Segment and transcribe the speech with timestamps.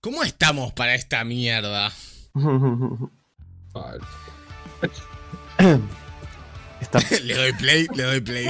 [0.00, 1.92] ¿Cómo estamos para esta mierda?
[6.80, 8.46] Está- le doy play, le doy play.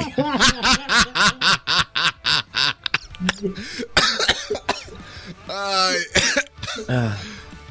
[5.48, 5.96] Ay,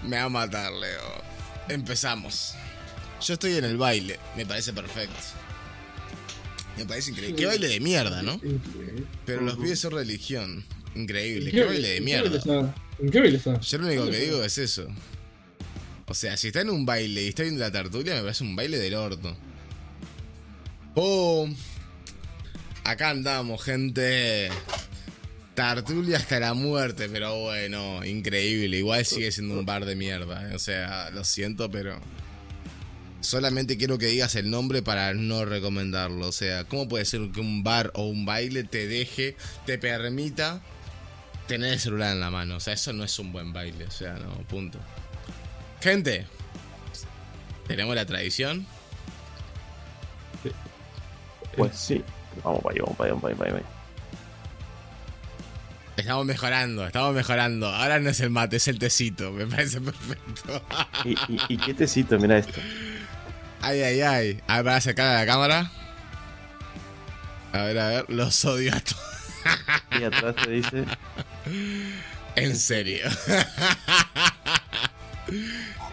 [0.03, 1.23] me va a matar, Leo.
[1.69, 2.53] Empezamos.
[3.21, 5.15] Yo estoy en el baile, me parece perfecto.
[6.77, 7.35] Me parece increíble.
[7.35, 8.39] Qué baile de mierda, ¿no?
[9.25, 10.65] Pero los pibes son religión.
[10.95, 12.73] Increíble, qué baile de mierda.
[12.99, 13.59] ¿En qué baile está?
[13.59, 14.87] Yo lo único que digo es eso.
[16.07, 18.55] O sea, si está en un baile y está viendo la tertulia, me parece un
[18.55, 19.35] baile del orto.
[20.95, 21.49] ¡Oh!
[22.83, 24.49] Acá andamos, gente.
[25.55, 28.77] Tertulia hasta la muerte, pero bueno, increíble.
[28.77, 30.51] Igual sigue siendo un bar de mierda.
[30.51, 30.55] eh.
[30.55, 31.99] O sea, lo siento, pero.
[33.21, 36.27] Solamente quiero que digas el nombre para no recomendarlo.
[36.27, 40.61] O sea, ¿cómo puede ser que un bar o un baile te deje, te permita
[41.47, 42.57] tener el celular en la mano.
[42.57, 43.85] O sea, eso no es un buen baile.
[43.85, 44.79] O sea, no, punto.
[45.81, 46.25] Gente,
[47.67, 48.65] tenemos la tradición.
[51.55, 52.03] pues sí.
[52.43, 53.63] Vamos para ahí, vamos para ahí, vamos para ahí.
[55.95, 57.67] Estamos mejorando, estamos mejorando.
[57.67, 59.31] Ahora no es el mate, es el tecito.
[59.31, 60.63] Me parece perfecto.
[61.05, 62.17] ¿Y, y, y qué tecito?
[62.17, 62.59] Mira esto.
[63.61, 64.41] Ay, ay, ay.
[64.47, 65.71] A ver, para acercar a la cámara.
[67.53, 69.99] A ver, a ver, los odio a todos.
[69.99, 70.85] Y atrás te dice.
[72.35, 73.07] En serio.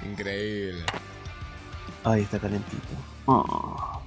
[0.04, 0.84] Increíble.
[2.04, 2.82] Ay, está calentito.
[3.26, 4.00] Ah,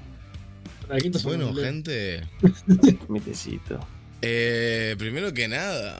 [0.95, 2.27] está Bueno, gente.
[3.09, 3.80] mi tecito.
[4.22, 6.00] Eh, primero que nada,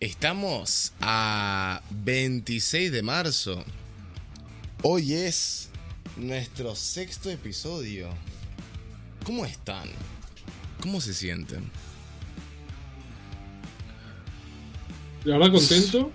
[0.00, 3.64] estamos a 26 de marzo.
[4.82, 5.70] Hoy es
[6.16, 8.08] nuestro sexto episodio.
[9.24, 9.88] ¿Cómo están?
[10.80, 11.70] ¿Cómo se sienten?
[15.24, 16.10] La verdad, contento.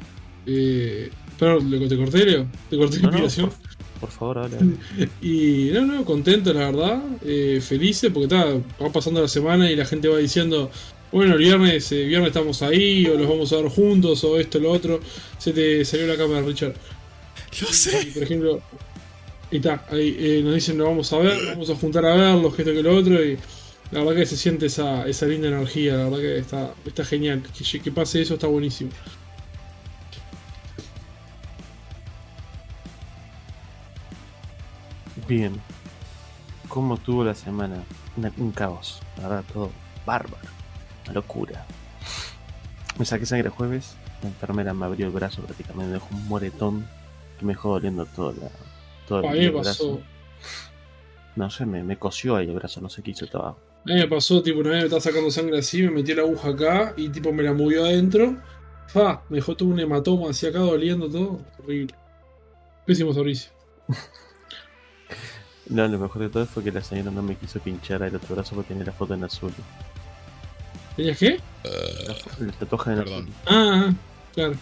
[0.47, 2.47] Eh, pero ¿le- te corté, Leo.
[2.69, 3.49] Te corté la No, no, inspiración.
[3.49, 4.57] por, por favor, habla.
[5.21, 7.03] Y no, no, contento, la verdad.
[7.25, 8.45] Eh, felices porque está,
[8.83, 10.69] va pasando la semana y la gente va diciendo.
[11.11, 14.59] Bueno, el viernes, eh, viernes estamos ahí, o los vamos a ver juntos, o esto,
[14.59, 14.99] lo otro.
[15.37, 16.73] Se te salió la cámara, Richard.
[17.61, 18.07] Lo Y, sé.
[18.13, 18.61] por ejemplo,
[19.51, 22.53] y está, ahí eh, nos dicen, nos vamos a ver, vamos a juntar a verlos,
[22.53, 23.37] que esto que lo otro, y
[23.95, 27.41] la verdad que se siente esa, esa linda energía, la verdad que está, está genial.
[27.57, 28.91] Que, que pase eso está buenísimo.
[35.27, 35.59] Bien.
[36.67, 37.83] ¿Cómo tuvo la semana?
[38.17, 39.01] Una- un caos.
[39.17, 39.71] La verdad, todo
[40.05, 40.47] bárbaro.
[41.05, 41.65] Una locura.
[42.97, 43.95] Me saqué sangre el jueves.
[44.21, 45.87] La enfermera me abrió el brazo prácticamente.
[45.87, 46.87] Me dejó un moretón
[47.39, 48.49] que me dejó doliendo todo, la,
[49.07, 50.01] todo A el, me brazo.
[51.35, 52.81] No sé, me, me cosió ahí el brazo.
[52.81, 53.25] No sé qué hizo.
[53.25, 53.55] Estaba.
[53.85, 56.23] A mí me pasó, tipo, una vez me estaba sacando sangre así, me metí la
[56.23, 58.35] aguja acá y tipo me la movió adentro.
[58.87, 61.39] Fa, me dejó todo un hematoma así acá doliendo todo.
[61.59, 61.93] Horrible.
[62.85, 63.51] Pésimo servicio.
[65.67, 68.35] No, lo mejor de todo fue que la señora no me quiso pinchar el otro
[68.35, 69.51] brazo porque tenía la foto en azul.
[70.95, 71.39] ¿Tenías qué?
[71.63, 73.21] La, fo- el tatuaje en Perdón.
[73.23, 73.33] azul.
[73.47, 73.93] Ah, ah,
[74.35, 74.53] claro.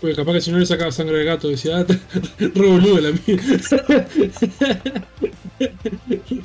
[0.00, 1.84] Pues capaz que si no le sacaba sangre de gato, decía, ah,
[2.38, 3.40] re boludo la mía.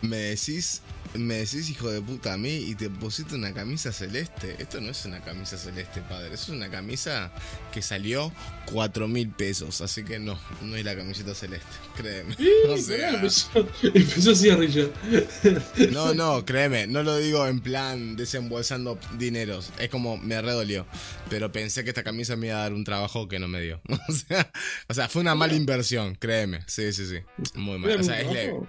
[0.00, 0.82] Me decís,
[1.14, 4.56] me decís hijo de puta a mí y te pusiste una camisa celeste.
[4.58, 6.34] Esto no es una camisa celeste, padre.
[6.34, 7.32] Es una camisa
[7.72, 8.32] que salió
[8.66, 9.80] 4 mil pesos.
[9.80, 11.66] Así que no, no es la camiseta celeste.
[11.96, 12.36] Créeme.
[12.68, 14.90] O sea, empezó, así a Richard.
[15.92, 16.86] no, no, créeme.
[16.86, 19.70] No lo digo en plan desembolsando dineros.
[19.78, 20.86] Es como me redolió.
[21.30, 23.80] Pero pensé que esta camisa me iba a dar un trabajo que no me dio.
[24.08, 24.50] O sea,
[24.88, 26.60] o sea fue una mala inversión, créeme.
[26.66, 27.18] Sí, sí, sí.
[27.54, 28.00] Muy mal.
[28.00, 28.60] O sea, es leve.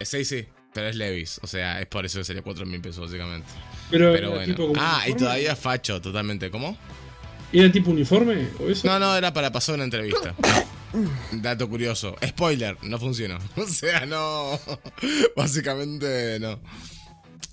[0.00, 0.46] Sí, sí.
[0.76, 3.48] Pero es Levis, o sea, es por eso que sería 4 mil pesos, básicamente.
[3.90, 4.74] Pero, Pero era tipo bueno.
[4.74, 6.50] como Ah, y todavía facho, totalmente.
[6.50, 6.76] ¿Cómo?
[7.50, 8.86] ¿Era tipo uniforme o eso?
[8.86, 10.34] No, no, era para pasar una entrevista.
[11.32, 12.14] Dato curioso.
[12.22, 13.38] Spoiler, no funcionó.
[13.56, 14.60] O sea, no.
[15.36, 16.60] Básicamente no.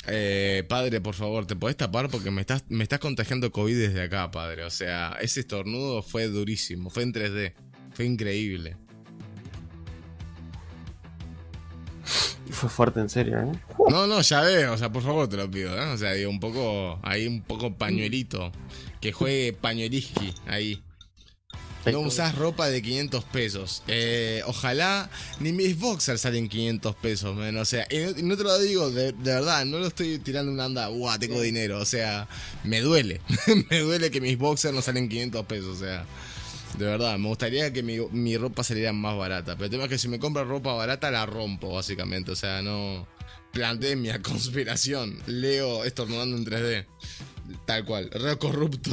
[0.07, 2.09] Eh, padre, por favor, ¿te podés tapar?
[2.09, 4.65] Porque me estás, me estás contagiando COVID desde acá, padre.
[4.65, 6.89] O sea, ese estornudo fue durísimo.
[6.89, 7.53] Fue en 3D.
[7.93, 8.75] Fue increíble.
[12.51, 13.51] Fue fuerte en serio, ¿eh?
[13.89, 15.91] No, no, ya ves, o sea, por favor te lo pido, ¿eh?
[15.93, 18.51] O sea, digo, un poco, ahí un poco pañuelito.
[19.01, 20.81] Que juegue pañueliski ahí.
[21.91, 23.83] No usás ropa de 500 pesos.
[23.87, 25.09] Eh, ojalá
[25.39, 27.57] ni mis boxers salen 500 pesos, man.
[27.57, 30.17] O sea, y no, y no te lo digo de, de verdad, no lo estoy
[30.19, 31.79] tirando una anda, guau, tengo dinero.
[31.79, 32.27] O sea,
[32.63, 33.19] me duele.
[33.69, 35.77] me duele que mis boxers no salen 500 pesos.
[35.77, 36.05] O sea,
[36.77, 39.53] de verdad, me gustaría que mi, mi ropa saliera más barata.
[39.53, 42.31] Pero el tema es que si me compro ropa barata, la rompo, básicamente.
[42.31, 43.07] O sea, no.
[43.51, 45.19] Planteé mi conspiración.
[45.27, 46.85] Leo estornudando en 3D.
[47.65, 48.89] Tal cual, re corrupto.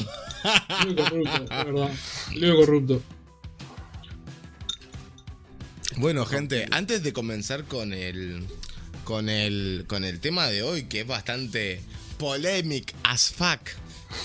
[0.85, 1.91] Leo corrupto, la verdad.
[2.35, 3.03] Leo corrupto.
[5.97, 8.47] Bueno, gente, antes de comenzar con el
[9.05, 11.81] con el con el tema de hoy que es bastante
[12.17, 13.61] polemic as fuck,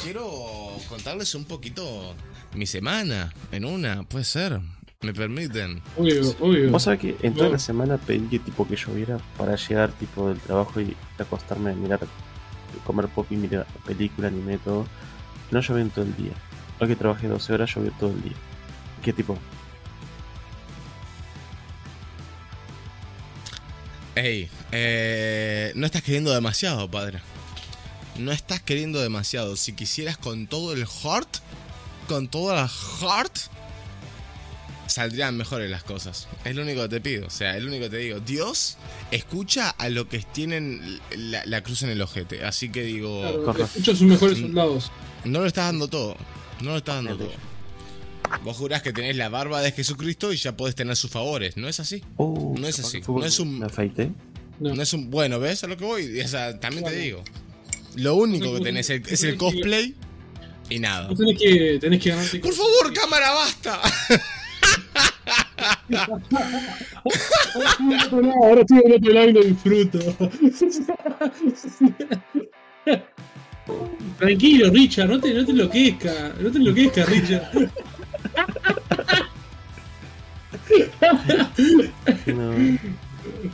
[0.04, 2.16] quiero contarles un poquito
[2.56, 4.60] mi semana en una, puede ser.
[5.02, 5.82] ¿Me permiten?
[5.98, 6.72] Obvio, obvio.
[6.72, 7.54] Vos sabés que en toda No.
[7.54, 11.74] la semana pedí que tipo que lloviera para llegar tipo del trabajo y acostarme a
[11.76, 12.00] mirar,
[12.86, 14.88] comer pop y mirar película, anime, todo.
[15.52, 16.32] No llovió en todo el día.
[16.80, 18.34] Hoy que trabajé 12 horas llovió todo el día.
[19.04, 19.38] ¿Qué tipo?
[24.16, 27.20] Ey, eh, no estás queriendo demasiado, padre.
[28.18, 29.58] No estás queriendo demasiado.
[29.58, 31.28] Si quisieras con todo el heart,
[32.08, 33.36] con toda la heart,
[34.88, 36.28] saldrían mejores las cosas.
[36.44, 37.28] Es lo único que te pido.
[37.28, 38.20] O sea, es lo único que te digo.
[38.20, 38.78] Dios
[39.12, 42.46] escucha a lo que tienen la, la cruz en el ojete.
[42.46, 44.92] Así que digo, Claro, escucho a sus mejores soldados.
[45.24, 46.16] no lo estás dando todo.
[46.62, 47.32] No lo estás dando todo.
[48.44, 51.58] Vos jurás que tenés la barba de Jesucristo y ya podés tener sus favores.
[51.58, 52.04] ¿No es así?
[52.18, 54.12] Uh, No es así, no es un- Me afeité.
[54.60, 54.74] No.
[54.74, 55.12] No es un.
[55.12, 56.22] Bueno, ¿ves a lo que voy?
[56.22, 57.24] O sea, también te digo.
[57.96, 59.96] Lo único que tenés es- el cosplay
[60.70, 61.08] y nada.
[61.08, 62.40] Vos tenés que, tenés que ganarte.
[62.40, 63.80] Por favor, cámara, basta.
[65.88, 66.00] No,
[68.44, 70.00] ahora estoy en otro lado y lo disfruto.
[74.18, 76.34] Tranquilo, Richard, no te, no te enloquezca.
[76.40, 77.70] No te enloquezca, Richard.
[82.28, 82.54] No,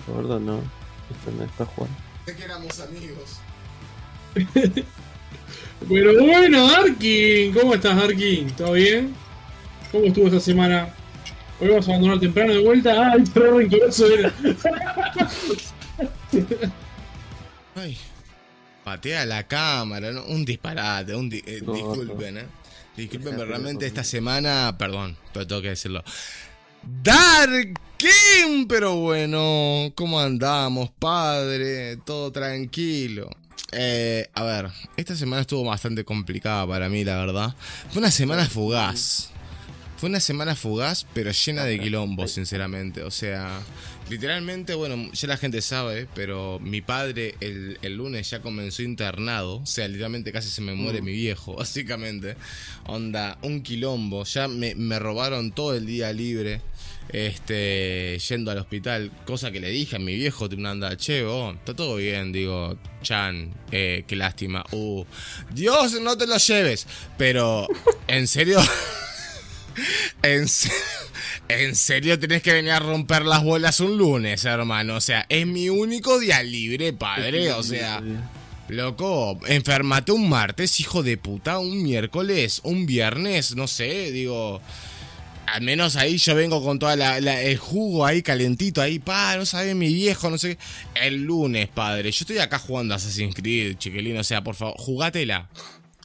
[0.07, 0.61] gordo, no.
[1.11, 1.97] Esto no está jugando.
[2.25, 3.39] Sé que éramos amigos.
[5.89, 8.48] Pero bueno, Arkin, ¿cómo estás, Arkin?
[8.51, 9.13] ¿Todo bien?
[9.92, 10.94] ¿Cómo estuvo esta semana?
[11.60, 13.12] Hoy vas a abandonar temprano de vuelta.
[13.13, 14.33] ¡Ay, qué re rencoroso era!
[17.75, 17.98] Ay.
[18.83, 20.25] Patea la cámara, ¿no?
[20.25, 22.45] Un disparate, un di- eh, No, disculpen, ¿eh?
[22.98, 26.04] Disculpen, realmente esta semana, perdón, pero tengo que decirlo.
[27.04, 31.98] Darkin, pero bueno, ¿cómo andamos, padre?
[31.98, 33.30] Todo tranquilo.
[33.71, 37.56] Eh, a ver, esta semana estuvo bastante complicada para mí, la verdad.
[37.92, 39.30] Fue una semana fugaz.
[39.98, 43.03] Fue una semana fugaz, pero llena de quilombo, sinceramente.
[43.03, 43.62] O sea,
[44.09, 49.57] literalmente, bueno, ya la gente sabe, pero mi padre el, el lunes ya comenzó internado.
[49.57, 51.06] O sea, literalmente casi se me muere Mm.
[51.06, 52.36] mi viejo, básicamente.
[52.88, 54.24] Onda, un quilombo.
[54.25, 56.62] Ya me, me robaron todo el día libre.
[57.13, 61.51] Este, yendo al hospital, cosa que le dije a mi viejo, tipo, anda, che, oh,
[61.51, 65.05] está todo bien, digo, Chan, eh, qué lástima, uh,
[65.53, 66.87] Dios, no te lo lleves,
[67.17, 67.67] pero,
[68.07, 68.61] en serio,
[70.23, 70.47] en,
[71.47, 74.95] en serio tenés que venir a romper las bolas un lunes, hermano.
[74.95, 77.51] O sea, es mi único día libre, padre.
[77.51, 78.01] O sea,
[78.67, 84.61] loco, enfermate un martes, hijo de puta, un miércoles, un viernes, no sé, digo.
[85.53, 89.36] Al menos ahí yo vengo con toda la, la- el jugo ahí calentito, ahí, pa,
[89.36, 90.63] no sabe mi viejo, no sé qué.
[91.07, 92.09] El lunes, padre.
[92.12, 95.50] Yo estoy acá jugando Assassin's Creed, chiquilín, o sea, por favor, jugátela.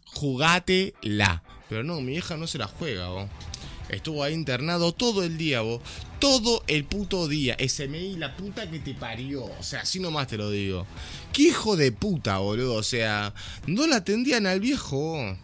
[0.06, 1.43] Jugátela.
[1.69, 3.28] Pero no, mi vieja no se la juega, vos.
[3.88, 5.81] Estuvo ahí internado todo el día, vos.
[6.19, 7.56] Todo el puto día.
[7.58, 9.44] SMI, la puta que te parió.
[9.44, 10.87] O sea, así nomás te lo digo.
[11.32, 12.75] Qué hijo de puta, boludo.
[12.75, 13.32] O sea,
[13.66, 15.37] no la atendían al viejo.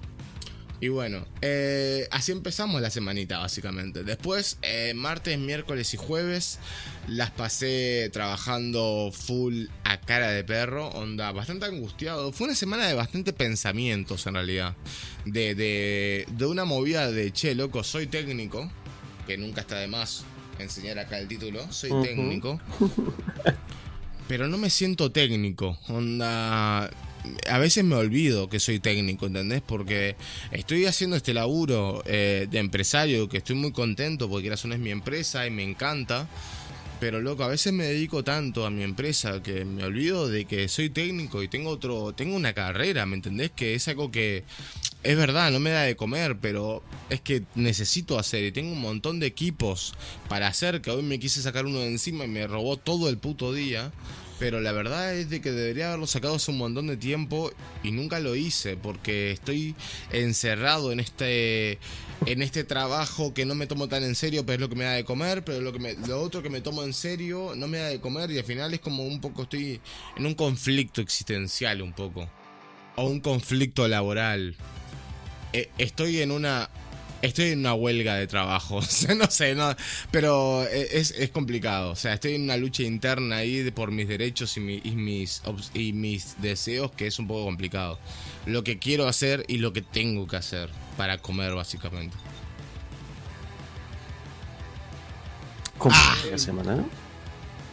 [0.83, 4.03] Y bueno, eh, así empezamos la semanita básicamente.
[4.03, 6.59] Después, eh, martes, miércoles y jueves
[7.07, 12.33] las pasé trabajando full a cara de perro, onda bastante angustiado.
[12.33, 14.75] Fue una semana de bastante pensamientos en realidad.
[15.25, 18.69] De, de, de una movida de, che, loco, soy técnico,
[19.29, 20.25] que nunca está de más
[20.59, 22.61] enseñar acá el título, soy técnico.
[24.27, 26.91] Pero no me siento técnico, onda...
[27.49, 29.63] A veces me olvido que soy técnico, ¿entendés?
[29.65, 30.17] Porque
[30.51, 34.91] estoy haciendo este laburo eh, de empresario, que estoy muy contento porque razón es mi
[34.91, 36.29] empresa y me encanta.
[37.01, 40.69] Pero loco, a veces me dedico tanto a mi empresa que me olvido de que
[40.69, 43.51] soy técnico y tengo otro, tengo una carrera, ¿me entendés?
[43.51, 44.45] Que es algo que
[45.03, 48.81] es verdad, no me da de comer, pero es que necesito hacer y tengo un
[48.81, 49.95] montón de equipos
[50.29, 53.19] para hacer que hoy me quise sacar uno de encima y me robó todo el
[53.19, 53.93] puto día.
[54.39, 57.53] Pero la verdad es de que debería haberlo sacado hace un montón de tiempo
[57.85, 59.77] y nunca lo hice porque estoy
[60.11, 61.79] encerrado en este
[62.27, 64.85] en este trabajo que no me tomo tan en serio, pero es lo que me
[64.85, 67.69] da de comer, pero lo que me, lo otro que me tomo en serio no
[67.69, 69.81] me da de comer y al final es como un poco estoy
[70.17, 72.29] en un conflicto existencial un poco
[72.97, 74.57] o un conflicto laboral.
[75.53, 76.69] Eh, estoy en una
[77.23, 79.77] Estoy en una huelga de trabajo, o sea, no sé, no,
[80.11, 81.93] pero es, es complicado.
[81.93, 85.41] O sea, estoy en una lucha interna ahí por mis derechos y, mi- y mis,
[85.73, 88.01] y mis deseos que es un poco complicado.
[88.45, 92.17] Lo que quiero hacer y lo que tengo que hacer para comer, básicamente.
[95.79, 96.17] ¿Cómo Ah.
[96.39, 96.85] semana?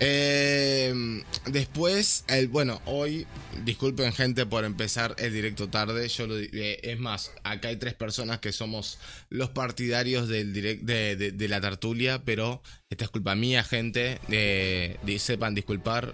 [0.01, 3.27] Eh, después, el, bueno, hoy,
[3.65, 6.08] disculpen gente por empezar el directo tarde.
[6.08, 8.98] Yo lo, eh, es más, acá hay tres personas que somos
[9.29, 14.20] los partidarios del de, la tertulia, pero esta es culpa mía, gente.
[14.29, 16.13] Eh, sepan disculpar,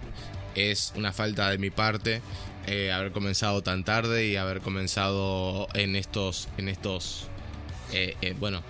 [0.56, 2.20] es una falta de mi parte
[2.66, 7.28] eh, haber comenzado tan tarde y haber comenzado en estos, en estos,
[8.40, 8.64] bueno,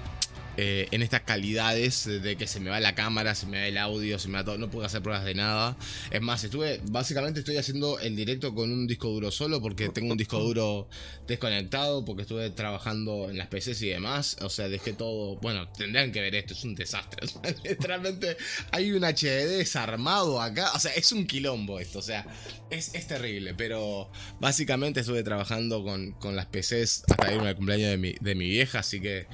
[0.56, 3.78] eh, en estas calidades de que se me va la cámara, se me va el
[3.78, 5.76] audio, se me va todo, no puedo hacer pruebas de nada.
[6.10, 10.12] Es más, estuve, básicamente estoy haciendo el directo con un disco duro solo porque tengo
[10.12, 10.88] un disco duro
[11.26, 14.36] desconectado, porque estuve trabajando en las PCs y demás.
[14.40, 17.26] O sea, dejé todo, bueno, tendrían que ver esto, es un desastre.
[17.64, 18.36] Literalmente
[18.70, 22.26] hay un HD desarmado acá, o sea, es un quilombo esto, o sea,
[22.70, 24.10] es, es terrible, pero
[24.40, 28.48] básicamente estuve trabajando con, con las PCs hasta irme al cumpleaños de mi, de mi
[28.48, 29.26] vieja, así que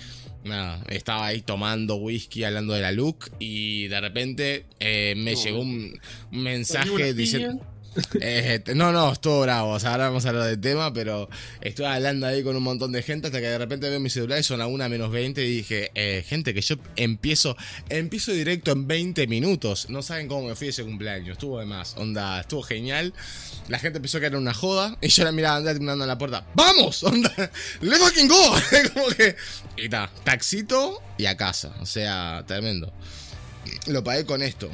[0.45, 5.61] nada, estaba ahí tomando whisky, hablando de la look y de repente eh, me llegó
[5.61, 5.99] un,
[6.31, 7.65] mensaje diciendo...
[8.21, 9.77] este, no, no, estuvo bravo.
[9.77, 11.29] Ahora vamos a hablar del tema, pero
[11.61, 14.39] estuve hablando ahí con un montón de gente hasta que de repente veo mi celular
[14.39, 17.57] y son a una menos 20 y dije, eh, gente, que yo empiezo,
[17.89, 19.91] empiezo directo en 20 minutos.
[19.91, 21.33] No saben cómo me fui ese cumpleaños.
[21.33, 21.97] Estuvo de más.
[21.97, 23.13] Onda, estuvo genial.
[23.69, 26.19] La gente pensó que era una joda y yo la miraba andar terminando en la
[26.19, 26.47] puerta.
[26.55, 27.03] ¡Vamos!
[27.05, 27.33] Onda,
[27.81, 28.55] ¡Let's fucking go!
[28.95, 29.37] Como que.
[29.77, 31.75] Y ta, taxito y a casa.
[31.81, 32.93] O sea, tremendo.
[33.87, 34.71] Lo pagué con esto.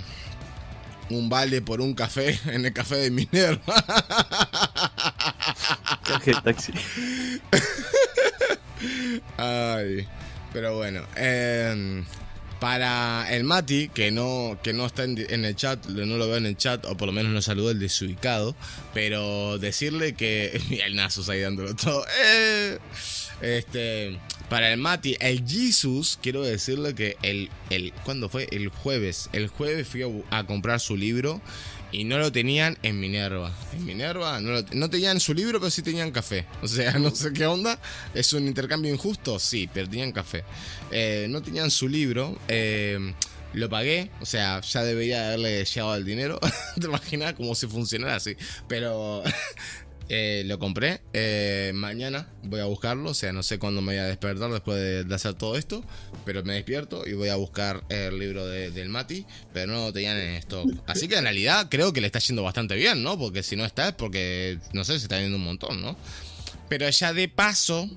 [1.11, 3.63] Un vale por un café en el café de Minerva.
[6.45, 6.73] Taxi.
[9.37, 10.07] Ay,
[10.53, 11.03] pero bueno.
[11.17, 12.05] em,
[12.61, 16.39] para el Mati, que no, que no está en, en el chat, no lo veo
[16.39, 18.57] en el chat, o por lo menos no saludó el desubicado,
[18.95, 20.61] pero decirle que.
[20.69, 22.05] Mira el Nasus ahí dándolo todo.
[22.25, 22.79] Eh,
[23.41, 24.19] este.
[24.49, 27.93] Para el Mati, el Jesus, quiero decirle que el, el.
[28.05, 28.49] ¿Cuándo fue?
[28.51, 29.29] El jueves.
[29.33, 31.41] El jueves fui a, comprar su libro.
[31.91, 33.51] Y no lo tenían en Minerva.
[33.73, 36.45] En Minerva no, no tenían su libro, pero sí tenían café.
[36.63, 37.79] O sea, no sé qué onda.
[38.15, 39.39] ¿Es un intercambio injusto?
[39.39, 40.45] Sí, pero tenían café.
[40.91, 42.39] Eh, no tenían su libro.
[42.49, 43.15] eh,
[43.55, 44.11] lo pagué.
[44.21, 46.39] O sea, ya debería haberle llegado el dinero.
[46.81, 48.37] ¿Te imaginas cómo se funcionara así?
[48.69, 49.23] Pero
[50.09, 51.01] eh, lo compré.
[51.13, 53.11] eh, mañana voy a buscarlo.
[53.11, 55.85] O sea, no sé cuándo me voy a despertar después de, hacer todo esto.
[56.25, 59.27] Pero me despierto y voy a buscar el libro de- del Mati.
[59.53, 60.71] Pero no lo tenían en stock.
[60.87, 63.19] Así que en realidad creo que le está yendo bastante bien, ¿no?
[63.19, 65.97] Porque si no está es porque, no sé, se está viendo un montón, ¿no?
[66.69, 67.89] Pero ya de paso.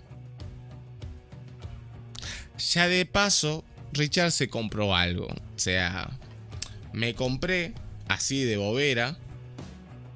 [2.73, 3.63] Ya de paso,
[3.93, 5.25] Richard se compró algo.
[5.27, 6.11] O sea,
[6.93, 7.73] me compré,
[8.07, 9.17] así de bobera,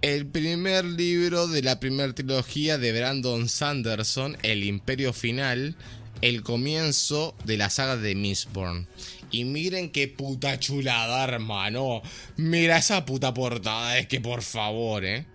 [0.05, 5.75] el primer libro de la primera trilogía de Brandon Sanderson, El Imperio Final,
[6.21, 8.87] el comienzo de la saga de Mistborn.
[9.31, 12.03] Y miren qué puta chulada, hermano.
[12.37, 15.25] Mira esa puta portada, es que por favor, eh.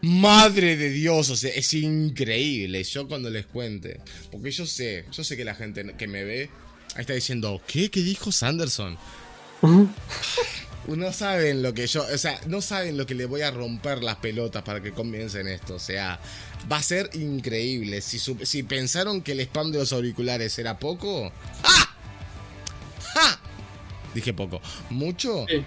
[0.00, 2.82] Madre de Dios, o sea, es increíble.
[2.82, 4.00] Yo cuando les cuente,
[4.32, 6.50] porque yo sé, yo sé que la gente que me ve
[6.96, 7.92] ahí está diciendo, ¿qué?
[7.92, 8.98] ¿Qué dijo Sanderson?
[10.88, 14.02] No saben lo que yo, o sea, no saben lo que le voy a romper
[14.02, 15.74] las pelotas para que comiencen esto.
[15.74, 16.20] O sea,
[16.70, 18.00] va a ser increíble.
[18.00, 21.96] Si, pensaron que el spam de los auriculares era poco, ¡ja!
[23.14, 23.40] ¡Ja!
[24.14, 24.60] Dije poco.
[24.90, 25.44] ¿Mucho?
[25.48, 25.64] Sí.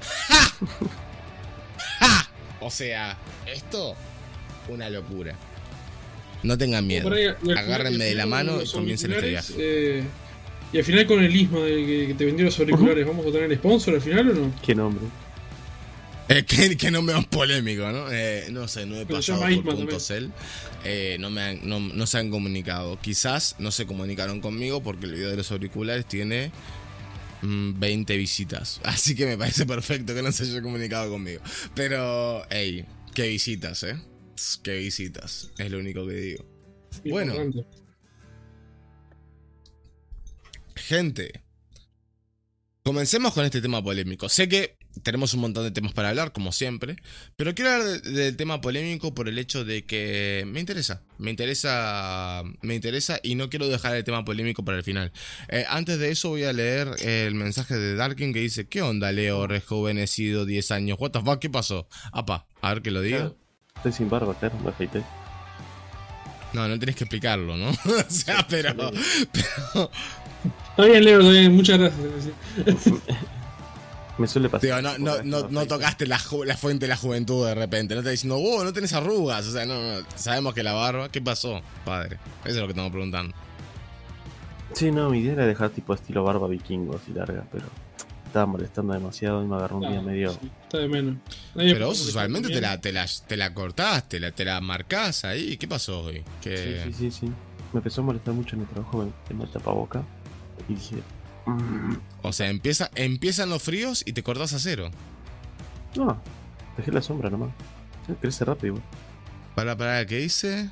[2.00, 2.30] ¡Ja!
[2.62, 3.96] O sea, esto,
[4.70, 5.36] una locura.
[6.44, 7.10] No tengan miedo.
[7.58, 9.54] Agárrenme de la mano y comiencen este viaje.
[9.58, 10.04] eh,
[10.72, 13.56] y al final con el Isma de que, te vendió los auriculares, ¿vamos a tener
[13.58, 14.54] sponsor al final o no?
[14.62, 15.06] ¿Qué nombre?
[16.30, 18.12] Eh, que, que no me es polémico, ¿no?
[18.12, 20.32] Eh, no sé, no he Pero pasado por Isma punto cel.
[20.86, 23.00] Eh, no, me han, no, no se han comunicado.
[23.02, 26.52] Quizás no se comunicaron conmigo porque el video de los auriculares tiene
[27.42, 28.80] mm, 20 visitas.
[28.84, 31.42] Así que me parece perfecto que no se haya comunicado conmigo.
[31.74, 32.86] Pero, hey,
[33.16, 33.98] qué visitas, ¿eh?
[34.62, 35.50] Qué visitas.
[35.58, 36.46] Es lo único que digo.
[37.06, 37.34] Bueno.
[40.88, 41.42] Gente,
[42.84, 44.30] comencemos con este tema polémico.
[44.30, 46.96] Sé que tenemos un montón de temas para hablar, como siempre,
[47.36, 51.30] pero quiero hablar de- del tema polémico por el hecho de que me interesa, me
[51.30, 55.12] interesa, me interesa y no quiero dejar el tema polémico para el final.
[55.50, 59.12] Eh, antes de eso voy a leer el mensaje de Darkin que dice, ¿qué onda
[59.12, 60.98] Leo, rejuvenecido 10 años?
[61.00, 61.88] What the fuck, ¿qué pasó?
[62.12, 63.34] Apa, a ver que lo diga.
[63.76, 65.04] Estoy sin barba, claro, me afeité.
[66.52, 67.70] No, no tenés que explicarlo, ¿no?
[67.86, 68.74] o sea, pero,
[69.32, 69.92] pero,
[70.70, 72.08] Está bien, Leo, está bien, muchas gracias.
[74.18, 74.82] Me suele pasar.
[74.82, 77.96] Digo, no, no, no, no tocaste la, fuente de la juventud de repente.
[77.96, 79.48] No te diciendo, oh, no tenés arrugas.
[79.48, 80.06] O sea, no, no.
[80.16, 81.10] Sabemos que la barba.
[81.10, 82.18] ¿Qué pasó, padre?
[82.44, 83.34] Eso es lo que estamos preguntando.
[84.74, 87.66] Sí, no, mi idea era dejar tipo estilo barba vikingo, así larga, pero
[88.26, 90.32] estaba molestando demasiado y me agarró un día Ah, medio.
[90.34, 91.16] sí, está de menos.
[91.56, 95.24] Nadie Pero vos usualmente te la, te, la, te la cortaste, la, te la marcás
[95.26, 95.58] ahí.
[95.58, 96.24] ¿Qué pasó hoy?
[96.42, 96.52] Sí,
[96.84, 97.26] sí, sí, sí.
[97.74, 100.04] Me empezó a molestar mucho en el trabajo el tema del tapaboca.
[100.68, 100.98] Y dije,
[101.46, 104.90] "Mm, O sea, empieza, empiezan los fríos y te cortás a cero.
[105.96, 106.22] no,
[106.78, 107.50] dejé la sombra nomás.
[108.22, 108.68] Crece rápido.
[108.76, 108.84] igual.
[109.56, 110.70] Para, para, ¿qué dice?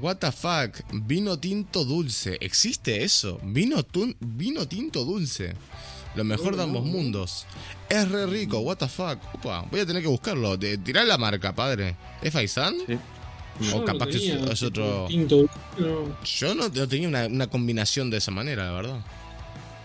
[0.00, 0.78] What the fuck?
[0.92, 2.38] Vino tinto dulce.
[2.40, 3.38] ¿Existe eso?
[3.42, 5.54] Vino, tun- vino tinto dulce.
[6.14, 7.46] Lo mejor de ambos mundos.
[7.88, 9.18] Es re rico, what the fuck.
[9.34, 10.58] Opa, voy a tener que buscarlo.
[10.58, 11.96] Tirá la marca, padre.
[12.22, 12.74] ¿Es Faisán?
[12.86, 12.98] Sí.
[13.60, 14.16] Yo O no capaz que
[14.50, 16.16] es- otro- Tinto, no.
[16.24, 18.96] Yo no, no tenía una, una combinación de esa manera, la verdad.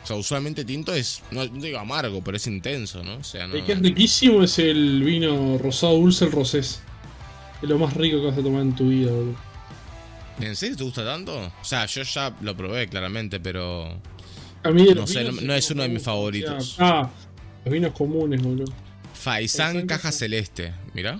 [0.03, 3.17] O sea, usualmente tinto es, no, digo amargo, pero es intenso, ¿no?
[3.17, 3.43] O sea.
[3.45, 6.81] El que es riquísimo es el vino rosado dulce, el rosés.
[7.61, 9.35] Es lo más rico que vas a tomar en tu vida, boludo.
[10.39, 11.35] ¿En serio te gusta tanto?
[11.37, 13.99] O sea, yo ya lo probé claramente, pero...
[14.63, 16.75] A mí No sé, no- es uno de mis favoritos.
[16.79, 17.09] Ah,
[17.65, 18.71] los vinos comunes, boludo.
[19.13, 21.19] Faisán Caja- Celeste, mira.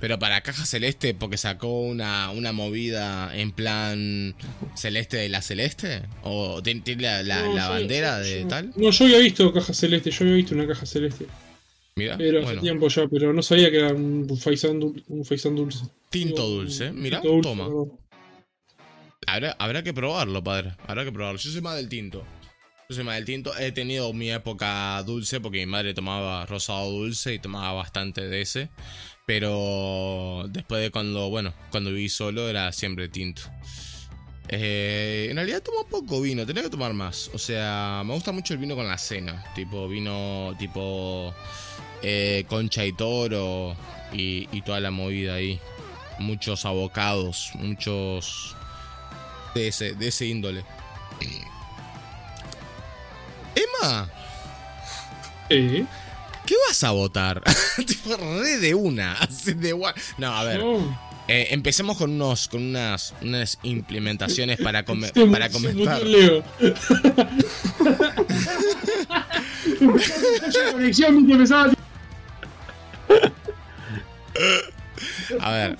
[0.00, 4.34] Pero para Caja Celeste, porque sacó una, una movida en plan
[4.74, 6.02] celeste de la celeste?
[6.22, 8.72] ¿O tiene tiene la, la- No, la yo- bandera yo- de tal?
[8.76, 11.26] No, yo había visto caja celeste, yo había visto una caja celeste.
[11.96, 15.56] Mira, Pero hace bueno, tiempo ya, pero no sabía que era un faisán, un faisán
[15.56, 15.80] dulce.
[16.10, 17.68] tinto Digo, dulce, un mira, tinto dulce, toma.
[19.26, 20.74] Habrá, habrá que probarlo, padre.
[20.86, 21.38] Habrá que probarlo.
[21.38, 22.24] Yo soy más del tinto.
[22.88, 23.52] Yo soy más del tinto.
[23.58, 28.40] He tenido mi época dulce porque mi madre tomaba rosado dulce y tomaba bastante de
[28.40, 28.70] ese.
[29.28, 33.42] Pero después de cuando, bueno, cuando viví solo era siempre tinto.
[34.48, 37.30] Eh, en realidad tomo poco vino, tenía que tomar más.
[37.34, 39.44] O sea, me gusta mucho el vino con la cena.
[39.54, 41.34] Tipo vino tipo
[42.00, 43.76] eh, concha y toro
[44.14, 45.60] y, toda la movida ahí.
[46.18, 48.56] Muchos abocados, muchos
[49.54, 50.64] de ese, de ese índole.
[53.82, 54.10] Emma,
[55.50, 55.84] Eh,
[56.48, 57.42] ¿qué vas a votar?
[57.86, 59.12] tipo, re de una.
[59.12, 59.74] así de
[60.16, 60.60] No, a ver.
[60.60, 60.98] no.
[61.28, 66.02] eh, empecemos con unos, con unas, unas implementaciones para, come- Se mu- para comentar.
[66.02, 66.42] Leo.
[70.72, 71.26] Conexión,
[75.40, 75.76] A ver,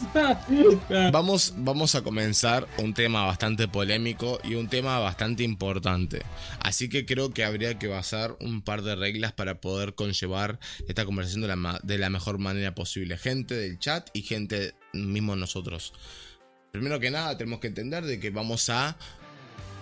[1.13, 6.23] Vamos, vamos a comenzar un tema bastante polémico y un tema bastante importante.
[6.61, 11.05] Así que creo que habría que basar un par de reglas para poder conllevar esta
[11.05, 13.17] conversación de la, de la mejor manera posible.
[13.17, 15.93] Gente del chat y gente mismo nosotros.
[16.73, 18.97] Primero que nada tenemos que entender de que vamos a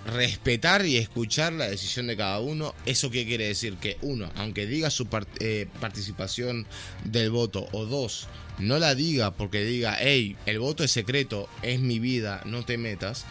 [0.07, 2.75] respetar y escuchar la decisión de cada uno.
[2.87, 3.77] ¿Eso qué quiere decir?
[3.77, 5.07] Que uno, aunque diga su
[5.40, 6.66] eh, participación
[7.05, 11.81] del voto, o dos, no la diga porque diga, hey, el voto es secreto, es
[11.81, 13.27] mi vida, no te metas.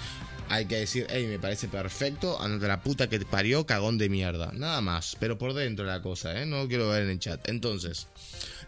[0.47, 4.09] Hay que decir, hey, me parece perfecto, andate la puta que te parió, cagón de
[4.09, 4.51] mierda.
[4.53, 6.45] Nada más, pero por dentro la cosa, ¿eh?
[6.45, 7.49] No quiero ver en el chat.
[7.49, 8.07] Entonces,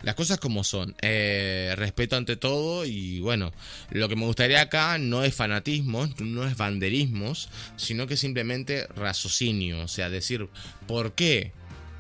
[0.04, 0.96] las cosas como son.
[1.02, 3.52] Eh, respeto ante todo y bueno,
[3.90, 9.82] lo que me gustaría acá no es fanatismo, no es banderismos, sino que simplemente raciocinio.
[9.82, 10.48] O sea, decir,
[10.88, 11.52] ¿por qué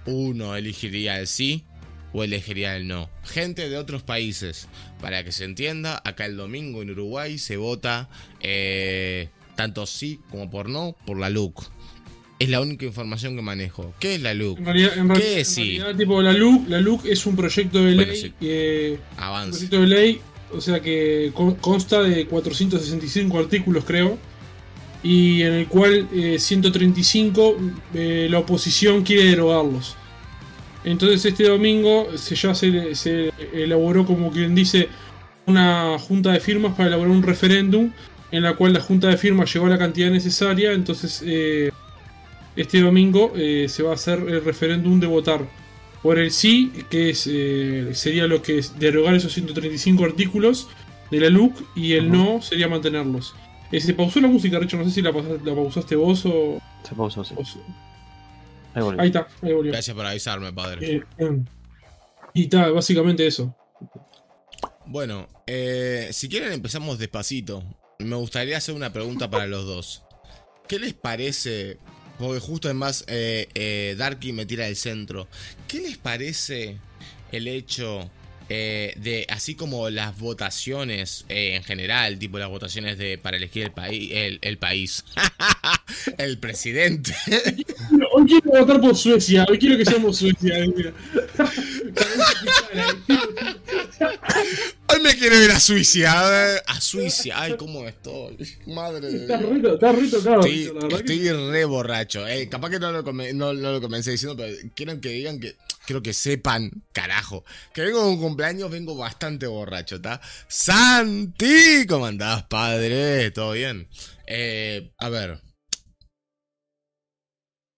[0.05, 1.63] uno elegiría el sí
[2.13, 3.09] o elegiría el no?
[3.23, 4.67] Gente de otros países,
[5.01, 8.09] para que se entienda, acá el domingo en Uruguay se vota
[8.41, 11.76] eh, tanto sí como por no por la LUC.
[12.39, 13.93] Es la única información que manejo.
[13.99, 14.59] ¿Qué es la LUC?
[14.59, 15.63] En realidad, en ¿Qué en sí?
[15.79, 18.33] realidad, tipo, la LUC, la LUC es un proyecto de Bueno, ley sí.
[18.39, 19.51] que un Avance.
[19.51, 20.21] proyecto de ley,
[20.53, 24.17] o sea que con- consta de 465 artículos, creo,
[25.01, 27.57] y en el cual eh, 135
[27.95, 29.95] eh, la oposición quiere derogarlos.
[30.83, 34.87] Entonces este domingo se ya se, se elaboró como quien dice
[35.47, 37.91] una junta de firmas para elaborar un referéndum
[38.31, 41.71] en la cual la junta de firmas llegó a la cantidad necesaria, entonces eh,
[42.57, 45.41] este domingo eh, se va a hacer el referéndum de votar
[46.03, 50.67] por el sí, que es, eh, sería lo que es derogar esos 135 artículos
[51.11, 53.33] de la LUC, y el no sería mantenerlos.
[53.71, 56.59] Eh, se pausó la música, Richo, no sé si la, pausa- la pausaste vos o...
[56.83, 57.33] Se pausó, sí.
[57.37, 57.43] o-
[58.73, 59.01] Ahí volvió.
[59.01, 59.71] ahí está, ahí volvió.
[59.71, 60.95] Gracias por avisarme, padre.
[60.97, 61.39] Eh, eh,
[62.33, 63.55] y está, básicamente eso.
[64.85, 67.63] Bueno, eh, si quieren empezamos despacito.
[67.99, 70.03] Me gustaría hacer una pregunta para los dos.
[70.67, 71.79] ¿Qué les parece?
[72.17, 75.27] Porque justo además eh, eh, Darky me tira del centro.
[75.67, 76.77] ¿Qué les parece
[77.31, 78.09] el hecho
[78.49, 83.63] eh, de así como las votaciones eh, en general, tipo las votaciones de para elegir
[83.63, 85.03] el país, el, el país,
[86.17, 87.13] el presidente.
[88.13, 90.53] Hoy quiero votar por Suecia, hoy quiero que seamos Suecia.
[90.75, 90.93] mira.
[94.89, 99.37] Hoy me quiero ir a Suiza, eh, a Suiza, ay cómo estoy, madre de Está
[99.37, 99.49] Dios.
[99.61, 100.45] re, está re tocado.
[100.45, 102.27] Estoy, estoy re borracho.
[102.27, 105.55] Eh, capaz que no lo, no, no lo comencé diciendo, pero quiero que digan que.
[105.87, 110.19] Quiero que sepan, carajo, que vengo de un cumpleaños, vengo bastante borracho, ¿está?
[110.49, 113.31] Santi, ¿cómo andás, padre?
[113.31, 113.87] ¿Todo bien?
[114.27, 115.41] Eh, a ver.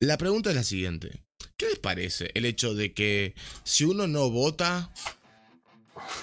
[0.02, 1.24] La pregunta es la siguiente.
[1.56, 4.92] ¿Qué les parece el hecho de que si uno no vota,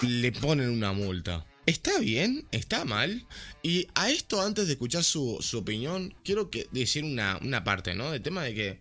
[0.01, 1.45] le ponen una multa?
[1.65, 2.45] ¿Está bien?
[2.51, 3.25] ¿Está mal?
[3.63, 8.11] Y a esto, antes de escuchar su, su opinión, quiero decir una, una parte, ¿no?
[8.11, 8.79] Del tema de que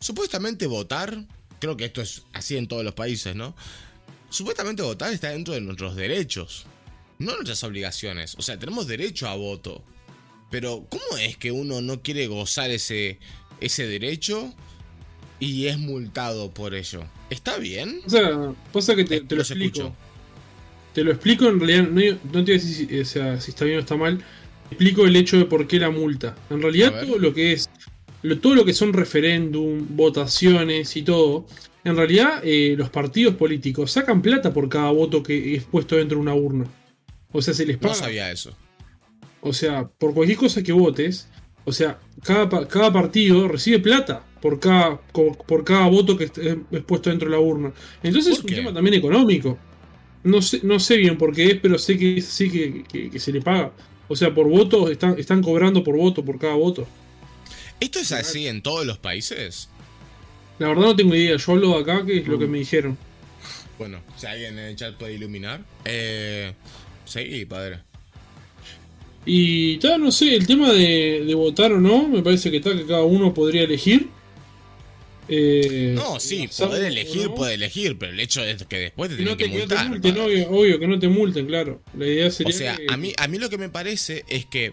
[0.00, 1.24] supuestamente votar,
[1.58, 3.54] creo que esto es así en todos los países, ¿no?
[4.30, 6.66] Supuestamente votar está dentro de nuestros derechos,
[7.18, 8.34] no nuestras obligaciones.
[8.38, 9.82] O sea, tenemos derecho a voto.
[10.50, 13.18] Pero, ¿cómo es que uno no quiere gozar ese,
[13.60, 14.52] ese derecho
[15.40, 17.04] y es multado por ello?
[17.30, 18.00] ¿Está bien?
[18.06, 19.78] O sea, pasa que te, te lo explico.
[19.78, 19.96] escucho.
[20.94, 22.00] Te lo explico en realidad, no,
[22.32, 24.18] no te voy a decir si, o sea, si está bien o está mal.
[24.18, 26.36] Te explico el hecho de por qué la multa.
[26.50, 27.70] En realidad, todo lo que es.
[28.22, 31.46] Lo- todo lo que son referéndum, votaciones y todo.
[31.84, 36.16] En realidad, eh, los partidos políticos sacan plata por cada voto que es puesto dentro
[36.18, 36.66] de una urna.
[37.32, 37.94] O sea, se les No paga.
[37.94, 38.52] sabía eso.
[39.40, 41.28] O sea, por cualquier cosa que votes,
[41.64, 46.24] o sea, cada, pa- cada partido recibe plata por cada, co- por cada voto que
[46.24, 46.32] es,
[46.70, 47.72] es puesto dentro de la urna.
[48.02, 48.54] Entonces es ¿Por un qué?
[48.56, 49.58] tema también económico.
[50.24, 53.18] No sé, no sé bien por qué es, pero sé que así que, que- que
[53.20, 53.72] se le paga.
[54.08, 56.86] O sea, por voto, están, están cobrando por voto, por cada voto.
[57.80, 59.68] ¿Esto es así en todos los países?
[60.58, 62.50] La verdad no tengo idea, yo hablo acá, que es lo que Mm.
[62.50, 62.98] me dijeron.
[63.78, 65.60] Bueno, si alguien en el chat puede iluminar.
[65.84, 66.52] Eh,
[67.04, 67.78] sí, padre.
[69.24, 72.78] Y tal, no sé, el tema de, de votar o no, me parece que tal
[72.78, 74.08] que cada uno podría elegir.
[75.28, 77.34] Eh, No, sí, poder elegir, no.
[77.34, 79.58] puede elegir, pero el hecho es que después te Que no tienen te, que que
[79.58, 79.88] no te multar.
[79.90, 81.82] multen, obvio, obvio, que no te multen, claro.
[81.96, 84.46] La idea sería O sea, que- a mí, a mí lo que me parece es
[84.46, 84.72] que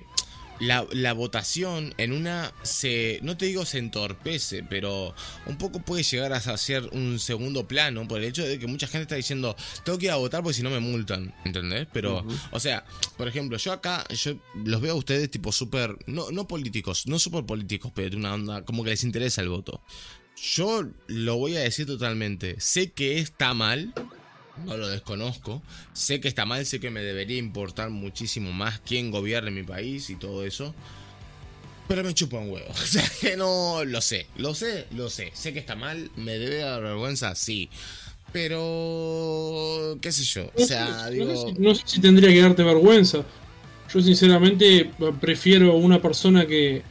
[0.59, 3.19] la, la votación en una se.
[3.23, 5.13] No te digo se entorpece, pero
[5.45, 8.87] un poco puede llegar a ser un segundo plano por el hecho de que mucha
[8.87, 11.87] gente está diciendo, tengo que ir a votar porque si no me multan, ¿entendés?
[11.91, 12.85] Pero, o sea,
[13.17, 15.97] por ejemplo, yo acá, yo los veo a ustedes tipo súper.
[16.07, 19.49] No, no políticos, no súper políticos, pero de una onda como que les interesa el
[19.49, 19.81] voto.
[20.35, 22.59] Yo lo voy a decir totalmente.
[22.59, 23.93] Sé que está mal.
[24.65, 25.61] No lo desconozco.
[25.93, 26.65] Sé que está mal.
[26.65, 30.73] Sé que me debería importar muchísimo más quién gobierne mi país y todo eso.
[31.87, 32.67] Pero me chupa un huevo.
[32.71, 34.27] O sea que no lo sé.
[34.37, 35.31] Lo sé, lo sé.
[35.33, 36.09] Sé que está mal.
[36.15, 37.69] Me debe dar vergüenza, sí.
[38.31, 39.97] Pero.
[40.01, 40.45] qué sé yo.
[40.55, 41.25] O No sea, sé, digo.
[41.25, 43.23] no, sé si, no sé si tendría que darte vergüenza.
[43.93, 44.91] Yo sinceramente
[45.21, 46.81] prefiero una persona que,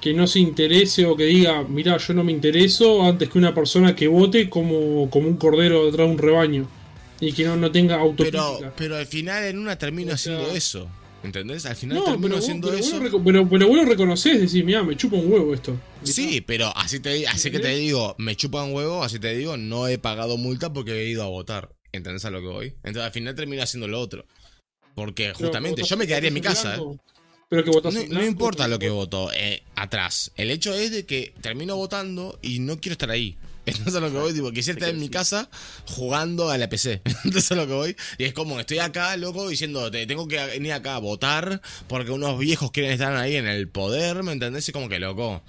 [0.00, 3.52] que no se interese o que diga, mira, yo no me intereso, antes que una
[3.54, 6.68] persona que vote como, como un cordero detrás de un rebaño.
[7.20, 8.72] Y que no, no tenga autocrítica.
[8.76, 10.88] pero al final en una termino O sea- haciendo eso.
[11.22, 11.66] ¿Entendés?
[11.66, 13.00] Al final No, termino pero vos, haciendo pero, vos eso.
[13.00, 15.76] reco- pero, pero vos lo reconocés, decís, mira, me chupa un huevo esto.
[16.04, 19.56] Sí, pero así, te, así que te digo, me chupa un huevo, así te digo,
[19.56, 21.74] no he pagado multa porque he ido a votar.
[21.90, 22.66] ¿Entendés a lo que voy?
[22.84, 24.24] Entonces al final termino haciendo lo otro.
[24.94, 26.80] Porque justamente yo me quedaría en mi casa, ¿eh?
[27.48, 30.30] Pero que votás No, no importa lo que vos- voto eh, atrás.
[30.36, 33.36] El hecho es de que termino votando y no quiero estar ahí.
[33.66, 35.48] Entonces a lo que voy, tipo, quisiera estar en mi casa
[35.86, 37.02] jugando a la PC.
[37.24, 37.96] Entonces a lo que voy.
[38.18, 42.12] Y es como, estoy acá, loco, diciendo, te tengo que venir acá a votar porque
[42.12, 44.68] unos viejos quieren estar ahí en el poder, ¿me entendés?
[44.68, 45.42] Y como que loco.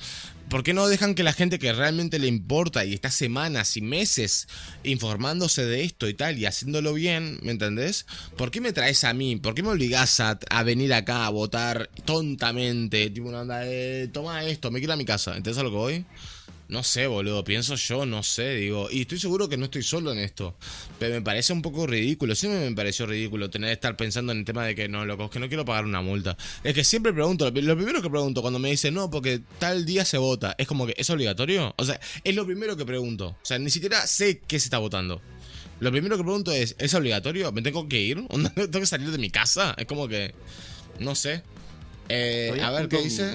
[0.50, 3.82] ¿Por qué no dejan que la gente que realmente le importa y está semanas y
[3.82, 4.48] meses
[4.84, 8.06] informándose de esto y tal y haciéndolo bien, ¿me entendés?
[8.38, 9.36] ¿Por qué me traes a mí?
[9.36, 13.10] ¿Por qué me obligás a, a venir acá a votar tontamente?
[13.10, 15.36] Tipo una onda de, toma esto, me quiero a mi casa.
[15.36, 16.06] ¿Entendés a lo que voy?
[16.70, 20.12] No sé, boludo, pienso yo, no sé, digo, y estoy seguro que no estoy solo
[20.12, 20.54] en esto,
[21.00, 24.40] pero me parece un poco ridículo, siempre me pareció ridículo tener que estar pensando en
[24.40, 26.36] el tema de que no, loco, es que no quiero pagar una multa.
[26.66, 30.04] Es que siempre pregunto, lo primero que pregunto cuando me dicen, no, porque tal día
[30.04, 31.74] se vota, es como que, ¿es obligatorio?
[31.78, 34.78] O sea, es lo primero que pregunto, o sea, ni siquiera sé qué se está
[34.78, 35.22] votando.
[35.80, 37.52] Lo primero que pregunto es, ¿es obligatorio?
[37.52, 38.28] ¿Me tengo que ir?
[38.56, 39.74] ¿Tengo que salir de mi casa?
[39.78, 40.34] Es como que,
[41.00, 41.44] no sé.
[42.10, 43.32] Eh, a ver, ¿qué dice?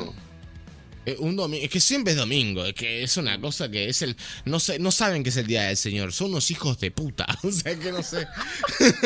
[1.05, 4.03] Eh, un domingo, es que siempre es domingo, es que es una cosa que es
[4.03, 4.17] el.
[4.45, 7.27] No sé, no saben que es el día del Señor, son unos hijos de puta.
[7.43, 8.27] O sea que no sé.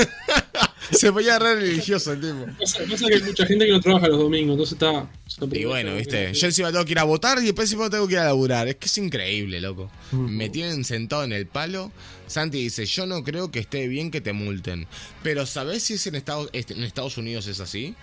[0.93, 2.47] Se ponía re religioso el tipo.
[2.61, 5.11] Pasa, pasa que hay mucha gente que no trabaja los domingos, entonces está.
[5.27, 8.07] está Y bueno, viste, yo encima tengo que ir a votar y después encima tengo
[8.07, 8.69] que ir a laburar.
[8.69, 9.91] Es que es increíble, loco.
[10.13, 11.91] Me tienen sentado en el palo.
[12.29, 14.87] Santi dice, yo no creo que esté bien que te multen.
[15.25, 17.95] Pero ¿sabés si es en Estados, este, en Estados Unidos es así?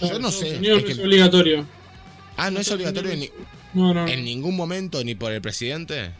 [0.00, 0.56] Yo no sé.
[0.58, 1.66] Unidos es que- es obligatorio.
[2.46, 3.30] Ah, no es obligatorio en, ni-
[3.74, 4.06] No, no.
[4.06, 6.10] en ningún momento ni por el presidente.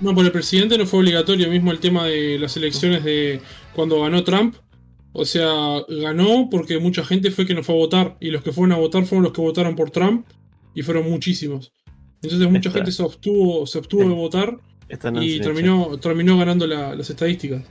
[0.00, 1.48] No, por el presidente no fue obligatorio.
[1.50, 3.40] Mismo el tema de las elecciones de
[3.74, 4.56] cuando ganó Trump.
[5.12, 5.52] O sea,
[5.88, 8.16] ganó porque mucha gente fue que no fue a votar.
[8.20, 10.26] Y los que fueron a votar fueron los que votaron por Trump.
[10.74, 11.72] Y fueron muchísimos.
[12.22, 14.14] Entonces mucha Esta- gente se abstuvo, se abstuvo de Sí.
[14.14, 14.56] votar
[15.22, 17.62] y terminó, terminó ganando la- las estadísticas.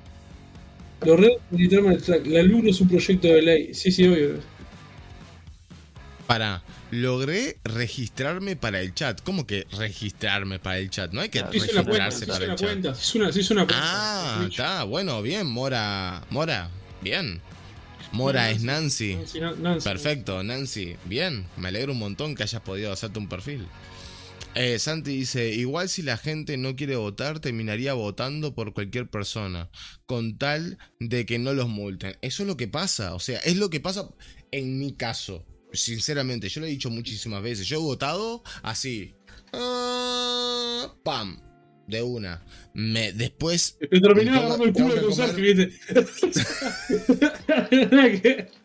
[1.03, 2.27] El track.
[2.27, 3.73] La LUN es un proyecto de ley.
[3.73, 4.35] Sí, sí, obvio.
[6.31, 9.21] Para, logré registrarme para el chat.
[9.21, 11.11] ¿Cómo que registrarme para el chat?
[11.11, 12.67] No hay que Claro, cuenta, registrarse para el chat.
[12.69, 12.95] cuenta.
[12.95, 13.83] Se hizo una, se hizo una cuenta.
[13.83, 16.23] Ah, está, bueno, bien, Mora.
[16.29, 16.69] Mora,
[17.01, 17.41] bien.
[18.13, 19.15] Mora es Nancy.
[19.15, 19.83] Nancy, Nancy.
[19.83, 20.95] Perfecto, Nancy.
[21.03, 23.67] Bien, me alegro un montón que hayas podido hacerte un perfil.
[24.55, 29.69] Eh, Santi dice, igual si la gente no quiere votar, terminaría votando por cualquier persona,
[30.05, 32.17] con tal de que no los multen.
[32.21, 34.09] Eso es lo que pasa, o sea, es lo que pasa
[34.51, 35.45] en mi caso.
[35.73, 37.67] Sinceramente, yo lo he dicho muchísimas veces.
[37.67, 39.13] Yo he votado así.
[39.53, 41.39] ah, pam.
[41.87, 42.41] De una.
[42.73, 45.71] Me, después Te terminé agarrando el culo Kozarski, comer.
[48.11, 48.47] ¿viste?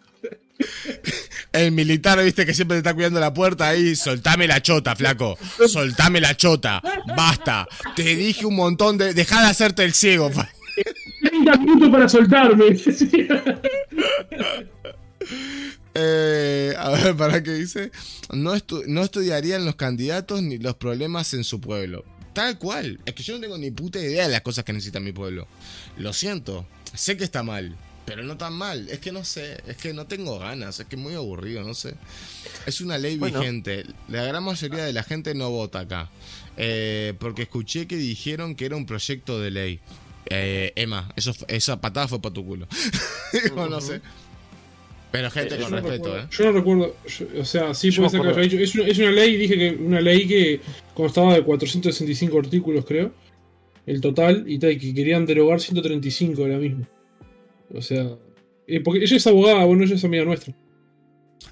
[1.53, 3.95] El militar, viste, que siempre te está cuidando la puerta ahí.
[3.97, 5.37] Soltame la chota, flaco.
[5.67, 6.81] Soltame la chota.
[7.17, 7.67] Basta.
[7.95, 9.13] Te dije un montón de.
[9.15, 10.31] Deja de hacerte el ciego.
[10.31, 10.49] fa-
[11.23, 12.67] 30 minutos para soltarme.
[15.99, 17.91] Eh, a ver, ¿para qué dice?
[18.33, 22.05] No, estu- no estudiarían los candidatos ni los problemas en su pueblo.
[22.33, 23.01] Tal cual.
[23.07, 25.47] Es que yo no tengo ni puta idea de las cosas que necesita mi pueblo.
[25.97, 26.67] Lo siento.
[26.95, 27.77] Sé que está mal.
[28.05, 28.89] Pero no tan mal.
[28.91, 29.57] Es que no sé.
[29.67, 30.79] Es que no tengo ganas.
[30.79, 31.95] Es que es muy aburrido, no sé.
[32.67, 33.41] Es una ley Bueno.
[33.41, 33.85] vigente.
[34.09, 36.11] La gran mayoría de la gente no vota acá.
[36.59, 39.81] Eh, porque escuché que dijeron que era un proyecto de ley.
[40.29, 42.69] Eh, Emma, eso, esa patada fue para tu culo.
[43.57, 44.01] no sé.
[45.17, 46.29] Pero gente Eh, con yo, no respeto, recuerdo, ¿eh?
[46.31, 48.59] yo no recuerdo, yo- o sea, sí Yo puede ser que haya dicho.
[48.59, 50.61] Es una, es una ley, dije que una ley que
[50.95, 53.13] constaba de 465 artículos, creo,
[53.87, 56.89] el total, y tal, y que querían derogar 135 de la misma.
[57.75, 58.17] O sea,
[58.67, 60.55] eh, porque ella es abogada, bueno, ella es amiga nuestra.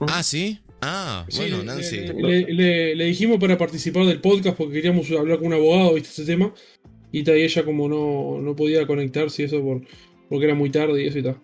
[0.01, 0.59] Ah, ¿sí?
[0.81, 1.97] Ah, Sí, bueno, Nancy.
[2.01, 5.95] Le, le- le- le dijimos para participar del podcast porque queríamos hablar con un abogado,
[5.95, 6.53] viste, ese tema.
[7.13, 9.83] Y tal, y ella como no, no podía conectarse y eso por,
[10.29, 11.37] porque era muy tarde y eso y tal.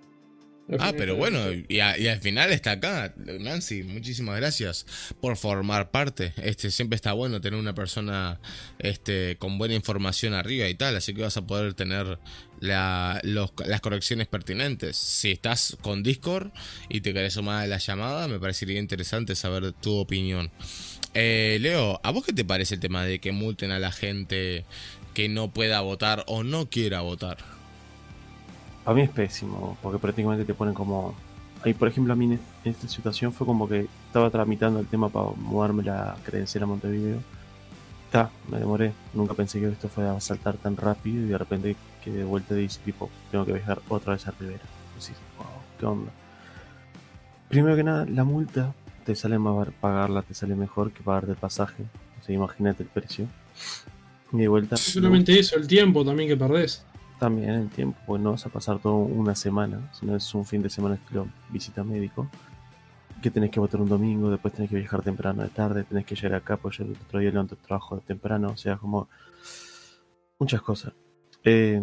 [0.78, 4.86] Ah, pero bueno, y, a- y al final está acá, Nancy, muchísimas gracias
[5.20, 6.32] por formar parte.
[6.42, 8.38] Este, siempre está bueno tener una persona
[8.78, 12.18] este, con buena información arriba y tal, así que vas a poder tener
[12.60, 14.96] la- los- las correcciones pertinentes.
[14.96, 16.50] Si estás con Discord
[16.88, 20.50] y te querés sumar a la llamada, me parecería interesante saber tu opinión.
[21.14, 24.64] Eh, Leo, ¿a vos qué te parece el tema de que multen a la gente
[25.14, 27.38] que no pueda votar o no quiera votar?
[28.84, 31.14] Para mí es pésimo, porque prácticamente te ponen como...
[31.62, 34.80] Ahí, por ejemplo, a mí en est- en esta situación fue como que estaba tramitando
[34.80, 37.18] el tema para mudarme la credencial a Montevideo.
[38.06, 38.92] Está, me demoré.
[39.12, 42.54] Nunca pensé que esto fuera a saltar tan rápido y de repente que de vuelta
[42.54, 44.64] dice, tipo, tengo que viajar otra vez a Rivera.
[44.96, 45.46] Así, wow,
[45.78, 46.10] ¿qué onda?
[47.50, 48.72] Primero que nada, la multa
[49.04, 51.84] te sale más pagarla, te sale mejor que pagarte el pasaje.
[52.20, 53.26] O sea, imagínate el precio.
[54.32, 54.76] Y de vuelta...
[54.76, 56.84] Solamente eso, el tiempo también que perdés.
[57.20, 60.62] También el tiempo, pues no vas a pasar toda una semana, sino es un fin
[60.62, 62.28] de semana estilo visita médico.
[63.22, 66.14] Que tenés que votar un domingo, después tenés que viajar temprano de tarde, tenés que
[66.14, 69.08] llegar acá, pues yo el otro día levanto trabajo temprano, o sea, como
[70.38, 70.94] muchas cosas.
[71.44, 71.82] Eh,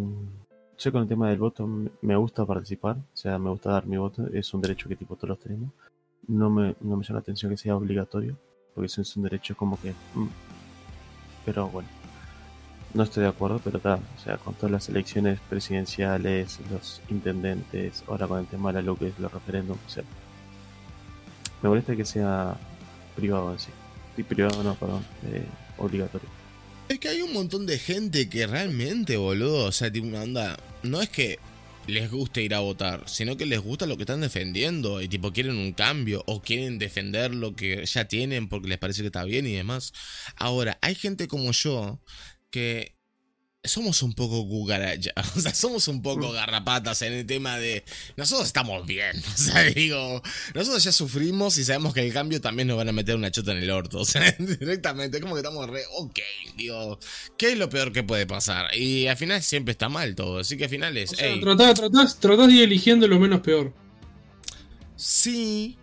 [0.80, 1.68] yo con el tema del voto
[2.02, 5.16] me- gusta participar, o sea, me gusta dar mi voto, es un derecho que tipo
[5.16, 5.70] todos tenemos.
[6.28, 8.36] No me, no me llama la atención que sea obligatorio,
[8.74, 9.92] porque eso es un derecho como que...
[10.16, 10.28] mm.
[11.46, 11.88] Pero bueno,
[12.94, 18.04] no estoy de acuerdo, pero está, o sea, con todas las elecciones presidenciales, los intendentes,
[18.08, 20.04] ahora con el tema de la los referéndums, o sea,
[21.62, 22.56] me molesta que sea
[23.16, 23.70] privado en sí.
[24.16, 25.46] Y privado no, perdón, eh,
[25.78, 26.28] obligatorio.
[26.90, 30.58] Es que hay un montón de gente que realmente, boludo, o sea, tipo una onda,
[30.84, 31.38] no es que
[31.88, 35.32] les guste ir a votar, sino que les gusta lo que están defendiendo y tipo
[35.32, 39.24] quieren un cambio o quieren defender lo que ya tienen porque les parece que está
[39.24, 39.94] bien y demás.
[40.36, 42.00] Ahora, hay gente como yo
[42.50, 42.98] que
[43.68, 47.84] somos un poco cucaracha, o sea, somos un poco garrapatas en el tema de
[48.16, 50.22] nosotros estamos bien, o sea, digo,
[50.54, 53.52] nosotros ya sufrimos y sabemos que el cambio también nos van a meter una chota
[53.52, 56.20] en el orto, o sea, directamente, como que estamos re, ok,
[56.56, 57.00] digo,
[57.38, 58.76] ¿qué es lo peor que puede pasar?
[58.76, 61.42] Y al final siempre está mal todo, así que al final es, O sea, ey,
[61.42, 63.74] tratás, tratás, tratás de ir eligiendo lo menos peor.
[64.96, 65.78] Sí.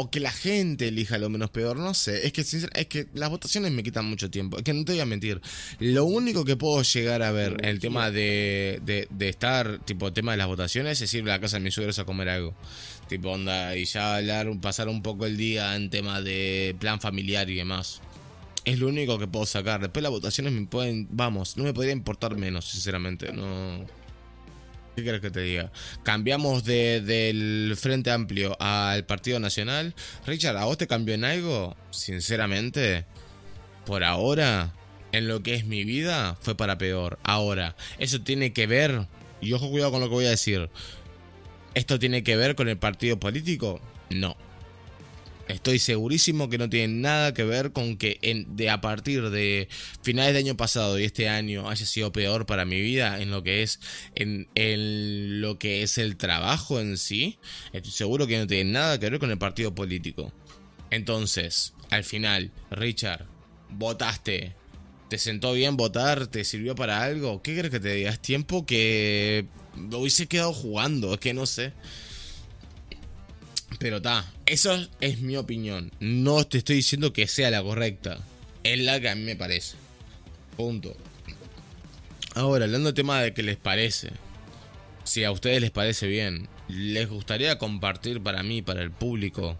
[0.00, 2.24] O que la gente elija lo menos peor, no sé.
[2.24, 4.58] Es que, es que las votaciones me quitan mucho tiempo.
[4.58, 5.40] Es que no te voy a mentir.
[5.80, 10.32] Lo único que puedo llegar a ver en el tema de, de, estar, tipo, tema
[10.32, 12.54] de las votaciones, es ir a la casa de mis suegros a comer algo.
[13.08, 17.50] Tipo, onda, y ya hablar, pasar un poco el día en tema de plan familiar
[17.50, 18.00] y demás.
[18.64, 19.80] Es lo único que puedo sacar.
[19.80, 23.32] Después las votaciones me pueden, vamos, no me podría importar menos, sinceramente.
[23.32, 23.84] No.
[24.98, 25.70] ¿Qué quieres que te diga?
[26.02, 29.94] Cambiamos del Frente Amplio al Partido Nacional.
[30.26, 31.76] Richard, ¿a vos te cambió en algo?
[31.92, 33.04] Sinceramente,
[33.86, 34.72] por ahora,
[35.12, 37.20] en lo que es mi vida, fue para peor.
[37.22, 39.06] Ahora, eso tiene que ver,
[39.40, 40.68] y ojo cuidado con lo que voy a decir,
[41.74, 43.80] ¿esto tiene que ver con el partido político?
[44.10, 44.36] No.
[45.48, 49.68] Estoy segurísimo que no tiene nada que ver con que de a partir de
[50.02, 53.42] finales del año pasado y este año haya sido peor para mi vida en lo
[53.42, 53.80] que es
[54.14, 54.46] en,
[55.40, 57.38] lo que es el trabajo en sí.
[57.72, 60.32] Estoy seguro que no tiene nada que ver con el partido político.
[60.90, 63.26] Entonces, al final, Richard,
[63.70, 64.54] votaste.
[65.08, 66.26] ¿Te sentó bien votar?
[66.26, 67.40] ¿Te sirvió para algo?
[67.40, 68.20] ¿Qué crees que te digas?
[68.20, 69.46] Tiempo que
[69.90, 71.72] lo hubiese quedado jugando, es que no sé.
[73.78, 75.92] Pero ta, eso es mi opinión.
[76.00, 78.18] No te estoy diciendo que sea la correcta.
[78.64, 79.76] Es la que a mí me parece.
[80.56, 80.96] Punto.
[82.34, 84.10] Ahora, hablando del tema de que les parece.
[85.04, 89.56] Si a ustedes les parece bien, ¿les gustaría compartir para mí, para el público,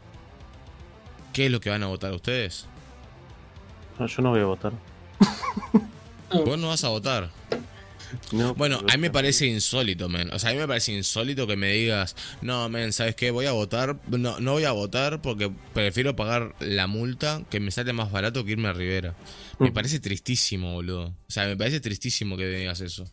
[1.32, 2.66] qué es lo que van a votar ustedes?
[3.98, 4.72] No, yo no voy a votar.
[6.44, 7.30] Vos no vas a votar
[8.56, 10.32] bueno, a mí me parece insólito, men.
[10.32, 13.30] O sea, a mí me parece insólito que me digas, no, men, ¿sabes qué?
[13.30, 14.00] Voy a votar.
[14.08, 18.44] No, no voy a votar porque prefiero pagar la multa que me sale más barato
[18.44, 19.16] que irme a Rivera.
[19.58, 21.06] Me parece tristísimo, boludo.
[21.06, 23.04] O sea, me parece tristísimo que digas eso.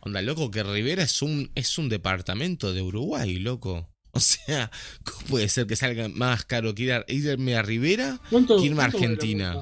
[0.00, 3.88] Onda, loco, que Rivera es un, es un departamento de Uruguay, loco.
[4.14, 4.70] O sea,
[5.04, 9.56] ¿cómo puede ser que salga más caro que irme a Rivera que irme a Argentina?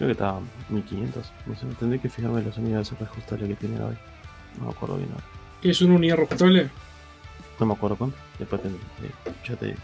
[0.00, 1.32] Creo que estaba 1500.
[1.44, 3.94] No sé, tendré que fijarme en las unidades reajustables que tiene hoy.
[4.58, 5.24] No me acuerdo bien ahora.
[5.60, 6.70] ¿Qué es una unidad reajustable?
[7.58, 8.16] No me acuerdo cuánto.
[8.38, 8.80] Después tendré.
[9.46, 9.78] ya te digo.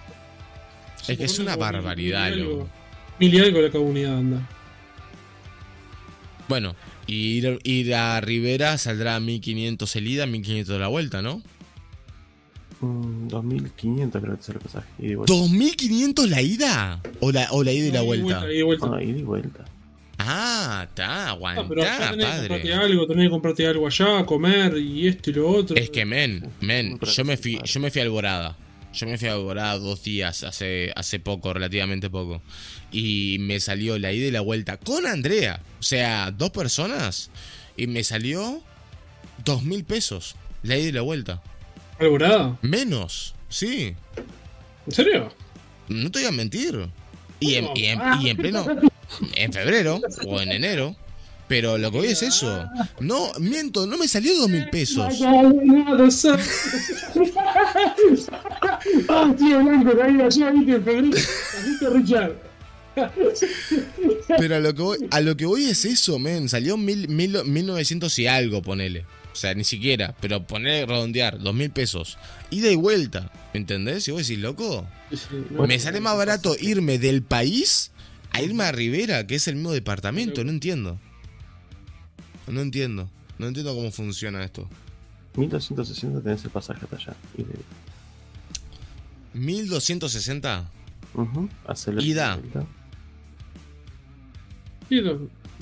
[1.07, 2.67] Es que es una barbaridad, loco.
[3.21, 4.49] Mil y algo la cada unidad anda.
[6.49, 6.75] Bueno,
[7.07, 11.43] ir, ir a Rivera saldrá 1500 el ida, 1500 la vuelta, ¿no?
[12.81, 14.89] 2500 mm, creo que es el pasaje.
[14.99, 17.03] ¿2500 la ida?
[17.21, 18.47] ¿O la, o la ida y la vuelta?
[18.47, 18.91] Ida y vuelta.
[18.95, 19.65] Ah, ida y vuelta.
[20.19, 24.79] Ah, está, aguanta, ah, pero tenés Que comprarte algo, tenés que comprarte algo allá, comer
[24.79, 25.77] y esto y lo otro.
[25.77, 28.57] Es que, men, men, yo me fui, yo me fui a Alborada.
[28.95, 32.41] Yo me fui a Alborada dos días, hace, hace poco, relativamente poco.
[32.91, 35.61] Y me salió la ida y la vuelta con Andrea.
[35.81, 37.31] O sea, dos personas.
[37.77, 38.63] Y me salió
[39.45, 40.35] dos mil pesos.
[40.63, 41.43] La ida y la vuelta.
[41.99, 42.57] ¿Alborada?
[42.63, 43.95] Menos, sí.
[44.87, 45.31] ¿En serio?
[45.89, 46.89] No te voy a mentir.
[47.39, 47.83] Y en, y
[48.25, 48.65] y en pleno
[49.35, 50.97] en febrero o en enero.
[51.49, 52.69] Pero lo que voy es eso.
[52.99, 55.15] No, miento, no me salió dos mil pesos.
[64.39, 66.49] Pero a lo que voy, a lo que voy es eso, men.
[66.49, 69.05] Salió mil, mil, mil novecientos y algo, ponele.
[69.33, 70.17] O sea, ni siquiera.
[70.21, 72.19] Pero poner, redondear, dos mil pesos.
[72.51, 73.31] Ida y vuelta.
[73.53, 74.09] ¿Me entendés?
[74.09, 74.85] Y vos decís, loco.
[75.51, 77.93] Me sale más barato irme del país
[78.37, 80.99] a irme a Rivera, que es el mismo departamento, no entiendo.
[82.47, 83.09] No entiendo.
[83.39, 84.69] No entiendo cómo funciona esto.
[85.37, 87.17] 1260 tenés el pasaje hasta allá.
[89.35, 90.65] ¿1260?
[91.15, 91.49] Uh
[92.01, 92.39] ¿Ida?
[94.89, 95.01] Sí,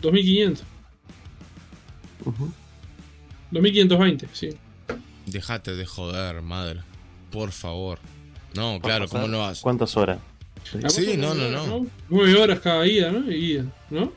[0.00, 0.64] 2500.
[3.50, 4.50] 2520, sí.
[5.26, 6.82] Dejate de joder, madre.
[7.30, 7.98] Por favor.
[8.54, 9.60] No, claro, ¿cómo no vas?
[9.60, 10.18] ¿Cuántas horas?
[10.64, 11.86] Sí, no, no, no.
[12.08, 13.30] Nueve horas cada ida, ¿no?
[13.30, 14.12] ida, ¿no?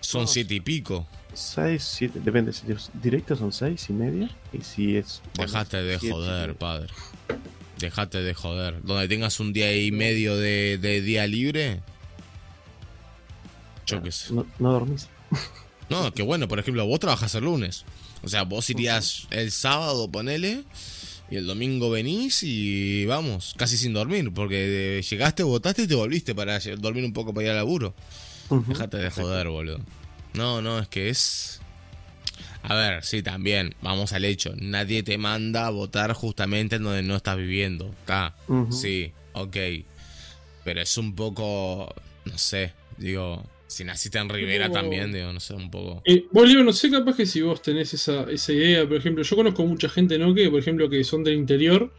[0.00, 1.06] Son siete y pico.
[1.34, 2.52] Seis, siete, depende.
[2.52, 4.30] Si es directo son seis y media.
[4.52, 5.20] Y si es.
[5.36, 6.92] Dejate de joder, padre.
[7.78, 8.82] Dejate de joder.
[8.82, 11.80] Donde tengas un día y medio de, día libre.
[13.86, 14.32] Yo qué sé.
[14.32, 15.08] No, no dormís.
[15.90, 17.84] No, que bueno, por ejemplo, vos trabajas el lunes.
[18.22, 20.64] O sea, vos irías el sábado, ponele.
[21.34, 26.32] Y el domingo venís y vamos, casi sin dormir, porque llegaste, votaste y te volviste
[26.32, 27.92] para dormir un poco para ir al laburo.
[28.68, 29.80] Déjate de joder, boludo.
[30.34, 31.60] No, no, es que es...
[32.62, 34.52] A ver, sí, también, vamos al hecho.
[34.60, 37.90] Nadie te manda a votar justamente en donde no estás viviendo.
[37.90, 38.36] Está,
[38.70, 39.56] sí, ok.
[40.62, 41.92] Pero es un poco,
[42.26, 43.44] no sé, digo,
[43.74, 46.00] si naciste en Rivera también, digo, no sé, un poco.
[46.04, 49.34] Eh, Bolívar, no sé, capaz que si vos tenés esa, esa idea, por ejemplo, yo
[49.34, 50.32] conozco mucha gente, ¿no?
[50.32, 51.92] Que, por ejemplo, que son del interior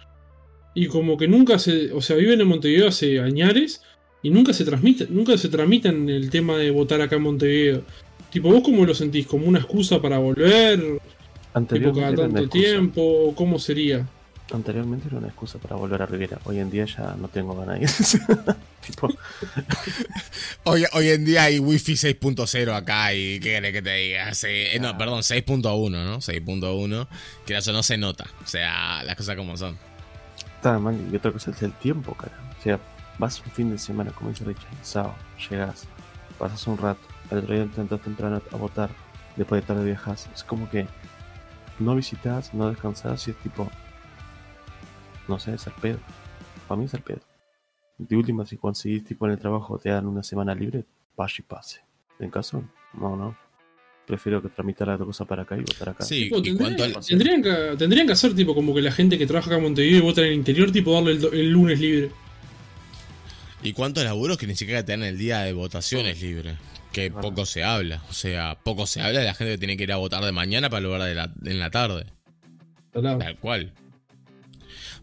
[0.73, 3.81] y como que nunca se, o sea, viven en Montevideo hace añares
[4.23, 7.83] y nunca se transmite, nunca se tramitan el tema de votar acá en Montevideo.
[8.31, 9.27] Tipo, ¿vos cómo lo sentís?
[9.27, 11.01] ¿Como una excusa para volver?
[11.69, 14.07] Tipo, cada tanto tiempo, ¿cómo sería?
[14.53, 16.39] Anteriormente era una excusa para volver a Rivera.
[16.43, 17.89] Hoy en día ya no tengo ganas de ir.
[18.85, 19.09] tipo,
[20.63, 24.33] Hoy, hoy en día hay Wi-Fi 6.0 acá y ¿qué querés que te diga?
[24.35, 26.17] Sí, eh, no, perdón, 6.1, ¿no?
[26.17, 27.07] 6.1,
[27.45, 28.25] que eso no se nota.
[28.43, 29.77] O sea, las cosas como son.
[30.55, 30.95] está mal.
[31.11, 32.37] Y otra cosa es el tiempo, cara.
[32.59, 32.79] O sea,
[33.17, 35.15] vas un fin de semana, como dice Richard, sábado,
[35.49, 35.87] llegas,
[36.37, 38.89] pasas un rato, al otro día intentas temprano a votar,
[39.35, 40.29] después de tarde viajas.
[40.33, 40.87] Es como que
[41.79, 43.69] no visitas, no descansas y es tipo,
[45.27, 45.99] no sé, es el pedo.
[46.67, 47.19] Para mí es el pedo.
[47.97, 50.83] De última, si conseguís tipo en el trabajo te dan una semana libre,
[51.15, 51.81] pase y pase.
[52.19, 52.63] En caso,
[52.93, 53.37] no, no.
[54.05, 56.03] Prefiero que tramitar la cosa para acá y votar acá.
[56.03, 59.17] Sí, Tipo, tendrían, cuanto al- tendrían que, tendrían que hacer tipo como que la gente
[59.17, 62.11] que trabaja acá en Montevideo y vota en el interior, tipo darle el, lunes libre.
[63.63, 66.57] Y cuántos laburos que ni siquiera te dan el día de votaciones libre.
[66.91, 67.29] Que Bueno.
[67.29, 68.03] poco se habla.
[68.09, 70.31] O sea, poco se habla de la gente que tiene que ir a votar de
[70.31, 72.05] mañana para lograr de la, en la tarde.
[72.93, 73.73] Tal cual.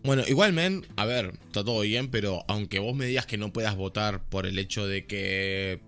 [0.04, 3.52] Bueno, igual, men, a ver, está todo bien, pero aunque vos me digas que no
[3.52, 5.80] puedas votar por el hecho de que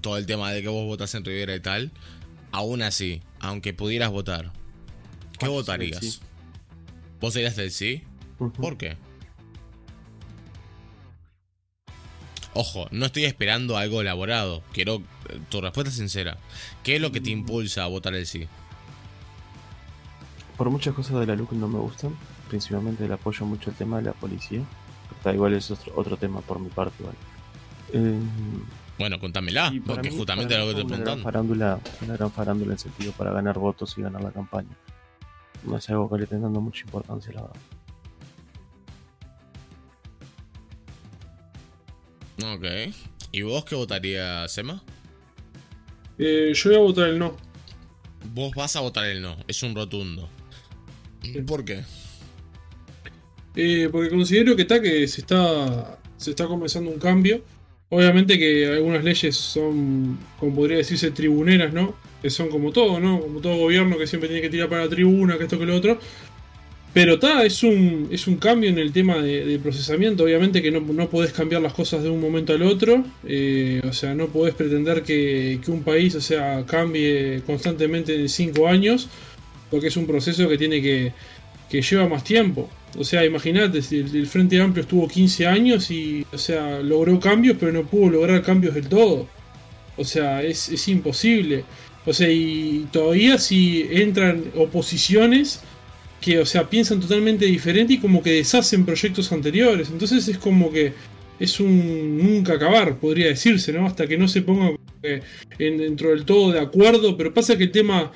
[0.00, 1.90] todo el tema de que vos votas en Rivera y tal,
[2.52, 4.52] aún así, aunque pudieras votar,
[5.38, 5.98] ¿qué votarías?
[6.00, 6.20] sí.
[7.20, 8.02] ¿Vos serías del sí?
[8.38, 8.96] ¿Por qué?
[12.54, 14.62] Ojo, no estoy esperando algo elaborado.
[14.72, 16.38] Quiero eh, tu respuesta sincera.
[16.82, 18.48] ¿Qué es lo que te impulsa a votar el sí?
[20.56, 22.16] Por muchas cosas de la LUC no me gustan,
[22.50, 24.60] principalmente el apoyo mucho al tema de la policía.
[25.16, 27.16] Está igual es otro, otro tema por mi parte, igual.
[27.92, 28.18] Eh,
[28.98, 31.22] Bueno, contámela, porque mí- justamente lo que te estoy una gran preguntando.
[31.24, 34.76] farándula, una gran farándula en sentido para ganar votos y ganar la campaña.
[35.64, 37.56] No es algo que le estén dando mucha importancia, la verdad.
[42.88, 42.94] Ok.
[43.32, 44.82] ¿Y vos qué votarías, Emma?
[46.18, 47.36] Eh, yo voy a votar el no.
[48.34, 50.28] Vos vas a votar el no, es un rotundo.
[51.46, 51.84] ¿Por qué?
[53.56, 57.42] Eh, porque considero que está que se está se está comenzando un cambio.
[57.88, 61.94] Obviamente que algunas leyes son, como podría decirse, tribuneras, ¿no?
[62.22, 63.20] Que son como todo, ¿no?
[63.20, 65.74] Como todo gobierno que siempre tiene que tirar para la tribuna, que esto que lo
[65.74, 65.98] otro.
[66.92, 70.24] Pero está, es un, es un cambio en el tema de, procesamiento.
[70.24, 73.04] Obviamente que no, no podés cambiar las cosas de un momento al otro.
[73.24, 78.28] Eh, o sea, no podés pretender que, que un país, o sea, cambie constantemente en
[78.28, 79.08] cinco años.
[79.70, 81.12] Porque es un proceso que tiene que,
[81.70, 82.68] que lleva más tiempo.
[82.98, 87.56] O sea, imagínate, el, el Frente Amplio estuvo 15 años y, o sea, logró cambios,
[87.58, 89.28] pero no pudo lograr cambios del todo.
[89.96, 91.64] O sea, es, es imposible.
[92.06, 95.60] O sea, y todavía si entran oposiciones
[96.20, 99.88] que, o sea, piensan totalmente diferente y como que deshacen proyectos anteriores.
[99.90, 100.92] Entonces es como que
[101.38, 103.86] es un nunca acabar, podría decirse, ¿no?
[103.86, 104.72] Hasta que no se ponga
[105.02, 107.16] en- dentro del todo de acuerdo.
[107.16, 108.10] Pero pasa que el tema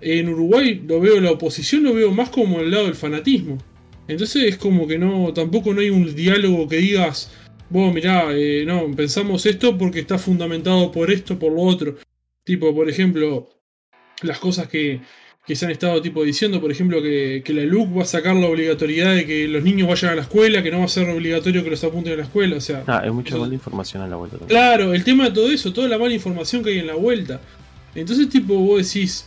[0.00, 3.58] en Uruguay lo veo, la oposición lo veo más como el lado del fanatismo.
[4.08, 7.30] Entonces es como que no, tampoco no hay un diálogo que digas,
[7.68, 11.96] vos mirá, eh, no, pensamos esto porque está fundamentado por esto, por lo otro.
[12.42, 13.50] Tipo, por ejemplo,
[14.22, 15.02] las cosas que,
[15.46, 18.34] que se han estado tipo diciendo, por ejemplo, que, que la LUC va a sacar
[18.34, 21.06] la obligatoriedad de que los niños vayan a la escuela, que no va a ser
[21.10, 22.84] obligatorio que los apunten a la escuela, o sea...
[22.86, 24.58] Ah, hay mucha Eso- mala información a la vuelta también.
[24.58, 27.42] Claro, el tema de todo eso, toda la mala información que hay en la vuelta.
[27.94, 29.26] Entonces, tipo, vos decís,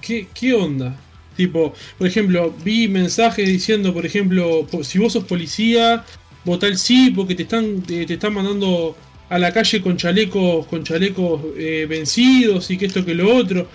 [0.00, 0.96] ¿qué, qué onda?
[1.40, 6.04] Tipo, por ejemplo, vi mensajes diciendo, por ejemplo, si vos sos policía,
[6.44, 8.94] votá el sí porque te están, te, están mandando
[9.30, 13.66] a la calle con chalecos, con chalecos eh, vencidos y que esto que lo otro.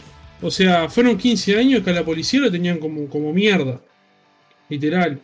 [0.43, 3.81] O sea, fueron 15 años que a la policía lo tenían como, como mierda.
[4.69, 5.19] Literal.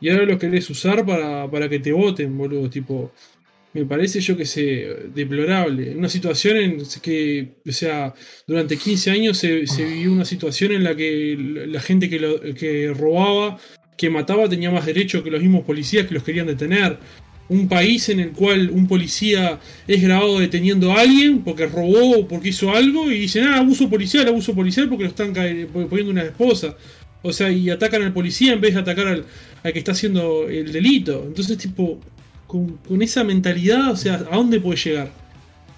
[0.00, 2.70] Y ahora los querés usar para, para que te voten, boludo.
[2.70, 3.10] Tipo,
[3.72, 5.94] me parece yo que sé, deplorable.
[5.96, 8.12] Una situación en que, o sea,
[8.46, 11.36] durante 15 años se, se vivió una situación en la que
[11.68, 13.58] la gente que, lo- que robaba,
[13.96, 16.98] que mataba, tenía más derecho que los mismos policías que los querían detener.
[17.48, 22.28] Un país en el cual un policía es grabado deteniendo a alguien porque robó o
[22.28, 25.32] porque hizo algo y dicen, ah, abuso policial, abuso policial porque lo están
[25.72, 26.76] poniendo una esposa.
[27.22, 29.24] O sea, y atacan al policía en vez de atacar al,
[29.62, 31.24] al que está haciendo el delito.
[31.26, 32.00] Entonces, tipo,
[32.50, 35.12] con, con esa mentalidad, o sea, ¿a dónde puede llegar?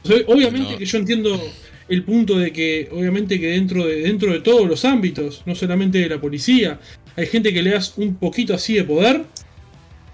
[0.05, 0.79] O sea, obviamente No.
[0.79, 1.41] que yo entiendo
[1.89, 5.99] el punto de que, obviamente que dentro de, dentro de todos los ámbitos, no solamente
[5.99, 6.81] de la policía,
[7.17, 9.25] hay gente que le das un poquito así de poder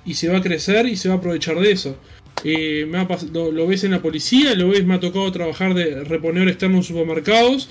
[0.04, 1.96] y se va a crecer y se va a aprovechar de eso.
[2.44, 5.30] Eh, me ha pas- lo, lo ves en la policía, lo ves, me ha tocado
[5.30, 7.68] trabajar de reponedor externo en supermercados,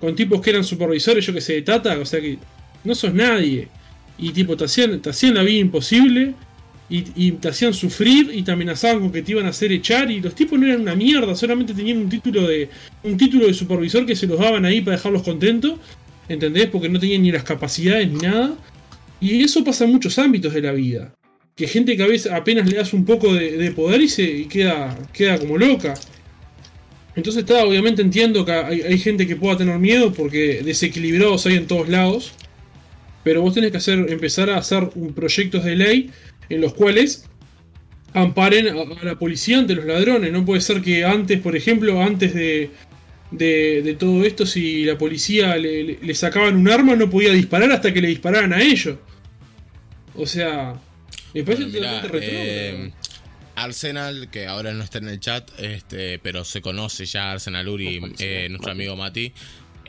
[0.00, 2.38] con tipos que eran supervisores, yo que sé, de Tata, o sea que
[2.84, 3.68] no sos nadie.
[4.18, 6.34] Y tipo, te hacían, te hacían la vida imposible
[6.90, 10.20] y, te hacían sufrir y te amenazaban con que te iban a hacer echar y
[10.20, 12.68] los tipos no eran una mierda, solamente tenían un título de
[13.04, 15.78] un título de supervisor que se los daban ahí para dejarlos contentos,
[16.28, 16.66] ¿entendés?
[16.66, 18.54] Porque no tenían ni las capacidades ni nada.
[19.20, 21.14] Y eso pasa en muchos ámbitos de la vida.
[21.54, 24.48] Que gente que a veces apenas le das un poco de, de poder y se
[24.48, 25.94] queda, queda como loca.
[27.14, 31.66] Entonces está, obviamente entiendo que hay, gente que pueda tener miedo porque desequilibrados hay en
[31.66, 32.32] todos lados.
[33.22, 36.10] Pero vos tenés que hacer, empezar a hacer proyectos de ley
[36.50, 37.24] en los cuales
[38.12, 40.30] amparen a, a la policía ante los ladrones.
[40.32, 42.70] No puede ser que antes, por ejemplo, antes de,
[43.30, 47.32] de, de todo esto, si la policía le, le- le sacaban un arma, no podía
[47.32, 48.96] disparar hasta que le dispararan a ellos.
[50.14, 50.74] O sea,
[51.32, 53.00] me parece Bueno, mirá, totalmente eh, retrógrado.
[53.56, 58.00] Arsenal, que ahora no está en el chat, este, pero se conoce ya Arsenal Uri,
[58.18, 59.32] eh, nuestro amigo Mati,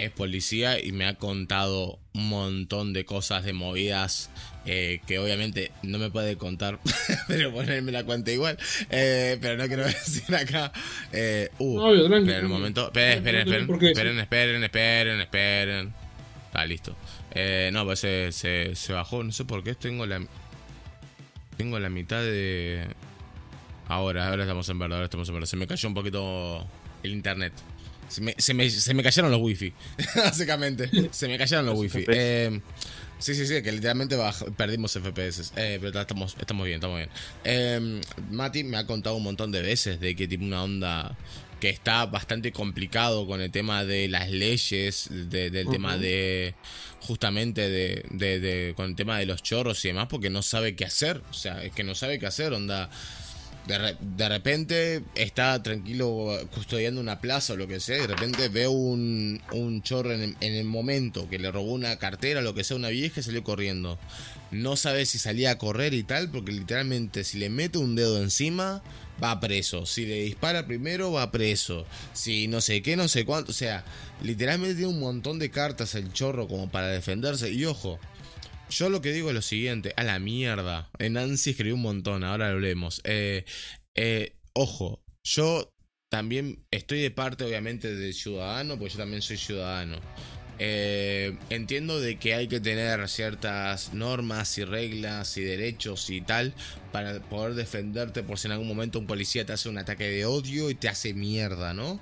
[0.02, 4.30] es policía y me ha contado un montón de cosas, de movidas,
[4.66, 6.80] eh, que obviamente no me puede contar,
[7.28, 8.58] pero ponerme la cuenta igual,
[8.90, 10.72] eh, pero no quiero decir acá.
[11.12, 15.94] Eh, uh, No, obvio, tranqui, esperen un momento, esperen, esperen, esperen, esperen, esperen, esperen, esperen.
[16.48, 16.96] Está listo.
[17.34, 20.22] Eh, no, pues se, se, se bajó, no sé por qué, tengo la...
[21.56, 22.88] Tengo la mitad de...
[23.88, 25.48] Ahora, ahora estamos en verde, ahora estamos en verde.
[25.48, 26.66] Se me cayó un poquito
[27.04, 27.54] el internet.
[28.12, 29.74] Se me, se me, se me cayeron los wifi,
[30.16, 30.90] básicamente.
[31.12, 32.06] Se me cayeron los wifi.
[32.10, 32.60] Eh,
[33.20, 35.54] sí, sí, sí, que literalmente baj- perdimos FPS.
[35.56, 37.10] Eh, pero ta- estamos, estamos bien, estamos bien.
[37.46, 41.18] Eh, Mati me ha contado un montón de veces de que tiene una onda
[41.62, 46.56] que está bastante complicado con el tema de las leyes, de- del tema de
[47.02, 50.76] justamente de, de- de- con el tema de los chorros y demás, porque no sabe
[50.76, 51.22] qué hacer.
[51.30, 52.90] O sea, es que no sabe qué hacer, onda.
[53.68, 58.50] De, de repente está tranquilo custodiando una plaza o lo que sea, y de repente
[58.50, 62.64] ve un, un chorro en en el momento que le robó una cartera, lo que
[62.64, 63.98] sea, una vieja y salió corriendo.
[64.52, 68.22] No sabe si salía a correr y tal, porque literalmente si le mete un dedo
[68.22, 68.84] encima,
[69.24, 69.86] va preso.
[69.86, 71.86] Si le dispara primero, va preso.
[72.14, 73.52] Si no sé qué, no sé cuánto.
[73.52, 73.86] O sea,
[74.22, 77.52] literalmente tiene un montón de cartas el chorro como para defenderse.
[77.52, 78.00] Y ojo,
[78.72, 80.90] yo lo que digo es lo siguiente, a la mierda.
[81.00, 83.02] En Nancy escribió un montón, ahora lo leemos.
[83.04, 83.46] Eh,
[83.96, 85.72] eh, ojo, yo
[86.10, 90.00] también estoy de parte, obviamente, del ciudadano, porque yo también soy ciudadano.
[90.64, 96.54] Eh, entiendo de que hay que tener ciertas normas y reglas y derechos y tal
[96.92, 100.26] para poder defenderte por si en algún momento un policía te hace un ataque de
[100.26, 102.00] odio y te hace mierda, ¿no?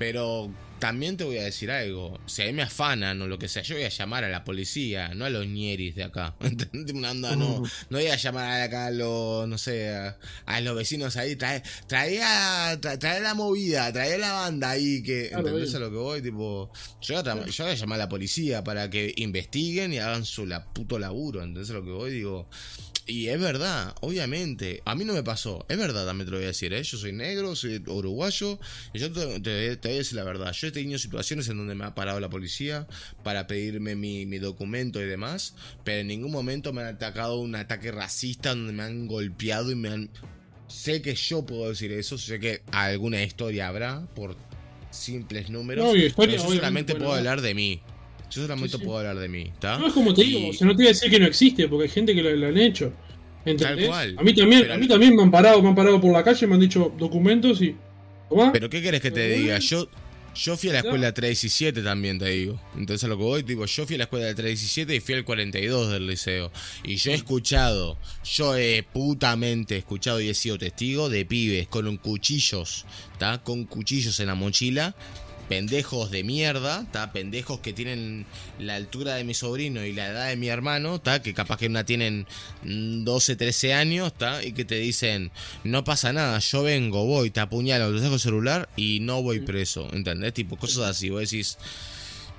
[0.00, 2.18] Pero también te voy a decir algo.
[2.24, 4.44] Si a mí me afanan o lo que sea, yo voy a llamar a la
[4.44, 6.34] policía, no a los ñeris de acá.
[6.40, 6.94] ¿Entendés?
[6.94, 10.74] Una onda, no, no voy a llamar acá a los, no sé, a, a los
[10.74, 11.36] vecinos ahí.
[11.36, 15.02] Trae, trae, a- tra- trae la movida, trae la banda ahí.
[15.02, 15.82] que Claro, ¿Entendés bien.
[15.82, 16.22] a lo que voy?
[16.22, 16.72] Tipo,
[17.02, 19.98] yo voy, a tra- yo voy a llamar a la policía para que investiguen y
[19.98, 21.42] hagan su la puto laburo.
[21.42, 22.10] ¿Entendés a lo que voy?
[22.10, 22.48] Digo,
[23.06, 24.82] y es verdad, obviamente.
[24.84, 25.64] A mí no me pasó.
[25.68, 26.82] Es verdad, también te lo voy a decir, ¿eh?
[26.82, 28.58] Yo soy negro, soy uruguayo.
[28.92, 30.52] Y yo te, te- te voy a decir la verdad.
[30.52, 32.86] Yo he tenido situaciones en donde me ha parado la policía
[33.24, 35.54] para pedirme mi, mi documento y demás.
[35.84, 39.74] Pero en ningún momento me han atacado un ataque racista donde me han golpeado y
[39.74, 40.10] me han.
[40.68, 42.16] Sé que yo puedo decir eso.
[42.18, 44.36] Sé que alguna historia habrá por
[44.90, 45.84] simples números.
[45.86, 47.80] No, pero yo solamente puedo hablar de mí.
[48.30, 48.84] Yo solamente Sí, sí.
[48.84, 49.78] puedo hablar de mí, ¿está?
[49.78, 51.68] No es como te digo, o sea, no te voy a decir que no existe,
[51.68, 52.92] porque hay gente que lo, lo han hecho.
[53.44, 53.88] ¿Entendés?
[53.88, 54.16] cual.
[54.18, 56.22] A mí también, Pero- a mí también me han parado, me han parado por la
[56.22, 57.74] calle, me han dicho documentos y.
[58.52, 59.58] Pero ¿qué querés que te diga?
[59.58, 59.88] Yo,
[60.36, 62.60] yo fui a la escuela 317 también, te digo.
[62.76, 65.14] Entonces a lo que voy, digo, yo fui a la escuela de 317 y fui
[65.16, 66.52] al 42 del liceo.
[66.84, 71.96] Y yo he escuchado, yo he putamente escuchado y he sido testigo de pibes con
[71.96, 73.38] cuchillos, ¿está?
[73.42, 74.94] Con cuchillos en la mochila.
[75.50, 77.12] Pendejos de mierda, ¿tá?
[77.12, 78.24] Pendejos que tienen
[78.60, 81.20] la altura de mi sobrino y la edad de mi hermano, ¿tá?
[81.20, 82.24] Que capaz que una tienen
[82.62, 84.44] mm, 12, 13 años, ¿tá?
[84.44, 85.32] Y que te dicen,
[85.64, 89.40] no pasa nada, yo vengo, voy, te apuñalo, te saco el celular y no voy
[89.40, 90.34] preso, ¿entendés?
[90.34, 91.58] Tipo, cosas así, vos decís,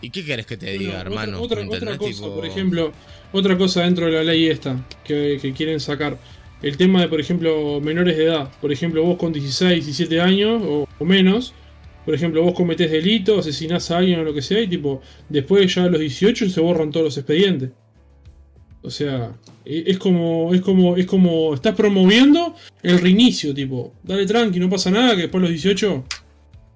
[0.01, 1.41] ¿y qué querés que te Bueno, diga, otra- hermano?
[1.41, 1.66] Otra,
[1.97, 2.93] cosa, Tipo, por ejemplo,
[3.34, 6.18] otra cosa dentro de la ley esta que, que quieren sacar.
[6.62, 8.49] El tema de, por ejemplo, menores de edad.
[8.62, 11.53] Por ejemplo, vos con 16, 17 años o, o menos,
[12.05, 15.73] por ejemplo, vos cometés delito, asesinás a alguien o lo que sea, y tipo, después
[15.73, 17.69] ya a los 18 se borran todos los expedientes.
[18.83, 19.31] O sea,
[19.63, 24.69] e- es como, es como, es como, estás promoviendo el reinicio, tipo, dale tranqui, no
[24.69, 26.03] pasa nada, que después de los 18.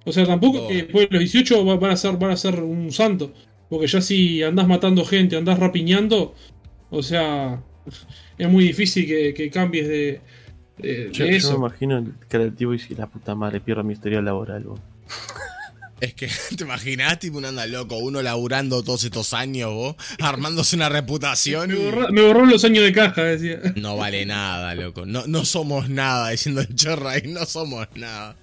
[0.08, 2.60] O sea, tampoco que después de los 18 va- van a ser, van a ser
[2.62, 3.34] un santo.
[3.70, 6.36] Porque ya si andás matando gente, andás rapiñando,
[6.92, 7.64] o sea,
[8.38, 10.22] es muy difícil que, que cambies de,
[10.78, 11.52] de- Yo, de yo eso.
[11.54, 14.64] me imagino el creativo y si la puta madre pierdo mi historial laboral.
[14.66, 14.80] vos.
[16.02, 16.28] Es que,
[16.58, 17.98] ¿te imaginás, tipo, un anda loco?
[17.98, 21.70] Uno laburando todos estos años, vos, armándose una reputación.
[21.70, 23.60] Me borró, me borró los años de caja, decía.
[23.76, 25.06] No vale nada, loco.
[25.06, 28.36] No, no somos nada, diciendo el chorra y no somos nada.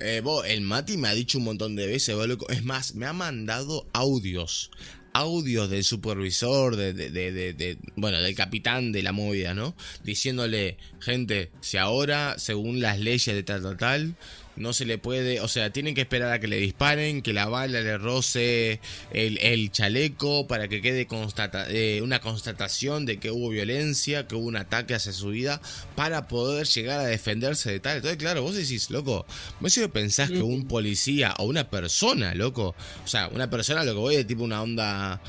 [0.00, 2.48] Eh, vos, el Mati me ha dicho un montón de veces, vos, loco.
[2.50, 4.70] Es más, me ha mandado audios.
[5.14, 9.74] Audios del supervisor, de, de- de- de- de- bueno, del capitán de la movida, ¿no?
[10.04, 14.14] Diciéndole, gente, si ahora, según las leyes de tal, tal, tal,
[14.56, 17.46] no se le puede, o sea, tienen que esperar a que le disparen, que la
[17.46, 18.80] bala le roce
[19.12, 24.34] el, el chaleco para que quede constata- eh, una constatación de que hubo violencia, que
[24.34, 25.60] hubo un ataque hacia su vida,
[25.96, 27.96] para poder llegar a defenderse de tal.
[27.96, 29.24] Entonces, claro, vos decís, loco,
[29.60, 32.74] vos si pensás que un policía o una persona, loco,
[33.04, 35.20] o sea, una persona lo que voy de tipo una onda...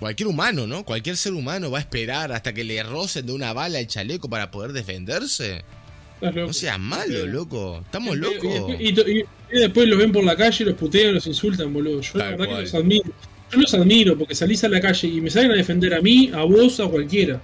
[0.00, 0.84] Cualquier humano, ¿no?
[0.84, 4.28] Cualquier ser humano va a esperar hasta que le rocen de una bala el chaleco
[4.28, 5.64] para poder defenderse.
[6.20, 7.80] No seas malo, loco.
[7.84, 8.76] Estamos Y- locos.
[8.80, 12.00] Y, y- y- y después los ven por la calle, los putean, los insultan, boludo.
[12.00, 13.04] Yo la verdad que los admiro.
[13.52, 16.30] Yo los admiro porque salís a la calle y me salen a defender a mí,
[16.34, 17.40] a vos, a cualquiera.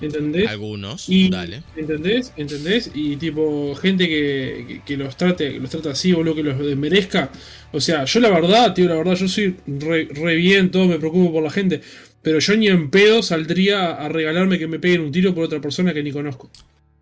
[0.00, 0.48] ¿Entendés?
[0.48, 1.62] Algunos, Y, dale.
[1.76, 2.32] ¿Entendés?
[2.36, 2.90] ¿Entendés?
[2.92, 6.58] Y tipo, gente que, que- que los trate, que los trata así, boludo, que los
[6.58, 7.30] desmerezca.
[7.70, 10.98] O sea, yo la verdad, tío, la verdad, yo soy re, re bien, todo, me
[10.98, 11.80] preocupo por la gente.
[12.20, 15.60] Pero yo ni en pedo saldría a regalarme que me peguen un tiro por otra
[15.60, 16.50] persona que ni conozco.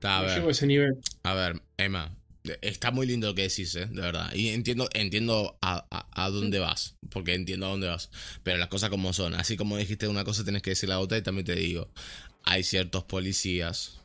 [0.03, 0.35] A ver.
[0.37, 0.99] Llego a ese nivel.
[1.23, 2.15] A ver, Emma,
[2.63, 3.87] está muy lindo lo que decís, ¿eh?
[3.87, 4.33] de verdad.
[4.35, 8.11] Y entiendo, entiendo a, a- a dónde vas, porque entiendo a dónde vas.
[8.43, 11.19] Pero las cosas como son, así como dijiste una cosa, tenés que decir la otra
[11.19, 11.89] y también te digo,
[12.45, 13.97] hay ciertos policías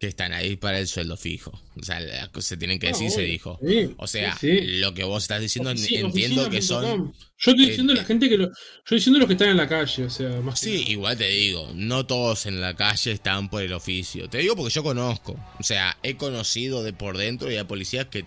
[0.00, 1.52] que están ahí para el sueldo fijo.
[1.80, 3.28] O sea, las cosas se tienen que decir, Ah, se obvio.
[3.32, 3.58] dijo.
[3.64, 4.66] Sí, O sea, sí, sí.
[4.78, 7.14] lo que vos estás diciendo entiendo que son...
[7.44, 8.46] Yo estoy diciendo eh, la gente que lo.
[8.48, 11.16] Yo estoy diciendo los que están en la calle, o sea, más que Sí, igual
[11.18, 14.30] te digo, no todos en la calle están por el oficio.
[14.30, 15.32] Te digo porque yo conozco.
[15.58, 18.24] O sea, he conocido de por dentro y hay policías que,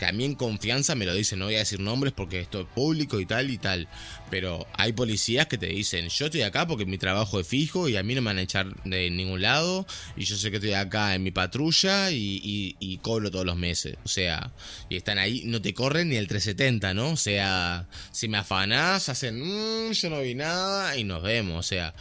[0.00, 1.38] a en confianza me lo dicen.
[1.38, 3.88] No voy a decir nombres porque esto es público y tal y tal.
[4.30, 7.96] Pero hay policías que te dicen, yo estoy acá porque mi trabajo es fijo y
[7.96, 9.86] a mí no me van a echar de ningún lado.
[10.16, 13.56] Y yo sé que estoy acá en mi patrulla y, y- y cobro todos los
[13.56, 13.96] meses.
[14.04, 14.52] O sea,
[14.88, 17.10] y están ahí, no te corren ni el 370, ¿no?
[17.12, 21.58] O sea, si me afanás, hacen, "Mm, yo no vi nada y nos vemos.
[21.58, 21.94] O sea,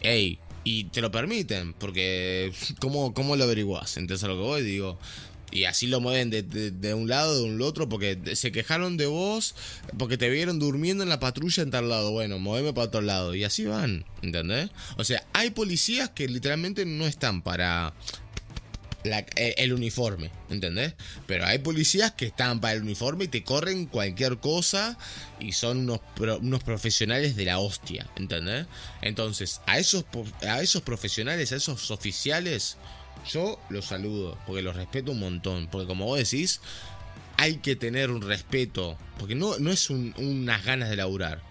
[0.00, 3.96] hey, y te lo permiten, porque ¿cómo, cómo lo averiguás?
[3.96, 4.98] Entonces a lo que voy, digo.
[5.50, 8.96] Y así lo mueven de, de- de un lado, de un otro, porque se quejaron
[8.96, 9.54] de vos,
[9.98, 12.10] porque te vieron durmiendo en la patrulla en tal lado.
[12.10, 13.34] Bueno, moveme para otro lado.
[13.36, 14.70] Y así van, ¿entendés?
[14.96, 17.92] O sea, hay policías que literalmente no están para
[19.04, 20.94] eh, el uniforme, ¿entendés?
[21.26, 24.96] Pero hay policías que están para el uniforme y te corren cualquier cosa
[25.40, 28.66] y son unos, pro- unos profesionales de la hostia, ¿entendés?
[29.02, 30.04] Entonces, a esos,
[30.42, 32.76] a esos profesionales, a esos oficiales,
[33.30, 36.60] yo los saludo, porque los respeto un montón, porque como vos decís,
[37.36, 41.42] hay que tener un respeto, porque no, no es un- unas ganas de laburar,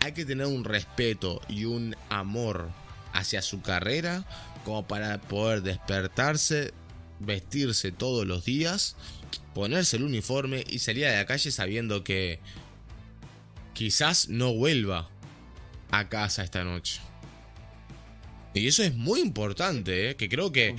[0.00, 2.70] hay que tener un respeto y un amor
[3.12, 4.24] hacia su carrera
[4.64, 6.72] como para poder despertarse,
[7.20, 8.96] vestirse todos los días,
[9.54, 12.40] ponerse el uniforme y salir a la calle sabiendo que
[13.74, 15.08] quizás no vuelva
[15.90, 17.00] a casa esta noche.
[18.54, 20.16] Y eso es muy importante, ¿eh?
[20.16, 20.74] que creo que,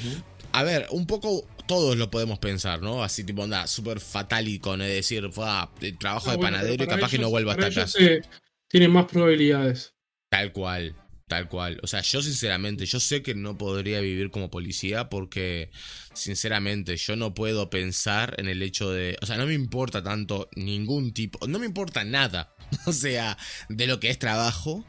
[0.51, 3.01] a ver, un poco todos lo podemos pensar, ¿no?
[3.01, 4.83] Así tipo, anda, súper fatálico, ¿no?
[4.83, 7.85] Es decir, trabajo Ah, de bueno, panadero y capaz que no vuelvo hasta acá.
[7.99, 8.21] eh,
[8.67, 9.93] tienen más probabilidades.
[10.29, 10.95] Tal cual,
[11.31, 11.79] tal cual.
[11.81, 15.71] O sea, yo sinceramente, yo sé que no podría vivir como policía porque,
[16.13, 19.17] sinceramente, yo no puedo pensar en el hecho de...
[19.21, 21.47] O sea, no me importa tanto ningún tipo...
[21.47, 22.53] No me importa nada.
[22.85, 23.37] O sea,
[23.69, 24.83] de lo que es trabajo,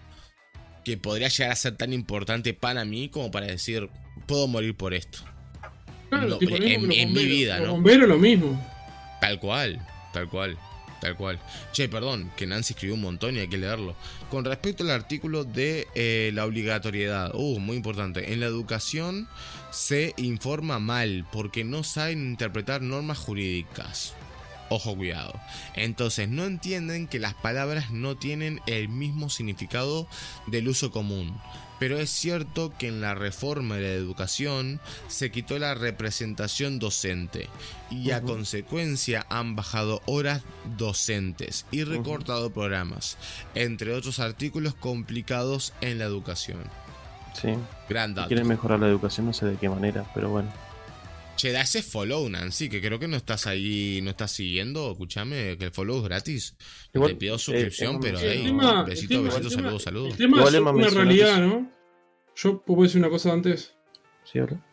[0.84, 3.88] que podría llegar a ser tan importante para mí como para decir,
[4.26, 5.20] puedo morir por esto.
[6.11, 7.70] Claro, No, tipo, en- que los en mi vida, ¿no?
[7.72, 8.61] bomberos lo mismo.
[9.20, 9.80] Tal cual,
[10.12, 10.59] tal cual,
[11.03, 11.40] tal cual.
[11.72, 13.96] Che, perdón, que Nancy escribió un montón y hay que leerlo.
[14.30, 18.32] Con respecto al artículo de eh, la obligatoriedad, uh, muy importante.
[18.32, 19.28] En la educación
[19.72, 24.14] se informa mal porque no saben interpretar normas jurídicas.
[24.68, 25.34] Ojo, cuidado.
[25.74, 30.07] Entonces no entienden que las palabras no tienen el mismo significado
[30.46, 31.36] del uso común.
[31.82, 34.78] Pero es cierto que en la reforma de la educación
[35.08, 37.48] se quitó la representación docente
[37.90, 40.42] y a consecuencia han bajado horas
[40.78, 43.16] docentes y recortado programas,
[43.56, 46.60] entre otros artículos complicados en la educación.
[47.34, 47.54] Sí.
[47.88, 48.28] Gran dato.
[48.28, 50.52] Quieren mejorar la educación, no sé de qué manera, pero bueno.
[51.43, 54.93] Che, da ese follow, Nancy, que creo que no estás ahí, no estás siguiendo.
[54.93, 56.57] Escúchame, que el follow es gratis.
[56.95, 58.53] Igual, Te pido eh, suscripción, eh, pero sí, hey,
[58.86, 60.11] besito, besito, el tema- saludos, saludos.
[60.12, 61.68] El tema es una realidad, ¿no?
[62.36, 63.74] Yo puedo decir una cosa antes.
[64.22, 64.64] Sí, hola.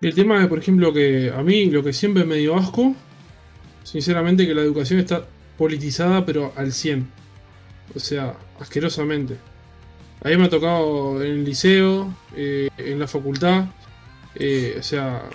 [0.00, 2.96] El tema es, por ejemplo, que a mí lo que siempre me dio asco,
[3.84, 5.26] sinceramente, que la educación está
[5.58, 7.06] politizada, pero al 100.
[7.94, 9.36] O sea, asquerosamente.
[10.22, 13.66] A mí me ha tocado en el liceo, eh, en la facultad.
[14.36, 15.28] eh, o sea,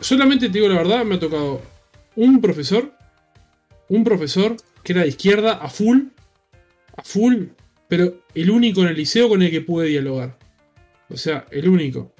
[0.00, 1.62] solamente te digo la verdad, me ha tocado
[2.14, 2.92] un profesor,
[3.88, 6.04] un profesor que era de izquierda a full,
[6.96, 7.46] a full,
[7.88, 10.38] pero el único en el liceo con el que pude dialogar.
[11.08, 12.12] O sea, el único.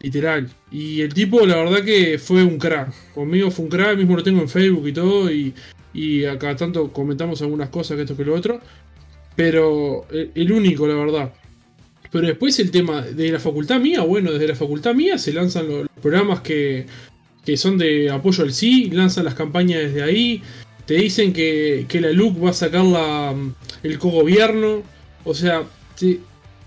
[0.00, 0.50] Literal.
[0.70, 2.92] Y el tipo, la verdad que fue un crack.
[3.14, 5.30] Conmigo fue un crack, mismo lo tengo en Facebook y todo.
[5.30, 5.54] Y,
[5.92, 8.60] y acá tanto comentamos algunas cosas que esto que lo otro.
[9.36, 11.32] Pero el, el único, la verdad.
[12.12, 15.66] Pero después el tema de la facultad mía, bueno, desde la facultad mía se lanzan
[15.68, 16.86] los, programas que,
[17.44, 20.42] que son de apoyo al sí, lanzan las campañas desde ahí.
[20.86, 23.34] Te dicen que, que la LUC va a sacar la,
[23.82, 24.82] el cogobierno.
[25.24, 25.62] O sea,
[25.98, 26.20] te-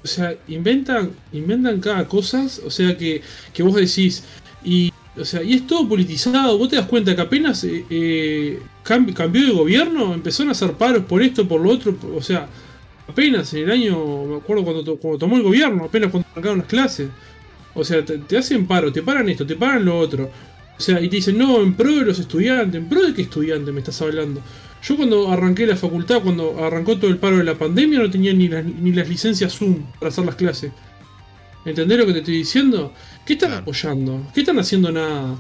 [0.04, 3.22] o sea, inventan, inventan cada cosa, o sea, que,
[3.54, 4.24] que vos decís,
[4.64, 8.60] y, o sea, y es todo politizado, vos te das cuenta que apenas eh, eh,
[8.86, 12.48] cambi- cambió de gobierno, empezaron a hacer paros por esto, por lo otro, o sea,
[13.08, 16.68] apenas en el año, me acuerdo cuando, cuando tomó el gobierno, apenas cuando arrancaron las
[16.68, 17.10] clases,
[17.74, 20.30] o sea, te, te hacen paro, te paran esto, te paran lo otro,
[20.78, 23.24] o sea, y te dicen, no, en pro de los estudiantes, en pro de qué
[23.24, 24.42] estudiante me estás hablando.
[24.84, 28.34] Yo cuando arranqué la facultad, cuando arrancó todo el paro de la pandemia, no tenía
[28.34, 30.72] ni las, ni las licencias Zoom para hacer las clases.
[31.66, 32.94] ¿Entendés lo que te estoy diciendo?
[33.26, 34.28] ¿Qué están apoyando?
[34.34, 35.36] ¿Qué están haciendo nada?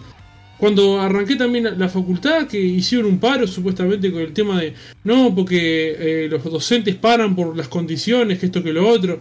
[0.57, 5.33] Cuando arranqué también la, facultad, que hicieron un paro supuestamente con el tema de, no,
[5.35, 9.19] porque eh, los docentes paran por las condiciones, que esto que lo otro,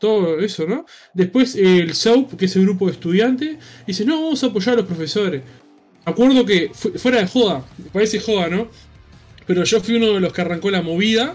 [0.00, 0.86] todo eso, ¿no?
[1.14, 3.56] Después eh, el SAUP, que es el grupo de estudiantes,
[3.86, 5.42] dice, no, vamos a apoyar a los profesores.
[6.04, 8.68] Acuerdo que, fu- fuera de joda, parece joda, ¿no?
[9.46, 11.34] Pero yo fui uno de los que arrancó la movida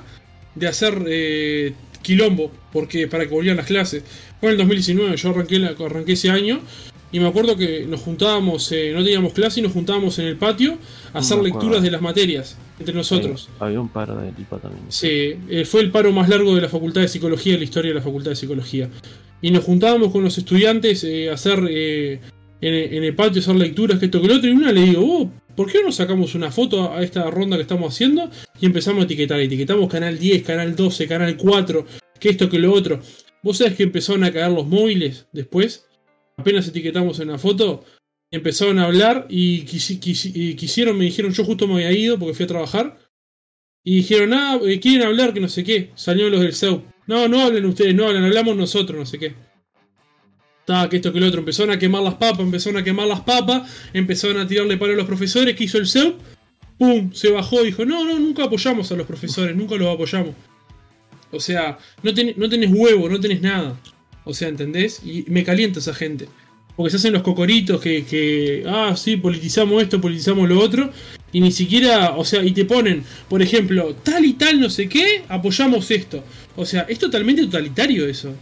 [0.55, 4.03] de hacer eh, quilombo, porque para que volvieran las clases.
[4.39, 6.61] Fue en el 2019, yo arranqué, la- arranqué ese año.
[7.13, 10.35] Y me acuerdo que nos juntábamos, eh, no teníamos clase y nos juntábamos en el
[10.35, 10.77] patio
[11.13, 13.49] a hacer lecturas de las materias entre nosotros.
[13.59, 14.83] Había, había un paro de tipo también.
[14.89, 17.89] Sí, eh, fue el paro más largo de la Facultad de Psicología, de la historia
[17.91, 18.89] de la Facultad de Psicología.
[19.43, 22.19] Y nos juntábamos con los estudiantes eh, a hacer en,
[22.61, 24.49] en el patio, hacer lecturas, que esto que lo otro.
[24.49, 27.61] Y una le digo, "Oh, ¿por qué no sacamos una foto a esta ronda que
[27.61, 28.29] estamos haciendo?
[28.59, 29.39] Y empezamos a etiquetar.
[29.39, 31.85] Etiquetamos canal 10, canal 12, canal 4,
[32.19, 32.99] que esto que lo otro.
[33.43, 35.85] Vos sabés que empezaron a caer los móviles después.
[36.37, 37.83] Apenas etiquetamos en la foto,
[38.31, 42.17] empezaron a hablar y, quisi- quisi- y quisieron, me dijeron, yo justo me había ido
[42.17, 42.97] porque fui a trabajar.
[43.85, 45.91] Y dijeron, ah, eh, quieren hablar, que no sé qué.
[45.95, 46.83] Salieron los del SEU.
[47.05, 49.33] No, no hablen ustedes, no hablan, hablamos nosotros, no sé qué.
[50.61, 51.39] Estaba que esto que el otro.
[51.39, 54.95] Empezaron a quemar las papas, empezaron a quemar las papas, empezaron a tirarle palo a
[54.95, 55.55] los profesores.
[55.55, 56.15] ¿Qué hizo el SEU?
[56.77, 57.11] ¡Pum!
[57.13, 60.33] Se bajó, dijo, no, no, nunca apoyamos a los profesores, nunca los apoyamos.
[61.31, 63.77] O sea, no, ten- no tenés huevo, no tenés nada.
[64.25, 65.01] O sea, ¿entendés?
[65.05, 66.27] Y me calienta esa gente.
[66.75, 70.91] Porque se hacen los cocoritos que, que, ah, sí, politizamos esto, politizamos lo otro.
[71.31, 74.87] Y ni siquiera, o sea, y te ponen, por ejemplo, tal y tal no sé
[74.87, 76.23] qué, apoyamos esto.
[76.55, 78.33] O sea, es totalmente totalitario eso.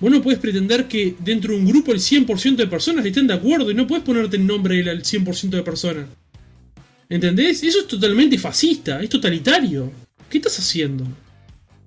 [0.00, 3.34] Vos no puedes pretender que dentro de un grupo el 100% de personas estén de
[3.34, 6.06] acuerdo y no puedes ponerte el nombre del al 100% de personas.
[7.08, 7.62] ¿Entendés?
[7.62, 9.92] Eso es totalmente fascista, es totalitario.
[10.28, 11.06] ¿Qué estás haciendo?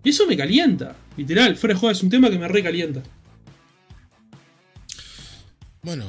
[0.04, 0.96] Eso me calienta.
[1.18, 3.02] Literal, fuera de joda, es un tema que me recalienta.
[5.82, 6.06] Bueno,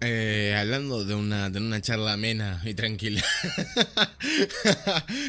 [0.00, 3.22] eh, hablando de una, de una charla amena y tranquila.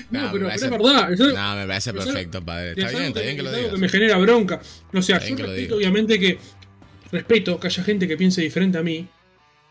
[0.10, 1.10] No, pero, parece- es verdad.
[1.10, 2.72] No, me parece perfecto, padre.
[2.72, 3.72] es Está bien, está bien que lo digas.
[3.72, 4.62] que me genera bronca.
[4.94, 6.40] O sea, Está yo respeto, obviamente, que.
[7.12, 9.08] Respeto que haya gente que piense diferente a mí.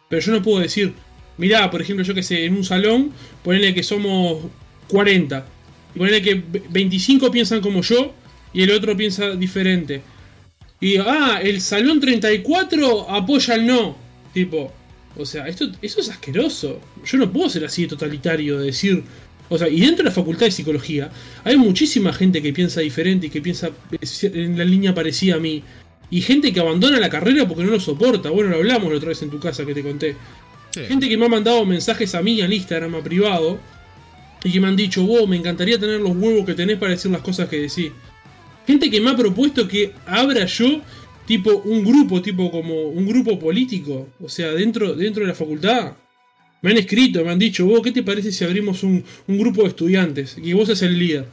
[0.08, 0.92] Pero yo no puedo decir.
[1.38, 3.12] Mirá, por ejemplo, yo que sé, en un salón,
[3.42, 4.44] ponerle que somos
[4.88, 5.46] 40.
[5.94, 8.14] Y ponerle que ve- 25 piensan como yo
[8.56, 10.00] y el otro piensa diferente.
[10.80, 13.94] Y ah, el salón 34 apoya el no.
[14.32, 14.72] Tipo,
[15.14, 16.80] o sea, esto, eso es asqueroso.
[17.04, 19.04] Yo no puedo ser así de totalitario, de decir.
[19.50, 21.10] O sea, y dentro de la facultad de psicología
[21.44, 25.38] hay muchísima gente que piensa diferente y que piensa eh, en la línea parecida a
[25.38, 25.62] mí.
[26.10, 28.30] Y gente que abandona la carrera porque no lo soporta.
[28.30, 30.16] Bueno, lo hablamos la otra vez en tu casa que te conté.
[30.70, 30.80] Sí.
[30.88, 33.58] Gente que me ha mandado mensajes a mí al Instagram a privado
[34.44, 37.10] y que me han dicho, wow, me encantaría tener los huevos que tenés para decir
[37.10, 37.92] las cosas que decís.
[38.66, 40.80] Gente que me ha propuesto que abra yo,
[41.26, 44.08] tipo, un grupo, tipo como un grupo político.
[44.20, 45.92] O sea, dentro, dentro de la facultad.
[46.62, 49.68] Me han escrito, me han dicho, vos, ¿qué te parece si abrimos un, grupo de
[49.68, 50.36] estudiantes?
[50.42, 51.26] Y vos sos el líder.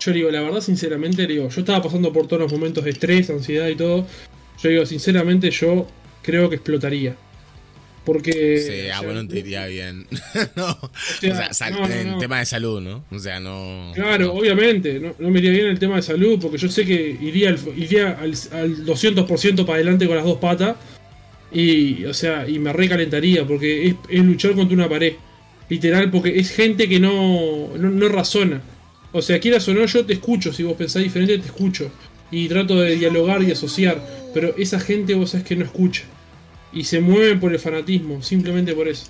[0.00, 3.30] Yo digo, la verdad, sinceramente, digo, yo estaba pasando por todos los momentos de estrés,
[3.30, 4.06] ansiedad y todo.
[4.60, 5.86] Yo digo, sinceramente, yo
[6.22, 7.16] creo que explotaría.
[8.04, 8.58] Porque.
[8.58, 10.06] Sí, o ah, sea, bueno, te iría bien.
[10.56, 10.90] no, o
[11.20, 12.18] sea, sea, no, no, en no.
[12.18, 13.04] tema de salud, ¿no?
[13.10, 13.92] O sea, no.
[13.94, 17.16] Claro, obviamente, no, no me iría bien el tema de salud, porque yo sé que
[17.20, 20.76] iría al, iría al, al 200% para adelante con las dos patas,
[21.50, 25.14] y, o sea, y me recalentaría, porque es, es luchar contra una pared,
[25.68, 28.60] literal, porque es gente que no, no, no razona,
[29.12, 30.52] O sea, quieras o no, yo te escucho.
[30.52, 31.90] Si vos pensás diferente, te escucho.
[32.30, 34.02] Y trato de dialogar y asociar.
[34.34, 36.02] Pero esa gente vos sabés que no escucha.
[36.74, 39.06] Y se mueven por el fanatismo, simplemente por eso.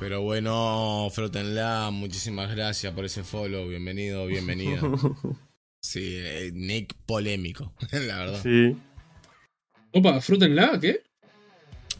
[0.00, 3.68] Pero bueno, Frotenla, muchísimas gracias por ese follow.
[3.68, 5.16] Bienvenido, bienvenido.
[5.82, 8.42] Sí, eh, Nick polémico, la verdad.
[8.42, 8.76] Sí.
[9.92, 11.00] Opa, Frutenla, ¿qué?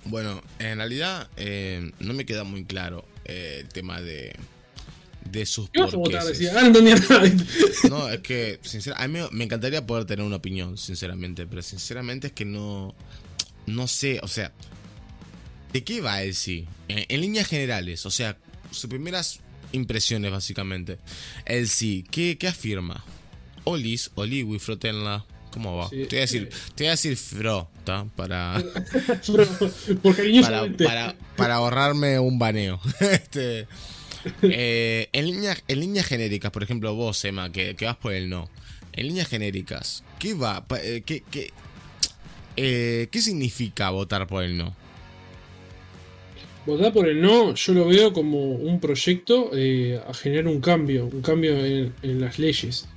[0.05, 4.37] Bueno, en realidad eh, no me queda muy claro eh, el tema de,
[5.25, 6.21] de sus ¿Qué vas a votar?
[6.21, 6.39] porqueses.
[6.39, 7.89] Decía, ah, no.
[7.89, 12.27] No, es que, sinceramente, a mí me encantaría poder tener una opinión, sinceramente, pero sinceramente
[12.27, 12.95] es que no,
[13.75, 14.53] no sé, o sea,
[15.73, 16.67] ¿de qué va el sí?
[16.89, 18.37] En, en líneas generales, o sea,
[18.71, 19.41] sus primeras
[19.73, 20.99] impresiones, básicamente.
[21.45, 23.05] El sí, ¿qué, qué afirma?
[23.65, 25.89] Olis, Oliwi, Frotenla, ¿cómo va?
[25.89, 26.57] Sí, te, voy a decir, eh.
[26.75, 28.07] te voy a decir Fro, ¿tá?
[28.17, 28.63] Para,
[30.03, 30.85] para, cariñosamente.
[30.85, 32.81] para, para ahorrarme un baneo.
[33.01, 33.67] este,
[34.43, 38.29] eh, en, líneas, en líneas genéricas, por ejemplo, vos, Emma, que, que vas por el
[38.29, 38.51] no.
[38.93, 40.65] En líneas genéricas, ¿qué va?
[40.83, 41.53] eh, ¿Qué, qué,
[42.57, 44.77] eh, ¿qué significa votar por el no?
[46.67, 51.07] Votar por el no, yo lo veo como un proyecto eh, a generar un cambio,
[51.07, 52.89] un cambio en, en las leyes.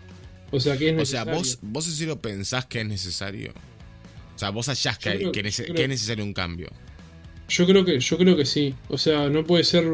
[0.52, 1.34] O sea, que es O sea, necesario.
[1.38, 3.54] vos, vos en serio pensás que es necesario.
[4.36, 6.70] O sea, vos hallás que, creo- que, creo- es necesario un cambio.
[7.48, 8.76] Yo creo que, yo creo que sí.
[8.88, 9.86] O sea, no puede ser,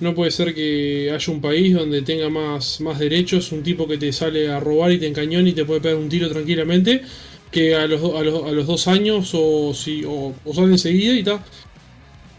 [0.00, 3.98] no puede ser que haya un país donde tenga más, más derechos, un tipo que
[3.98, 7.02] te sale a robar y te encañona y te puede pegar un tiro tranquilamente,
[7.50, 11.12] que a los, a los, a los dos años o si o, o sale enseguida
[11.14, 11.44] y está.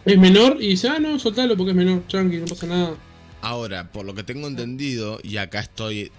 [0.05, 2.95] Es menor y dice, ah no, soltalo porque es menor, tranqui, no pasa nada.
[3.41, 6.11] Ahora, por lo que tengo entendido, y acá estoy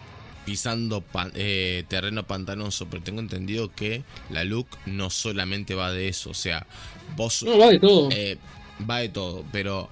[0.44, 6.08] pisando pan- eh, terreno pantanoso, pero tengo entendido que la look no solamente va de
[6.08, 6.30] eso.
[6.30, 6.66] O sea,
[7.16, 8.08] vos No, va de todo.
[8.12, 8.36] eh,
[8.88, 9.88] va de todo, pero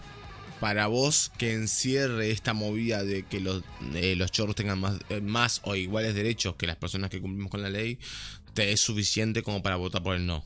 [0.60, 3.62] para vos que encierre esta movida de que los,
[3.94, 7.62] eh, los chorros tengan más, más o iguales derechos que las personas que cumplimos con
[7.62, 7.98] la ley,
[8.56, 10.42] te es suficiente como para votar por el no.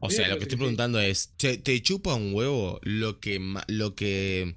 [0.00, 3.94] O sea, lo que estoy preguntando es, ¿te, te chupa un huevo lo que lo
[3.94, 4.56] que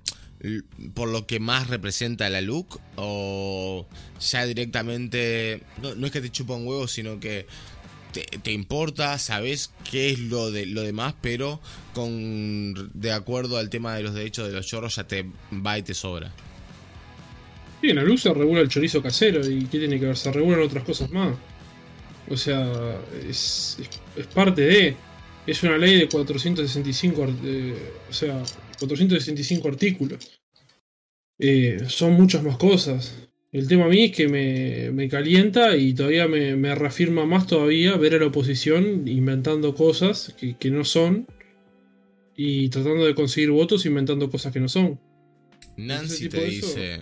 [0.94, 3.88] por lo que más representa la look o
[4.20, 7.46] ya directamente no, no es que te chupa un huevo, sino que
[8.12, 11.60] te, te importa, sabes qué es lo de lo demás, pero
[11.94, 15.84] con de acuerdo al tema de los derechos de los chorros ya te va y
[15.84, 16.32] te sobra.
[17.82, 20.18] Sí, en la luz se regula el chorizo casero y ¿qué tiene que ver?
[20.18, 21.36] Se regulan otras cosas más.
[22.30, 23.00] O sea,
[23.30, 24.96] es, es, es parte de...
[25.46, 27.76] Es una ley de 465, art- eh,
[28.10, 28.42] o sea,
[28.80, 30.40] 465 artículos.
[31.38, 33.16] Eh, son muchas más cosas.
[33.52, 37.46] El tema a mí es que me, me calienta y todavía me, me reafirma más
[37.46, 41.28] todavía ver a la oposición inventando cosas que, que no son
[42.36, 45.00] y tratando de conseguir votos inventando cosas que no son.
[45.78, 46.68] Nancy te eso?
[46.68, 47.02] dice,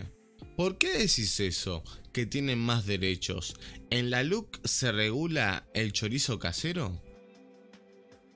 [0.58, 1.82] ¿por qué decís eso?
[2.14, 3.56] Que tienen más derechos.
[3.90, 7.02] ¿En la look se regula el chorizo casero?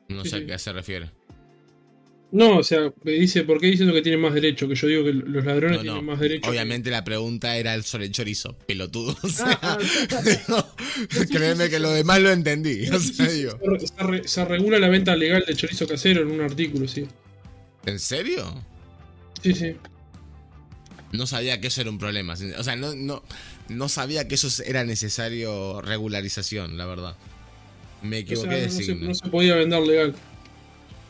[0.10, 1.12] No Sí, sé a qué se refiere.
[2.30, 4.68] No, o sea, me dice, ¿por qué diciendo que tiene más derecho?
[4.68, 6.50] Que yo digo que los ladrones No, tienen más derecho.
[6.50, 9.16] Obviamente la pregunta era sobre el chorizo, pelotudo.
[9.24, 9.78] O sea, Ah,
[10.50, 10.66] no,
[11.32, 12.88] créeme que lo demás lo entendí.
[12.90, 15.88] O Sí, sea, sí, digo, se, se re- se regula la venta legal de chorizo
[15.88, 17.08] casero en un artículo, sí.
[17.86, 18.62] ¿En serio?
[19.42, 19.76] Sí, sí.
[21.14, 22.34] No sabía que eso era un problema.
[22.34, 23.24] O sea, no, no,
[23.70, 27.16] no sabía que eso era necesario regularización, la verdad.
[28.02, 29.08] Me O equivoqué sea, de no, se, signo.
[29.08, 30.16] no se podía vender legal.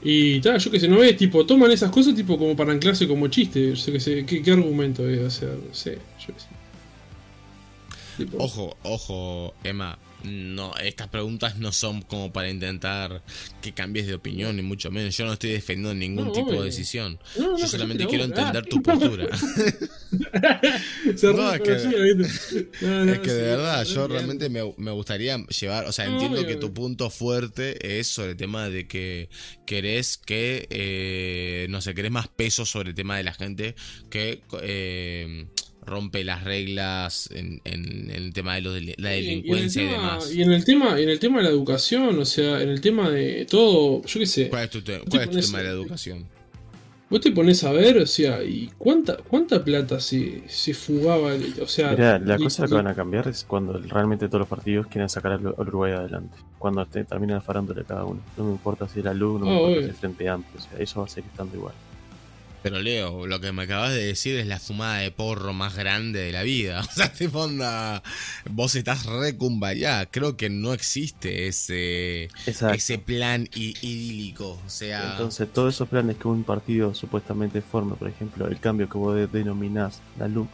[0.02, 3.08] Y tal, yo que sé, no ves, tipo, toman esas cosas tipo como para anclarse
[3.08, 3.74] como chiste.
[3.76, 5.20] Yo que sé, ¿qué, qué argumento es?
[5.22, 6.48] O sea, no sé, yo qué sé.
[8.18, 9.98] Tipo, Ojo, ojo, Emma.
[10.24, 13.24] No, estas preguntas no son como para intentar
[13.62, 15.16] que cambies de opinión, ni mucho menos.
[15.16, 16.62] Yo no estoy defendiendo ningún No, tipo obvio.
[16.62, 17.20] de decisión.
[17.38, 19.28] no, no, Yo solamente quiero entender tu postura.
[21.28, 26.56] No, es que- de verdad, yo realmente me, me gustaría llevar, o sea, entiendo que
[26.56, 29.30] tu punto fuerte es sobre el tema de que
[29.66, 33.76] querés que, eh, no sé, querés más peso sobre el tema de la gente
[34.10, 35.48] que eh,
[35.88, 39.88] rompe las reglas en, en- en el tema de lo de la delincuencia y, y,
[39.88, 40.34] en el tema, demás.
[40.36, 42.82] y en el tema, y en el tema de la educación, o sea, en el
[42.82, 45.58] tema de todo, yo qué sé, ¿Cuál es tu, te- te cuál es tu tema
[45.60, 46.26] de la educación?
[47.10, 51.32] vos te pones a ver, o sea, y cuánta, cuánta plata se, se fugaba,
[51.62, 54.40] o sea, Mirá, la y- cosa y- que van a cambiar es cuando realmente todos
[54.40, 56.38] los partidos quieren sacar al Uruguay adelante.
[56.60, 58.20] Cuando te, termina la farándula cada uno.
[58.36, 60.60] No me importa si es la luz, no me Ah, importa si es Frente Amplio.
[60.60, 61.74] O sea, eso va a seguir estando igual.
[62.64, 66.20] Pero Leo, lo que me acabas de decir es la fumada de porro más grande
[66.20, 66.82] de la vida.
[66.90, 68.02] O sea, tipo onda,
[68.50, 70.06] vos estás re cumbayá.
[70.08, 72.74] Creo que no existe ese, Exacto.
[72.76, 74.60] ese plan idílico.
[74.66, 78.90] O sea, Entonces, todos esos planes que un partido supuestamente forma, por ejemplo, el cambio
[78.90, 80.50] que vos de- denominás la LUC,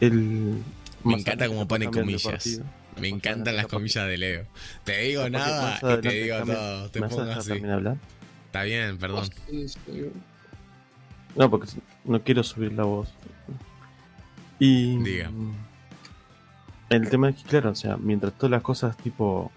[0.00, 0.62] El,
[1.04, 2.60] Me encanta cómo pone comillas.
[3.00, 4.46] Me encantan las comillas de Leo.
[4.84, 6.90] Te digo nada y te digo todo.
[6.90, 7.64] Te ¿Me vas a pongo dejar así.
[7.64, 7.96] hablar?
[8.46, 9.30] Está bien, perdón.
[11.38, 11.68] No, porque
[12.04, 13.14] no quiero subir la voz.
[14.58, 14.98] Y.
[14.98, 15.30] Diga.
[16.90, 19.52] El tema es que, claro, o sea, mientras todas las cosas tipo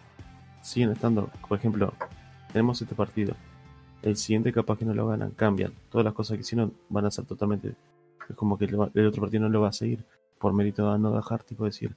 [0.62, 1.94] siguen estando, por ejemplo,
[2.52, 3.36] tenemos este partido,
[4.04, 7.12] el siguiente capaz que no lo ganan, cambian, todas las cosas que hicieron van a
[7.12, 7.74] ser totalmente,
[8.30, 10.06] es como que el, otro partido no lo va a seguir
[10.38, 11.96] por mérito de no dejar, tipo decir,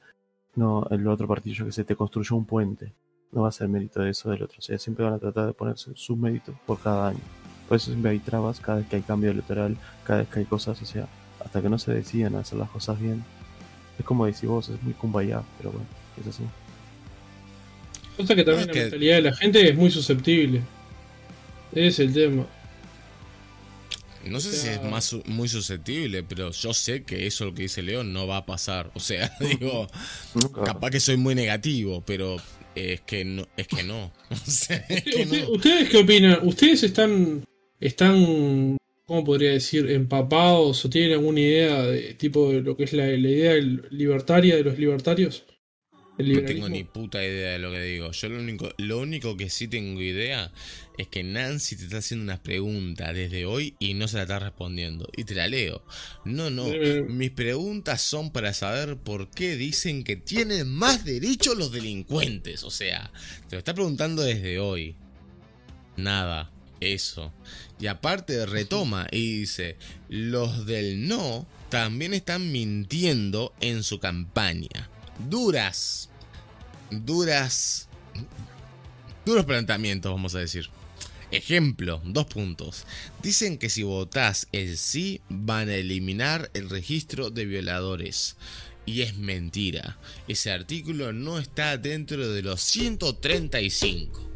[0.55, 2.95] no, el otro partido que sé, te construyó un puente,
[3.32, 5.47] no va a ser mérito de eso del otro, o sea, siempre van a tratar
[5.47, 7.43] de ponerse su mérito por cada año.
[7.75, 10.45] Por eso siempre hay trabas cada vez que hay cambio electoral, cada vez que hay
[10.45, 11.09] cosas, o sea,
[11.45, 13.25] hasta que no se decidan a hacer las cosas bien.
[13.99, 15.87] Es como decís vos, es muy kumbaya, pero bueno,
[16.20, 16.45] es así.
[18.16, 20.61] Cosa que también No, es la que- mentalidad de la gente es muy susceptible.
[21.72, 22.47] Ese es el tema.
[24.25, 27.83] No sé si es más muy susceptible, pero yo sé que eso lo que dice
[27.83, 28.93] Leo no va a pasar.
[28.95, 29.89] O sea, digo,
[30.35, 32.37] Nunca capaz que soy muy negativo, pero
[32.77, 34.12] es que no, es que no.
[34.31, 35.51] O sea, es que Usted- no.
[35.51, 36.39] ¿Ustedes qué opinan?
[36.43, 37.45] ¿Ustedes están,
[37.87, 38.76] están,
[39.07, 43.07] cómo podría decir, empapados o tienen alguna idea de tipo de lo que es la,
[43.07, 43.55] la idea
[43.91, 45.45] libertaria de los libertarios?
[46.16, 48.12] No tengo ni puta idea de lo que digo.
[48.12, 50.53] Yo lo único, lo único que sí tengo idea
[50.97, 54.39] es que Nancy te está haciendo una pregunta desde hoy y no se la está
[54.39, 55.09] respondiendo.
[55.16, 55.85] Y te la leo.
[56.24, 56.68] No, no.
[56.68, 57.03] Eh.
[57.09, 62.62] Mis preguntas son para saber por qué dicen que tienen más derechos los delincuentes.
[62.62, 63.11] O sea,
[63.49, 64.97] te lo está preguntando desde hoy.
[65.97, 66.53] Nada.
[66.80, 67.32] Eso.
[67.85, 69.76] Y aparte retoma y dice,
[70.09, 74.89] los del no también están mintiendo en su campaña.
[75.28, 76.09] Duras.
[76.91, 77.89] Duras.
[79.26, 80.70] Duros planteamientos, vamos a decir.
[81.30, 82.87] Ejemplo, dos puntos.
[83.22, 88.37] Dicen que si votás el sí van a eliminar el registro de violadores.
[88.87, 89.99] Y es mentira.
[90.26, 94.30] Ese artículo no está dentro de los 135.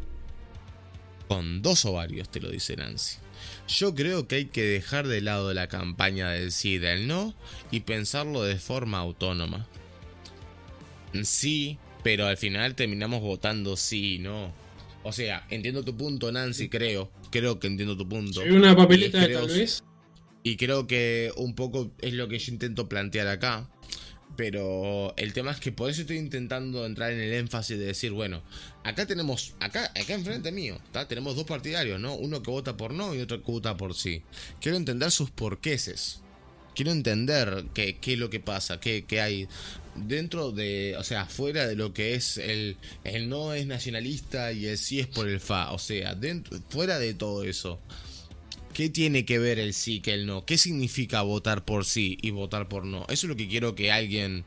[1.27, 3.17] Con dos ovarios, te lo dice Nancy.
[3.69, 7.35] Yo creo que hay que dejar de lado la campaña del sí y del no
[7.71, 9.67] y pensarlo de forma autónoma.
[11.23, 14.51] Sí, pero al final terminamos votando sí y no.
[15.03, 17.11] O sea, entiendo tu punto, Nancy, creo.
[17.31, 18.41] Creo que entiendo tu punto.
[18.41, 19.83] Hay una papeleta Y de creo- tal vez.
[20.41, 23.69] Y creo que un poco es lo que yo intento plantear acá.
[24.39, 28.13] Pero el tema es que por eso estoy intentando entrar en el énfasis de decir,
[28.13, 28.41] bueno,
[28.85, 30.79] acá tenemos, acá, acá enfrente mío,
[31.09, 32.15] tenemos dos partidarios, ¿no?
[32.15, 34.21] Uno que vota por no y otro que vota por sí.
[34.61, 36.21] Quiero entender sus porqueses.
[36.73, 39.49] Quiero entender qué, qué es lo que pasa, qué, qué hay
[39.95, 44.67] dentro de, o sea, fuera de lo que es el, el no es nacionalista y
[44.67, 45.73] el sí es por el fa.
[45.73, 47.81] O sea, dentro, fuera de todo eso.
[48.73, 50.45] ¿Qué tiene que ver el sí que el no?
[50.45, 53.05] ¿Qué significa votar por sí y votar por no?
[53.09, 54.45] Eso es lo que quiero que alguien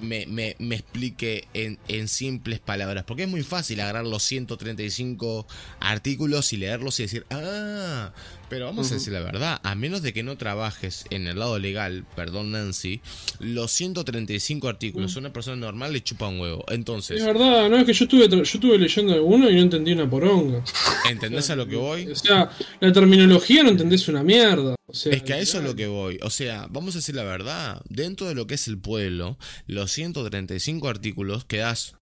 [0.00, 3.04] me, explique en, en simples palabras.
[3.04, 5.46] Porque es muy fácil agarrar los 135
[5.80, 8.12] artículos y leerlos y decir, ah,
[8.52, 11.58] pero vamos a decir la verdad, a menos de que no trabajes en el lado
[11.58, 13.00] legal, perdón Nancy,
[13.40, 16.62] los 135 artículos a una persona normal le chupa un huevo.
[16.68, 19.92] Es Entonces, verdad, no es que yo estuve, yo estuve leyendo alguno y no entendí
[19.92, 20.62] una poronga.
[21.08, 22.08] ¿entendés a lo que voy?
[22.08, 24.74] O sea, la terminología no entendés una mierda.
[24.86, 26.18] O sea, Es que a eso es lo que voy.
[26.22, 27.80] O sea, vamos a decir la verdad.
[27.88, 31.94] Dentro de lo que es el pueblo, los 135 artículos que das.
[31.94, 32.01] ¡Ah!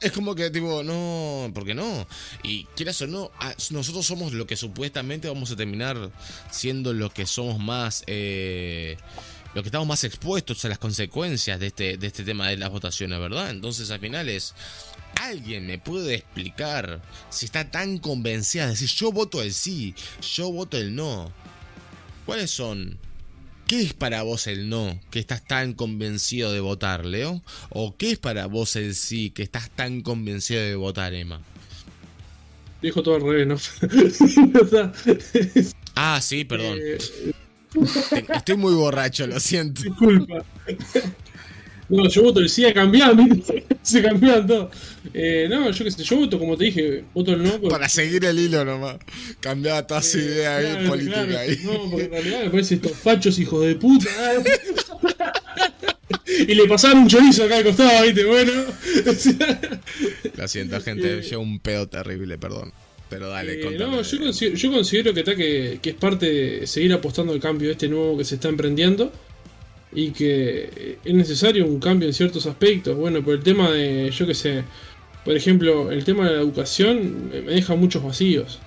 [0.00, 2.06] Es como que, tipo, no, ¿por qué no?
[2.42, 3.30] Y quieras o no,
[3.70, 6.10] nosotros somos lo que supuestamente vamos a terminar
[6.50, 8.04] siendo los que somos más.
[8.06, 8.96] Eh,
[9.54, 12.68] los que estamos más expuestos a las consecuencias de este, de este tema de las
[12.70, 13.50] votaciones, ¿verdad?
[13.50, 14.54] Entonces, al final es.
[15.18, 20.52] ¿Alguien me puede explicar si está tan convencida de decir yo voto el sí, yo
[20.52, 21.32] voto el no?
[22.26, 22.98] ¿Cuáles son?
[23.66, 27.42] ¿Qué es para vos el no que estás tan convencido de votar, Leo?
[27.70, 31.40] ¿O qué es para vos el sí que estás tan convencido de votar, Emma?
[32.80, 33.56] Dijo todo al revés, ¿no?
[35.98, 36.78] Ah, sí, perdón.
[36.78, 36.98] eh,
[38.34, 39.82] Estoy muy borracho, lo siento.
[39.82, 40.44] disculpa.
[41.88, 43.14] No, yo voto el sí a cambiar,
[43.82, 44.70] se cambian todo.
[45.14, 47.50] Eh, no, yo qué sé, yo voto como te dije, voto el no.
[47.52, 48.96] porque- Para seguir el hilo nomás.
[49.40, 51.60] Cambiaba toda su Eh, idea ahí política claro, ahí.
[51.64, 54.10] No, porque en realidad me parece estos fachos hijos de puta.
[56.26, 58.24] y le pasaron un chorizo acá al costado, ¿viste?
[58.24, 58.52] Bueno.
[60.36, 61.18] Lo siento, gente.
[61.18, 62.72] Eh, Llevo un pedo terrible, perdón.
[63.08, 66.66] Pero dale, eh, no, yo considero, yo considero que, está que, que es parte de
[66.66, 69.12] seguir apostando al cambio este nuevo que se está emprendiendo
[69.96, 72.94] y que es necesario un cambio en ciertos aspectos.
[72.94, 74.62] Bueno, por el tema de, yo qué sé,
[75.24, 78.58] por ejemplo, el tema de la educación me deja muchos vacíos.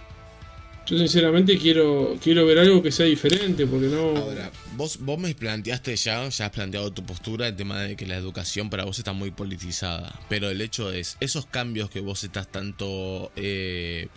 [0.87, 4.17] Yo sinceramente quiero quiero ver algo que sea diferente, porque no...
[4.17, 8.07] Ahora, vos, vos me planteaste ya, ya has planteado tu postura, el tema de que
[8.07, 10.19] la educación para vos está muy politizada.
[10.29, 14.07] Pero el hecho es, esos cambios que vos estás tanto eh,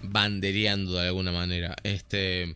[0.00, 2.54] bandereando de alguna manera, este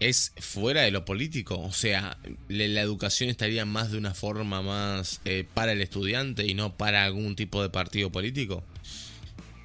[0.00, 1.58] es fuera de lo político.
[1.60, 2.18] O sea,
[2.48, 7.04] la educación estaría más de una forma más eh, para el estudiante y no para
[7.04, 8.62] algún tipo de partido político.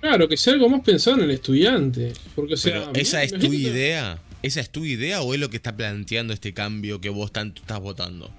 [0.01, 2.13] Claro, que sea algo más pensado en el estudiante.
[2.35, 4.19] Porque, o sea, Pero esa es tu idea.
[4.41, 7.61] ¿Esa es tu idea o es lo que está planteando este cambio que vos tanto
[7.61, 8.31] estás votando?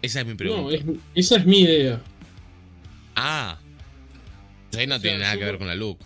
[0.00, 0.62] Esa es mi pregunta.
[0.62, 0.84] No, es-
[1.14, 2.00] esa es mi idea.
[3.14, 3.58] Ah.
[4.76, 5.98] Ahí no O sea, tiene nada yo que ver con la look.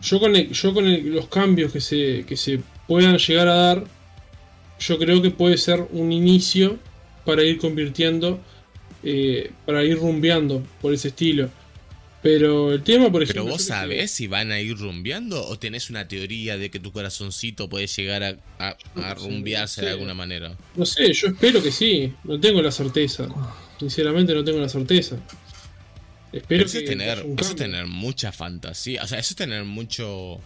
[0.00, 3.54] Yo con, el- yo con el- los cambios que se, que se puedan llegar a
[3.54, 3.84] dar,
[4.86, 6.78] yo creo que puede ser un inicio
[7.24, 8.40] para ir convirtiendo,
[9.02, 11.48] eh, para ir rumbeando por ese estilo.
[12.22, 13.42] Pero el tema, por ejemplo...
[13.42, 16.92] Pero vos sabés si van a ir rumbeando o tenés una teoría de que tu
[16.92, 18.28] corazoncito puede llegar a,
[18.60, 20.56] a- a No sé, rumbearse de alguna manera.
[20.76, 22.12] No sé, yo espero que sí.
[22.22, 23.26] No tengo la certeza.
[23.80, 25.16] Sinceramente no tengo la certeza.
[26.32, 29.02] Espero eso que es tener, eso es tener mucha fantasía.
[29.02, 30.38] O sea, eso es tener mucho.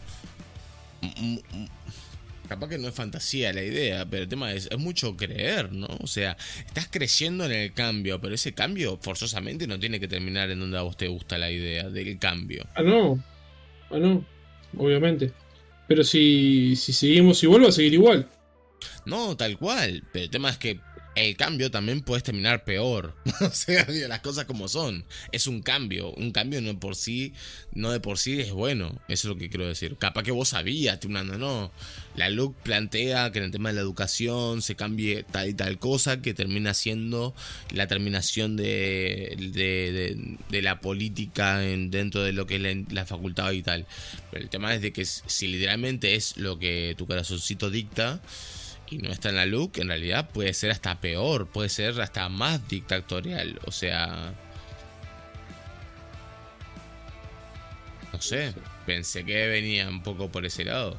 [2.48, 5.88] Capaz que no es fantasía la idea, pero el tema es, es mucho creer, ¿no?
[6.00, 6.36] O sea,
[6.66, 10.78] estás creciendo en el cambio, pero ese cambio forzosamente no tiene que terminar en donde
[10.78, 12.66] a vos te gusta la idea del cambio.
[12.74, 13.22] Ah, no.
[13.90, 14.24] Ah, no.
[14.76, 15.32] Obviamente.
[15.88, 18.28] Pero si, si seguimos igual, va a seguir igual.
[19.04, 20.02] No, tal cual.
[20.12, 20.80] Pero el tema es que
[21.16, 23.14] el cambio también puede terminar peor.
[23.40, 25.04] o sea, las cosas como son.
[25.32, 26.10] Es un cambio.
[26.12, 27.32] Un cambio no por sí,
[27.72, 28.92] no de por sí es bueno.
[29.08, 29.96] Eso es lo que quiero decir.
[29.98, 31.72] Capaz que vos sabías, no, no.
[32.14, 35.78] La LUC plantea que en el tema de la educación se cambie tal y tal
[35.78, 37.34] cosa que termina siendo
[37.72, 43.62] la terminación de la política en- dentro de lo que es la, la facultad y
[43.62, 43.86] tal.
[44.30, 48.20] Pero el tema es de que si literalmente es lo que tu corazoncito dicta
[48.90, 52.28] y no está en la look, en realidad puede ser hasta peor, puede ser hasta
[52.28, 53.60] más dictatorial.
[53.66, 54.34] O sea.
[58.12, 58.54] No sé,
[58.86, 60.98] pensé que venía un poco por ese lado.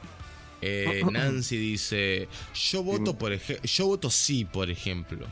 [0.61, 5.27] Eh, Nancy dice: Yo voto por yo voto sí, por ejemplo.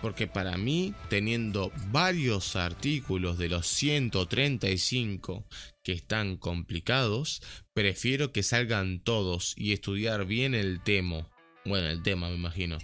[0.00, 5.44] Porque para mí, teniendo varios artículos de los 135
[5.82, 7.42] que están complicados,
[7.74, 11.28] prefiero que salgan todos y estudiar bien el tema.
[11.68, 12.78] Bueno, el tema me imagino.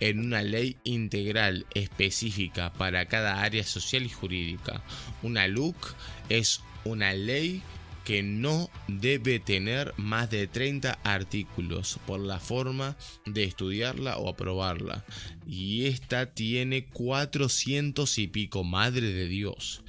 [0.00, 4.82] En una ley integral específica para cada área social y jurídica.
[5.22, 5.76] Una LUC
[6.28, 7.62] es una ley
[8.08, 15.04] que no debe tener más de 30 artículos por la forma de estudiarla o aprobarla.
[15.46, 19.82] Y esta tiene 400 y pico, madre de Dios.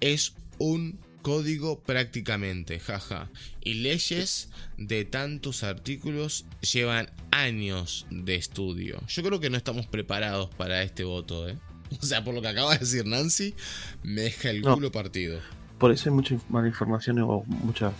[0.00, 0.98] Es un
[1.28, 3.28] código prácticamente, jaja.
[3.62, 4.48] Y leyes
[4.78, 8.98] de tantos artículos llevan años de estudio.
[9.08, 11.58] Yo creo que no estamos preparados para este voto, ¿eh?
[12.02, 13.54] O sea, por lo que acaba de decir Nancy,
[14.02, 14.74] me deja el No.
[14.74, 15.38] culo partido.
[15.78, 17.92] Por eso hay mucha mala información o muchas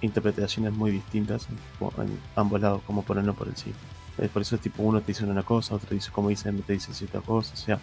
[0.00, 1.46] interpretaciones muy distintas
[1.98, 3.72] en, ambos lados, como por el no por el sí.
[4.32, 7.20] Por eso tipo uno te dice una cosa, otro dice como dice, te dice cierta
[7.20, 7.80] cosa, o sea,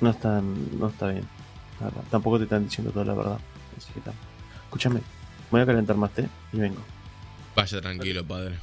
[0.00, 1.41] no está, no está bien.
[1.82, 2.04] La verdad.
[2.10, 3.38] Tampoco te están diciendo toda la verdad.
[3.76, 4.14] Así que tal.
[4.64, 5.00] Escúchame,
[5.50, 6.80] voy a calentar más té y vengo.
[7.54, 8.58] Vaya tranquilo, padre.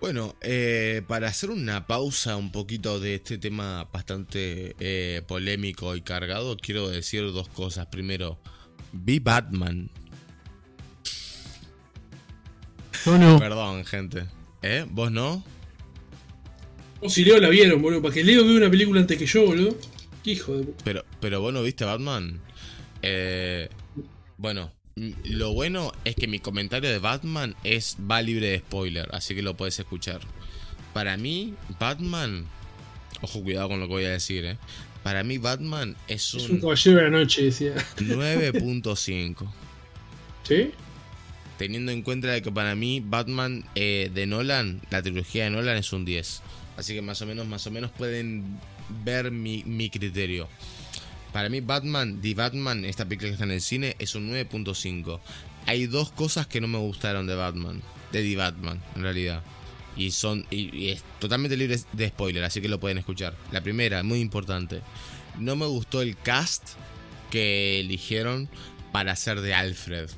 [0.00, 6.00] Bueno, eh, para hacer una pausa un poquito de este tema bastante eh, polémico y
[6.00, 7.86] cargado, quiero decir dos cosas.
[7.86, 8.38] Primero,
[8.92, 9.90] vi Batman.
[13.06, 13.38] No, no.
[13.38, 14.24] Perdón, gente.
[14.62, 14.84] ¿Eh?
[14.90, 15.44] ¿Vos no?
[17.00, 18.02] O si Leo la vieron, boludo.
[18.02, 19.76] Para que Leo vea una película antes que yo, boludo.
[20.22, 20.84] Qué hijo de puta.
[20.84, 22.40] Pero, pero vos no viste Batman.
[23.02, 23.68] Eh,
[24.36, 24.72] bueno,
[25.24, 29.42] lo bueno es que mi comentario de Batman es va libre de spoiler, así que
[29.42, 30.20] lo puedes escuchar.
[30.92, 32.46] Para mí, Batman.
[33.22, 34.58] Ojo, cuidado con lo que voy a decir, eh.
[35.02, 37.74] Para mí, Batman es Es un un caballero de la noche, decía.
[37.96, 39.52] 9.5.
[40.44, 40.70] ¿Sí?
[41.58, 45.92] Teniendo en cuenta que para mí Batman eh, de Nolan, la trilogía de Nolan es
[45.92, 46.42] un 10.
[46.76, 48.58] Así que más o menos, más o menos pueden
[49.04, 50.48] ver mi, criterio.
[51.32, 55.20] Para mí Batman, The Batman, esta película que está en el cine, es un 9.5.
[55.66, 57.82] Hay dos cosas que no me gustaron de Batman,
[58.12, 59.42] de The Batman, en realidad.
[59.96, 63.36] Y son y, y es totalmente libre de spoiler, así que lo pueden escuchar.
[63.50, 64.80] La primera, muy importante.
[65.38, 66.70] No me gustó el cast
[67.30, 68.48] que eligieron
[68.92, 70.10] para hacer de Alfred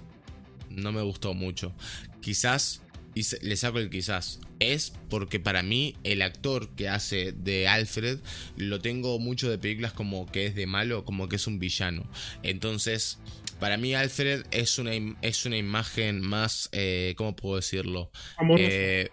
[0.76, 1.72] no me gustó mucho.
[2.20, 2.82] Quizás,
[3.14, 7.68] y se- le saco el quizás, es porque para mí el actor que hace de
[7.68, 8.18] Alfred
[8.56, 12.08] lo tengo mucho de películas como que es de malo, como que es un villano.
[12.42, 13.18] Entonces,
[13.60, 14.90] Para mí Alfred es una,
[15.22, 18.10] es una imagen más, eh, ¿cómo puedo decirlo?
[18.36, 18.68] Amorosa.
[18.68, 19.10] Eh,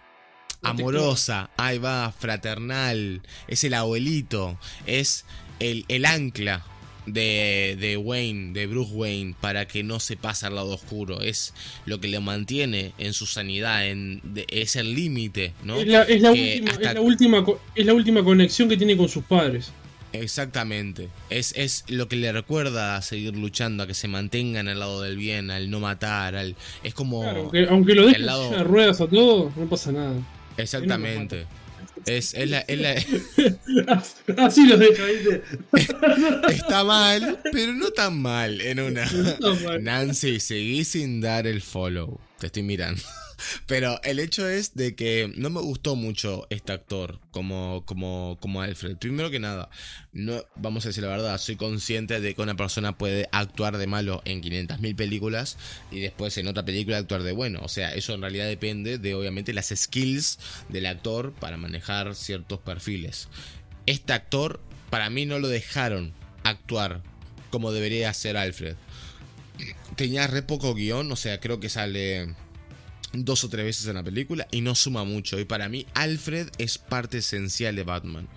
[0.62, 5.24] amorosa, ahí va, fraternal, es el abuelito, es
[5.60, 6.64] el, el ancla
[7.06, 11.20] de, de, Wayne, de Bruce Wayne, para que no se pase al lado oscuro.
[11.20, 11.54] Es
[11.86, 15.78] lo que le mantiene en su sanidad, en, es el límite, ¿no?
[15.78, 19.08] Es la, es, la última, es, la última, es la última conexión que tiene con
[19.08, 19.72] sus padres.
[20.12, 21.08] Exactamente.
[21.30, 25.00] Es, es lo que le recuerda a seguir luchando, a que se mantengan al lado
[25.00, 26.54] del bien, al no matar, al.
[26.82, 27.22] Es como.
[27.22, 28.64] Claro, aunque, aunque, lo dejen lado...
[28.64, 30.14] ruedas a todo, no pasa nada.
[30.56, 31.46] Exactamente.
[32.06, 32.94] Es, es, la, es la...
[34.44, 35.42] Así lo deja, ¿viste?
[36.48, 39.08] Está mal, pero no tan mal en una.
[39.80, 42.18] Nancy, seguí sin dar el follow.
[42.38, 43.02] Te estoy mirando.
[43.66, 48.62] Pero el hecho es de que no me gustó mucho este actor como, como, como
[48.62, 48.96] Alfred.
[48.96, 49.70] Primero que nada,
[50.12, 53.86] no, vamos a decir la verdad, soy consciente de que una persona puede actuar de
[53.86, 55.56] malo en 500.000 películas
[55.90, 57.60] y después en otra película actuar de bueno.
[57.62, 60.38] O sea, eso en realidad depende de obviamente las skills
[60.68, 63.28] del actor para manejar ciertos perfiles.
[63.86, 64.60] Este actor,
[64.90, 66.12] para mí no lo dejaron
[66.44, 67.02] actuar
[67.52, 68.74] como debería ser Alfred.
[69.94, 72.34] Tenía re poco guion, o sea, creo que sale
[73.12, 75.38] dos o tres veces en la película y no suma mucho.
[75.38, 78.28] Y para mí Alfred es parte esencial de Batman.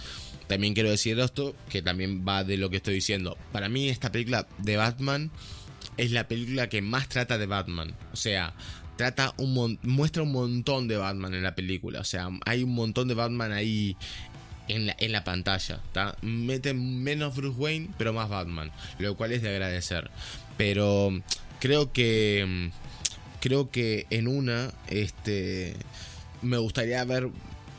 [0.47, 3.37] También quiero decir esto, que también va de lo que estoy diciendo.
[3.51, 5.31] Para mí esta película de Batman
[5.97, 7.95] es la película que más trata de Batman.
[8.13, 8.53] O sea,
[8.95, 12.01] trata un muestra un montón de Batman en la película.
[12.01, 13.97] O sea, hay un montón de Batman ahí
[14.67, 15.81] en la, en la pantalla.
[16.21, 18.71] Mete menos Bruce Wayne, pero más Batman.
[18.99, 20.11] Lo cual es de agradecer.
[20.57, 21.11] Pero
[21.59, 22.71] creo que
[23.45, 25.75] creo que en una, este,
[26.41, 27.29] me gustaría haber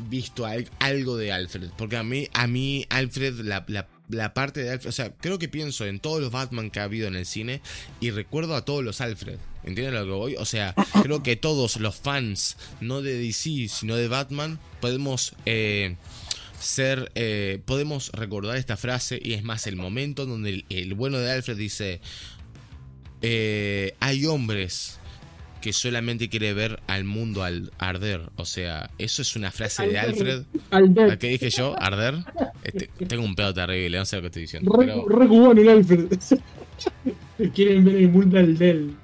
[0.09, 0.47] visto
[0.79, 1.71] algo de Alfred.
[1.77, 5.85] Porque a mí, a mí Alfred, la, parte de Alfred, o sea, creo que pienso
[5.85, 7.63] en todos los Batman que ha habido en el cine
[7.99, 9.39] y recuerdo a todos los Alfred.
[9.65, 10.37] ¿Entienden lo que voy?
[10.37, 10.73] O sea,
[11.03, 15.35] creo que todos los fans, no de DC, sino de Batman, podemos...
[15.47, 15.97] Eh,
[16.61, 21.31] ser, eh, podemos recordar esta frase y es más el momento donde el, bueno de
[21.31, 22.01] Alfred dice,
[23.21, 24.99] eh, hay hombres
[25.67, 28.31] que solamente quiere ver al mundo al arder.
[28.37, 30.45] O sea, eso es una frase de Alfred.
[30.71, 31.75] ¿A qué dije yo?
[31.77, 32.15] ¿Arder?
[32.63, 34.73] Este, tengo un pedo terrible, no sé lo que estoy diciendo.
[34.73, 35.29] Re, pero...
[35.29, 36.07] cubano el Alfred.
[37.53, 38.95] Quieren ver el mundo al del.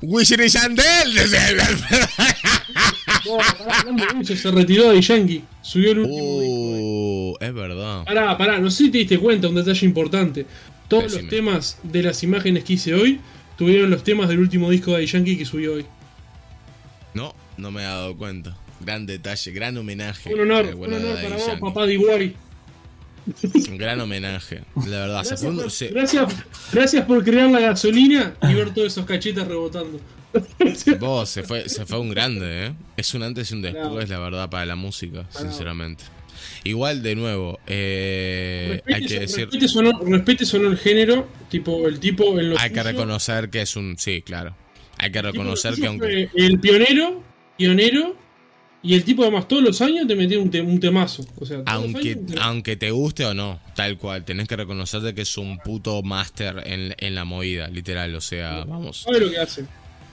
[0.00, 1.12] Wishing is Yandel.
[4.34, 5.44] Se retiró de Yankee.
[5.62, 8.04] Subió el último uh, Es verdad.
[8.04, 10.46] Pará, pará, no sé si te diste cuenta, un detalle importante.
[10.88, 13.20] Todos los temas de las imágenes que hice hoy
[13.56, 15.86] tuvieron los temas del último disco de Yankee que subió hoy.
[17.14, 18.56] No, no me he dado cuenta.
[18.80, 20.32] Gran detalle, gran homenaje.
[20.34, 22.36] Un honor, un honor para vos, papá de Iguari.
[23.70, 25.24] Un gran homenaje, la verdad.
[25.92, 26.26] Gracias,
[26.72, 30.00] gracias, por crear la gasolina y ver todos esos cachetas rebotando.
[31.00, 32.74] Vos, se fue, se fue un grande, ¿eh?
[32.96, 36.04] Es un antes y un después, la verdad, para la música, sinceramente.
[36.64, 39.48] Igual, de nuevo, eh, hay que decir.
[39.50, 43.96] Respete solo, el género, tipo el tipo en Hay que reconocer que es un.
[43.98, 44.56] Sí, claro.
[44.98, 46.30] Hay que reconocer que aunque.
[46.34, 47.22] El pionero,
[47.56, 48.16] pionero,
[48.82, 51.24] y el tipo además todos los años te metía un, un temazo.
[51.38, 55.22] O sea, aunque, aunque te guste o no, tal cual, tenés que reconocer de que
[55.22, 58.14] es un puto máster en, en, la movida, literal.
[58.14, 59.02] O sea, vamos.
[59.02, 59.64] Sabe lo que hace.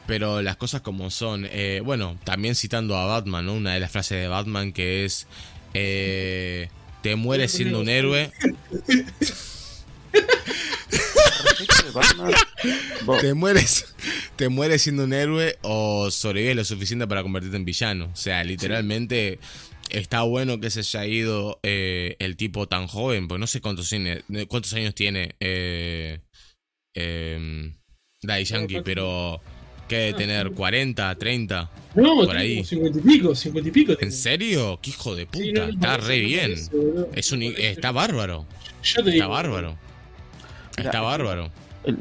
[0.10, 1.48] Pero las cosas como son.
[1.52, 3.54] Eh, bueno, también citando a Batman, ¿no?
[3.54, 5.28] Una de las frases de Batman que es.
[5.76, 6.68] Eh,
[7.04, 8.32] te mueres siendo un héroe.
[13.22, 13.94] te mueres
[14.36, 18.44] te mueres siendo un héroe o sobrevives lo suficiente para convertirte en villano o sea
[18.44, 19.40] literalmente
[19.90, 23.90] está bueno que se haya ido eh, el tipo tan joven pues no sé cuántos
[23.90, 26.20] tiene cuántos años tiene eh,
[26.96, 27.74] eh,
[28.22, 29.42] Yankee pero
[29.90, 30.52] ¿Qué debe tener?
[30.52, 31.72] ¿40, 30?
[31.96, 32.64] No, por ahí.
[32.64, 33.94] 50 y pico, 50 y pico.
[34.00, 34.80] ¿En serio?
[34.82, 35.70] ¡Qué hijo de puta!
[35.70, 36.54] está re bien.
[37.16, 38.46] es un, está bárbaro.
[38.84, 39.78] está bárbaro.
[40.78, 41.52] Está bárbaro.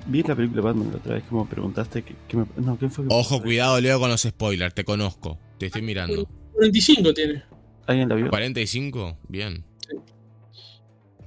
[0.06, 2.14] vi la película Batman la otra vez como preguntaste que,
[2.58, 5.38] no, ¿quién fue Ojo, cuidado, Leo con los spoilers, te conozco.
[5.58, 6.28] Te estoy mirando.
[6.52, 7.42] 45 tiene.
[7.86, 8.30] ¿Alguien la vio?
[8.30, 9.16] ¿45?
[9.28, 9.64] Bien.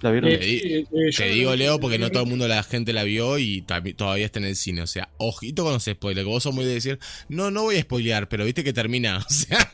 [0.01, 0.31] ¿La vieron?
[0.31, 3.61] te, eh, eh, digo, Leo, porque no todo el mundo, la gente la vio y
[3.61, 4.81] todavía está en el cine.
[4.81, 6.25] O sea, ojito con los spoilers.
[6.25, 6.99] Que vos sos muy de decir,
[7.29, 9.19] no, no voy a spoilear, pero viste que termina.
[9.31, 9.71] O sea,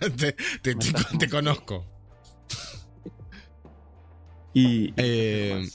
[0.62, 1.86] te, conozco.
[4.54, 4.94] Y.
[4.98, 5.68] Eh,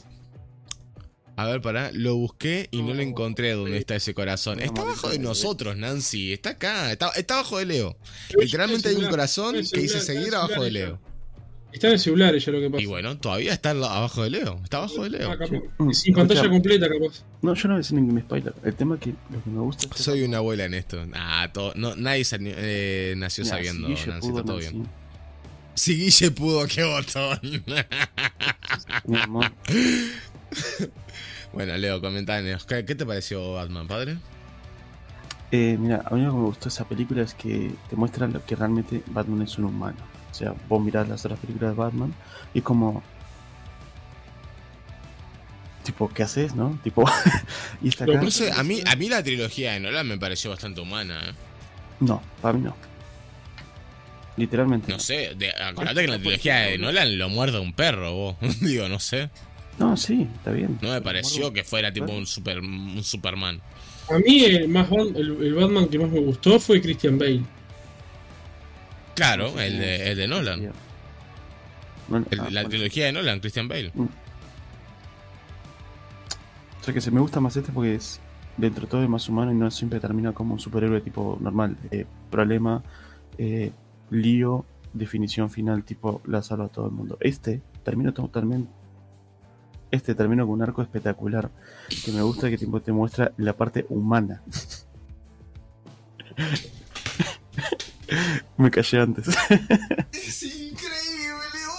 [1.37, 4.61] a ver, pará, lo busqué y no lo encontré donde está ese corazón.
[4.61, 6.33] Está abajo de nosotros, Nancy.
[6.33, 7.97] Está acá, está, está abajo de Leo.
[8.39, 11.12] Literalmente hay un corazón que dice seguir abajo de Leo.
[11.73, 12.83] Está en el celular ella lo que pasa.
[12.83, 14.61] Y bueno, todavía está abajo de Leo.
[14.63, 15.31] Está abajo de Leo.
[15.33, 15.37] Ah.
[15.49, 15.95] Sí.
[15.95, 17.25] Sin pantalla completa, capaz.
[17.41, 18.55] No, yo no voy a decir ningún spoiler.
[18.63, 21.03] El tema que lo que me gusta es que- Soy una abuela en esto.
[21.15, 24.89] Ah, todo, no, nadie eh, nació sabiendo, si Nancy, pudo, está todo Nancy, bien.
[25.75, 27.41] Si Guille pudo, qué botón.
[29.07, 29.51] Mi amor.
[31.53, 32.65] bueno, Leo, comentanos.
[32.67, 34.19] ¿Qué, qué te pareció Batman, padre?
[35.51, 38.45] Eh, mira, a mí lo que me gustó esa película es que te muestra lo
[38.45, 39.97] que realmente Batman es un humano.
[40.33, 42.15] O sea, vos mirás las otras películas de Batman
[42.55, 43.03] y es como.
[45.85, 46.79] Tipo, ¿qué haces, no?
[46.83, 47.05] Tipo.
[47.83, 48.59] y esta Pero acá.
[48.59, 51.35] A mí, a mí la trilogía de Nolan me pareció bastante humana, ¿eh?
[52.01, 52.75] No, para mí no.
[54.39, 54.91] Literalmente.
[54.91, 58.37] No sé, de, acordate que en la trilogía de Nolan lo muerde un perro, vos.
[58.61, 59.29] Digo, no sé.
[59.79, 60.79] No, sí, está bien.
[60.81, 63.61] No me pareció que fuera tipo un, super, un Superman.
[64.09, 67.43] A mí el, más el, el Batman que más me gustó fue Christian Bale.
[69.15, 70.73] Claro, el de, el de Nolan.
[72.09, 72.69] No, El- ah, la bueno.
[72.69, 73.93] trilogía de Nolan, Christian Bale.
[76.81, 78.21] O sea que se me gusta más este porque es
[78.57, 81.77] dentro de todo es más humano y no siempre termina como un superhéroe tipo normal.
[81.91, 82.83] Eh, problema,
[83.39, 83.71] eh,
[84.11, 87.17] lío, definición final, tipo la salva a todo el mundo.
[87.21, 88.71] Este termina totalmente.
[89.91, 91.51] Este termina con un arco espectacular
[92.05, 94.43] que me gusta que tipo, te muestra la parte humana.
[98.57, 99.27] me callé antes.
[100.13, 101.73] Es increíble, Leo.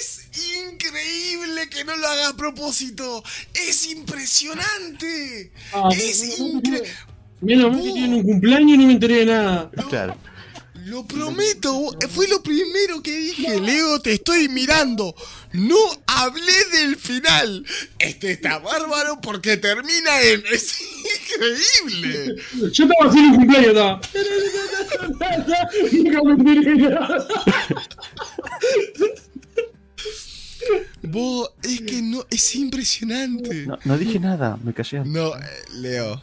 [0.00, 0.28] Es
[0.66, 3.22] increíble que no lo haga a propósito.
[3.54, 5.52] Es impresionante.
[5.72, 6.88] Ah, Es menos mal que incre- tuve-
[7.40, 9.70] Menos mal que tienen un cumpleaños y no me enteré de nada.
[9.88, 10.16] claro.
[10.86, 15.14] Lo prometo, fue lo primero que dije, Leo, te estoy mirando.
[15.52, 15.76] No
[16.06, 17.64] hablé del final.
[17.98, 20.42] Este está bárbaro porque termina en...
[20.52, 20.76] Es
[21.82, 22.36] increíble.
[22.72, 24.00] Yo estaba haciendo un cumpleaños, nada.
[31.02, 33.66] Vos, es que no, es impresionante.
[33.66, 35.04] No, no dije nada, me callé.
[35.04, 35.40] No, eh,
[35.74, 36.20] Leo,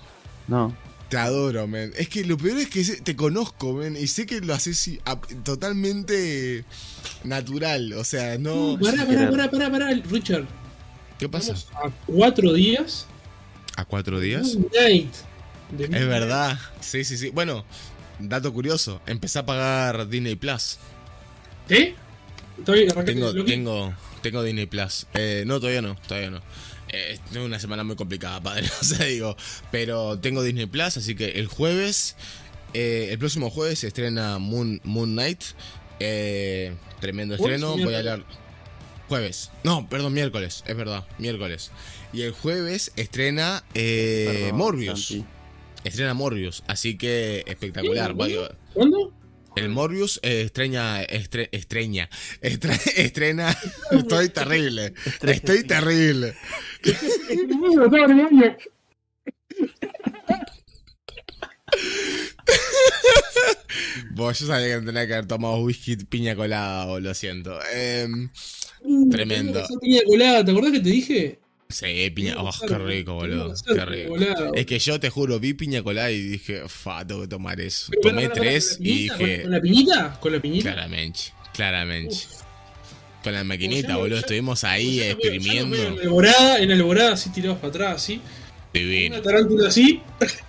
[0.48, 0.76] No.
[1.10, 1.94] Te adoro, men.
[1.98, 5.00] Es que lo peor es que te conozco, men, y sé que lo haces
[5.44, 6.66] totalmente
[7.24, 7.94] natural.
[7.94, 8.78] O sea, no...
[8.82, 10.46] Pará, pará, pará, pará, pará, Richard.
[11.20, 11.54] ¿Qué pasa?
[11.74, 13.08] A cuatro días.
[13.78, 14.58] ¿A cuatro días?
[15.80, 16.58] Es verdad.
[16.82, 17.30] Sí, sí, sí.
[17.30, 17.66] Bueno,
[18.20, 19.02] dato curioso.
[19.06, 20.78] Empecé a pagar Disney Plus.
[21.70, 21.96] ¿Eh?
[22.66, 25.08] Tengo, tengo, tengo Disney Plus.
[25.14, 26.42] Eh, no, todavía no, todavía no.
[26.90, 28.68] Eh, es una semana muy complicada, padre.
[28.82, 29.36] O sea, digo.
[29.72, 32.16] Pero tengo Disney Plus, así que el jueves.
[32.74, 35.42] eh, el próximo jueves se estrena Moon, Moon Knight.
[36.00, 37.84] Eh, tremendo ¿Jueves estreno.
[37.84, 38.24] Voy a hablar.
[39.08, 39.52] Jueves.
[39.64, 40.64] No, perdón, miércoles.
[40.68, 41.72] Es verdad, miércoles.
[42.12, 45.08] Y el jueves estrena eh, Perdón, Morbius.
[45.08, 45.26] Santi.
[45.84, 46.64] Estrena Morbius.
[46.68, 48.16] Así que espectacular.
[48.16, 49.14] ¿Cuándo?
[49.56, 52.10] El Morbius eh, estreña, estre- estreña,
[52.42, 53.58] estre- estrena,
[53.92, 56.36] estoy terrible, estoy terrible.
[64.12, 67.60] Vos, yo sabía que tenía que haber tomado whisky piña colada, o lo siento.
[67.74, 68.30] Em,
[68.88, 69.66] Uh, Tremendo.
[69.82, 71.40] piña colada, ¿te acordás que te dije?
[71.70, 74.16] Sí, piña, oh, qué rico, boludo, qué rico.
[74.54, 77.92] Es que yo te juro, vi piña colada y dije, fa, tengo que tomar eso.
[77.92, 79.18] Pero, Tomé tres ¿con la y piñita?
[79.18, 80.20] dije, ¿Con la piñita?
[80.20, 80.72] ¿Con la piñita?
[80.74, 81.20] claramente,
[81.54, 82.16] claramente.
[83.24, 85.76] Con la maquinita, Ya boludo, ya- estuvimos ahí Ya En exprimiendo.
[85.78, 88.22] la alborada, en la alborada, así tirados para atrás, así.
[88.72, 89.16] Divino.
[89.16, 90.02] Una tarántula así.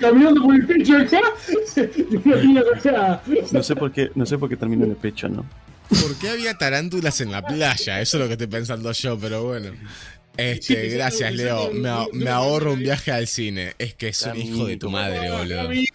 [0.00, 1.20] Caminando por el pecho acá.
[1.76, 3.22] Y una piña colada.
[3.52, 5.44] No sé por qué, no sé por qué terminó en el pecho, ¿no?
[5.88, 8.00] ¿Por qué había tarántulas en la playa?
[8.00, 9.72] Eso es lo que estoy pensando yo, pero bueno.
[10.36, 11.72] Este, gracias, Leo.
[11.72, 13.74] Me, ahorro un viaje al cine.
[13.78, 15.62] Es que es un hijo de tu ¿cómo madre, boludo.
[15.64, 15.86] Cami,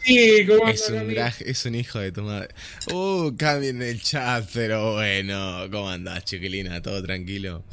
[0.47, 1.15] ¿cómo Es un,
[1.45, 2.49] es un hijo de tu madre.
[2.91, 5.67] Uh, Cami en el chat, pero bueno.
[5.71, 6.81] ¿Cómo andás, chiquilina?
[6.81, 7.63] ¿Todo tranquilo?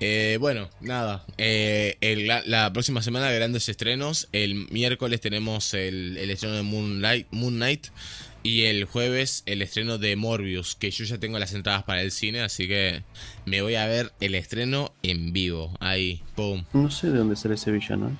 [0.00, 1.26] Eh, bueno, nada.
[1.36, 4.28] Eh, el- la, la próxima semana grandes estrenos.
[4.32, 7.88] El miércoles tenemos el, el estreno de Moonlight, Moon Knight.
[8.44, 10.76] Y el jueves el estreno de Morbius.
[10.76, 12.42] Que yo ya tengo las entradas para el cine.
[12.42, 13.02] Así que
[13.46, 15.76] me voy a ver el estreno en vivo.
[15.80, 16.64] Ahí, pum.
[16.74, 18.16] No sé de dónde sale ese villano.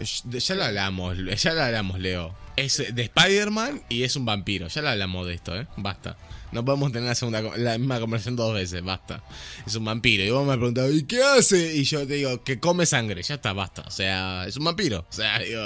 [0.00, 2.34] Ya lo hablamos, ya lo hablamos, Leo.
[2.56, 4.66] Es de Spider-Man y es un vampiro.
[4.66, 5.68] Ya lo hablamos de esto, ¿eh?
[5.76, 6.16] Basta.
[6.54, 9.22] No podemos tener la, segunda, la misma conversación dos veces, basta.
[9.66, 10.22] Es un vampiro.
[10.22, 11.74] Y vos me preguntás, ¿y qué hace?
[11.74, 13.22] Y yo te digo, que come sangre.
[13.22, 13.82] Ya está, basta.
[13.82, 15.00] O sea, es un vampiro.
[15.00, 15.60] O sea, digo,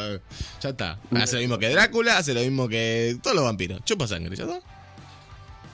[0.60, 0.98] ya está.
[1.12, 3.84] Hace lo mismo que Drácula, hace lo mismo que todos los vampiros.
[3.84, 4.60] Chupa sangre, ¿ya está?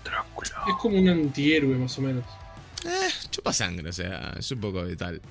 [0.04, 0.64] Drácula.
[0.68, 2.24] Es como un antihéroe, más o menos.
[2.84, 5.22] Eh, chupa sangre, o sea, es un poco de tal.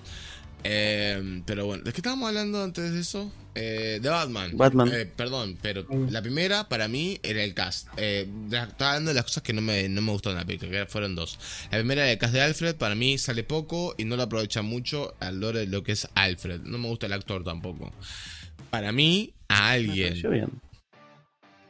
[0.64, 3.32] Eh, pero bueno, ¿de qué estábamos hablando antes de eso?
[3.56, 4.52] Eh, de Batman.
[4.56, 4.90] Batman.
[4.92, 7.88] Eh, perdón, pero la primera para mí era el cast.
[7.98, 10.72] Eh, estaba hablando de las cosas que no me, no me gustaron de la película,
[10.72, 11.38] que fueron dos.
[11.72, 14.62] La primera era el cast de Alfred, para mí sale poco y no lo aprovecha
[14.62, 16.62] mucho al lore de lo que es Alfred.
[16.62, 17.92] No me gusta el actor tampoco.
[18.72, 20.22] Para mí, a alguien.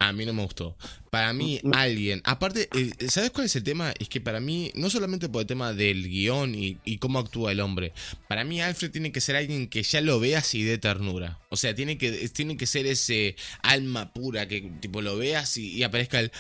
[0.08, 0.76] A mí no me gustó.
[1.10, 1.78] Para mí, No.
[1.78, 2.22] alguien.
[2.26, 3.94] Aparte, eh, ¿sabes cuál es el tema?
[4.00, 7.52] Es que para mí, no solamente por el tema del guion y, y cómo actúa
[7.52, 7.94] el hombre.
[8.28, 11.40] Para mí, Alfred tiene que ser alguien que ya lo veas y dé ternura.
[11.50, 15.72] O sea, tiene que, tiene que ser ese alma pura que tipo lo veas y,
[15.74, 16.32] y aparezca el.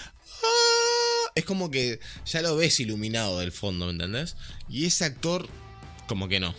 [0.43, 1.31] "Ah".
[1.35, 4.35] Es como que ya lo ves iluminado del fondo, ¿me entendés?
[4.69, 5.47] Y ese actor,
[6.07, 6.53] como que no.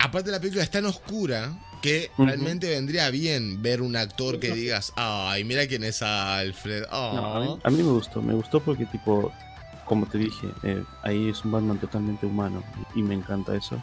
[0.00, 4.92] Aparte, la película es tan oscura que realmente vendría bien ver un actor que digas,
[4.96, 6.84] ay, mira quién es Alfred.
[6.90, 7.12] Oh.
[7.14, 9.32] No, a, mí, a mí me gustó, me gustó porque tipo,
[9.84, 12.62] como te dije, eh, ahí es un Batman totalmente humano
[12.94, 13.82] y, me encanta eso.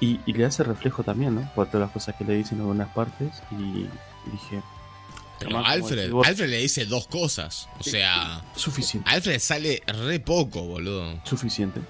[0.00, 1.50] Y, y le hace reflejo también, ¿no?
[1.54, 3.88] Por todas las cosas que le dicen en algunas partes y
[4.30, 4.62] dije,
[5.38, 7.68] Pero Alfred, Alfred le dice dos cosas.
[7.78, 11.18] O sea, suficiente, Alfred sale re poco, boludo.
[11.24, 11.80] suficiente.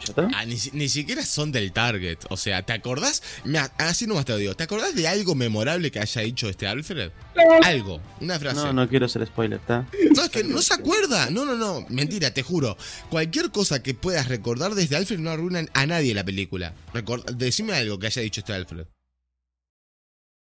[0.00, 0.28] ¿Ya está?
[0.34, 2.18] Ah, ni, ni siquiera son del target.
[2.30, 3.22] O sea, ¿te acordás?
[3.44, 4.54] Mira, así nomás te lo digo.
[4.54, 7.10] ¿Te acordás de algo memorable que haya dicho este Alfred?
[7.62, 8.56] Algo, una frase.
[8.56, 9.86] No, no quiero hacer spoiler, ¿está?
[10.14, 11.30] No, es que no se acuerda.
[11.30, 11.84] No, no, no.
[11.88, 12.76] Mentira, te juro.
[13.10, 16.74] Cualquier cosa que puedas recordar desde Alfred no arruina a nadie la película.
[16.94, 18.86] Record- Decime algo que haya dicho este Alfred.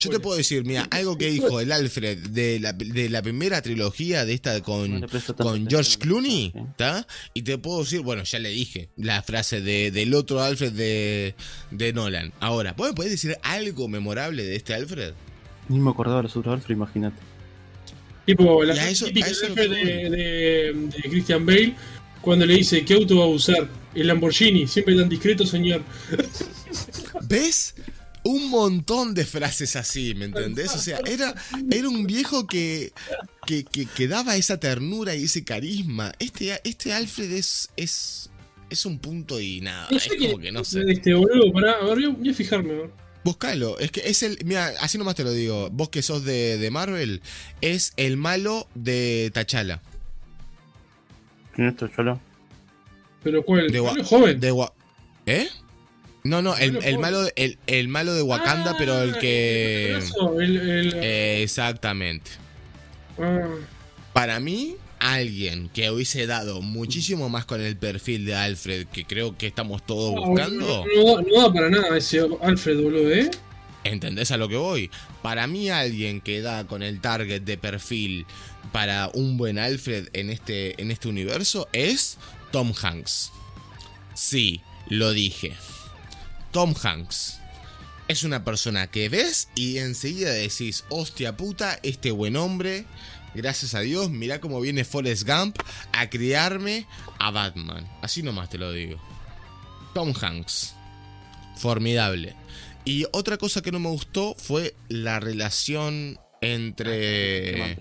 [0.00, 3.60] Yo te puedo decir, mira, algo que dijo el Alfred de la, de la primera
[3.62, 5.04] trilogía de esta con,
[5.36, 6.52] con George Clooney.
[6.70, 7.04] ¿está?
[7.34, 11.34] Y te puedo decir, bueno, ya le dije la frase de, del otro Alfred de,
[11.72, 12.32] de Nolan.
[12.38, 15.14] Ahora, ¿vos me podés decir algo memorable de este Alfred?
[15.68, 17.20] Ni me acordaba de los otros Alfred, imagínate.
[18.24, 21.74] Tipo, la eso- típica a eso de Christian Bale
[22.20, 23.68] cuando le dice qué auto va a usar.
[23.96, 25.82] El Lamborghini, siempre tan discreto, señor.
[27.28, 27.74] ¿Ves?
[28.24, 30.74] Un montón de frases así, ¿me entendés?
[30.74, 31.34] O sea, era,
[31.70, 32.92] era un viejo que,
[33.46, 36.12] que, que, que daba esa ternura y ese carisma.
[36.18, 38.30] Este, este Alfred es, es,
[38.70, 39.88] es un punto y nada.
[39.90, 40.82] Es como que no sé.
[40.88, 42.72] Este boludo, pará, a ver, voy a- fijarme.
[42.72, 42.90] a ver.
[43.24, 44.38] Buscalo, es que es el.
[44.44, 45.68] Mira, así nomás te lo digo.
[45.70, 47.20] Vos que sos de, de Marvel,
[47.60, 49.80] es el malo de T'Challa.
[51.54, 52.20] ¿Quién es Cholo?
[53.22, 54.40] Pero cuál, De, ¿Cuál es joven.
[54.40, 54.66] de
[55.26, 55.48] ¿Eh?
[56.24, 57.00] No, no, el, Malo el joven.
[57.00, 59.98] malo, el, el malo de Wakanda, Ah, pero el que.
[60.38, 62.30] el- Eh, exactamente.
[63.18, 63.46] ah,
[64.12, 69.38] Para mí, alguien que hubiese dado muchísimo más con el perfil de Alfred, que creo
[69.38, 70.84] que estamos todos no, buscando.
[70.86, 73.30] No, no da- no da para nada ese Alfred, boludo, ¿eh?
[73.84, 74.90] ¿Entendés a lo que voy?
[75.22, 78.26] Para mí alguien que da con el target de perfil
[78.72, 82.18] para un buen Alfred en este, en este universo es
[82.50, 83.30] Tom Hanks.
[84.14, 85.54] Sí, lo dije.
[86.50, 87.40] Tom Hanks.
[88.08, 92.86] Es una persona que ves y enseguida decís, hostia puta, este buen hombre,
[93.34, 95.58] gracias a Dios, mirá cómo viene Forrest Gump
[95.92, 96.86] a criarme
[97.18, 97.86] a Batman.
[98.00, 98.98] Así nomás te lo digo.
[99.92, 100.74] Tom Hanks.
[101.56, 102.34] Formidable.
[102.84, 107.78] Y otra cosa que no me gustó fue la relación entre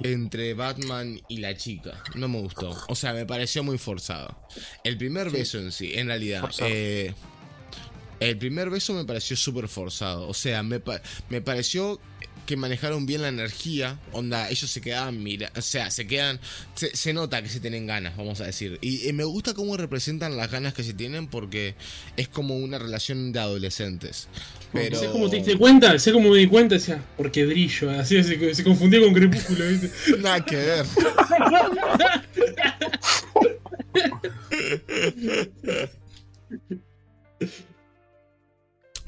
[0.00, 2.02] entre Batman y la chica.
[2.14, 2.76] No me gustó.
[2.88, 4.36] O sea, me pareció muy forzado.
[4.84, 6.50] El primer beso en sí, en realidad.
[6.60, 7.14] Eh,
[8.20, 10.28] el primer beso me pareció súper forzado.
[10.28, 12.00] O sea, me, pa- me pareció
[12.46, 13.98] que manejaron bien la energía.
[14.12, 16.40] Onda, ellos se quedaban mira, o sea, se quedan.
[16.74, 18.78] Se, se nota que se tienen ganas, vamos a decir.
[18.80, 21.74] Y, me gusta cómo representan las ganas que se tienen porque
[22.16, 24.28] es como una relación de adolescentes.
[24.72, 24.96] Pero.
[24.96, 25.88] ¿Sabes cómo te diste cuenta?
[25.98, 26.76] ¿Sabes cómo me di cuenta?
[26.76, 27.90] Decía, porque brillo.
[27.90, 29.90] Así se, se confundía con Crepúsculo, ¿viste?
[30.18, 30.86] Nada que ver.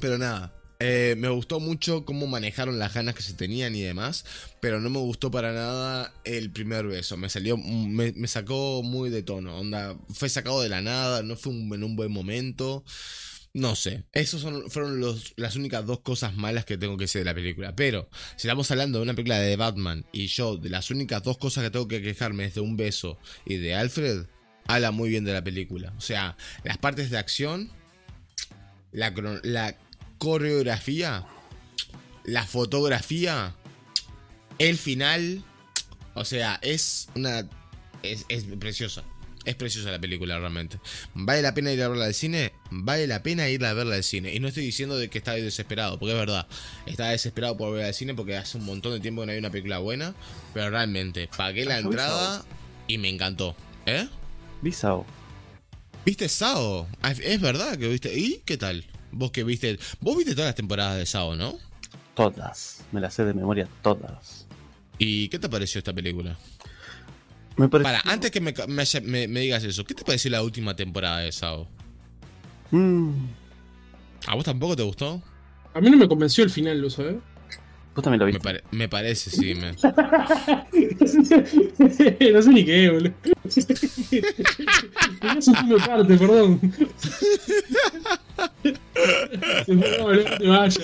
[0.00, 4.24] Pero nada, eh, me gustó mucho cómo manejaron las ganas que se tenían y demás,
[4.60, 7.16] pero no me gustó para nada el primer beso.
[7.16, 9.58] Me salió, me, me sacó muy de tono.
[9.58, 12.84] Onda, fue sacado de la nada, no fue en un buen momento.
[13.54, 15.00] No sé, esas fueron
[15.36, 17.74] las únicas dos cosas malas que tengo que decir de la película.
[17.74, 21.38] Pero, si estamos hablando de una película de Batman y yo, de las únicas dos
[21.38, 24.26] cosas que tengo que quejarme es de un beso y de Alfred,
[24.68, 25.92] habla muy bien de la película.
[25.96, 27.72] O sea, las partes de acción,
[28.92, 29.12] la,
[29.42, 29.76] la
[30.18, 31.24] coreografía,
[32.24, 33.54] la fotografía,
[34.58, 35.42] el final,
[36.14, 37.48] o sea, es una...
[38.02, 39.02] Es, es preciosa.
[39.44, 40.78] Es preciosa la película realmente.
[41.14, 42.52] ¿Vale la pena ir a verla al cine?
[42.70, 44.34] Vale la pena ir a verla al cine.
[44.34, 46.46] Y no estoy diciendo de que estaba desesperado, porque es verdad.
[46.84, 49.38] Estaba desesperado por ver al cine porque hace un montón de tiempo que no hay
[49.38, 50.14] una película buena.
[50.52, 52.44] Pero realmente, pagué la Ah, entrada
[52.88, 53.56] y me encantó.
[53.86, 54.06] ¿Eh?
[54.60, 55.06] Vi Sao.
[56.04, 56.86] ¿Viste Sao?
[57.00, 58.16] Ah, Es verdad que viste.
[58.18, 58.84] ¿Y qué tal?
[59.12, 59.78] Vos que viste.
[60.00, 61.56] Vos viste todas las temporadas de Sao, ¿no?
[62.14, 62.84] Todas.
[62.92, 64.46] Me las sé de memoria todas.
[64.98, 66.36] ¿Y qué te pareció esta película?
[67.56, 67.92] Me pareció...
[67.92, 70.74] Para, antes que me, me haya- me- me digas eso, ¿qué te pareció la última
[70.76, 71.68] temporada de Sao?
[72.70, 73.12] Mm,
[74.26, 75.22] ¿A vos tampoco te gustó?
[75.74, 77.16] A mí no me convenció el final, ¿lo sabes?
[77.94, 78.44] Vos también lo Me, viste.
[78.44, 79.54] pare- me parece, sí.
[79.54, 79.72] me-
[82.32, 83.12] no sé ni qué, boludo.
[83.44, 83.66] Es
[85.48, 86.60] me parte, perdón.
[89.66, 90.80] No, no te vayas.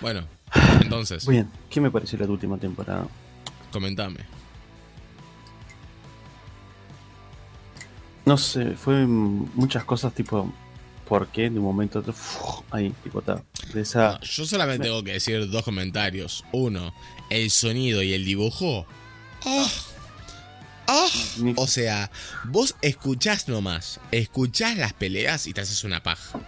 [0.00, 0.24] Bueno,
[0.80, 3.06] entonces, Bien, ¿qué me pareció la última temporada?
[3.72, 4.20] comentame.
[8.24, 10.50] No sé, fue muchas cosas tipo,
[11.08, 11.50] ¿por qué?
[11.50, 12.60] De un momento a otro, ¡fuf!
[12.70, 13.42] ahí, tipo, ta,
[13.72, 14.12] de esa...
[14.12, 16.44] No, yo solamente tengo que decir dos comentarios.
[16.52, 16.94] Uno,
[17.30, 18.86] el sonido y el dibujo.
[19.44, 19.66] ¡Ah!
[21.38, 22.10] Ni- O sea,
[22.44, 26.40] vos escuchás nomás, escuchás las peleas y te haces una paja.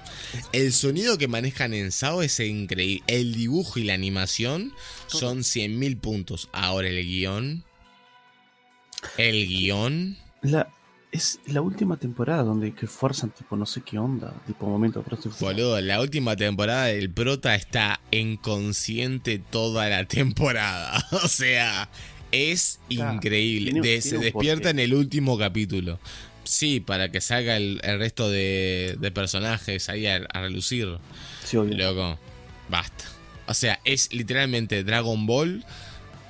[0.52, 3.02] El sonido que manejan en SAO es increíble.
[3.06, 4.72] El dibujo y la animación
[5.06, 6.48] son 100.000 puntos.
[6.52, 7.64] Ahora el guion.
[9.16, 10.16] El guion.
[10.42, 10.68] La,
[11.12, 15.04] es la última temporada donde que fuerzan, tipo, no sé qué onda, tipo, momento,
[15.40, 21.02] Boludo, la última temporada del prota está inconsciente toda la temporada.
[21.12, 21.88] O sea,
[22.36, 23.72] es increíble.
[23.72, 25.98] tiene- De- tiene se despierta en el último capítulo.
[26.44, 30.86] Sí, para que salga el, el resto de, de personajes ahí a, a relucir.
[31.44, 31.76] Sí, obvio.
[31.76, 32.18] Loco,
[32.68, 33.04] basta.
[33.48, 35.64] O sea, es literalmente Dragon Ball.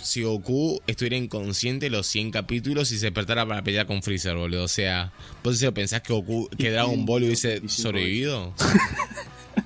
[0.00, 4.64] Si Goku estuviera inconsciente los 100 capítulos y se despertara para pelear con Freezer, boludo.
[4.64, 5.12] O sea,
[5.42, 8.54] ¿vos serio pensás que Goku, que Dragon Ball hubiese 25 sobrevivido?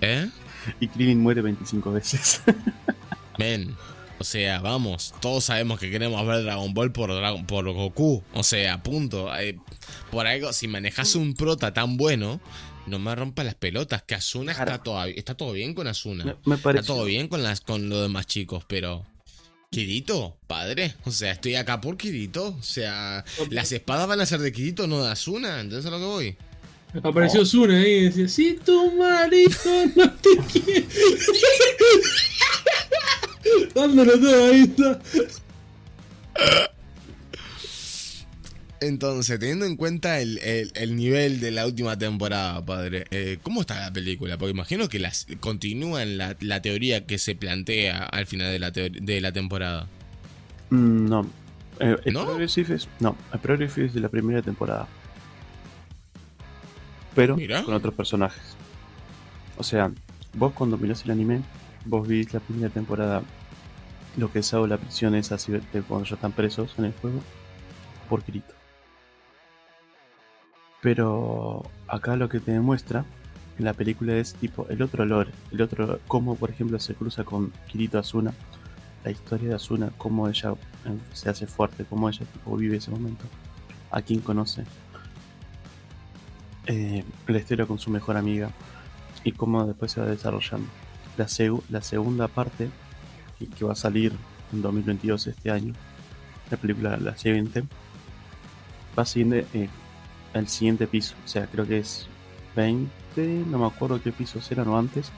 [0.00, 0.28] ¿Eh?
[0.80, 2.40] Y Krillin muere 25 veces.
[3.38, 3.76] Men.
[4.20, 8.22] O sea, vamos, todos sabemos que queremos ver Dragon Ball por, Dragon- por Goku.
[8.34, 9.34] O sea, punto.
[9.38, 9.56] Eh,
[10.10, 12.38] por algo, si manejas un prota tan bueno,
[12.86, 14.02] no me rompa las pelotas.
[14.02, 14.72] Que Asuna Claro.
[14.72, 16.24] está, toda- está todo bien con Asuna.
[16.24, 19.06] me, me Está todo bien con las con los demás chicos, pero.
[19.70, 20.94] Kirito, padre.
[21.04, 22.48] O sea, estoy acá por Kirito.
[22.58, 25.60] O sea, las espadas van a ser de Kirito, no de Asuna.
[25.60, 26.36] Entonces a lo que voy.
[27.02, 29.56] Apareció Zuna ahí y decía, si tu marido
[29.96, 30.86] no te quiere.
[33.74, 35.00] Dándolo todo ahí está.
[38.82, 43.60] Entonces, teniendo en cuenta el, el- el nivel de la última temporada, padre, eh, ¿cómo
[43.60, 44.38] está la película?
[44.38, 48.70] Porque imagino que las continúan la, la teoría que se plantea al final de la,
[48.70, 49.86] de la temporada.
[50.70, 51.26] Mm, no.
[51.78, 52.24] Eh, el ¿No?
[52.24, 52.88] Progressive es...
[53.00, 54.88] No, el Progressive es de la primera temporada.
[57.14, 57.62] Pero Mira.
[57.64, 58.42] con otros personajes.
[59.58, 59.90] O sea,
[60.34, 61.42] vos cuando mirás el anime,
[61.84, 63.22] vos viste la primera temporada,
[64.16, 65.52] lo que es la prisión es así
[65.88, 67.20] cuando ya están presos en el juego,
[68.08, 68.54] por Kirito.
[70.82, 73.04] Pero acá lo que te demuestra
[73.58, 77.24] en la película es tipo el otro lore, el otro cómo por ejemplo se cruza
[77.24, 78.32] con Kirito Asuna,
[79.04, 83.24] la historia de Asuna, cómo ella eh, se hace fuerte, cómo ella vive ese momento,
[83.90, 84.64] a quién conoce,
[86.66, 88.50] eh, la historia con su mejor amiga
[89.24, 90.68] y cómo después se va desarrollando.
[91.20, 92.68] La, segu- la segunda parte,
[93.38, 94.12] que, que va a salir
[94.52, 95.74] en 2022 este año,
[96.50, 97.62] la película la siguiente,
[98.98, 99.68] va siguiendo eh,
[100.34, 102.06] el siguiente piso, o sea, creo que es
[102.56, 102.90] 20,
[103.50, 105.10] no me acuerdo qué pisos eran o antes.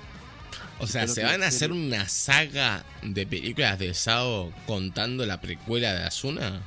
[0.80, 5.92] O sea, ¿se van a hacer una saga de películas de Sao contando la precuela
[5.94, 6.60] de Asuna?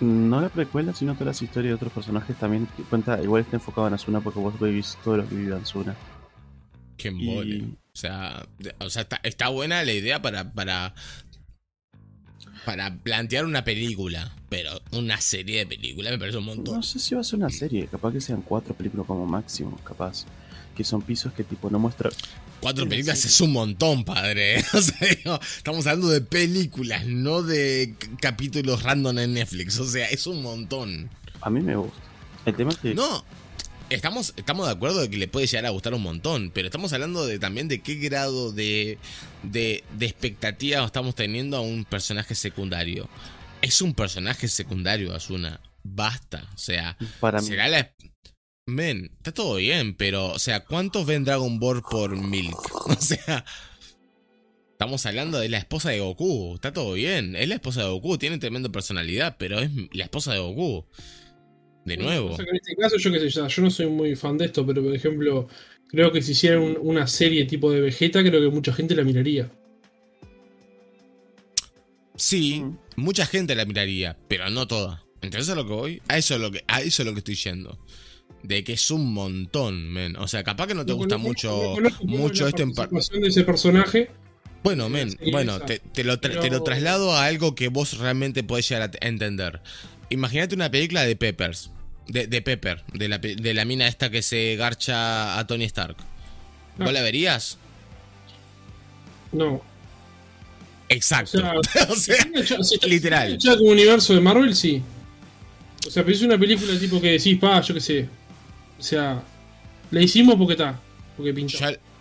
[0.00, 2.68] No la precuela, sino todas las historias de otros personajes también.
[2.90, 5.94] Cuenta, igual está enfocado en Asuna porque vos vivís todo lo que vive Asuna.
[6.96, 7.64] Qué Y- embole.
[7.64, 8.46] O sea,
[8.78, 10.94] o sea está, está buena la idea para, para,
[12.64, 14.32] para plantear una película.
[14.48, 16.76] Pero una serie de películas me parece un montón.
[16.76, 19.76] No sé si va a ser una serie, capaz que sean cuatro películas como máximo,
[19.84, 20.24] capaz.
[20.76, 22.10] Que son pisos que tipo no muestra.
[22.60, 24.62] Cuatro películas es un montón, padre.
[24.74, 29.78] O sea, digo, estamos hablando de películas, no de capítulos random en Netflix.
[29.78, 31.08] O sea, es un montón.
[31.40, 31.98] A mí me gusta.
[32.44, 32.94] El tema es que.
[32.94, 33.24] No,
[33.90, 36.92] estamos, estamos de acuerdo de que le puede llegar a gustar un montón, pero estamos
[36.92, 38.98] hablando de también de qué grado de,
[39.42, 43.08] de, de expectativa estamos teniendo a un personaje secundario.
[43.62, 45.60] Es un personaje secundario, Asuna.
[45.82, 46.48] Basta.
[46.54, 47.46] O sea, para mí.
[47.46, 47.92] será la...
[48.68, 52.56] Men, está todo bien, pero, o sea, ¿cuántos ven Dragon Ball por Milk?
[52.86, 53.44] O sea,
[54.72, 56.56] estamos hablando de la esposa de Goku.
[56.56, 60.32] Está todo bien, es la esposa de Goku, tiene tremenda personalidad, pero es la esposa
[60.32, 60.84] de Goku.
[61.86, 62.32] De nuevo.
[62.32, 64.36] O sea, que en este caso, yo qué sé, ya, yo no soy muy fan
[64.36, 65.48] de esto, pero por ejemplo,
[65.88, 69.04] creo que si hicieran un- una serie tipo de Vegeta, creo que mucha gente la
[69.04, 69.50] miraría.
[72.16, 72.78] Sí, Mm.
[72.96, 75.02] mucha gente la miraría, pero no toda.
[75.22, 76.02] ¿Entendés a lo que voy?
[76.08, 77.78] A eso es lo que, a eso es lo que estoy yendo.
[78.42, 80.16] De que es un montón, men.
[80.16, 82.68] O sea, capaz que no te No gusta conozco- mucho, no mucho es este la
[82.68, 84.10] en par- participación de ese personaje.
[84.62, 88.68] Bueno, men, bueno, te, te lo te lo traslado a algo que vos realmente podés
[88.68, 89.60] llegar a entender.
[90.10, 91.70] Imagínate una película de Peppers.
[92.08, 95.96] De, de Pepper, de la, de la mina esta que se garcha a Tony Stark.
[96.78, 96.92] ¿Vos Ah.
[96.92, 97.58] la verías?
[99.32, 99.60] No.
[100.88, 101.38] Exacto.
[101.38, 103.28] O sea, O sea, Si está- si está- literal.
[103.28, 104.82] si hecha como universo de Marvel, sí.
[105.86, 108.08] O sea, pero es una película tipo que decís, pa, yo qué sé.
[108.78, 109.22] O sea,
[109.90, 110.78] la hicimos porque está.
[111.16, 111.58] Porque pintó.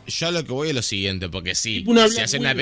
[0.07, 2.53] yo, lo que voy es lo siguiente, porque sí, Tipo una si hacen una,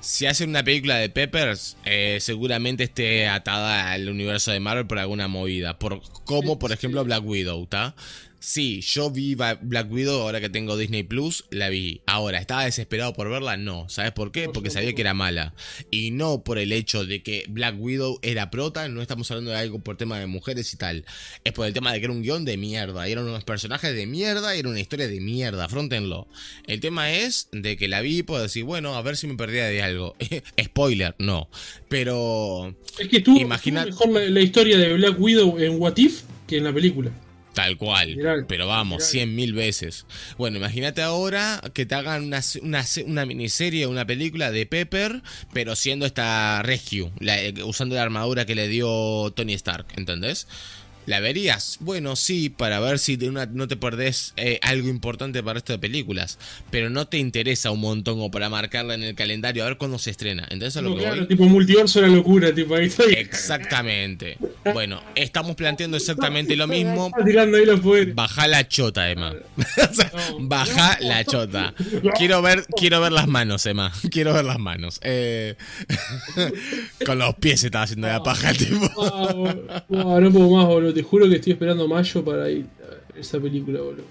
[0.00, 4.98] si hacen una película de Peppers, eh, seguramente esté atada al universo de Marvel por
[4.98, 5.78] alguna movida.
[5.78, 7.04] Por, como, por ejemplo.
[7.04, 7.94] Black Widow, ¿está?
[8.40, 12.02] Sí, yo vi Black Widow ahora que tengo Disney Plus, la vi.
[12.06, 13.56] Ahora, ¿estaba desesperado por verla?
[13.56, 13.88] No.
[13.88, 14.48] ¿Sabes por qué?
[14.48, 15.54] Porque sabía que era mala.
[15.90, 19.56] Y no por el hecho de que Black Widow era prota, no estamos hablando de
[19.56, 21.04] algo por tema de mujeres y tal.
[21.42, 23.08] Es por el tema de que era un guion de mierda.
[23.08, 25.64] y Eran unos personajes de mierda y era una historia de mierda.
[25.64, 26.28] Afrontenlo.
[26.66, 29.34] El tema es de que la vi y puedo decir, bueno, a ver si me
[29.34, 30.14] perdía de algo.
[30.62, 31.48] Spoiler, no.
[31.88, 36.22] Pero Es que tú Imagina- mejor la, la historia de Black Widow en What If
[36.46, 37.10] que en la película.
[37.58, 38.14] Tal cual.
[38.46, 40.06] Pero vamos, cien mil veces.
[40.36, 45.22] Bueno, imagínate ahora que te hagan una, una, una miniserie, una película de Pepper,
[45.52, 50.46] pero siendo esta Rescue, la- eh, usando la armadura que le dio Tony Stark, ¿entendés?
[51.08, 51.78] ¿La verías?
[51.80, 55.72] Bueno, sí, para ver si de una- no te perdés eh, algo importante para esto
[55.72, 56.38] de películas.
[56.70, 59.98] Pero no te interesa un montón o para marcarla en el calendario a ver cuándo
[59.98, 60.42] se estrena.
[60.44, 61.26] ¿Entendés a lo No, que claro, voy?
[61.28, 63.04] tipo multiverso de la locura, tipo ahí está.
[63.04, 64.36] Exactamente.
[64.74, 67.06] Bueno, estamos planteando exactamente lo mismo.
[67.06, 68.14] Está tirando ahí los poderes.
[68.14, 69.34] Baja la chota, Emma.
[70.40, 71.72] Baja la chota.
[72.18, 73.92] Quiero ver, quiero ver las manos, Emma.
[74.10, 75.00] Quiero ver las manos.
[75.02, 75.56] Eh,
[77.06, 78.90] con los pies se estaba haciendo la paja el tipo.
[79.88, 80.97] No puedo más, boludo.
[80.98, 82.66] Te juro que estoy esperando mayo para ir
[83.14, 84.04] a esa película, boludo.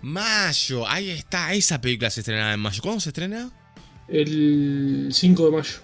[0.00, 1.52] Mayo, ahí está.
[1.54, 2.80] Esa película se estrenaba en mayo.
[2.80, 3.50] ¿Cuándo se estrena?
[4.06, 5.74] El 5 de mayo.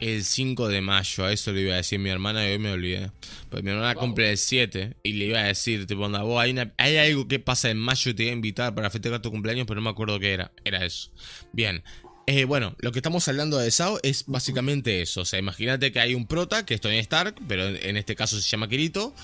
[0.00, 2.72] El 5 de mayo, a eso le iba a decir mi hermana y hoy me
[2.72, 3.12] olvidé.
[3.48, 6.50] Pues mi hermana cumple el 7 y le iba a decir, tipo, onda, vos, hay,
[6.50, 9.30] una- hay algo que pasa en mayo y te iba a invitar para festejar tu
[9.30, 10.50] cumpleaños, pero no me acuerdo qué era.
[10.64, 11.12] Era eso.
[11.52, 11.84] Bien.
[12.26, 15.20] Eh, bueno, lo que estamos hablando de Sao es básicamente eso.
[15.22, 18.40] O sea, imagínate que hay un prota que es Tony Stark, pero en este caso
[18.40, 19.14] se llama Kirito.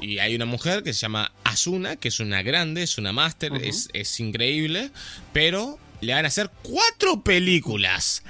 [0.00, 3.52] Y hay una mujer que se llama Asuna, que es una grande, es una máster,
[3.62, 4.90] es, es increíble.
[5.34, 8.22] Pero le van a hacer cuatro películas.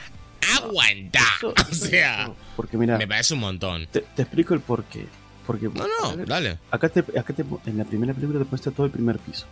[0.56, 1.20] ¡Aguanta!
[1.38, 3.86] Eso- O sea, porque mira, me parece un montón.
[3.92, 5.06] te, te explico el porqué.
[5.46, 6.58] Porque No, no, ver, dale.
[6.72, 9.46] acá te, acá te, en la primera película te muestra todo el primer piso.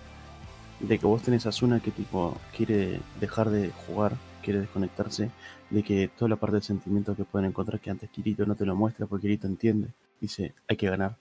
[0.80, 5.30] De que vos tenés a Asuna que tipo quiere dejar de jugar, quiere desconectarse,
[5.70, 8.64] de que toda la parte del sentimiento que pueden encontrar que antes Kirito no te
[8.66, 9.88] lo muestra porque Kirito entiende.
[10.20, 11.16] Dice, hay que ganar,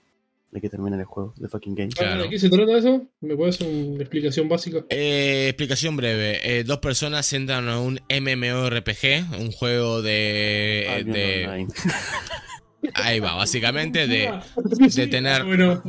[0.54, 1.90] hay que terminar el juego, de fucking game.
[1.90, 2.24] Claro.
[2.24, 3.02] ¿De qué se trata eso?
[3.22, 4.86] ¿Me puedes hacer una explicación básica?
[4.90, 6.40] Eh, explicación breve.
[6.60, 11.04] Eh, dos personas entran a un MMORPG, un juego de...
[11.06, 11.68] De Online.
[12.94, 14.30] ahí va, básicamente de,
[14.90, 15.82] Sí, tener- Bueno,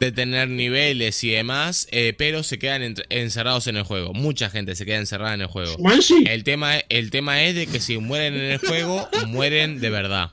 [0.00, 4.12] de tener niveles y demás, eh, pero se quedan encerrados en el juego.
[4.12, 5.76] Mucha gente se queda encerrada en el juego.
[6.26, 10.32] El tema, el tema es de que si mueren en el juego, mueren de verdad.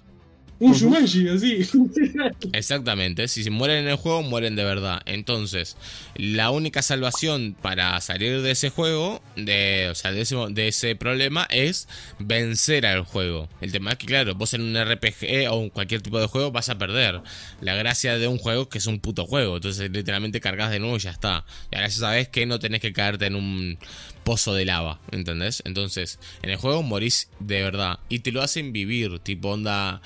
[0.64, 1.60] Un Shumanji, así.
[2.54, 5.02] Exactamente, si se mueren en el juego, mueren de verdad.
[5.06, 5.76] Entonces,
[6.16, 10.96] la única salvación para salir de ese juego, de, o sea, de ese, de ese
[10.96, 13.50] problema, es vencer al juego.
[13.60, 16.54] El tema es que, claro, vos en un RPG o en cualquier tipo de juego
[16.54, 17.22] vas a perder.
[17.60, 19.58] La gracia de un juego es que es un puto juego.
[19.58, 21.44] Entonces, literalmente cargas de nuevo y ya está.
[21.72, 23.78] Y ahora ya sabes que no tenés que caerte en un
[24.24, 25.62] pozo de lava, ¿entendés?
[25.66, 28.00] Entonces, en el juego morís de verdad.
[28.08, 30.02] Y te lo hacen vivir, tipo onda...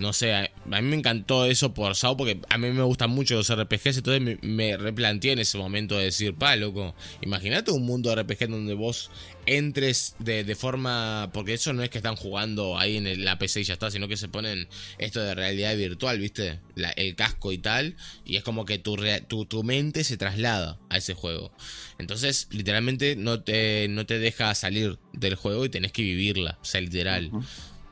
[0.00, 3.34] No sé, a, mí me encantó eso por Sao porque a mí me gustan mucho
[3.34, 7.84] los RPGs, entonces me, me replanteé en ese momento de decir, pa, loco, imagínate un
[7.84, 9.10] mundo de RPG donde vos
[9.46, 11.30] entres de, de forma...
[11.34, 13.90] Porque eso no es que están jugando ahí en el- la PC y ya está,
[13.90, 14.68] sino que se ponen
[14.98, 16.60] esto de realidad virtual, ¿viste?
[16.76, 17.94] La- el casco y tal,
[18.24, 18.96] y es como que tu,
[19.28, 21.52] tu, tu mente se traslada a ese juego.
[21.98, 26.64] Entonces, literalmente no te, no te deja salir del juego y tenés que vivirla, o
[26.64, 27.30] sea, literal.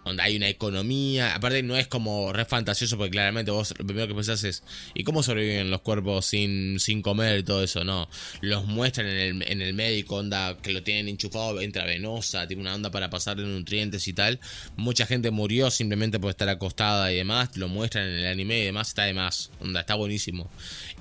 [0.09, 1.35] Donde hay una economía.
[1.35, 4.62] Aparte, no es como re fantasioso, porque claramente vos lo primero que pensás es:
[4.94, 7.85] ¿y cómo sobreviven los cuerpos sin, sin comer y todo eso?
[7.85, 8.09] No.
[8.40, 12.74] Los muestran en el, en el médico, onda que lo tienen enchufado intravenosa, tiene una
[12.74, 14.40] onda para pasarle nutrientes y tal.
[14.76, 17.56] Mucha gente murió simplemente por estar acostada y demás.
[17.56, 19.51] Lo muestran en el anime y demás, está de más.
[19.60, 20.51] Onda, está buenísimo.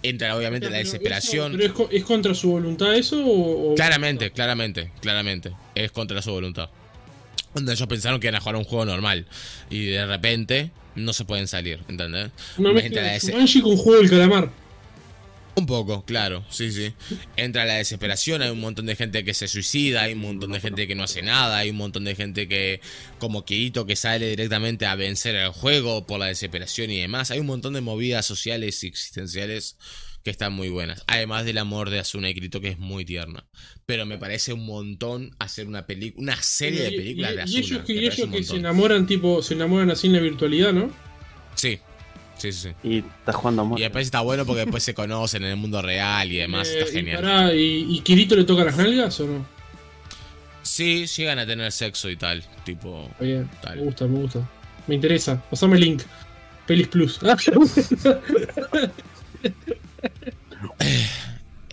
[0.04, 1.52] Entra obviamente la desesperación.
[1.54, 3.72] eso- ¿Pero es, co- es contra su voluntad eso o.?
[3.72, 5.52] o- Claramente, claramente, claramente.
[5.76, 6.70] Es contra su voluntad.
[7.58, 9.26] Donde ellos pensaron que iban a jugar un juego normal.
[9.70, 12.32] Y de repente no se pueden salir, ¿entendés?
[12.58, 14.52] Una Entra mezcla la de des- Jumanji con juego del calamar.
[15.56, 16.94] Un poco, claro, sí, sí.
[17.36, 20.60] Entra la desesperación, hay un montón de gente que se suicida, hay un montón de
[20.60, 22.80] gente que no hace nada, hay un montón de gente que,
[23.18, 27.32] como Kirito, que sale directamente a vencer el juego por la desesperación y demás.
[27.32, 29.78] Hay un montón de movidas sociales y existenciales
[30.24, 31.04] que están muy buenas.
[31.08, 33.46] Además del amor de Asuna y Kirito, que es muy tierna.
[33.86, 37.40] Pero me parece un montón hacer una película, una serie de Y- películas y, de
[37.40, 37.60] y Asuna.
[37.60, 40.92] ellos que, y ellos que se enamoran, tipo, se enamoran así en la virtualidad, ¿no?
[41.56, 41.80] Sí,
[42.38, 42.70] sí, sí.
[42.70, 42.88] sí.
[42.88, 45.82] Y está jugando a Y después está bueno porque después se conocen en el mundo
[45.82, 47.22] real y demás, Eh, está y genial.
[47.22, 49.58] pará, ¿y, y Kirito le toca las nalgas o no?
[50.62, 53.10] Sí, llegan a tener sexo y tal, tipo...
[53.22, 54.50] Bien, me gusta, me gusta.
[54.86, 55.42] Me interesa.
[55.50, 56.02] Pasame el link.
[56.66, 57.20] Pelis Plus.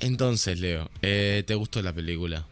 [0.00, 2.46] Entonces, Leo, eh, ¿te gustó la película?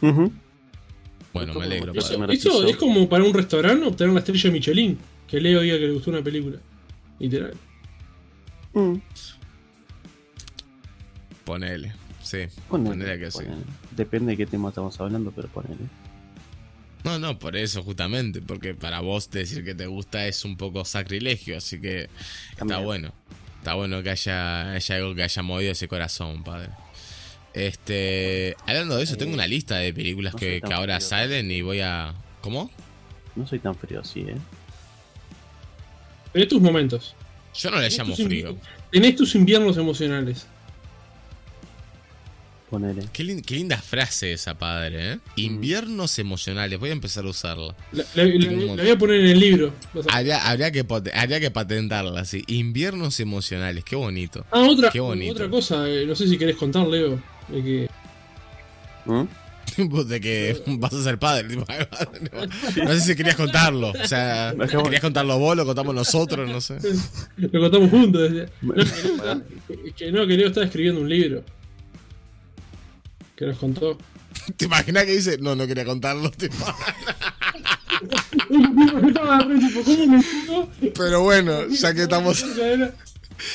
[0.00, 1.92] Bueno, me alegro.
[1.94, 4.98] eso, es como para un restaurante obtener la estrella Michelin.
[5.28, 6.58] Que Leo diga que le gustó una película.
[7.18, 7.54] Literal.
[8.74, 8.96] Mm.
[11.44, 11.92] Ponele,
[12.22, 12.38] sí.
[12.68, 13.38] Ponele, Ponele que sí.
[13.38, 13.62] ponele.
[13.96, 15.88] Depende de qué tema estamos hablando, pero ponele.
[17.04, 20.84] No, no, por eso justamente, porque para vos decir que te gusta es un poco
[20.84, 22.08] sacrilegio, así que
[22.56, 23.12] está bueno.
[23.62, 26.70] Está bueno que haya, haya algo que haya movido ese corazón, padre.
[27.54, 30.96] Este, hablando de eso, tengo una lista de películas no que, soy tan que ahora
[30.96, 31.08] frío.
[31.08, 32.12] salen y voy a...
[32.40, 32.72] ¿Cómo?
[33.36, 34.34] No soy tan frío así, ¿eh?
[36.32, 37.14] Tenés tus momentos.
[37.54, 38.58] Yo no le Tenés llamo frío.
[38.90, 40.48] Tenés tus inviernos emocionales.
[42.72, 43.02] Ponele.
[43.12, 45.18] Qué, lin- qué linda frase esa, padre, ¿eh?
[45.36, 47.74] Inviernos emocionales, voy a empezar a usarla.
[47.92, 49.74] La, la- la- la voy a poner en el libro.
[50.10, 50.82] Habría, habría que,
[51.14, 52.42] habría que patentarla, sí.
[52.46, 54.46] Inviernos emocionales, qué bonito.
[54.50, 55.32] Ah, otra, Qué bonito.
[55.34, 55.86] otra cosa.
[55.86, 57.20] eh, no sé si querés contar, Leo.
[57.48, 57.88] De que
[59.04, 59.24] ¿Mm?
[60.08, 61.54] de que vas a ser padre.
[62.76, 63.90] no sé si querías contarlo.
[64.02, 66.78] O sea, querías contarlo vos, lo contamos nosotros, no sé.
[67.36, 68.32] lo contamos juntos.
[68.32, 68.48] decía.
[68.62, 68.74] No,
[69.94, 71.44] que no, que Leo estaba escribiendo un libro.
[73.36, 73.98] Que nos contó.
[74.56, 75.38] ¿Te imaginas que dice?
[75.38, 76.30] No, no quería contarlo.
[76.30, 76.56] tipo.
[80.94, 82.44] Pero bueno, ya que estamos,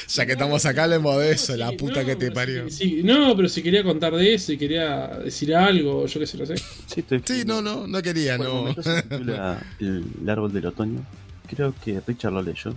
[0.07, 2.65] ya que estamos acá, de eso, la Sí, puta no, que te parió.
[3.03, 6.45] no, pero si quería contar de eso y quería decir algo, yo qué sé, no
[6.45, 6.55] sé.
[6.57, 8.69] Sí, estoy no, no, no quería, no.
[9.79, 11.05] el árbol del otoño.
[11.49, 12.73] Creo que Richard lo leyó.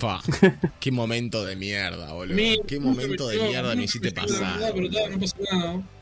[0.00, 0.22] Pa,
[0.80, 2.34] qué momento de mierda, boludo.
[2.34, 4.58] Mi- Qué momento de no, mierda no, me hiciste pasar.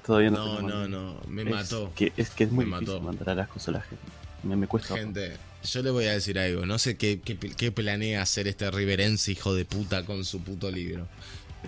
[0.06, 0.62] Todavía no.
[0.62, 1.92] No, no, me Es mató.
[1.94, 3.04] Que, es que es muy Me difícil mató.
[3.04, 4.04] mandar las cosas a la gente.
[4.42, 4.96] Me, me cuesta.
[4.96, 6.64] Gente, yo le voy a decir algo.
[6.64, 10.70] No sé qué, qué, qué planea hacer este riverense hijo de puta con su puto
[10.70, 11.08] libro.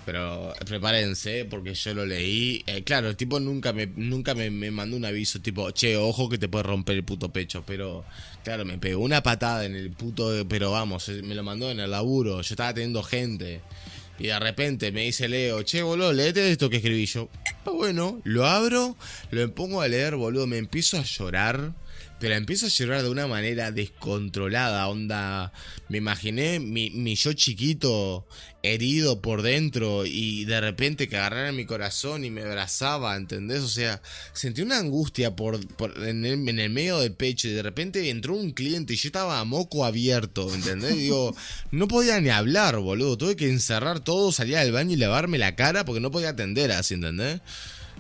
[0.06, 2.62] Pero prepárense porque yo lo leí.
[2.66, 6.28] Eh, claro, el tipo nunca me nunca me, me mandó un aviso tipo, che, ojo
[6.28, 7.62] que te puede romper el puto pecho.
[7.66, 8.04] Pero,
[8.42, 10.46] claro, me pegó una patada en el puto...
[10.48, 12.40] Pero vamos, me lo mandó en el laburo.
[12.40, 13.60] Yo estaba teniendo gente.
[14.18, 17.30] Y de repente me dice Leo, che, boludo, léete esto que escribí yo.
[17.64, 18.96] Ah, bueno, lo abro,
[19.30, 21.72] lo pongo a leer, boludo, me empiezo a llorar.
[22.20, 25.52] Pero empiezo a llorar de una manera descontrolada, onda.
[25.88, 28.26] Me imaginé mi, mi yo chiquito
[28.62, 33.60] herido por dentro y de repente que agarrara mi corazón y me abrazaba, ¿entendés?
[33.60, 34.02] O sea,
[34.34, 38.10] sentí una angustia por, por- en, el, en el medio del pecho y de repente
[38.10, 40.94] entró un cliente y yo estaba a moco abierto, ¿entendés?
[40.94, 41.34] Digo,
[41.70, 43.16] no podía ni hablar, boludo.
[43.16, 46.70] Tuve que encerrar todo, salir al baño y lavarme la cara porque no podía atender
[46.72, 47.40] así, ¿entendés?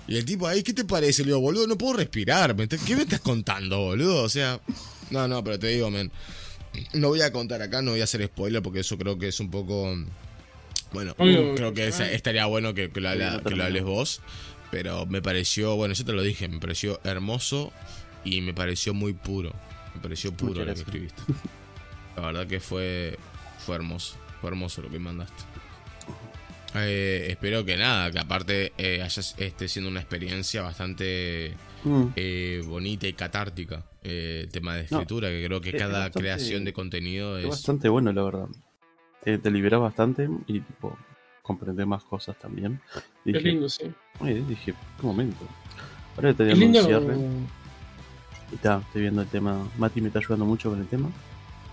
[0.08, 1.22] Y el tipo ahí, ¿qué te parece?
[1.22, 2.54] Le digo, boludo, no puedo respirar.
[2.56, 4.22] ¿me ent- ¿Qué me estás contando, boludo?
[4.24, 4.60] O sea,
[5.10, 6.10] no, no, pero te digo, men.
[6.94, 9.38] No voy a contar acá, no voy a hacer spoiler porque eso creo que es
[9.40, 9.92] un poco.
[10.92, 13.64] Bueno, Obvio, creo que es- estaría bueno que, que lo, habla- Sí, no que lo
[13.64, 14.20] hables vos.
[14.72, 17.72] Pero me pareció, bueno, yo te lo dije, me pareció hermoso
[18.24, 19.52] y me pareció muy puro.
[19.96, 21.22] Me pareció puro lo que escribiste.
[22.16, 23.18] La verdad que fue,
[23.66, 24.14] fue hermoso.
[24.40, 25.42] Fue hermoso lo que mandaste.
[26.74, 32.04] Eh, espero que nada, que aparte eh, hayas, esté siendo una experiencia bastante Mm.
[32.16, 33.84] eh, bonita y catártica.
[34.02, 37.36] eh, el tema de No, escritura, que creo que es cada bastante- creación de contenido
[37.38, 37.50] Es es.
[37.50, 38.46] bastante bueno, la verdad.
[39.22, 40.96] Te, te libera bastante y tipo,
[41.42, 42.80] comprender más cosas también.
[43.24, 43.84] Qué Dije, lindo, sí.
[44.20, 45.46] oye, dije, qué momento.
[46.16, 46.82] Ahora te Es voy a lindo.
[46.84, 47.14] cierre.
[48.52, 49.68] Y ta, estoy viendo el tema.
[49.76, 51.10] Mati me está ayudando mucho con el tema.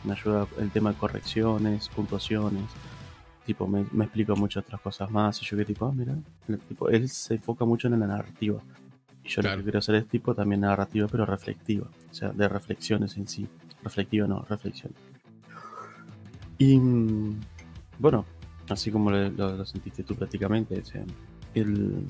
[0.04, 2.64] Me ayuda el tema de correcciones, puntuaciones.
[3.48, 5.42] Tipo, me, me explica muchas otras cosas más.
[5.42, 6.14] Y yo que tipo, ah, mira.
[6.48, 8.62] el tipo, él se enfoca mucho en la narrativa.
[9.24, 9.56] Y yo Claro.
[9.56, 11.88] lo que quiero hacer es tipo también narrativa, pero reflectiva.
[12.12, 13.48] O sea, de reflexiones en sí.
[13.84, 14.94] Reflectiva no, reflexión.
[16.58, 17.40] Y mm,
[18.00, 18.26] bueno,
[18.70, 21.04] así como lo, lo- lo sentiste tú prácticamente, o sea,
[21.54, 22.06] el,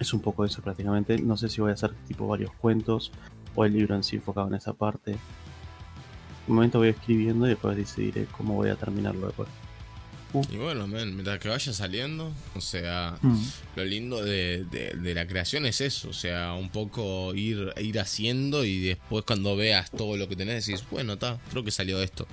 [0.00, 1.18] es un poco eso prácticamente.
[1.22, 3.12] No sé si voy a hacer tipo varios cuentos
[3.54, 5.16] o el libro en sí enfocado en esa parte.
[6.48, 9.48] Un momento voy escribiendo y después decidiré cómo voy a terminarlo después.
[10.52, 13.42] Y bueno, men, mientras que vaya saliendo, o sea, Mm.
[13.76, 17.98] lo lindo de, de- de la creación es eso, o sea, un poco ir, ir
[17.98, 22.02] haciendo y después cuando veas todo lo que tenés decís, bueno, está, creo que salió
[22.02, 22.26] esto.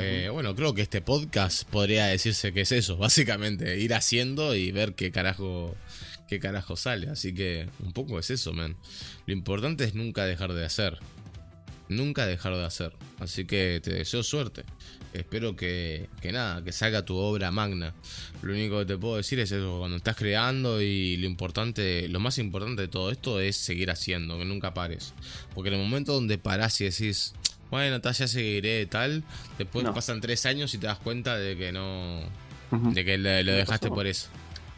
[0.00, 4.72] Eh, bueno, creo que este podcast podría decirse que es eso, básicamente, ir haciendo y
[4.72, 5.74] ver qué carajo,
[6.28, 7.08] qué carajo sale.
[7.08, 8.76] Así que un poco es eso, man.
[9.26, 10.98] Lo importante es nunca dejar de hacer.
[11.88, 12.92] Nunca dejar de hacer.
[13.20, 14.64] Así que te deseo suerte.
[15.12, 17.94] Espero que, que nada, que salga tu obra magna.
[18.42, 22.20] Lo único que te puedo decir es eso, cuando estás creando y lo importante, lo
[22.20, 25.14] más importante de todo esto es seguir haciendo, que nunca pares.
[25.54, 27.34] Porque en el momento donde parás y decís,
[27.70, 29.22] bueno, tal, ya seguiré tal,
[29.56, 29.94] después No.
[29.94, 32.20] pasan tres años y te das cuenta de que no,
[32.70, 33.94] de que lo, dejaste pasó.
[33.94, 34.28] por eso.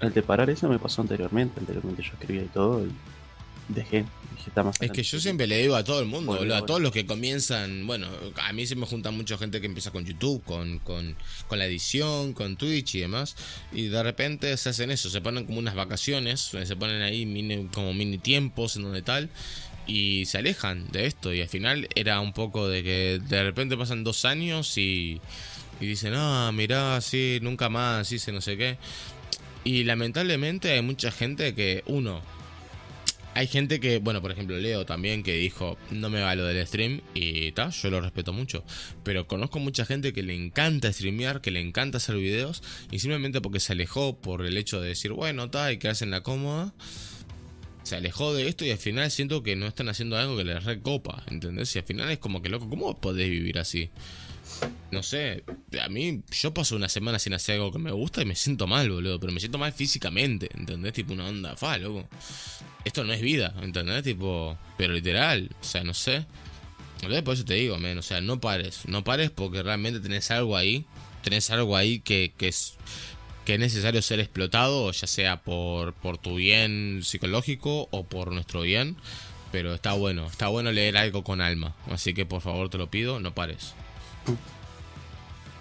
[0.01, 1.59] El de parar eso me pasó anteriormente.
[1.59, 2.91] Anteriormente yo escribía y todo y
[3.69, 4.05] dejé.
[4.57, 5.03] Más Es que adelante".
[5.03, 7.86] yo siempre le digo a todo el mundo, Bueno, boludo, a todos los que comienzan,
[7.86, 8.09] bueno,
[8.43, 11.16] a mí se me junta mucha gente que empieza con YouTube, con, con,
[11.49, 13.36] con la edición, con Twitch y demás,
[13.73, 17.69] y de repente se hacen eso, se ponen como unas vacaciones, se ponen ahí mini-
[17.73, 19.28] como mini tiempos en donde tal,
[19.86, 23.77] y se alejan de esto, y al final era un poco de que de repente
[23.77, 25.20] pasan dos años y,
[25.81, 28.78] y dicen, ah, mirá, sí, nunca más, se no sé qué.
[29.65, 32.23] Y lamentablemente hay mucha gente que, uno,
[33.39, 36.66] hay gente que, bueno, por ejemplo, Leo también, que dijo, no me va lo del
[36.66, 38.65] stream, y tal, yo lo respeto mucho.
[39.05, 43.40] Pero conozco mucha gente que le encanta streamear, que le encanta hacer videos, y simplemente
[43.40, 46.74] porque se alejó por el hecho de decir, bueno, tal, y quedarse en la cómoda,
[47.85, 50.65] se alejó de esto y al final siento que no están haciendo algo que les
[50.65, 51.77] recopa, ¿entendés?
[51.77, 53.89] Y al final es como que, loco, ¿cómo podés vivir así?
[54.91, 55.45] No sé,
[55.81, 58.67] a mí yo paso una semana sin hacer algo que me gusta y me siento
[58.67, 60.95] mal, boludo, pero me siento mal físicamente, ¿entendés?
[60.95, 62.09] Tipo una onda, fa, loco.
[62.85, 64.03] Esto no es vida, ¿entendés?
[64.03, 66.25] Tipo, pero literal, o sea, no sé.
[66.97, 70.31] Entonces, por eso te digo, men, o sea, no pares, no pares porque realmente tenés
[70.31, 70.87] algo ahí,
[71.23, 72.77] tenés algo ahí que, que es
[73.45, 78.61] que es necesario ser explotado, ya sea por, por tu bien psicológico o por nuestro
[78.61, 78.97] bien,
[79.51, 82.91] pero está bueno, está bueno leer algo con alma, así que por favor te lo
[82.91, 83.73] pido, no pares.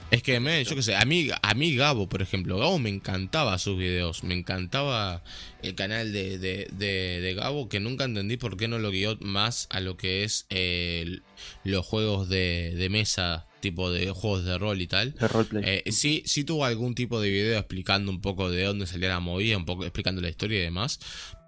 [0.09, 2.89] Es que, me, yo qué sé, a mí, a mí Gabo, por ejemplo, Gabo me
[2.89, 5.21] encantaba sus videos, me encantaba
[5.61, 9.17] el canal de, de, de, de Gabo, que nunca entendí por qué no lo guió
[9.19, 11.19] más a lo que es eh,
[11.65, 15.11] los juegos de, de mesa, tipo de juegos de rol y tal.
[15.13, 15.63] De roleplay.
[15.65, 19.19] Eh, sí, sí tuvo algún tipo de video explicando un poco de dónde salía la
[19.19, 21.01] movida, un poco explicando la historia y demás,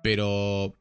[0.03, 0.77] pero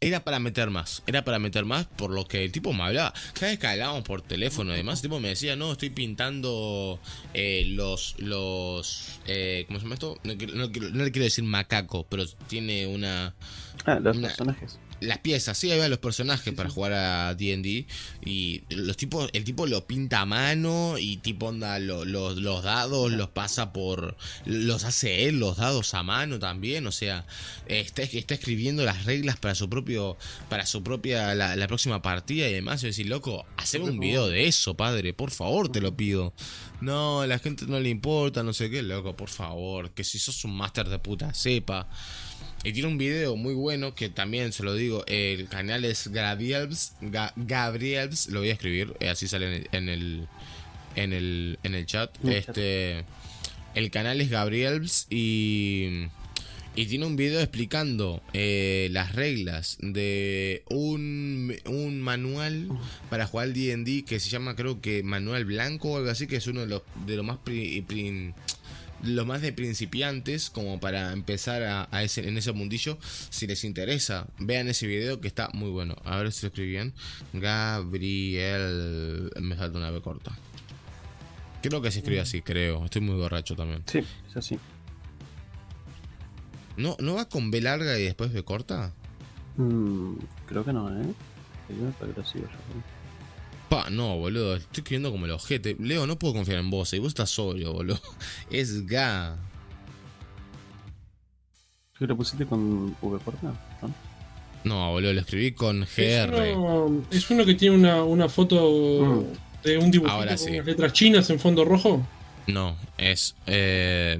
[0.00, 3.14] era para meter más, era para meter más por lo que el tipo me hablaba.
[3.34, 6.98] Cada vez que hablábamos por teléfono y demás, el tipo me decía, no, estoy pintando
[7.34, 10.18] eh, los, los, eh, ¿cómo se llama esto?
[10.24, 13.34] No, no le quiero decir macaco, pero tiene una,
[13.86, 14.78] ah, los una- personajes.
[15.00, 17.86] Las piezas, sí, va los personajes para jugar a D&D
[18.24, 22.62] y los tipos, el tipo lo pinta a mano y tipo onda lo- lo- los
[22.62, 24.16] dados los pasa por,
[24.46, 27.26] los hace él los dados a mano también, o sea,
[27.66, 30.16] está, está escribiendo las reglas para su propio,
[30.48, 32.80] para su propia la, la próxima partida y demás.
[32.80, 36.32] Y yo decir, loco, haceme un video de eso, padre, por favor, te lo pido.
[36.80, 40.18] No, a la gente no le importa, no sé qué, loco, por favor, que si
[40.18, 41.88] sos un máster de puta, sepa.
[42.66, 45.04] Y tiene un video muy bueno que también se lo digo.
[45.06, 46.94] El canal es Gabriels.
[47.00, 50.26] Ga- Gabriels, lo voy a escribir, eh, así sale en el,
[50.96, 52.10] en el, en el chat.
[52.24, 52.48] En el chat.
[52.58, 53.04] Este,
[53.76, 56.06] el canal es Gabriels y,
[56.74, 62.68] y tiene un video explicando eh, las reglas de un, un manual
[63.10, 66.34] para jugar al D&D que se llama creo que Manual Blanco o algo así, que
[66.36, 67.84] es uno de los, de los más pri-
[69.02, 72.98] lo más de principiantes como para empezar a, a ese, en ese mundillo
[73.30, 74.26] si les interesa.
[74.38, 75.96] Vean ese video que está muy bueno.
[76.04, 76.94] A ver si lo escribí bien.
[77.32, 80.36] Gabriel me falta una B corta.
[81.62, 82.84] Creo que se escribe así creo.
[82.84, 83.82] Estoy muy borracho también.
[83.86, 83.98] Sí,
[84.28, 84.58] es así.
[86.76, 88.92] no no va con B larga y después B corta
[89.56, 90.16] Mm,
[90.46, 91.14] creo que no, ¿eh?
[91.66, 92.12] Primero para
[93.68, 95.76] Pa, no, boludo, estoy escribiendo como el ojete.
[95.80, 98.00] Leo, no puedo confiar en vos, y vos estás solo, boludo.
[98.50, 99.36] Es Ga.
[101.92, 103.52] ¿Tú que lo pusiste con V corta?
[103.82, 103.94] ¿No?
[104.64, 106.56] No, boludo, lo escribí con Es GR.
[106.56, 109.24] uno, es uno que tiene una, una foto
[109.64, 110.50] de un dibujito Ahora con sí.
[110.52, 112.06] unas letras chinas en fondo rojo.
[112.46, 114.18] No, es eh,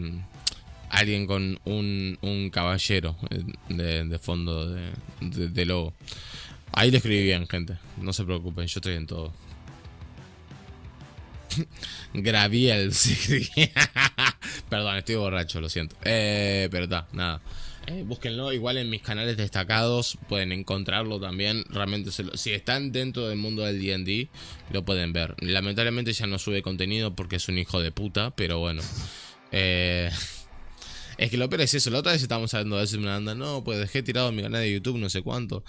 [0.91, 4.91] alguien con un, un caballero eh, de, de fondo de,
[5.21, 5.93] de, de logo.
[6.77, 7.79] Ahí lo escribí bien, gente.
[7.97, 9.33] No se preocupen, yo estoy en todo.
[12.13, 13.49] Graviel, sí.
[14.69, 15.97] Perdón, estoy borracho, lo siento.
[16.05, 17.41] Eh, pero está, nada.
[17.87, 21.65] Eh, búsquenlo, igual en mis canales destacados pueden encontrarlo también.
[21.71, 24.29] Realmente, si están dentro del mundo del DD,
[24.71, 25.35] lo pueden ver.
[25.41, 28.83] Lamentablemente ya no sube contenido porque es un hijo de puta, pero bueno.
[29.51, 30.11] Eh,
[31.19, 31.91] es que lo peor es eso.
[31.91, 34.43] La otra vez estábamos hablando de eso y me anda, no, pues dejé tirado mi
[34.43, 35.65] canal de YouTube, no sé cuánto.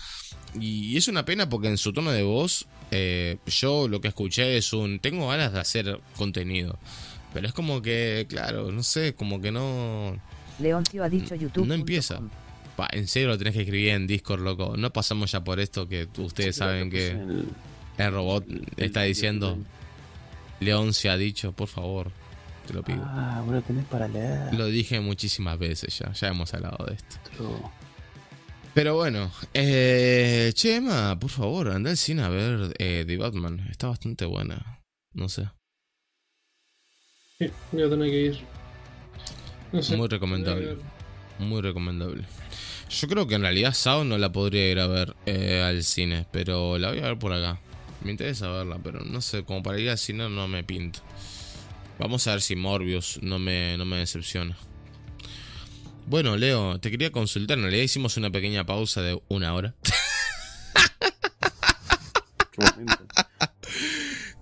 [0.60, 4.58] Y, es una pena porque en su tono de voz, eh, yo lo que escuché
[4.58, 6.78] es un, tengo ganas de hacer contenido.
[7.34, 10.20] Pero es como que, claro, no sé, como que no...
[10.60, 11.68] Leoncio ha dicho YouTube.
[11.68, 12.20] No empieza.
[12.92, 14.76] en serio lo tenés que escribir en Discord, loco.
[14.76, 17.10] No pasamos ya por esto que ustedes saben que
[17.98, 18.46] el, robot
[18.78, 19.58] está diciendo.
[20.60, 22.12] León se ha dicho, por favor.
[22.68, 23.02] Te lo pido.
[23.04, 24.54] Ah, bueno, tenés para leer.
[24.54, 26.12] Lo dije muchísimas veces ya.
[26.12, 27.16] Ya hemos hablado de esto.
[28.74, 33.66] Pero bueno, eh, Chema, por favor, anda al cine a ver eh, The Batman.
[33.72, 34.82] Está bastante buena.
[35.14, 35.50] No sé.
[37.40, 38.40] Sí, voy a tener que ir.
[39.98, 40.78] Muy recomendable.
[41.40, 42.24] Muy recomendable.
[42.90, 46.26] Yo creo que en realidad Sao no la podría ir a ver eh, al cine,
[46.32, 47.60] pero la voy a ver por acá.
[48.04, 51.00] Me interesa verla, pero no sé, como para ir al cine no me pinta.
[52.00, 54.58] Vamos a ver si Morbius no me, no me decepciona.
[56.06, 57.58] Bueno, Leo, te quería consultar.
[57.58, 59.76] En realidad hicimos una pequeña pausa de una hora.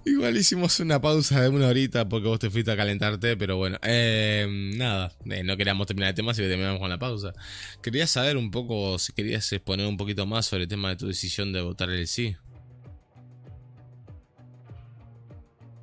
[0.05, 3.79] Igual hicimos una pausa de una horita porque vos te fuiste a calentarte, pero bueno,
[3.81, 4.45] eh,
[4.77, 7.33] nada, eh, no queríamos terminar el tema, así que terminamos con la pausa.
[7.81, 11.07] Quería saber un poco, si querías exponer un poquito más sobre el tema de tu
[11.07, 12.35] decisión de votar el sí.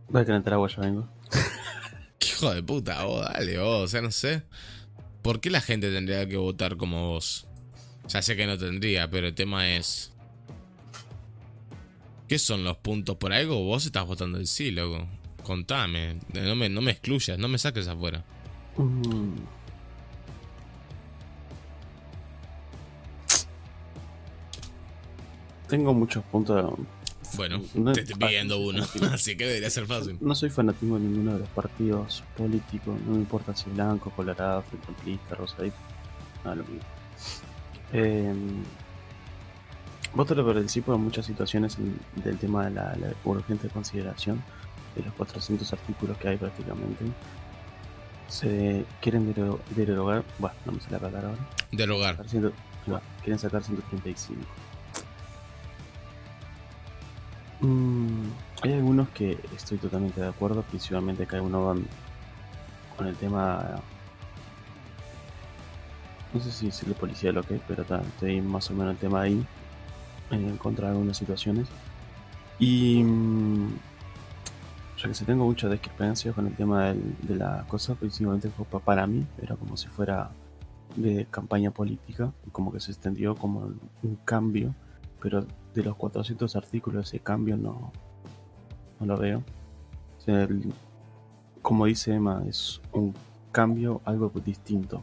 [0.09, 1.09] Voy a calentar agua, ya vengo.
[2.43, 4.43] Hijo de puta, vos, dale, vos, o sea, no sé.
[5.23, 7.47] ¿Por qué la gente tendría que votar como vos?
[8.09, 10.13] Ya sé que no tendría, pero el tema es...
[12.27, 13.63] ¿Qué son los puntos por algo?
[13.63, 15.07] Vos estás votando el sí, loco.
[15.45, 16.19] Contame.
[16.35, 18.25] No me, no me excluyas, no me saques afuera.
[25.69, 26.75] Tengo muchos puntos.
[27.37, 27.61] Bueno,
[27.93, 30.19] te estoy pidiendo uno, así que debería ser fácil.
[30.21, 34.63] No soy fanático de ninguno de los partidos políticos, no me importa si blanco, colorado,
[34.63, 35.77] frente rosadito,
[36.45, 36.87] nada lo mismo.
[37.93, 38.35] Eh,
[40.15, 41.79] Voto por el sí por muchas situaciones
[42.23, 42.95] del tema de la,
[43.25, 44.43] urgente consideración
[44.95, 47.05] de los 400 artículos que hay prácticamente.
[48.29, 49.33] Se quieren
[49.75, 51.49] derogar, bueno, no me sé la palabra ahora.
[51.71, 52.25] Derogar.
[53.23, 54.39] quieren sacar 135.
[57.63, 58.25] Mm,
[58.63, 61.87] hay algunos que estoy totalmente de acuerdo, principalmente que algunos van
[62.97, 63.81] con el tema
[66.33, 69.23] no sé si es el policía lo que pero estoy más o menos el tema
[69.23, 69.45] ahí
[70.31, 71.69] en contra de algunas situaciones.
[72.59, 73.69] Y mm,
[74.99, 79.07] ya que se tengo mucha discrepancia con el tema de la cosa, principalmente fue para
[79.07, 80.31] mí, era como si fuera
[80.97, 83.73] de campaña política, como que se extendió como
[84.03, 84.75] un cambio,
[85.21, 87.93] pero de los 400 artículos ese cambio no,
[89.01, 89.43] no lo veo.
[91.61, 93.15] como dice Emma, es un
[93.51, 95.03] cambio algo distinto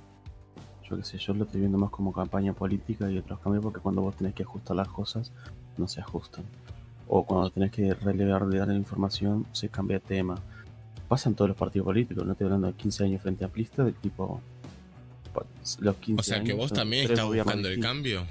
[0.89, 3.79] yo qué sé, yo lo estoy viendo más como campaña política y otros cambios porque
[3.79, 5.31] cuando vos tenés que ajustar las cosas,
[5.77, 6.43] no se ajustan.
[7.07, 10.41] O cuando tenés que relevar de dar la información, se cambia de tema.
[11.07, 13.91] Pasan todos los partidos políticos, no estoy hablando de 15 años frente a plista, de
[13.91, 14.41] tipo.
[15.79, 18.25] Los 15 o sea que vos también estás buscando el cambio.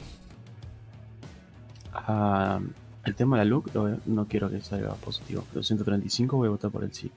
[1.93, 2.61] Ah,
[3.05, 3.71] el tema de la look
[4.07, 7.11] no quiero que salga positivo, pero 135 voy a votar por el sí.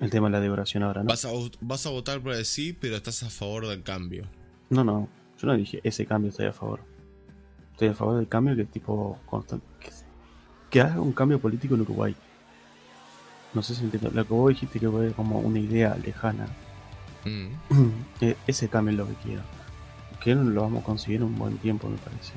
[0.00, 1.08] El tema de la decoración ahora, ¿no?
[1.08, 1.30] Vas a,
[1.60, 4.24] vas a votar por el sí, pero estás a favor del cambio.
[4.70, 5.08] No, no.
[5.40, 6.80] Yo no dije ese cambio estoy a favor.
[7.72, 9.66] Estoy a favor del cambio que tipo constante.
[10.70, 12.14] Que, haga un cambio político en Uruguay.
[13.52, 14.10] No sé si entiendo.
[14.12, 16.48] Lo que vos dijiste que fue como una idea lejana.
[17.24, 17.46] Mm.
[18.20, 19.42] E, ese cambio es lo que quiero.
[20.20, 22.32] Que lo vamos a conseguir en un buen tiempo, me parece.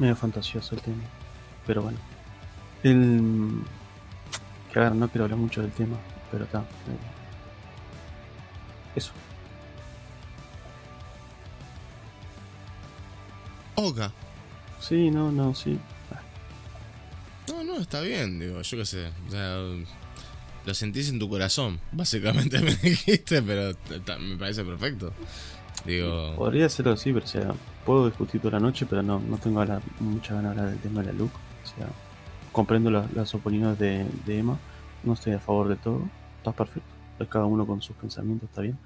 [0.00, 1.04] Medio fantasioso el tema.
[1.66, 1.98] Pero bueno.
[2.82, 3.62] El
[4.72, 5.96] que ver, no quiero hablar mucho del tema,
[6.30, 6.60] pero está.
[6.60, 6.64] Eh,
[8.96, 9.12] eso.
[13.74, 14.12] Oga.
[14.80, 15.78] Sí, no, no, sí.
[17.48, 19.10] No, no, está bien, digo, yo qué sé.
[19.26, 19.56] O sea,
[20.66, 23.76] lo sentís en tu corazón, básicamente me dijiste, pero
[24.20, 25.12] me parece perfecto.
[25.84, 26.34] Digo...
[26.36, 27.54] Podría serlo así, pero o sea,
[27.84, 29.64] puedo discutir toda la noche, pero no, no tengo
[30.00, 31.30] mucha ganas de hablar del tema de la look.
[31.64, 31.88] O sea,
[32.52, 34.58] comprendo las opiniones de, Emma.
[35.02, 36.02] No estoy a favor de todo.
[36.38, 36.88] Está perfecto.
[37.28, 38.78] Cada uno con sus pensamientos está bien.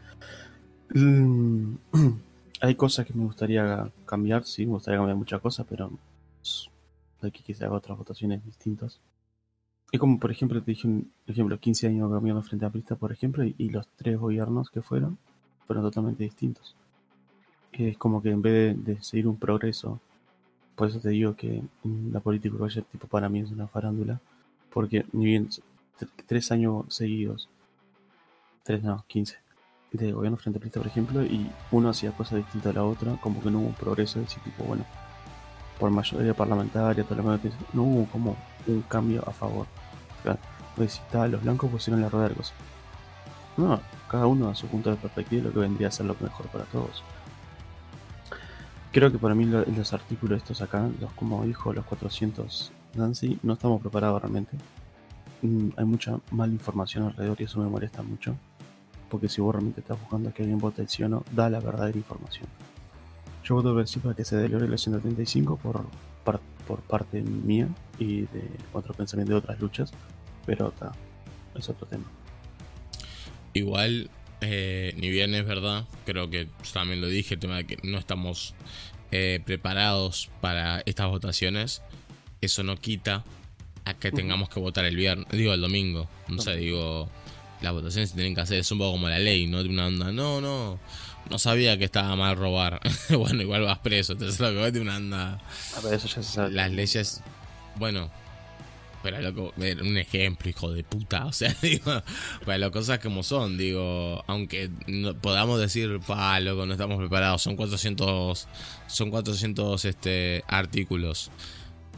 [0.94, 1.76] Mm,
[2.60, 4.44] hay cosas que me gustaría cambiar.
[4.44, 5.90] Sí, me gustaría cambiar muchas cosas, pero
[7.20, 9.00] de aquí que se haga otras votaciones distintas.
[9.92, 13.12] Es como, por ejemplo, te dije un ejemplo, 15 años gobierno frente a Prista, por
[13.12, 15.18] ejemplo, y, los tres gobiernos que fueron
[15.66, 16.76] fueron totalmente distintos.
[17.78, 20.00] Es como que en vez de, seguir un progreso,
[20.74, 24.20] por eso te digo que mm, la política uruguaya tipo para mí es una farándula,
[24.72, 25.48] porque ni bien
[26.26, 27.48] tres años seguidos,
[28.62, 29.38] tres no, quince,
[29.92, 33.42] de gobierno frente a por ejemplo, y uno hacía cosas distintas a la otra, como
[33.42, 34.84] que no hubo un progreso, de decir tipo, bueno,
[35.78, 37.40] por mayoría parlamentaria, todo lo demás,
[37.72, 38.36] no hubo como
[38.66, 39.66] un cambio a favor.
[40.20, 40.38] O sea,
[40.76, 42.54] decís, "Ta, los blancos pusieron la rueda de cosas.
[43.56, 46.46] No, cada uno a su punto de perspectiva lo que vendría a ser lo mejor
[46.48, 47.04] para todos.
[48.94, 53.38] Creo que para mí lo- los artículos estos acá, los como dijo, los 400 Nancy,
[53.42, 54.56] no estamos preparados realmente.
[55.42, 58.36] Mm, hay mucha mala información alrededor y eso me molesta mucho.
[59.10, 61.98] Porque si vos realmente estás buscando que alguien vote sí o no, da la verdadera
[61.98, 62.46] información.
[63.42, 65.84] Yo voto por sí para que se delore la 135 por,
[66.24, 67.68] par- por parte mía
[67.98, 69.92] y de otro pensamiento de otras luchas.
[70.46, 70.92] Pero está,
[71.54, 72.04] es otro tema.
[73.52, 74.08] Igual,
[74.48, 77.98] eh, ni bien es verdad, creo que también lo dije, el tema de que no
[77.98, 78.54] estamos
[79.10, 81.82] eh, preparados para estas votaciones,
[82.40, 83.24] eso no quita
[83.84, 87.10] a que tengamos que votar el viernes, digo el domingo, no sé, digo,
[87.60, 89.62] las votaciones se tienen que hacer, es un poco como la ley, ¿no?
[89.62, 90.80] De una onda, no, no,
[91.28, 92.80] no sabía que estaba mal robar,
[93.10, 95.40] bueno, igual vas preso, entonces lo que voy de una onda
[95.76, 96.50] A ver, eso ya se sabe.
[96.52, 97.22] las leyes.
[97.76, 98.10] Bueno,
[99.04, 101.26] pero loco, un ejemplo, hijo de puta.
[101.26, 102.02] O sea, digo,
[102.46, 107.42] para las cosas como son, digo, aunque no, podamos decir, pa, loco, no estamos preparados,
[107.42, 108.48] son 400,
[108.86, 111.30] son 400 este, artículos.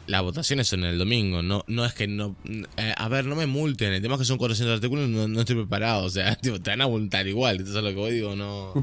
[0.08, 2.36] Las votaciones son el domingo, no, no es que no.
[2.76, 5.40] eh, a ver, no me multen, el tema es que son 400 artículos, no, no
[5.40, 8.34] estoy preparado, o sea, tipo, te van a multar igual, entonces lo que voy digo,
[8.34, 8.74] no.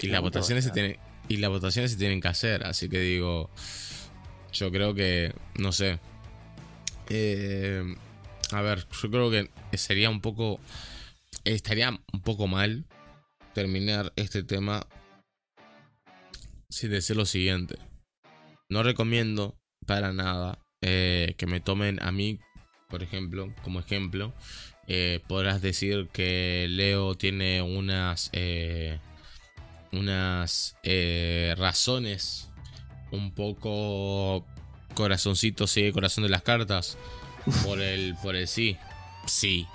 [0.00, 0.96] Y las votaciones se tienen
[1.28, 3.50] y las votaciones se tienen que hacer, así que digo,
[4.54, 5.98] yo creo que no sé.
[7.10, 7.82] Eh,
[8.52, 10.60] a ver, yo creo que sería un poco
[11.44, 12.84] estaría un poco mal
[13.54, 14.86] terminar este tema
[16.68, 17.76] sin decir lo siguiente.
[18.70, 22.40] No recomiendo para nada eh, que me tomen a mí,
[22.88, 24.34] por ejemplo, como ejemplo.
[24.86, 28.30] Eh, podrás decir que Leo tiene unas
[29.92, 30.76] unas
[31.56, 32.50] razones
[33.10, 34.46] un poco
[34.98, 36.98] corazoncito sigue corazón de las cartas
[37.64, 38.76] por el por el sí.
[39.26, 39.66] Sí.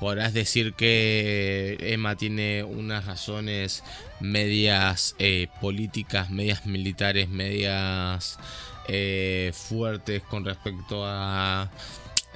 [0.00, 3.84] Podrás decir que Emma tiene unas razones
[4.20, 8.38] medias eh, políticas medias militares medias
[8.88, 11.70] eh, fuertes con respecto a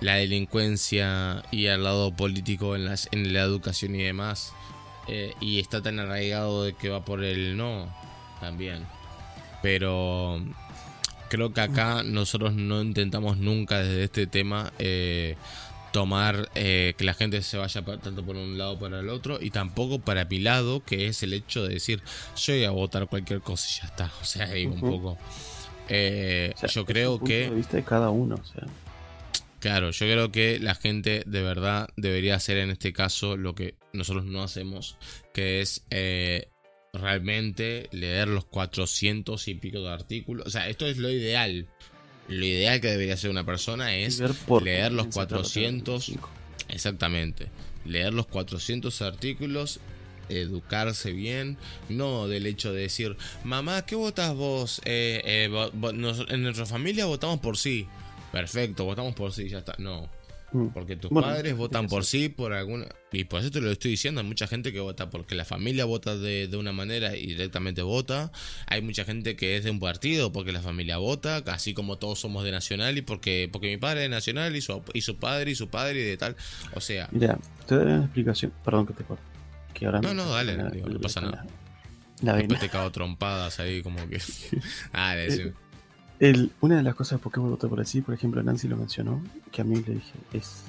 [0.01, 4.53] la delincuencia y al lado político en, las, en la educación y demás.
[5.09, 7.89] Eh, y está tan arraigado de que va por el no
[8.41, 8.85] también.
[9.62, 10.43] Pero
[11.35, 15.35] creo que acá nosotros no intentamos nunca desde este tema eh,
[15.93, 19.51] tomar eh, que la gente se vaya tanto por un lado para el otro y
[19.51, 22.02] tampoco para mi lado, que es el hecho de decir
[22.36, 24.12] yo voy a votar cualquier cosa y ya está.
[24.20, 25.19] O sea, digo un poco.
[25.89, 27.51] Eh, O sea, yo creo punto que...
[27.51, 28.65] de vista de cada uno, o sea.
[29.59, 33.74] Claro, yo creo que la gente de verdad debería hacer en este caso lo que
[33.93, 34.98] nosotros no hacemos,
[35.32, 36.48] que es eh,
[36.95, 40.47] realmente leer los 400 y pico de artículos.
[40.47, 41.66] O sea, esto es lo ideal.
[42.29, 44.19] Lo ideal que debería hacer una persona es
[44.65, 46.05] leer los quieren sacar la 400.
[46.07, 46.31] 35.
[46.71, 47.49] Exactamente.
[47.85, 49.81] Leer los 400 artículos,
[50.31, 51.59] educarse bien,
[51.91, 54.81] no del hecho de decir, mamá, ¿qué votas vos?
[54.87, 57.87] Eh, eh, vo- vo- nos- en nuestra familia votamos por sí.
[58.33, 59.75] Perfecto, votamos por sí, ya está.
[59.79, 60.09] No.
[60.72, 62.86] Porque tus Bueno, padres votan por sí por alguna...
[63.12, 65.85] Y por eso te lo estoy diciendo, hay mucha gente que vota porque la familia
[65.85, 68.32] vota de, de una manera y directamente vota.
[68.66, 72.18] Hay mucha gente que es de un partido porque la familia vota, así como todos
[72.20, 75.51] somos de Nacional y porque, porque mi padre es Nacional y su, y su padre
[75.51, 76.36] y su padre y de tal.
[76.74, 78.52] O sea, Mira, te doy una explicación.
[78.64, 79.22] Perdón que te corte.
[79.74, 81.47] Que ahora No, no, dale, la- digo, no pasa la- nada.
[82.39, 84.18] Después te cago trompadas ahí como que...
[84.93, 85.52] Ah, Eh, decime.
[86.19, 89.20] El- una de las cosas por qué voté por así, por ejemplo, Nancy lo mencionó,
[89.51, 90.62] que a mí le dije, es,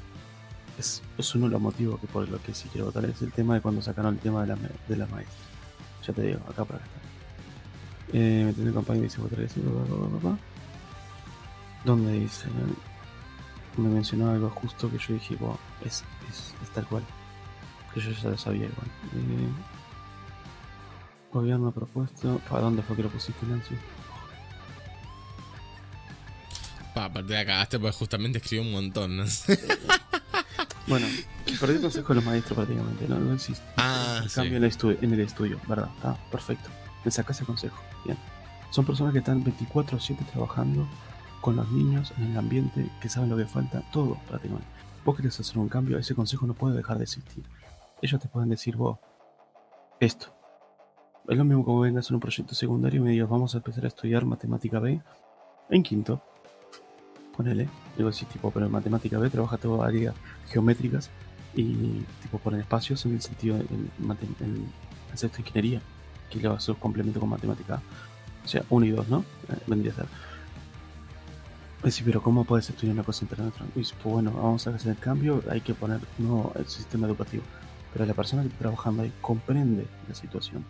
[0.79, 1.01] es,
[1.35, 3.61] uno de los motivos que por lo que sí quiero votar, es el tema de
[3.61, 4.57] cuando sacaron el tema de la,
[4.87, 5.35] de la maestra.
[6.05, 6.89] Ya te digo, acá para acá.
[8.13, 10.37] Eh, me tiene campaña y dice votar bla, bla.
[11.83, 12.47] donde dice,
[13.77, 17.03] me mencionó algo justo que yo dije, wow, es, es, es tal cual.
[17.93, 18.87] Que yo ya lo sabía igual.
[19.15, 19.47] Eh,
[21.31, 23.75] gobierno propuesto, ¿para dónde fue que lo pusiste, Nancy?
[26.95, 29.17] Pa, aparte de cagaste porque justamente escribió un montón.
[29.17, 29.25] ¿no?
[30.87, 31.07] Bueno,
[31.59, 33.65] perdí el consejo de los maestros prácticamente, no, no existe.
[33.77, 34.35] Ah, En sí.
[34.35, 35.89] cambio en el, estudio, en el estudio, ¿verdad?
[36.03, 36.69] Ah, perfecto.
[37.03, 37.75] Me sacas ese consejo.
[38.05, 38.15] Bien.
[38.69, 40.87] Son personas que están 24-7 trabajando
[41.41, 44.67] con los niños en el ambiente, que saben lo que falta, todo prácticamente.
[45.03, 47.43] Vos querés hacer un cambio, ese consejo no puede dejar de existir.
[48.03, 48.99] Ellos te pueden decir vos
[49.99, 50.35] esto.
[51.27, 53.85] Es lo mismo como vengas en un proyecto secundario y me digas, vamos a empezar
[53.85, 55.01] a estudiar matemática B
[55.71, 56.21] en quinto.
[57.35, 57.67] Ponele.
[57.97, 60.15] Digo así, tipo, pero en matemática B trabaja todo áreas
[60.49, 61.09] geométricas
[61.53, 64.67] y tipo poner espacios en el sentido en, mate- en
[65.11, 65.81] el sexto de ingeniería,
[66.29, 67.81] que le va a ser complemento con matemática.
[68.43, 69.19] O sea, uno y dos, ¿no?
[69.49, 70.05] Eh, vendría a ser.
[71.91, 73.65] Sí, pero ¿cómo puedes estudiar una cosa otra?
[73.75, 77.43] Y pues bueno, vamos a hacer el cambio, hay que poner no el sistema educativo.
[77.93, 80.65] Pero la persona que está trabajando ahí comprende la situación.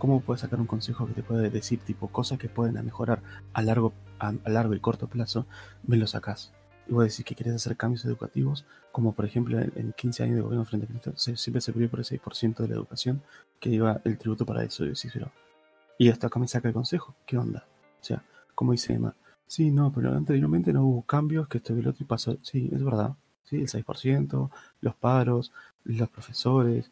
[0.00, 3.22] ¿Cómo puedes sacar un consejo que te puede decir, tipo, cosas que pueden mejorar
[3.52, 5.44] a largo, a, largo y corto plazo?
[5.86, 6.54] Me lo sacás.
[6.88, 10.36] Y vos decís que querés hacer cambios educativos, como por ejemplo en, en 15 años
[10.36, 13.22] de gobierno frente a Cristo, siempre se cubrió por el 6% de la educación
[13.60, 14.86] que iba el tributo para eso.
[14.86, 15.12] Y decís.
[15.98, 17.14] Y hasta acá me saca el consejo.
[17.26, 17.66] ¿Qué onda?
[18.00, 18.24] O sea,
[18.54, 19.14] como dice Emma,
[19.46, 22.38] sí, no, pero anteriormente no hubo cambios, que esto y el otro y pasó.
[22.40, 23.16] Sí, es verdad.
[23.44, 24.50] Sí, el 6%,
[24.80, 25.52] los paros,
[25.84, 26.90] los profesores.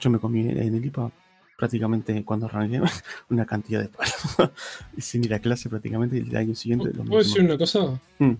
[0.00, 1.12] Yo me comí en el IPA
[1.58, 2.80] prácticamente cuando arranqué
[3.30, 4.52] una cantidad de paros.
[4.96, 7.48] y sin ir a clase prácticamente y el año siguiente lo ¿Puedo decir mismo.
[7.50, 8.00] una cosa?
[8.20, 8.32] Mm.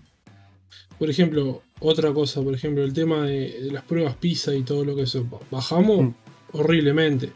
[0.97, 4.83] Por ejemplo, otra cosa, por ejemplo, el tema de, de las pruebas PISA y todo
[4.85, 5.25] lo que eso.
[5.51, 6.13] Bajamos Mm.
[6.53, 7.31] horriblemente.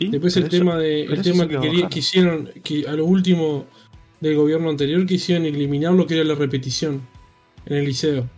[0.00, 3.04] Después pero el eso- tema de el tema que, quería- que hicieron, que a lo
[3.04, 3.66] último
[4.20, 7.02] del gobierno anterior quisieron eliminar lo que era la repetición
[7.66, 8.28] en el liceo.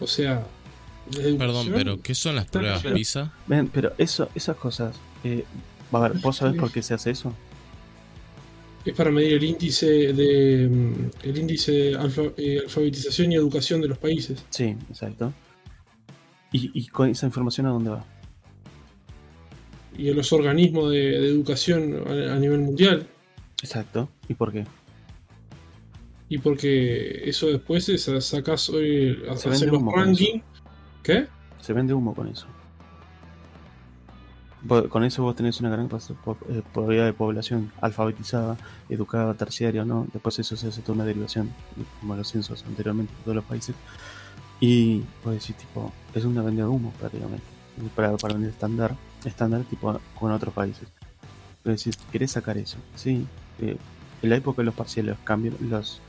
[0.00, 0.46] O sea,
[1.38, 3.32] Perdón, pero ¿qué son las pruebas pero- PISA?
[3.46, 4.94] Ven, pero eso, esas cosas.
[5.24, 5.44] Eh,
[5.92, 7.32] a ver, ¿vos sabés por qué se hace eso?
[8.84, 13.88] es para medir el índice de mm, el índice de eh, alfabetización y educación de
[13.88, 14.42] los países.
[14.48, 15.32] Sí, exacto.
[16.52, 18.04] ¿Y, y con esa información a dónde va?
[19.98, 23.06] y a los organismos de, de educación a, a nivel mundial.
[23.60, 24.08] Exacto.
[24.28, 24.64] ¿Y por qué?
[26.28, 30.44] Y porque eso después es, sacas hoy, hacer los rankings.
[31.02, 31.26] ¿Qué?
[31.60, 32.46] Se vende humo con eso.
[34.88, 38.56] Con eso vos tenés una gran eh, probabilidad de población alfabetizada,
[38.88, 40.06] educada, terciaria no.
[40.12, 41.52] Después eso se hace toda una derivación,
[42.00, 43.76] como los censos anteriormente en todos los países.
[44.60, 47.44] Y vos decís, tipo, es una venta de humo prácticamente.
[47.94, 50.88] Para, para un estándar, estándar tipo con otros países.
[51.62, 52.78] Pero decís, ¿querés sacar eso?
[52.96, 53.24] Sí.
[53.60, 53.76] eh,
[54.22, 56.00] en la época de los parciales, los cambios, los,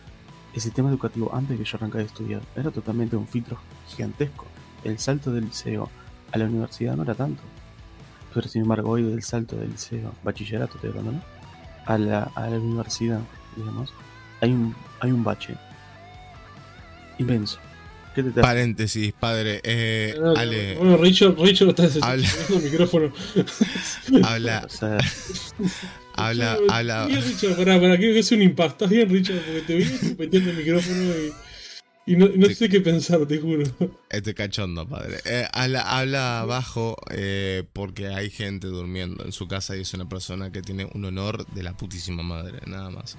[0.56, 4.46] el sistema educativo antes de que yo arrancara a estudiar era totalmente un filtro gigantesco.
[4.84, 5.90] El salto del liceo
[6.32, 7.44] a la universidad no era tanto.
[8.34, 11.24] Pero sin embargo, hoy del salto del liceo, bachillerato, estoy hablando, ¿no?
[11.86, 13.20] A la, a la universidad,
[13.56, 13.94] digamos,
[14.42, 15.56] hay un, hay un bache
[17.18, 17.60] inmenso.
[18.16, 19.62] ¿Qué te Paréntesis, padre.
[19.64, 22.28] Eh, No, no, Ale, Bueno, Richard, Richard está Habla.
[22.50, 23.12] el micrófono.
[24.24, 24.98] habla, O sea,
[26.16, 27.06] habla, Richard, habla.
[27.06, 28.86] Bien, Richard, pará, pará, quiero que sea un impacto.
[28.86, 31.34] Estás bien, Richard, porque te vi metiendo el micrófono y,
[32.12, 32.56] y no, no Sí.
[32.56, 33.64] sé qué pensar, te juro.
[34.10, 35.18] Este cachondo, padre.
[35.26, 40.10] Eh, habla, habla bajo eh, porque hay gente durmiendo en su casa y es una
[40.10, 43.16] persona que tiene un honor de la putísima madre, nada más.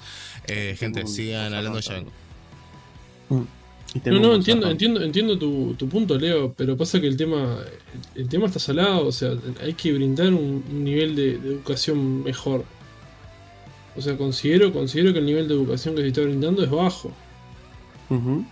[0.49, 2.01] Eh, gente, un sigan hablando, ya
[3.29, 3.43] mm,
[4.07, 7.59] No, no, entiendo, entiendo, entiendo tu, tu punto, Leo, pero pasa que el tema,
[8.17, 12.25] el tema está salado, o sea, hay que brindar un, un nivel de, de educación
[12.25, 12.65] mejor.
[13.97, 17.13] O sea, considero, considero que el nivel de educación que se está brindando es bajo.
[18.09, 18.45] Ujú.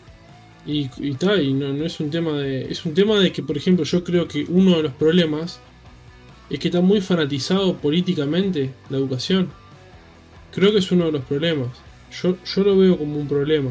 [0.69, 2.71] Y, y tal, y no, no es un tema de.
[2.71, 5.59] Es un tema de que, por ejemplo, yo creo que uno de los problemas
[6.51, 9.49] es que está muy fanatizado políticamente la educación.
[10.53, 11.69] Creo que es uno de los problemas.
[12.23, 13.71] Yo, yo lo veo como un problema.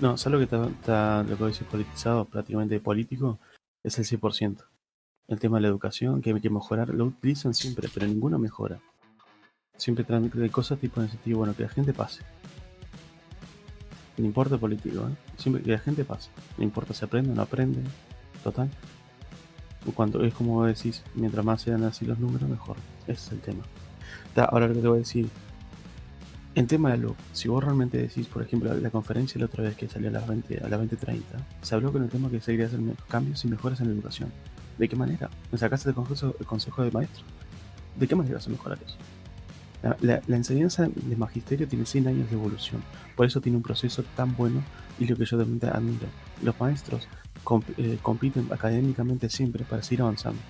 [0.00, 3.38] No, ¿sabes que está, está- lo que dice politizado, prácticamente político?
[3.84, 4.64] Es el 100%.
[5.28, 8.80] El tema de la educación, que hay que mejorar, lo utilizan siempre, pero ninguno mejora.
[9.76, 12.22] Siempre traen cosas tipo en el sentido, bueno, que la gente pase.
[14.20, 15.14] No importa político, ¿eh?
[15.38, 16.30] Siempre que la gente pase.
[16.58, 17.80] No importa si aprende o no aprende.
[18.44, 18.70] Total.
[19.94, 22.76] Cuando es como decís, mientras más sean así los números, mejor.
[23.06, 23.64] Ese es el tema.
[24.34, 25.28] Ta, Ahora lo que te voy a decir,
[26.54, 29.76] en tema de lo, si vos realmente decís, por ejemplo, la conferencia la otra vez
[29.76, 31.22] que salió a las 20, a las 20.30,
[31.62, 34.30] se habló con el tema que se quería hacer cambios y mejoras en la educación.
[34.76, 35.30] ¿De qué manera?
[35.50, 37.24] ¿Me sacaste el consejo, el consejo de maestro?
[37.96, 38.96] ¿De qué manera vas a mejorar eso?
[39.82, 42.82] La, enseñanza de magisterio tiene 100 años de evolución,
[43.16, 44.62] por eso tiene un proceso tan bueno
[44.98, 46.06] y lo que yo realmente admiro.
[46.42, 47.08] Los maestros
[47.78, 50.40] eh, compiten académicamente siempre para seguir avanzando.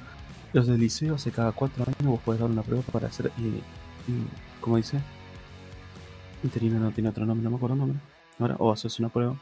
[0.52, 3.60] Los del liceo hace cada 4 años vos podés dar una prueba para hacer, eh,
[4.08, 4.98] mm, ¿cómo dice?
[6.42, 7.98] Interino no tiene otro nombre, no me acuerdo el nombre.
[8.38, 9.36] Ahora, o haces una prueba.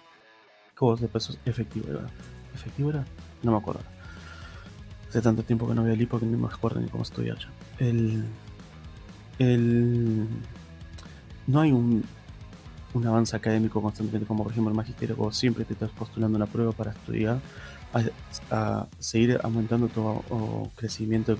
[0.76, 2.10] Que vos después sos efectivo, ¿verdad?
[2.54, 3.04] ¿Efectivo era?
[3.42, 3.80] No me acuerdo.
[5.08, 7.38] Hace tanto tiempo que no veo el hipo que no me acuerdo ni cómo estudiar
[7.38, 7.48] ya.
[7.78, 8.24] El.
[9.38, 10.26] El.
[11.46, 12.04] No hay un.
[13.06, 16.72] Avance académico constantemente, como por ejemplo el magisterio, vos siempre te estás postulando una prueba
[16.72, 17.38] para estudiar,
[18.50, 21.36] a, seguir aumentando tu crecimiento eh,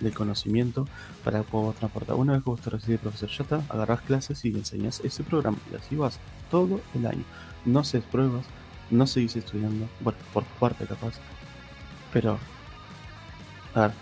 [0.00, 0.88] del conocimiento
[1.22, 2.16] para poder transportar.
[2.16, 5.58] Una vez que vos te recibes profesor, ya está, clases y enseñas ese programa.
[5.72, 6.18] Y así vas
[6.50, 7.24] todo el año.
[7.64, 8.44] No haces pruebas,
[8.90, 11.14] no seguís estudiando, bueno, por tu parte capaz.
[12.12, 12.38] Pero,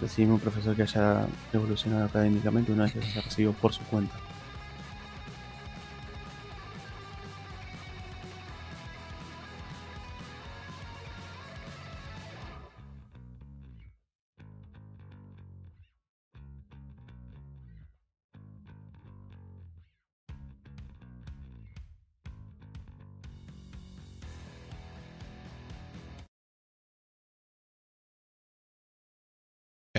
[0.01, 4.15] decime un profesor que haya evolucionado académicamente una vez que se recibido por su cuenta.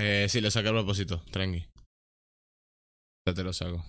[0.06, 1.64] Eh, sí, lo saqué a propósito, tranqui.
[3.26, 3.82] Ya te lo saco.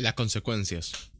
[0.00, 1.10] Las consecuencias.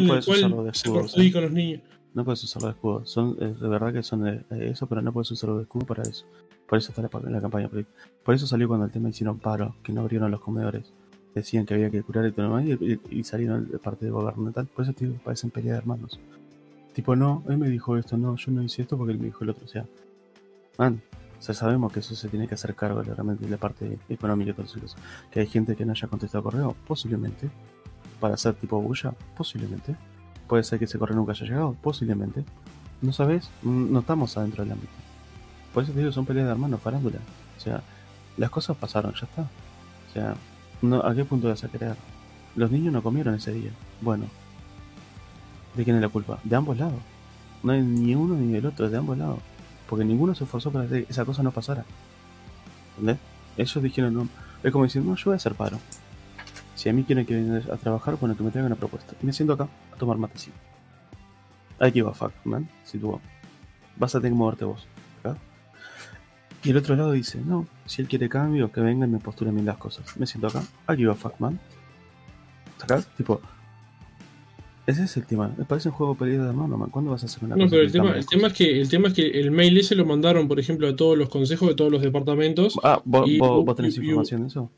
[0.00, 1.40] No puedes usarlo de escudo.
[1.42, 1.82] los niños.
[2.14, 3.06] No puedes usarlo de escudo.
[3.06, 5.86] Son, eh, de verdad que son de, de eso, pero no puedes usarlo de escudo
[5.86, 6.24] para eso.
[6.68, 7.68] Por eso está la, la campaña.
[8.24, 10.92] Por eso salió cuando el tema hicieron paro, que no abrieron los comedores.
[11.34, 12.84] Decían que había que curar y todo lo demás, y,
[13.14, 14.66] y- y salieron de parte de gubernamental.
[14.66, 16.18] Por eso, tío, parecen pelea de hermanos.
[16.92, 19.44] Tipo, no, él me dijo esto, no, yo no hice esto porque él me dijo
[19.44, 19.64] el otro.
[19.64, 19.86] O sea,
[20.78, 21.00] man,
[21.40, 24.50] o sea, sabemos que eso se tiene que hacer cargo realmente de la parte económica
[24.50, 24.96] y todo eso.
[25.30, 27.48] Que hay gente que no haya contestado correo, posiblemente.
[28.20, 29.96] Para hacer tipo bulla, posiblemente.
[30.46, 32.44] Puede ser que ese correo nunca haya llegado, posiblemente.
[33.00, 34.92] No sabes, Mm, no estamos adentro del ámbito.
[35.72, 37.18] Por eso te digo, son peleas de hermanos, farándula.
[37.56, 37.82] O sea,
[38.36, 39.42] las cosas pasaron, ya está.
[39.42, 40.34] O sea,
[40.82, 41.96] no, ¿a qué punto vas a creer?
[42.54, 43.70] Los niños no comieron ese día.
[44.02, 44.26] Bueno,
[45.74, 46.38] ¿de quién es la culpa?
[46.44, 47.00] De ambos lados.
[47.62, 49.38] No hay ni uno ni del otro, es de ambos lados.
[49.90, 51.84] Porque ninguno se esforzó para que esa cosa no pasara.
[52.92, 53.18] ¿Entendés?
[53.56, 54.28] Ellos dijeron, no.
[54.62, 55.80] Es como diciendo, no, yo voy a hacer paro.
[56.76, 59.14] Si a mí quieren que venga a trabajar, bueno, que me traigan una propuesta.
[59.20, 60.56] Y me siento acá a tomar matecito.
[61.80, 62.68] I give a fuck, man.
[62.84, 63.20] Si tú
[63.96, 64.86] vas a tener que moverte vos.
[65.18, 65.36] ¿acá?
[66.62, 69.54] Y el otro lado dice, no, si él quiere cambio, que venga y me postulen
[69.54, 70.16] bien las cosas.
[70.18, 71.58] Me siento acá, I give a fuck, man.
[72.80, 73.02] ¿Acá?
[73.16, 73.40] Tipo,
[74.90, 75.52] ese es el tema.
[75.56, 76.90] Me parece un juego perdido de mano, man.
[76.90, 78.80] ¿Cuándo vas a hacer una No, cosa pero que el tema, el tema es que
[78.80, 81.68] el tema es que el mail ese lo mandaron, por ejemplo, a todos los consejos
[81.68, 82.78] de todos los departamentos.
[82.82, 84.70] Ah, ¿vos, y- vos- vos tenés y- información de eso?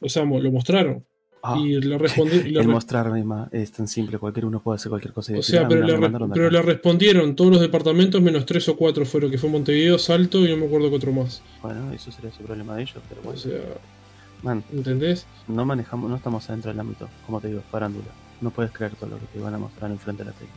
[0.00, 1.04] O sea, lo mostraron.
[1.44, 5.12] Ah, y le le el re- mostrarme es tan simple, cualquier uno puede hacer cualquier
[5.12, 5.32] cosa.
[5.34, 6.50] y o sea, "Ah, pero, le, pero acá".
[6.50, 10.50] le respondieron todos los departamentos menos tres o cuatro fueron, que fue Montevideo, Salto y
[10.50, 11.42] no me acuerdo qué otro más.
[11.60, 13.38] Bueno, eso sería su problema de ellos, pero O bueno.
[13.40, 13.58] sea,
[14.44, 15.26] Man, ¿entendés?
[15.48, 18.06] no manejamos, no estamos adentro del ámbito, como te digo, farándula.
[18.42, 20.50] No puedes creer todo lo que te van a mostrar enfrente de la tele.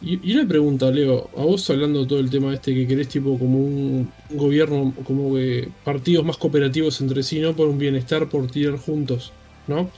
[0.00, 3.38] Y, y una pregunta, Leo, a vos hablando todo el tema este que querés tipo
[3.38, 7.54] como un, un gobierno, como que partidos más cooperativos entre sí, ¿no?
[7.54, 9.32] Por un bienestar, por tirar juntos,
[9.68, 9.90] ¿no?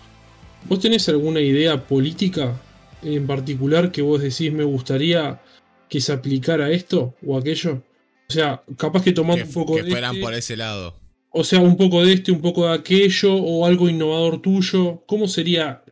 [0.68, 2.60] ¿Vos tenés alguna idea política
[3.02, 5.40] en particular que vos decís me gustaría
[5.88, 7.82] que se aplicara esto o aquello?
[8.28, 10.94] O sea, capaz que tomando Que, un poco que de fueran este, por ese lado.
[11.30, 15.02] o sea, un poco de este, un poco de aquello, o algo innovador tuyo.
[15.06, 15.83] ¿Cómo sería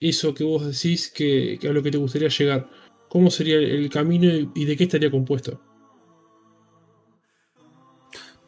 [0.00, 2.68] eso que vos decís que, que a lo que te gustaría llegar?
[3.08, 5.60] ¿Cómo sería el, camino y, y de qué estaría compuesto?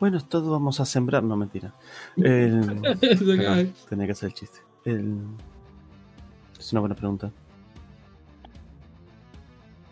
[0.00, 1.74] Bueno, todos vamos a sembrar, no mentira.
[2.16, 2.82] El-
[3.88, 4.58] tenía que hacer el chiste.
[4.84, 5.20] El-
[6.58, 7.30] Es una buena pregunta.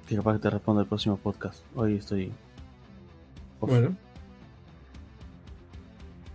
[0.09, 1.63] Que capaz que te responda el próximo podcast.
[1.77, 2.33] Hoy estoy
[3.61, 3.97] Bueno.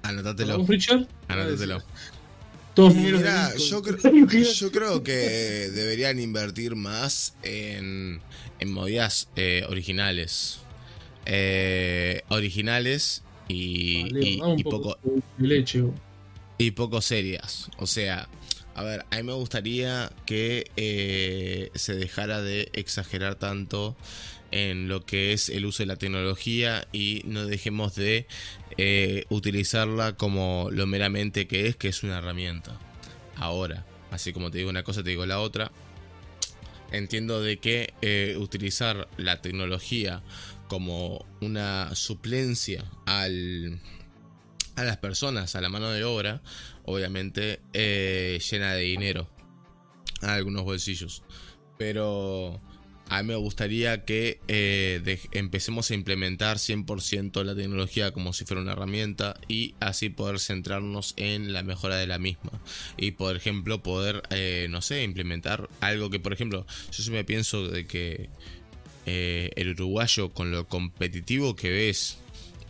[0.04, 0.56] Anótatelo.
[1.28, 1.80] Anótatelo.
[2.76, 8.20] Todos mira, yo, creo, yo creo que deberían invertir más en,
[8.60, 10.60] en movidas eh, originales.
[11.26, 15.00] Eh, originales y, y- poco poco,
[15.40, 15.84] leche.
[16.58, 17.70] y poco serias.
[17.78, 18.28] O sea,
[18.76, 23.96] a ver, a mí me gustaría que eh, se dejara de exagerar tanto
[24.56, 28.26] en lo que es el uso de la tecnología y no dejemos de
[28.78, 32.80] eh, utilizarla como lo meramente que es, que es una herramienta.
[33.36, 35.74] Ahora, así como te digo una cosa, te digo la otra.
[36.90, 40.24] Entiendo de que eh, utilizar la tecnología
[40.70, 43.82] como una suplencia al,
[44.78, 46.42] a las personas, a la mano de obra,
[46.86, 49.30] obviamente eh, llena de dinero
[50.22, 51.24] a algunos bolsillos.
[51.78, 52.62] Pero
[53.10, 58.62] a mí me gustaría que eh, empecemos a implementar 100% la tecnología como si fuera
[58.62, 62.52] una herramienta y así poder centrarnos en la mejora de la misma.
[62.98, 67.68] Y por ejemplo poder, eh, no sé, implementar algo que, por ejemplo, yo siempre pienso
[67.68, 68.30] de que
[69.06, 72.18] eh, el uruguayo con lo competitivo que ves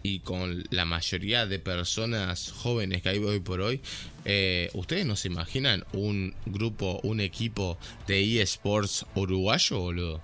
[0.05, 3.81] y con la mayoría de personas jóvenes que hay hoy por hoy,
[4.23, 10.21] eh, ¿ustedes no se imaginan un grupo, un equipo de eSports uruguayo, boludo?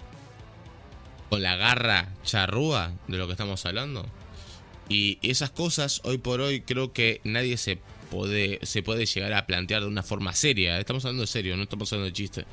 [1.31, 4.05] Con la garra charrúa de lo que estamos hablando.
[4.87, 7.79] Y esas cosas, hoy por hoy, creo que nadie se
[8.11, 10.79] puede, se puede llegar a plantear de una forma seria.
[10.79, 12.45] Estamos hablando de serio, no estamos hablando de chiste.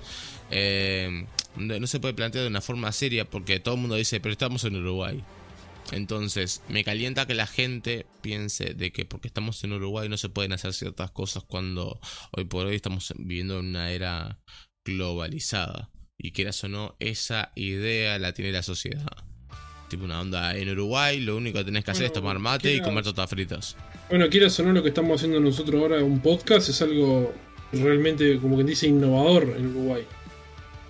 [0.51, 1.27] Eh,
[1.57, 4.33] no, no se puede plantear de una forma seria porque todo el mundo dice, pero
[4.33, 5.23] estamos en Uruguay.
[5.93, 10.29] Entonces, me calienta que la gente piense de que porque estamos en Uruguay no se
[10.29, 11.99] pueden hacer ciertas cosas cuando
[12.33, 14.41] hoy por hoy estamos viviendo en una era
[14.85, 15.91] globalizada.
[16.19, 19.07] Y quieras o no, esa idea la tiene la sociedad.
[19.89, 22.83] Tipo una onda en Uruguay, lo único que tenés que hacer es tomar mate y
[22.83, 23.77] comer tortas fritas.
[24.11, 27.33] Bueno, quieras o no, lo que estamos haciendo nosotros ahora, un podcast, es algo
[27.73, 30.05] realmente, como quien dice, innovador en Uruguay.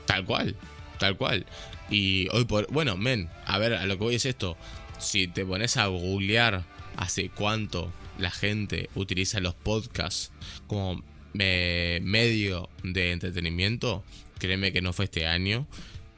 [0.06, 0.56] Tal cual,
[0.98, 1.46] tal cual.
[1.90, 2.70] Y hoy por.
[2.72, 4.56] Bueno, men, a ver, a lo que voy es esto.
[4.98, 6.64] Si te pones a googlear
[6.96, 10.32] hace cuánto la gente utiliza los podcasts
[10.66, 11.02] como
[11.38, 14.02] eh, medio de entretenimiento,
[14.38, 15.66] créeme que no fue este año.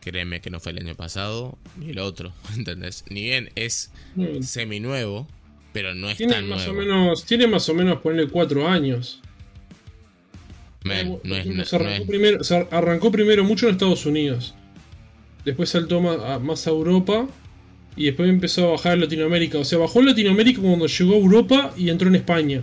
[0.00, 3.04] Créeme que no fue el año pasado, ni el otro, ¿entendés?
[3.10, 4.40] Ni bien es Mm.
[4.42, 5.28] semi nuevo,
[5.74, 6.80] pero no es Tiene tan más, o nuevo.
[6.88, 9.20] menos, tiene más o menos, ponerle cuatro años.
[10.84, 14.54] No es, no- se, no arrancó es- primero, se arrancó primero mucho en Estados Unidos.
[15.44, 17.28] Después saltó más a, más a Europa.
[18.00, 19.58] Y después empezó a bajar en Latinoamérica.
[19.58, 22.62] O sea, bajó en Latinoamérica cuando llegó a Europa y entró en España.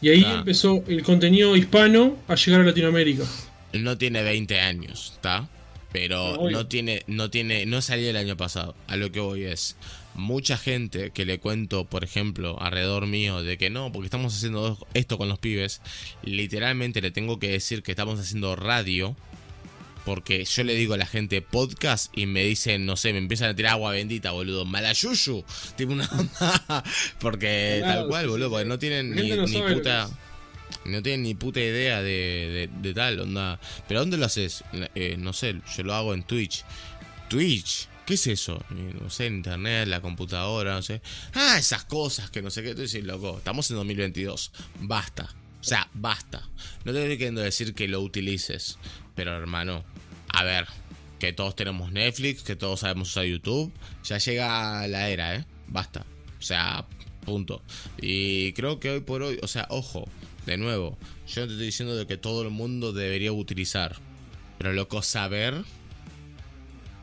[0.00, 0.36] Y ahí Ah.
[0.38, 3.24] empezó el contenido hispano a llegar a Latinoamérica.
[3.72, 5.48] no tiene 20 años, ¿está?
[5.92, 6.56] Pero obvio.
[6.56, 8.76] no tiene, no tiene, no salió el año pasado.
[8.86, 9.76] A lo que voy es,
[10.14, 14.78] mucha gente que le cuento, por ejemplo, alrededor mío, de que no, porque estamos haciendo
[14.94, 15.80] esto con los pibes,
[16.22, 19.16] literalmente le tengo que decir que estamos haciendo radio.
[20.08, 23.50] Porque yo le digo a la gente podcast y me dicen, no sé, me empiezan
[23.50, 24.64] a tirar agua bendita, boludo.
[24.64, 25.44] Malayuyu.
[25.76, 26.82] Tipo una onda.
[27.20, 28.50] Porque Claro, tal cual, sí, boludo.
[28.50, 29.44] Porque no tienen ni, no
[29.74, 30.08] puta.
[30.86, 33.60] No tienen ni puta idea de, de- de tal, onda.
[33.86, 34.64] ¿Pero dónde lo haces?
[34.94, 36.64] Eh, no sé, yo lo hago en Twitch.
[37.28, 37.86] ¿Twitch?
[38.06, 38.64] ¿Qué es eso?
[38.70, 41.02] Eh, No sé, internet, la computadora, no sé.
[41.34, 42.74] Ah, esas cosas que no sé qué.
[42.74, 44.52] Tú dices, loco, estamos en 2022.
[44.80, 45.24] Basta.
[45.60, 46.48] O sea, basta.
[46.86, 48.78] No te estoy queriendo decir que lo utilices.
[49.14, 49.84] Pero hermano,
[50.38, 50.66] a ver.
[51.18, 53.72] Que todos tenemos Netflix, que todos sabemos usar YouTube.
[54.04, 55.44] Ya llega la era, ¿eh?
[55.66, 56.06] Basta.
[56.38, 56.86] O sea,
[57.24, 57.62] punto.
[58.00, 60.08] Y creo que hoy por hoy, o sea, ojo,
[60.46, 60.96] de nuevo,
[61.26, 63.96] yo no te estoy diciendo de que todo el mundo debería utilizar.
[64.58, 65.64] Pero loco, saber.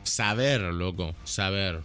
[0.02, 1.82] Saber, loco, saber.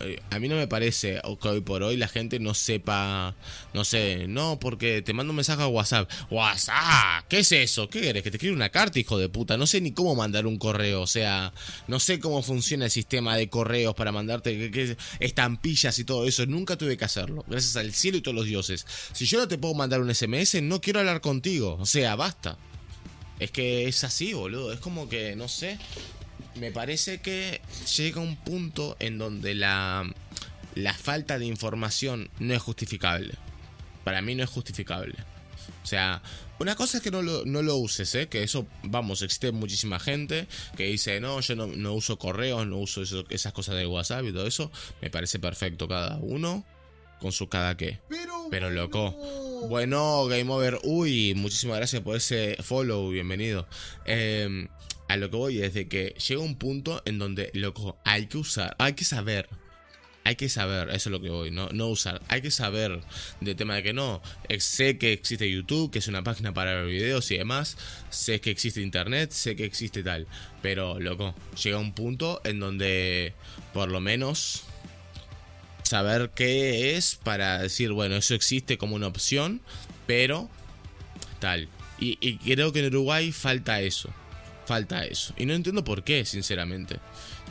[0.00, 3.34] Eh, a mí no me parece que hoy por hoy la gente no sepa,
[3.74, 6.10] no sé, no, porque te mando un mensaje a WhatsApp.
[6.30, 7.88] WhatsApp, ¿qué es eso?
[7.90, 8.22] ¿Qué querés?
[8.22, 9.56] Que te escriba una carta, hijo de puta.
[9.56, 11.52] No sé ni cómo mandar un correo, o sea,
[11.86, 16.46] no sé cómo funciona el sistema de correos para mandarte que- estampillas y todo eso.
[16.46, 18.86] Nunca tuve que hacerlo, gracias al cielo y todos los dioses.
[19.12, 22.56] Si yo no te puedo mandar un SMS, no quiero hablar contigo, o sea, basta.
[23.40, 24.72] Es que es así, boludo.
[24.72, 25.76] Es como que, no sé.
[26.56, 27.60] Me parece que
[27.96, 30.08] llega un punto en donde la,
[30.74, 33.34] la falta de información no es justificable.
[34.04, 35.14] Para mí no es justificable.
[35.82, 36.22] O sea,
[36.58, 38.28] una cosa es que no lo, no lo uses, ¿eh?
[38.28, 42.78] Que eso, vamos, existe muchísima gente que dice, no, yo no, no uso correos, no
[42.78, 44.70] uso eso- esas cosas de WhatsApp y todo eso.
[45.02, 46.64] Me parece perfecto cada uno
[47.20, 47.98] con su cada qué.
[48.50, 49.10] Pero loco.
[49.68, 50.78] Bueno, Game Over.
[50.84, 53.10] Uy, muchísimas gracias por ese follow.
[53.10, 53.66] Bienvenido.
[54.04, 54.68] Eh,
[55.08, 58.38] a lo que voy es de que llega un punto en donde, loco, hay que
[58.38, 59.48] usar, hay que saber
[60.24, 63.00] hay que saber, eso es lo que voy, no, no usar, hay que saber
[63.40, 66.74] del tema de que no, eh, sé que existe YouTube, que es una página para
[66.74, 67.76] ver videos y demás,
[68.08, 70.26] sé que existe internet, sé que existe tal,
[70.62, 73.34] pero loco, llega un punto en donde
[73.74, 74.64] por lo menos
[75.82, 79.60] saber qué es para decir, bueno, eso existe como una opción,
[80.06, 80.48] pero
[81.38, 81.68] tal.
[81.98, 84.08] Y, y creo que en Uruguay falta eso,
[84.66, 85.34] falta eso.
[85.36, 86.98] Y no entiendo por qué, sinceramente.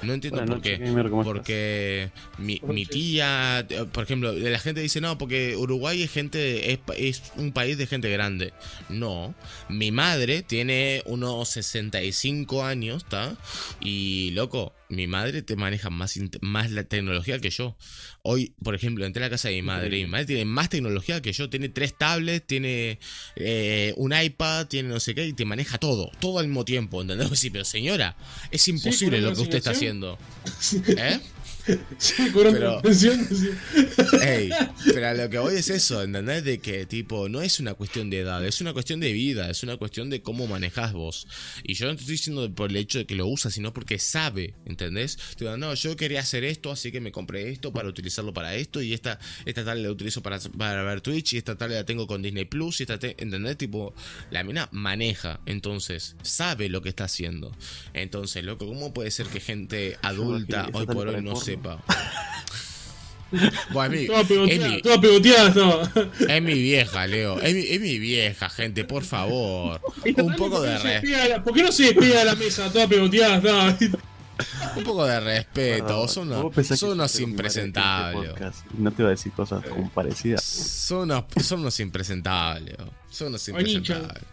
[0.02, 0.72] No entiendo por qué.
[0.72, 5.56] noches, gamer, ¿cómo Porque mi, mi tía, eh, por ejemplo, la gente dice, no, porque
[5.56, 8.53] Uruguay es gente, es, es un país de gente grande.
[8.90, 9.34] No,
[9.69, 13.35] mi madre tiene unos 65 años, ¿está?
[13.80, 17.76] Y loco, mi madre te maneja más, más la tecnología que yo.
[18.26, 20.70] Hoy, por ejemplo, entré a la casa de mi madre y mi madre tiene más
[20.70, 21.50] tecnología que yo.
[21.50, 22.98] Tiene tres tablets, tiene
[23.36, 27.02] eh, un iPad, tiene no sé qué, y te maneja todo, todo al mismo tiempo.
[27.02, 27.28] ¿Entendés?
[27.44, 28.16] Sí, pero señora,
[28.52, 30.18] es imposible lo que usted está haciendo.
[30.88, 31.20] ¿Eh?
[31.98, 33.49] Sí, Pero- la pensión, sí.
[34.22, 34.49] Ey,
[34.85, 36.44] pero a lo que voy es eso, ¿entendés?
[36.44, 39.64] De que, tipo, no es una cuestión de edad, es una cuestión de vida, es
[39.64, 41.27] una cuestión de cómo manejás vos.
[41.64, 43.98] Y yo no te estoy diciendo por el hecho de que lo usa, sino porque
[43.99, 45.18] sabe, ¿entendés?
[45.38, 48.56] Te digo, no, yo quería hacer esto, así que me compré esto para utilizarlo para
[48.56, 51.85] esto, y esta, esta tal la utilizo para, para ver Twitch, y esta tal la
[51.85, 53.57] tengo con Disney Plus, y esta, te- ¿entendés?
[53.57, 53.94] Tipo,
[54.31, 57.56] la mina maneja, entonces, sabe lo que está haciendo.
[57.94, 61.53] Entonces, loco, ¿cómo puede ser que gente adulta hoy por hoy no porno.
[61.56, 61.84] Sepa?
[63.72, 65.92] Bueno, es mi, toda pegoteada estaba.
[66.36, 67.40] es mi vieja, Leo.
[67.42, 69.82] Es mi, es mi vieja, gente, por favor.
[70.06, 71.84] Un poco ¿por qué de no se re- despega de la- ¿Por qué no se
[71.84, 72.72] despega de la mesa?
[72.72, 73.78] Toda pegoteada estaba.
[74.78, 76.08] un poco de respeto.
[76.08, 78.30] Son unos, son impresentables.
[78.34, 80.44] podcast No te voy a decir cosas como parecidas.
[80.44, 82.76] Son unos, son unos impresentables.
[83.10, 84.24] Son unos impresentables.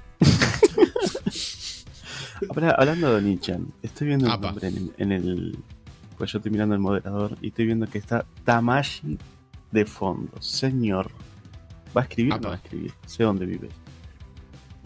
[2.48, 4.48] Habla- hablando de Nichan, estoy viendo Apa.
[4.48, 5.58] nombre en, en el.
[6.20, 9.16] Pues yo estoy mirando el moderador y estoy viendo que está Tamashi
[9.70, 10.30] de fondo.
[10.42, 11.10] Señor.
[11.96, 12.42] ¿Va a escribir Apa.
[12.42, 12.92] no va a escribir?
[13.06, 13.70] Sé dónde vive.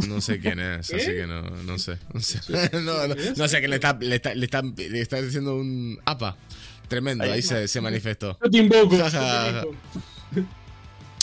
[0.06, 0.94] No sé quién es, ¿Qué?
[0.94, 1.98] así que no, no sé.
[2.12, 2.38] No sé,
[2.74, 5.56] no, no, no sé a quién le está, le, está, le, está, le está diciendo
[5.56, 6.36] un APA.
[6.86, 8.38] Tremendo, Ahí se, se manifestó.
[8.44, 8.96] Yo te invoco.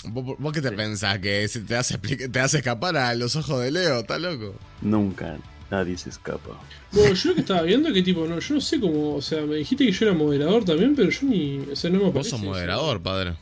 [0.10, 1.20] ¿Vos, vos qué te pensás?
[1.20, 4.02] ¿Que se te hace, te hace escapar a los ojos de Leo?
[4.02, 4.56] ¿Estás loco?
[4.82, 5.38] Nunca
[5.72, 6.60] nadie se escapa.
[6.92, 9.42] Bueno, yo lo que estaba viendo que tipo, no, yo no sé cómo, o sea,
[9.44, 12.12] me dijiste que yo era moderador también, pero yo ni, o sea, no me Vos
[12.12, 12.30] aparece.
[12.32, 12.50] sos eso.
[12.50, 13.34] moderador, padre.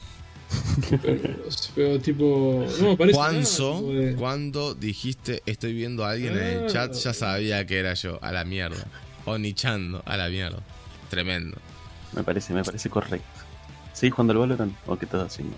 [1.02, 1.22] Pero,
[1.76, 6.34] pero, tipo, no me aparece nada, Juanzo, tipo de- cuando dijiste estoy viendo a alguien
[6.36, 8.86] en el chat, ya sabía que era yo, a la mierda.
[9.26, 10.60] O nichando, a la mierda.
[11.10, 11.58] Tremendo.
[12.14, 13.28] Me parece, me parece correcto.
[13.94, 15.56] ¿Seguís jugando al Valorant o qué estás haciendo?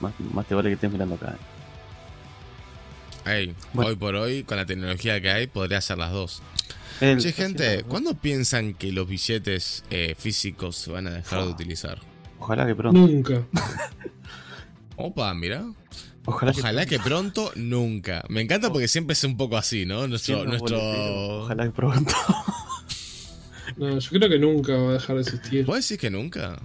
[0.00, 1.36] Más, más te vale que estés mirando acá.
[3.72, 3.90] Bueno.
[3.90, 6.42] hoy por hoy, con la tecnología que hay, podría hacer las dos.
[7.00, 7.84] El- Che, gente.
[7.84, 12.00] ¿cuándo piensan que los billetes eh, físicos se van a dejar de utilizar?
[12.40, 12.98] Ojalá que pronto.
[12.98, 13.42] Nunca.
[14.96, 15.64] Opa, mira.
[16.24, 18.22] Ojalá, que Ojalá que pronto, nunca.
[18.28, 20.06] Me encanta porque siempre es un poco así, ¿no?
[20.06, 20.76] Nuestro, nuestro...
[20.78, 21.42] boletero.
[21.44, 22.14] Ojalá que pronto.
[23.76, 25.64] No, yo creo que nunca va a dejar de existir.
[25.64, 26.58] ¿Vos decís que nunca?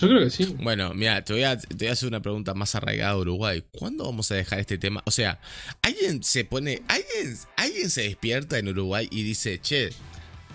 [0.00, 0.56] Yo creo que sí.
[0.60, 3.62] Bueno, mira, te voy, a, te voy a hacer una pregunta más arraigada a Uruguay.
[3.70, 5.02] ¿Cuándo vamos a dejar este tema?
[5.04, 5.40] O sea,
[5.82, 9.90] alguien se pone, alguien, alguien se despierta en Uruguay y dice, che,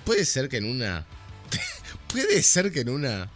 [0.03, 1.05] puede ser que en una,
[2.07, 3.29] puede ser que en una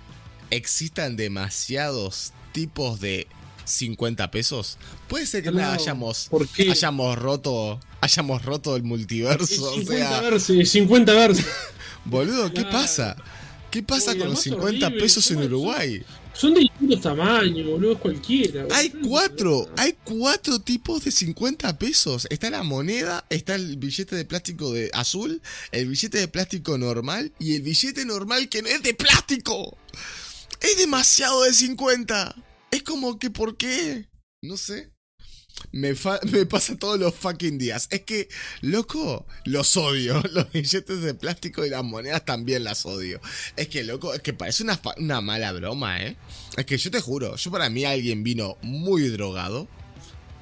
[0.49, 3.27] existan demasiados tipos de
[3.65, 4.79] 50 pesos.
[5.07, 6.71] Puede ser que No, hayamos, ¿Por qué?
[6.71, 9.63] hayamos roto, hayamos roto el Es multiverso.
[9.71, 11.45] O 50 sea, versos, es 50 versos.
[12.05, 12.71] boludo, ¿qué Claro.
[12.71, 13.15] pasa?
[13.71, 15.43] ¿Qué pasa Uy, con los además 50 horrible, pesos en.
[15.43, 16.03] Uruguay?
[16.33, 18.65] Son de distintos tamaños, boludo, es cualquiera.
[18.71, 22.27] Hay cuatro, hay cuatro tipos de 50 pesos.
[22.29, 25.41] Está la moneda, está el billete de plástico de azul,
[25.71, 29.77] el billete de plástico normal y el billete normal que no es de plástico.
[30.61, 32.35] Es demasiado de 50.
[32.71, 34.07] Es como que, ¿por qué?
[34.41, 34.91] No sé.
[35.71, 37.87] Me, fa- me pasa todos los fucking días.
[37.91, 38.27] Es que,
[38.61, 40.21] loco, los odio.
[40.31, 43.19] Los billetes de plástico y las monedas también las odio.
[43.55, 46.15] Es que, loco, es que parece una, una mala broma, ¿eh?
[46.57, 49.67] Es que yo te juro, yo para mí alguien vino muy drogado.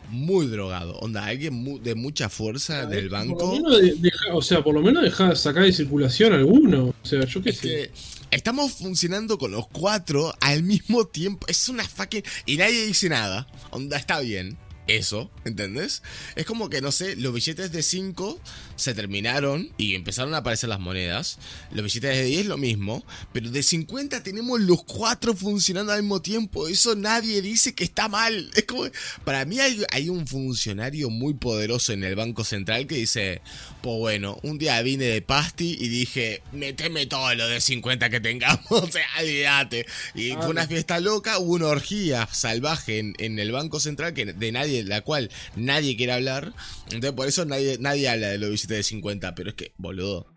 [0.09, 0.93] Muy drogado.
[0.99, 3.77] Onda, alguien mu- de mucha fuerza del Por banco.
[3.81, 6.95] de- deja- o sea, por lo menos deja de sacar de circulación alguno.
[7.01, 7.67] O sea, yo qué Es sé.
[7.67, 7.91] que
[8.31, 11.45] estamos funcionando con los cuatro al mismo tiempo.
[11.49, 12.23] Es una fucking.
[12.45, 13.47] Y nadie dice nada.
[13.71, 14.57] Onda, está bien.
[14.87, 16.01] Eso, ¿entendés?
[16.35, 18.39] Es como que, no sé, los billetes de 5
[18.75, 21.39] se terminaron y empezaron a aparecer las monedas.
[21.71, 26.21] Los billetes de 10 lo mismo, pero de 50 tenemos los cuatro funcionando al mismo
[26.21, 26.67] tiempo.
[26.67, 28.49] Eso nadie dice que está mal.
[28.55, 28.83] Es como,
[29.23, 33.41] para mí hay, hay un funcionario muy poderoso en el Banco Central que dice,
[33.81, 38.19] pues bueno, un día vine de Pasti y dije, meteme todo lo de 50 que
[38.19, 39.85] tengamos, o sea, olvídate.
[40.15, 44.25] Y fue una fiesta loca, hubo una orgía salvaje en, en el Banco Central que
[44.25, 46.53] de nadie, la cual nadie quiere hablar.
[46.85, 50.27] Entonces por eso nadie, nadie habla de los billetes de 50, pero es que, boludo,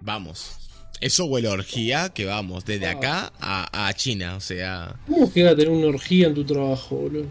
[0.00, 0.58] vamos.
[1.00, 4.96] Eso huele a orgía que vamos, desde acá a, a China, o sea...
[5.06, 7.26] ¿Cómo queda tener una orgía en tu trabajo, boludo?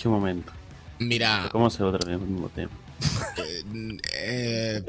[0.00, 0.52] Qué momento.
[0.98, 2.70] Mira, ¿Cómo se va a tratar el mismo tema?
[3.38, 3.62] eh,
[4.14, 4.82] eh,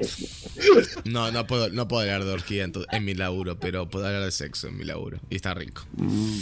[1.05, 4.05] no, no puedo, no puedo hablar de orgía en, tu- en mi laburo, pero puedo
[4.05, 5.19] hablar de sexo en mi laburo.
[5.29, 5.85] Y está rico.
[5.97, 6.41] Mm,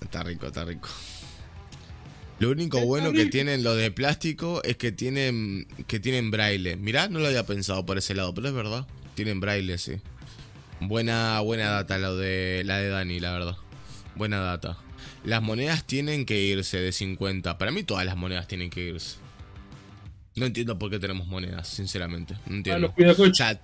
[0.00, 0.88] Está rico, está rico.
[2.42, 6.74] Lo único bueno que tienen los de plástico es que tienen que tienen braille.
[6.76, 8.84] Mirá, no lo había pensado por ese lado, pero es verdad.
[9.14, 9.92] Tienen braille, sí.
[10.80, 13.56] Buena buena data lo de la de Dani, la verdad.
[14.16, 14.76] Buena data.
[15.24, 17.58] Las monedas tienen que irse de 50.
[17.58, 19.18] Para mí todas las monedas tienen que irse.
[20.34, 22.34] No entiendo por qué tenemos monedas, sinceramente.
[22.34, 22.94] No Ah, entiendo.
[22.98, 23.20] los.
[23.20, 23.60] O sea,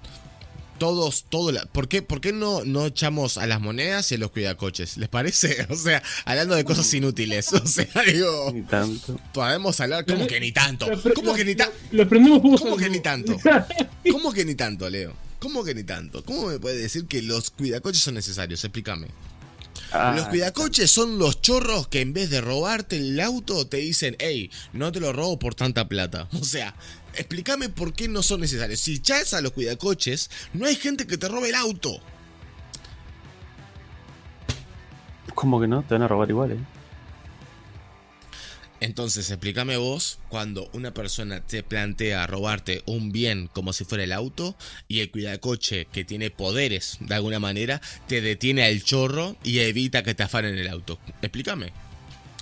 [0.79, 4.19] todos, todo la- ¿por qué, por qué no, no echamos a las monedas y a
[4.19, 4.97] los cuidacoches?
[4.97, 5.67] ¿Les parece?
[5.71, 7.53] O sea, hablando de cosas inútiles.
[7.53, 9.21] O sea, digo, ni tanto.
[9.35, 10.87] podemos hablar como que ni tanto.
[11.15, 11.75] ¿Cómo que ni tanto?
[11.93, 12.59] Lo poco.
[12.59, 13.37] ¿Cómo que ni tanto?
[14.11, 15.15] ¿Cómo que ni tanto, Leo?
[15.39, 16.25] ¿Cómo que ni tanto?
[16.25, 18.65] ¿Cómo me puede decir que los cuidacoches son necesarios?
[18.65, 19.09] Explícame.
[19.93, 24.17] Ah, Los cuidacoches son los chorros que en vez de robarte el auto te dicen,
[24.19, 26.29] hey, no te lo robo por tanta plata.
[26.39, 26.75] O sea,
[27.19, 28.81] explícame por qué no son necesarios.
[28.81, 32.01] Si echas a los cuidacoches, no hay gente que te robe el auto.
[35.35, 35.83] ¿Cómo que no?
[35.83, 36.59] Te van a robar igual, ¿eh?
[38.81, 44.13] Entonces, explícame vos cuando una persona te plantea robarte un bien como si fuera el
[44.13, 49.59] auto y el cuidacoche que tiene poderes de alguna manera te detiene al chorro y
[49.59, 51.01] evita que te afanen el auto.
[51.23, 51.88] Explícame.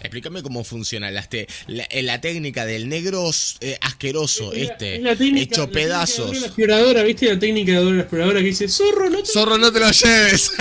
[0.02, 5.02] Explícame cómo funciona la, este- la, la técnica del negro eh, asqueroso la- este, es
[5.02, 6.40] la técnica- hecho la técnica de pedazos.
[6.40, 7.26] la exploradora, ¿viste?
[7.32, 9.26] La técnica de la exploradora que dice, zorro, no te...
[9.26, 10.52] Zorro, no te lo lleves.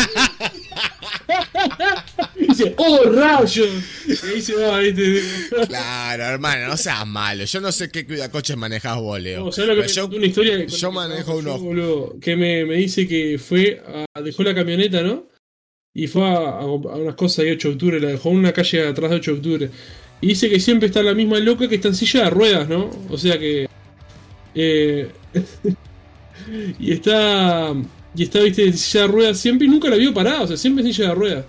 [2.36, 3.70] Dice, ¡oh, rayos!
[4.07, 5.22] Y se va, ¿viste?
[5.68, 7.44] claro, hermano, no seas malo.
[7.45, 9.45] Yo no sé qué cuidacoches manejás vos, Leo.
[9.45, 10.66] No, ¿sabes lo que Pero me yo- una historia?
[10.66, 13.82] yo manejo boludo, Que me, me dice que fue
[14.14, 15.28] a, dejó la camioneta, ¿no?
[15.95, 18.85] Y fue a, a- unas cosas de 8 de octubre, la dejó en una calle
[18.88, 19.69] atrás de 8 de octubre.
[20.22, 22.89] Y dice que siempre está la misma loca que está en silla de ruedas, ¿no?
[23.09, 23.67] O sea que.
[24.53, 25.07] eh,
[26.80, 27.73] y está.
[28.17, 30.55] Y está, viste, en silla de ruedas siempre y nunca la vio parada, o sea,
[30.57, 31.45] siempre en silla de ruedas.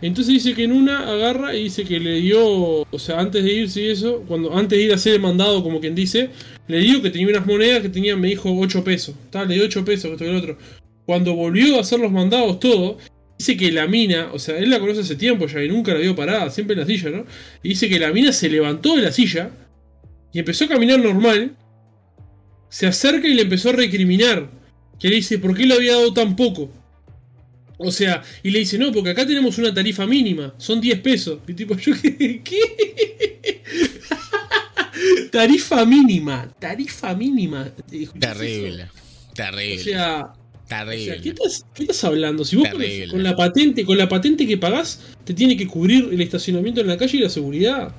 [0.00, 2.42] Entonces dice que en una agarra y dice que le dio,
[2.90, 5.62] o sea, antes de irse y eso, cuando antes de ir a hacer el mandado,
[5.62, 6.30] como quien dice,
[6.68, 9.14] le dio que tenía unas monedas que tenían, me dijo 8 pesos.
[9.30, 10.58] Tal, le dio 8 pesos, esto y el otro.
[11.06, 12.98] Cuando volvió a hacer los mandados, todo,
[13.38, 16.00] dice que la mina, o sea, él la conoce hace tiempo ya y nunca la
[16.00, 17.24] vio parada, siempre en la silla, ¿no?
[17.62, 19.50] Y dice que la mina se levantó de la silla
[20.32, 21.56] y empezó a caminar normal.
[22.68, 24.50] Se acerca y le empezó a recriminar.
[24.98, 26.70] Que le dice, ¿por qué le había dado tan poco?
[27.78, 31.40] O sea, y le dice, no, porque acá tenemos una tarifa mínima, son 10 pesos.
[31.46, 32.42] Y tipo, yo, ¿qué?
[32.42, 33.62] ¿Qué?
[35.30, 37.70] tarifa mínima, tarifa mínima.
[38.18, 38.88] Terrible.
[39.34, 39.80] Terrible.
[39.80, 40.32] O sea,
[40.66, 41.04] o terrible.
[41.04, 42.44] sea, ¿qué, estás, qué estás hablando?
[42.44, 43.08] Si vos Terrible.
[43.12, 46.88] con, la patente, con la patente que pagás, te tiene que cubrir el estacionamiento en
[46.88, 47.94] la calle y la seguridad.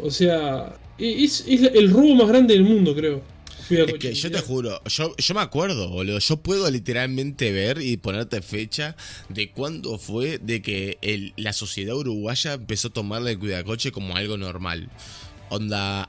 [0.00, 3.22] O sea, e, es, es el robo más grande del mundo, creo.
[3.68, 6.18] Cuida Es coche, que yo te juro, yo, yo me acuerdo, boludo.
[6.20, 8.96] Yo puedo literalmente ver y ponerte fecha
[9.28, 14.16] de cuándo fue de que el- la sociedad uruguaya empezó a tomarle el cuidacoche como
[14.16, 14.88] algo normal.
[15.50, 16.08] Onda,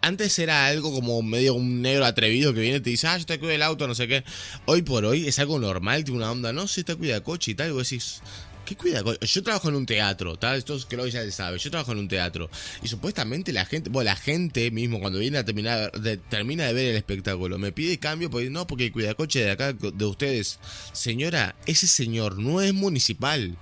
[0.00, 3.24] antes era algo como medio un negro atrevido que viene y te dice, ah, yo
[3.24, 4.24] te cuido el auto, no sé qué.
[4.66, 7.54] Hoy por hoy es algo normal, tiene una onda, no, si te cuida coche y
[7.54, 8.20] tal, y vos decís,
[8.64, 9.02] ¿qué cuida?
[9.20, 11.98] Yo trabajo en un teatro, tal, esto creo que ya se sabe, yo trabajo en
[11.98, 12.50] un teatro.
[12.82, 16.72] Y supuestamente la gente, bueno, la gente mismo cuando viene a terminar, de, termina de
[16.72, 20.58] ver el espectáculo, me pide cambio porque no, porque el cuidacoche de acá, de ustedes,
[20.92, 23.56] señora, ese señor no es municipal.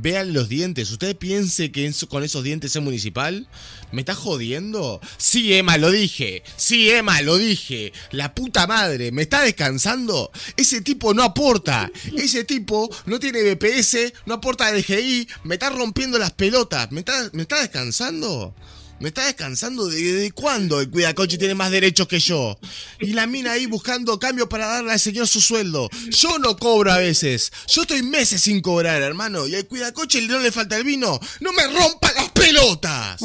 [0.00, 3.46] Vean los dientes, ¿usted piense que con esos dientes es municipal?
[3.92, 5.00] ¿Me está jodiendo?
[5.18, 6.42] Sí, Emma, lo dije.
[6.56, 7.92] Sí, Emma, lo dije.
[8.10, 10.30] La puta madre, ¿me está descansando?
[10.56, 11.90] Ese tipo no aporta.
[12.16, 15.28] Ese tipo no tiene BPS, no aporta DGI.
[15.44, 16.90] Me está rompiendo las pelotas.
[16.90, 18.54] ¿Me está, me está descansando?
[19.00, 19.86] ¿Me está descansando?
[19.88, 22.58] ¿Desde cuándo el cuidacoche tiene más derechos que yo?
[23.00, 25.90] Y la mina ahí buscando cambio para darle al señor su sueldo.
[26.10, 27.52] Yo no cobro a veces.
[27.68, 29.46] Yo estoy meses sin cobrar, hermano.
[29.46, 31.18] Y al cuidacoche no le falta el vino.
[31.40, 33.20] ¡No me rompa las pelotas!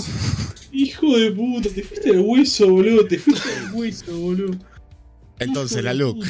[0.71, 3.05] Hijo de puta, te fuiste al hueso, boludo.
[3.05, 4.57] Te fuiste al hueso, boludo.
[5.39, 6.27] Entonces, la Luke.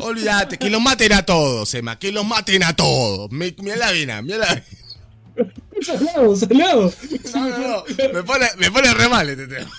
[0.00, 3.30] Olvídate, que los maten a todos, Emma, que los maten a todos.
[3.30, 5.52] Mira la vena, mira la vena.
[5.82, 6.92] Salado, salado.
[7.34, 7.84] No, no, no.
[8.12, 9.70] Me pone, me pone re mal este tema.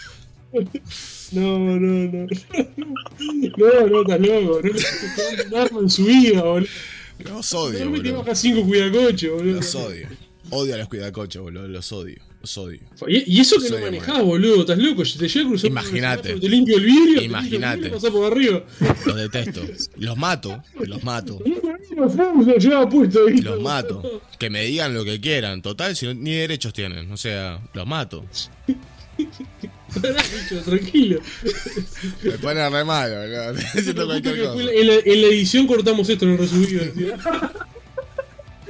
[1.32, 2.28] No, no, no.
[3.58, 4.62] No, no, estás loco.
[4.62, 6.68] No un arma en su vida, boludo.
[7.20, 8.24] Los odio, No me te boludo.
[8.24, 9.56] baja 5 cuidacoches, boludo.
[9.58, 10.08] Los odio.
[10.52, 11.68] Odio a los cuidacoches, boludo.
[11.68, 12.18] Los odio.
[12.42, 12.80] Los odio.
[13.08, 15.04] Y, y eso que Soy no manejás, boludo, estás loco.
[15.04, 15.72] Si te llega a cruzar
[16.40, 17.28] te limpio el vidrio, te
[18.12, 18.64] por arriba.
[19.06, 19.62] Los detesto.
[19.98, 20.64] Los mato.
[20.80, 21.40] Los mato.
[21.96, 22.16] Los
[23.44, 24.22] lo mato.
[24.38, 25.62] Que me digan lo que quieran.
[25.62, 27.12] Total, si no- ni derechos tienen.
[27.12, 28.26] O sea, los mato.
[30.66, 31.20] Tranquilo.
[32.24, 33.52] Me pone re mal, boludo.
[33.60, 34.62] Estoy haciendo cualquier cosa.
[34.62, 36.84] En la, en la edición cortamos esto en el resumido.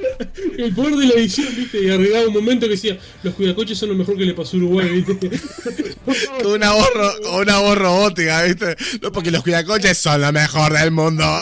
[0.58, 3.90] El poder de la edición, viste, y agregaba un momento que decía, los cuidacoches son
[3.90, 5.30] lo mejor que le pasó a Uruguay, viste.
[6.42, 8.76] Con una voz, ro- con una voz robótica, ¿viste?
[9.02, 11.24] No, porque los cuidacoches son lo mejor del mundo.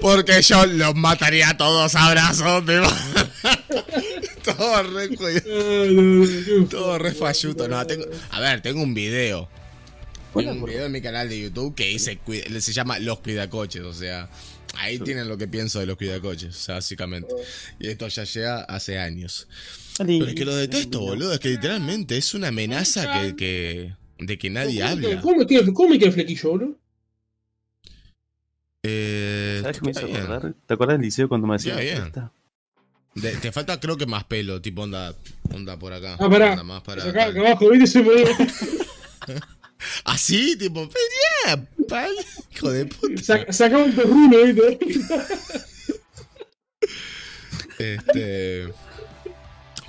[0.00, 2.64] Porque yo los mataría a todos a abrazos.
[2.66, 2.86] tipo.
[4.44, 7.66] Todo re, qué todo re falluto.
[7.68, 9.48] No, tengo, a ver, tengo un video.
[10.36, 12.18] Tengo un video en mi canal de YouTube que dice,
[12.60, 14.28] se llama Los Cuidacoches, o sea,
[14.74, 17.34] ahí tienen lo que pienso de los cuidacoches, o sea, básicamente.
[17.78, 19.48] Y esto ya llega hace años.
[19.98, 24.38] Pero es que lo detesto, boludo, es que literalmente es una amenaza que, que de
[24.38, 25.20] que nadie ¿Cómo habla.
[25.22, 26.78] ¿Cómo queda, cómo me queda el flequillo, boludo?
[28.82, 30.54] Eh, ¿Sabes qué me hizo acordar?
[30.66, 32.30] ¿Te acuerdas del liceo cuando me fiesta?
[33.14, 35.14] De- te falta creo que más pelo, tipo onda,
[35.52, 36.16] onda por acá.
[36.20, 36.50] Ah, pará.
[36.50, 37.30] Onda más para Acá, acá.
[37.30, 38.10] acá abajo, viste, se me
[40.04, 42.12] Así, tipo, venía, pal,
[42.54, 43.22] hijo de puta.
[43.22, 44.78] Sac- Sacaba un perruno, viste.
[47.78, 48.68] Este.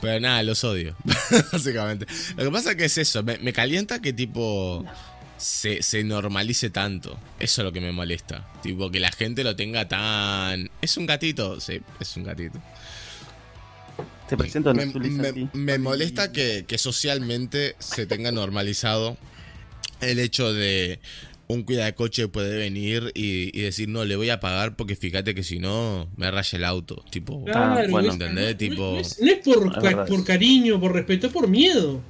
[0.01, 0.95] Pero nada, los odio.
[1.51, 2.05] Básicamente.
[2.35, 3.23] Lo que pasa que es eso.
[3.23, 4.85] Me, me calienta que tipo.
[5.37, 7.19] Se, se normalice tanto.
[7.39, 8.47] Eso es lo que me molesta.
[8.63, 10.69] Tipo, que la gente lo tenga tan.
[10.81, 11.59] ¿Es un gatito?
[11.61, 12.59] Sí, es un gatito.
[14.27, 19.15] Te presento a Me, me- me molesta que, que socialmente se tenga normalizado
[20.01, 20.99] el hecho de
[21.49, 25.43] un cuidacoche puede venir y, y decir, no, le voy a pagar porque fíjate que
[25.43, 27.03] si no, me raya el auto.
[27.09, 28.09] Tipo, Claro, bueno.
[28.09, 28.51] es- ¿Entendés?
[28.51, 32.01] no- Tipo- No es, no es por, Es por cariño, por respeto, es por miedo.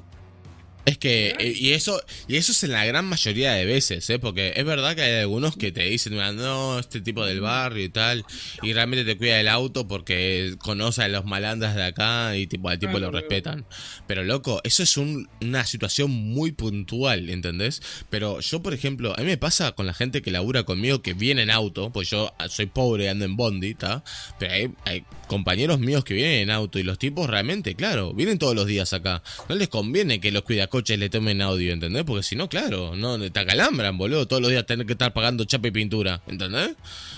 [0.88, 4.20] Es que, eh, y eso, y eso es en la gran mayoría de veces, ¿eh?
[4.20, 7.84] Porque es verdad que hay algunos que te dicen, "Ah, no, este tipo del barrio
[7.84, 8.24] y tal,
[8.62, 12.70] y realmente te cuida el auto porque conoce a los malandras de acá y tipo
[12.70, 13.66] al tipo lo respetan.
[14.08, 17.82] Pero loco, eso es un- una situación muy puntual, ¿entendés?
[18.10, 21.14] Pero yo, por ejemplo, a mí me pasa con la gente que labura conmigo que
[21.14, 24.06] viene en auto, pues yo soy pobre, ando en bondi, ¿está?
[24.40, 28.40] Pero hay, hay compañeros míos que vienen en auto y los tipos realmente, claro, vienen
[28.40, 29.22] todos los días acá.
[29.50, 30.44] No les conviene que los
[30.78, 32.04] cuidacoches le tomen audio, ¿entendés?
[32.04, 35.44] Porque si no, claro, no te acalambran, boludo, todos los días tener que estar pagando
[35.46, 36.76] chapa y pintura, ¿entendés?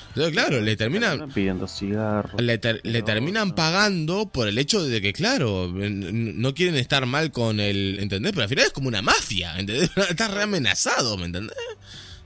[0.10, 1.30] Entonces, claro, le terminan...
[1.32, 2.42] Pidiendo cigarros.
[2.42, 7.32] Le, ter- le terminan pagando por el hecho de que, claro, no quieren estar mal
[7.32, 7.98] con el.
[8.00, 8.32] ¿Entendés?
[8.32, 9.92] Pero al final es como una mafia, ¿entendés?
[10.10, 11.56] Estás re amenazado, ¿me entendés?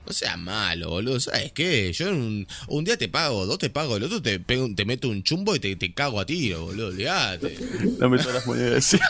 [0.06, 1.20] No seas malo, boludo.
[1.20, 1.92] ¿Sabes qué?
[1.92, 5.08] Yo un, un día te pago, dos te pago, el otro te, pego, te meto
[5.10, 6.88] un chumbo y te, te cago a tiro, boludo.
[6.88, 7.56] Olvídate.
[7.98, 8.96] Dame todas las monedas.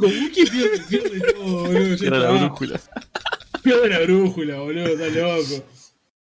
[0.00, 1.94] wiki, pierde, pierde todo, boludo.
[1.96, 2.80] ya Era la brújula.
[3.62, 5.64] Pierde la brújula, boludo, está loco.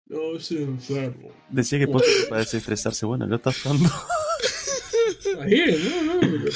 [0.07, 1.31] No, es enfermo.
[1.51, 3.07] Decía que post para desestresarse.
[3.07, 3.89] Bueno, lo está usando.
[5.25, 6.21] Está bien, no, no.
[6.21, 6.49] pero-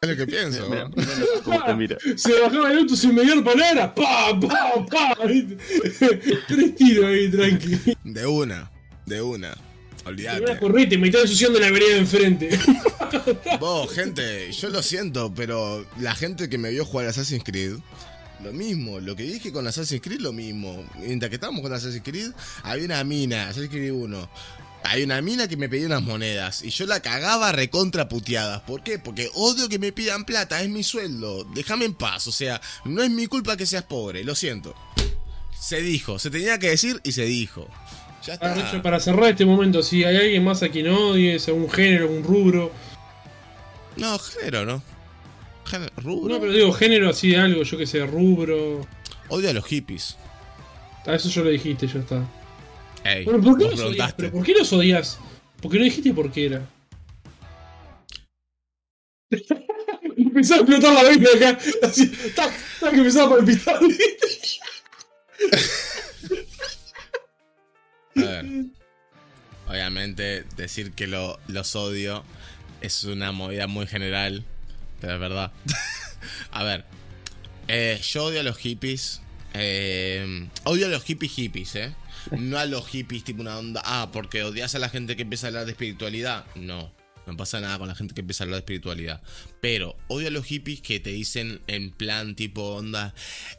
[0.00, 0.68] Es lo que pienso.
[0.68, 0.90] Mira, ¿no?
[0.96, 1.10] mira
[1.44, 1.96] cómo te mira.
[2.16, 3.90] Se bajaba el auto sin mediar palabras.
[3.94, 5.16] ¡Pa, pa.
[6.48, 7.78] Tres tiros ahí, tranqui.
[8.04, 8.70] De una,
[9.06, 9.56] de una.
[10.04, 10.58] Olvídate.
[10.58, 12.58] correte, me está ensuciando la vereda de enfrente.
[13.60, 17.76] Vos, gente, yo lo siento, pero la gente que me vio jugar Assassin's Creed,
[18.42, 20.84] lo mismo, lo que dije con Assassin's Creed, lo mismo.
[20.98, 24.28] Mientras que estábamos con Assassin's Creed, había una mina, Assassin's Creed 1.
[24.86, 28.60] Hay una mina que me pedía unas monedas y yo la cagaba recontra puteadas.
[28.62, 28.98] ¿Por qué?
[28.98, 31.44] Porque odio que me pidan plata, es mi sueldo.
[31.54, 34.74] Déjame en paz, o sea, no es mi culpa que seas pobre, lo siento.
[35.58, 37.70] Se dijo, se tenía que decir y se dijo.
[38.26, 42.04] Ya Ah, para cerrar este momento, si hay alguien más a quien odies, algún género,
[42.04, 42.72] algún rubro.
[43.96, 44.82] No, género, ¿no?
[45.66, 46.34] Género, rubro.
[46.34, 48.86] No, pero digo género así de algo, yo que sé, rubro.
[49.28, 50.16] Odio a los hippies.
[51.06, 52.22] A eso ya lo dijiste, ya está.
[53.04, 54.14] Ey, Bueno, ¿por qué los odias?
[54.14, 55.18] ¿Pero ¿Por qué los odias?
[55.60, 56.66] Porque no dijiste por qué era.
[60.16, 61.58] empezaba a explotar la vena acá.
[61.82, 63.80] Así, tac, tac, que empezaba a palpitar.
[68.16, 68.46] A ver.
[69.66, 72.24] Obviamente, decir que lo, los odio
[72.80, 74.44] es una movida muy general,
[75.00, 75.52] pero es verdad.
[76.50, 76.84] a ver,
[77.68, 79.22] eh, yo odio a los hippies.
[79.54, 81.94] eh, odio a los hippies hippies, ¿eh?
[82.30, 83.82] No a los hippies tipo una onda.
[83.84, 86.44] Ah, porque odias a la gente que empieza a hablar de espiritualidad.
[86.54, 86.92] No.
[87.26, 89.22] No pasa nada con la gente que empieza a hablar de espiritualidad.
[89.62, 93.14] Pero odio a los hippies que te dicen en plan tipo onda.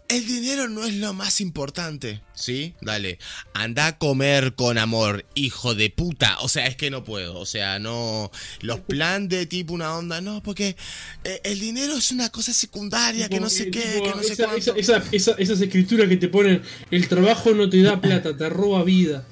[0.07, 2.21] El dinero no es lo más importante.
[2.35, 2.75] ¿Sí?
[2.81, 3.17] Dale.
[3.55, 6.37] Anda a comer con amor, hijo de puta.
[6.41, 7.39] O sea, es que no puedo.
[7.39, 8.29] O sea, no.
[8.61, 10.21] Los plan de tipo una onda.
[10.21, 10.75] No, porque
[11.23, 14.45] eh, el dinero es una cosa secundaria, que no sé qué, que no sé esa,
[14.45, 14.75] cuánto.
[14.75, 16.61] esa- esa- esa- esas escrituras que te ponen,
[16.91, 19.25] el trabajo no te da plata, te roba vida.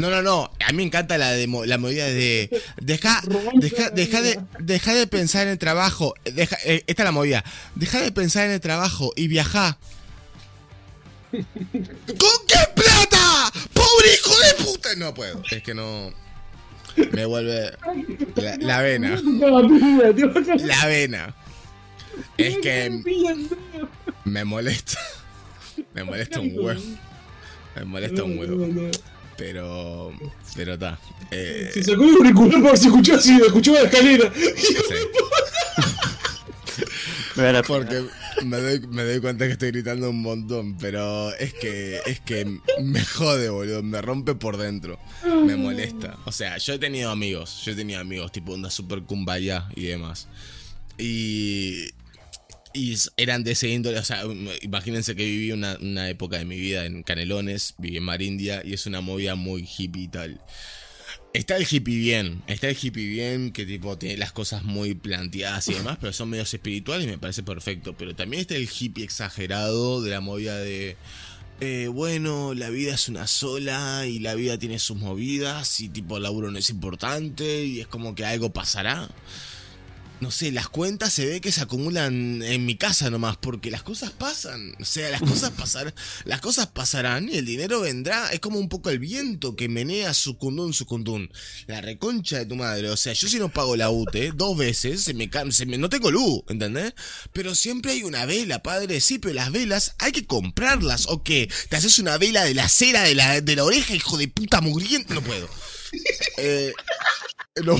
[0.00, 0.50] No, no, no.
[0.66, 2.62] A mí me encanta la, de, la movida de.
[2.80, 3.22] Deja,
[3.54, 6.14] deja, deja, de, deja de pensar en el trabajo.
[6.24, 7.44] Deja, eh, esta es la movida.
[7.74, 9.78] Deja de pensar en el trabajo y viaja.
[11.30, 11.44] ¿Con
[12.48, 13.52] qué plata?
[13.74, 14.88] ¡Pobre hijo de puta!
[14.96, 15.42] No puedo.
[15.50, 16.10] Es que no.
[17.12, 17.70] Me vuelve.
[18.36, 19.20] La, la vena.
[20.60, 21.36] La vena.
[22.38, 22.90] Es que
[24.24, 24.98] me molesta.
[25.92, 26.80] Me molesta un huevo.
[27.76, 28.90] Me molesta un huevo.
[29.40, 30.12] Pero.
[30.54, 30.98] Pero está.
[31.30, 34.32] Eh, Se sacó el auricular para ver si escuchaba, si escuchaba la escalera.
[34.56, 34.76] sí.
[37.36, 38.04] Me da la Porque
[38.44, 42.58] me doy, me doy cuenta que estoy gritando un montón, pero es que, es que
[42.82, 46.18] me jode, boludo, me rompe por dentro, me molesta.
[46.24, 49.84] O sea, yo he tenido amigos, yo he tenido amigos tipo onda super kumbaya y
[49.84, 50.26] demás.
[50.98, 51.90] Y,
[52.72, 56.44] y eran de ese índole, o sea, um, imagínense que viví una, una época de
[56.44, 60.40] mi vida en Canelones, viví en Marindia y es una movida muy hippie y tal.
[61.32, 65.68] Está el hippie bien, está el hippie bien que tipo tiene las cosas muy planteadas
[65.68, 67.94] y demás, pero son medios espirituales y me parece perfecto.
[67.96, 70.96] Pero también está el hippie exagerado de la movida de,
[71.60, 76.16] eh, bueno, la vida es una sola y la vida tiene sus movidas y tipo
[76.16, 79.08] el laburo no es importante y es como que algo pasará.
[80.20, 83.82] No sé, las cuentas se ve que se acumulan en mi casa nomás, porque las
[83.82, 84.74] cosas pasan.
[84.78, 88.28] O sea, las cosas pasar, las cosas pasarán y el dinero vendrá.
[88.28, 91.32] Es como un poco el viento que menea su cundún, su cundún.
[91.66, 92.90] La reconcha de tu madre.
[92.90, 95.88] O sea, yo si no pago la UTE dos veces, se me, se me no
[95.88, 96.92] tengo luz, ¿entendés?
[97.32, 99.00] Pero siempre hay una vela, padre.
[99.00, 101.06] Sí, pero las velas hay que comprarlas.
[101.08, 101.50] ¿O qué?
[101.70, 104.60] ¿Te haces una vela de la cera de la, de la oreja, hijo de puta
[104.60, 105.14] mugriente?
[105.14, 105.48] No puedo.
[106.36, 106.72] Eh,
[107.64, 107.76] no,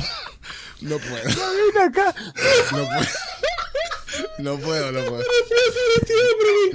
[0.83, 1.25] no puedo.
[1.25, 2.15] ven acá.
[2.73, 3.07] No puedo.
[4.39, 5.25] No puedo, no puedo.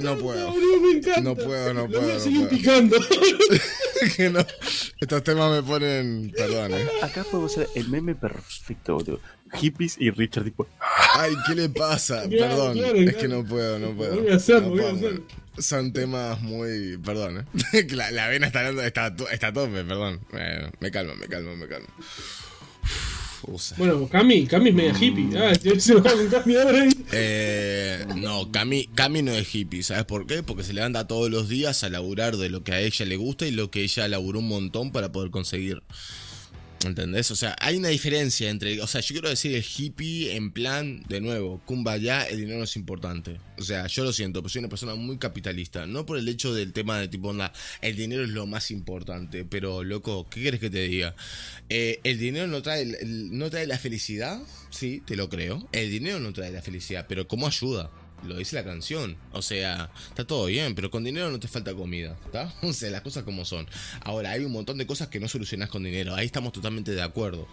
[0.00, 0.52] No puedo.
[0.52, 2.48] No puedo, no puedo, no puedo.
[2.48, 2.96] picando.
[4.16, 4.40] Que no.
[5.00, 6.30] Estos temas me ponen.
[6.36, 6.86] Perdón, eh.
[7.02, 9.20] Acá podemos hacer el meme perfecto, boludo.
[9.54, 10.66] Hippies y Richard, tipo.
[11.14, 12.28] Ay, ¿qué le pasa?
[12.28, 12.78] Claro, Perdón.
[12.78, 14.20] claro, Es que no puedo, no puedo.
[14.20, 15.24] Voy a hacerlo, No voy a puedo, hacerlo.
[15.58, 16.98] Son temas muy.
[16.98, 17.86] Perdón, eh.
[17.90, 20.20] La, la vena está, dando- está, está a tope, perdón.
[20.30, 21.88] Bueno, me calmo, me calmo, me calmo.
[23.46, 23.76] Usa.
[23.78, 25.38] Bueno, Cami, Cami es media hippie.
[25.38, 26.90] Ah, se va con Cami ahora ahí.
[27.12, 30.42] Eh, no, Cami, Cami no es hippie, ¿sabes por qué?
[30.42, 33.46] Porque se levanta todos los días a laburar de lo que a ella le gusta
[33.46, 35.82] y lo que ella laburó un montón para poder conseguir.
[36.86, 37.30] ¿Entendés?
[37.30, 38.80] O sea, hay una diferencia entre.
[38.80, 42.64] O sea, yo quiero decir el hippie en plan, de nuevo, kumbaya, el dinero no
[42.64, 43.40] es importante.
[43.58, 45.86] O sea, yo lo siento, pero soy una persona muy capitalista.
[45.86, 49.44] No por el hecho del tema de tipo, onda, el dinero es lo más importante.
[49.44, 51.14] Pero, loco, ¿qué quieres que te diga?
[51.68, 54.40] Eh, el dinero no trae, no trae la felicidad,
[54.70, 55.68] sí, te lo creo.
[55.72, 57.90] El dinero no trae la felicidad, pero ¿cómo ayuda?
[58.26, 59.16] Lo dice la canción.
[59.32, 62.52] O sea, está todo bien, pero con dinero no te falta comida, ¿está?
[62.62, 63.66] O sea, las cosas como son.
[64.02, 66.14] Ahora, hay un montón de cosas que no solucionas con dinero.
[66.14, 67.46] Ahí estamos totalmente de acuerdo.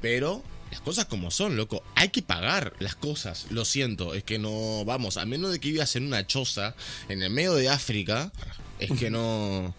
[0.00, 1.82] Pero las cosas como son, loco.
[1.94, 3.46] Hay que pagar las cosas.
[3.50, 4.84] Lo siento, es que no.
[4.84, 6.74] Vamos, a menos de que vivas en una choza
[7.08, 8.32] en el medio de África,
[8.78, 9.74] es que no.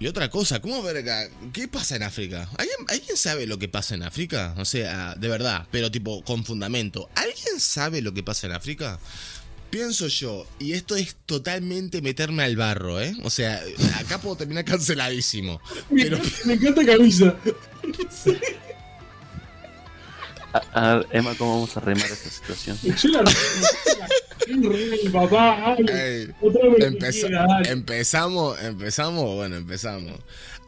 [0.00, 1.28] Y otra cosa, ¿cómo verga?
[1.52, 2.48] ¿Qué pasa en África?
[2.58, 4.54] ¿Alguien, ¿Alguien sabe lo que pasa en África?
[4.58, 7.08] O sea, de verdad, pero tipo con fundamento.
[7.14, 8.98] ¿Alguien sabe lo que pasa en África?
[9.74, 13.12] Pienso yo, y esto es totalmente meterme al barro, ¿eh?
[13.24, 13.60] O sea,
[13.98, 15.60] acá puedo terminar canceladísimo.
[15.90, 17.34] Pero Me encanta camisa.
[20.52, 22.78] A, a ver, Emma, ¿cómo vamos a remar esta situación?
[22.84, 23.24] Yo la
[25.12, 25.76] papá,
[27.66, 30.20] empezamos, empezamos, bueno, empezamos.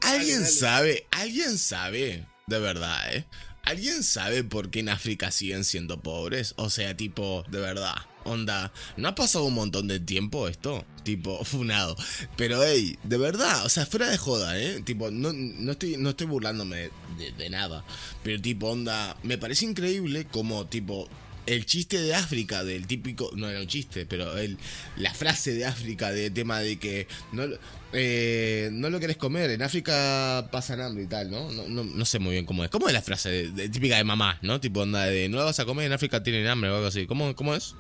[0.02, 0.51] ¿Alguien dale.
[0.52, 3.25] sabe, alguien sabe, de verdad, eh?
[3.62, 6.55] ¿Alguien sabe por qué en África siguen siendo pobres?
[6.57, 7.94] O sea, tipo, de verdad,
[8.26, 10.84] onda, ¿no ha pasado un montón de tiempo esto?
[11.02, 11.96] Tipo, funado.
[12.36, 14.82] Pero, hey, de verdad, o sea, fuera de joda, ¿eh?
[14.82, 16.90] Tipo, no, no, estoy, no estoy burlándome
[17.38, 17.84] de, nada.
[18.22, 21.08] Pero, tipo, onda, me parece increíble como, tipo,
[21.47, 24.57] el chiste de África, del típico, no era un chiste, pero el,
[24.97, 27.44] la frase de África de tema de que no,
[27.92, 31.50] eh, no lo querés comer, en África pasan hambre y tal, ¿no?
[31.52, 32.70] No, no, no sé muy bien cómo es.
[32.70, 34.60] ¿Cómo es la frase de- de- típica de mamá, ¿no?
[34.60, 37.07] Tipo onda de no la vas a comer, en África tienen hambre o algo así.
[37.07, 37.75] ¿Cómo, cómo es?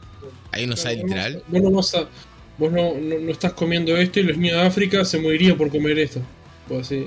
[0.52, 1.42] Ahí no sale literal.
[1.48, 2.08] Vos no vas a.
[2.58, 5.98] Vos no, no, estás comiendo esto y los niños de África se morirían por comer
[5.98, 6.22] esto.
[6.70, 7.06] O así.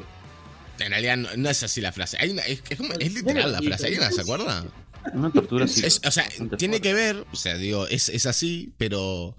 [0.80, 2.18] En realidad no, es así la frase.
[2.20, 4.66] Hay una- es, es como- es literal la frase, ¿alguien se acuerda?
[5.14, 5.82] Una tortura sí.
[5.86, 6.82] Es- o sea, tiene fuerte.
[6.82, 9.36] que ver, o sea, digo, es, es así, pero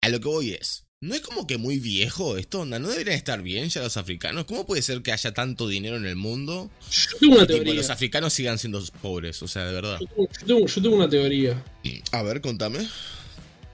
[0.00, 2.78] a lo que voy es, ¿no es como que muy viejo esto, onda?
[2.78, 4.44] ¿No deberían estar bien ya los africanos?
[4.44, 7.56] ¿Cómo puede ser que haya tanto dinero en el mundo Yo tengo una y tipo,
[7.62, 7.74] teoría.
[7.74, 9.42] los africanos sigan siendo pobres?
[9.42, 9.98] O sea, de verdad.
[10.00, 11.64] Yo tengo, yo tengo- yo tengo una teoría.
[12.12, 12.86] A ver, contame.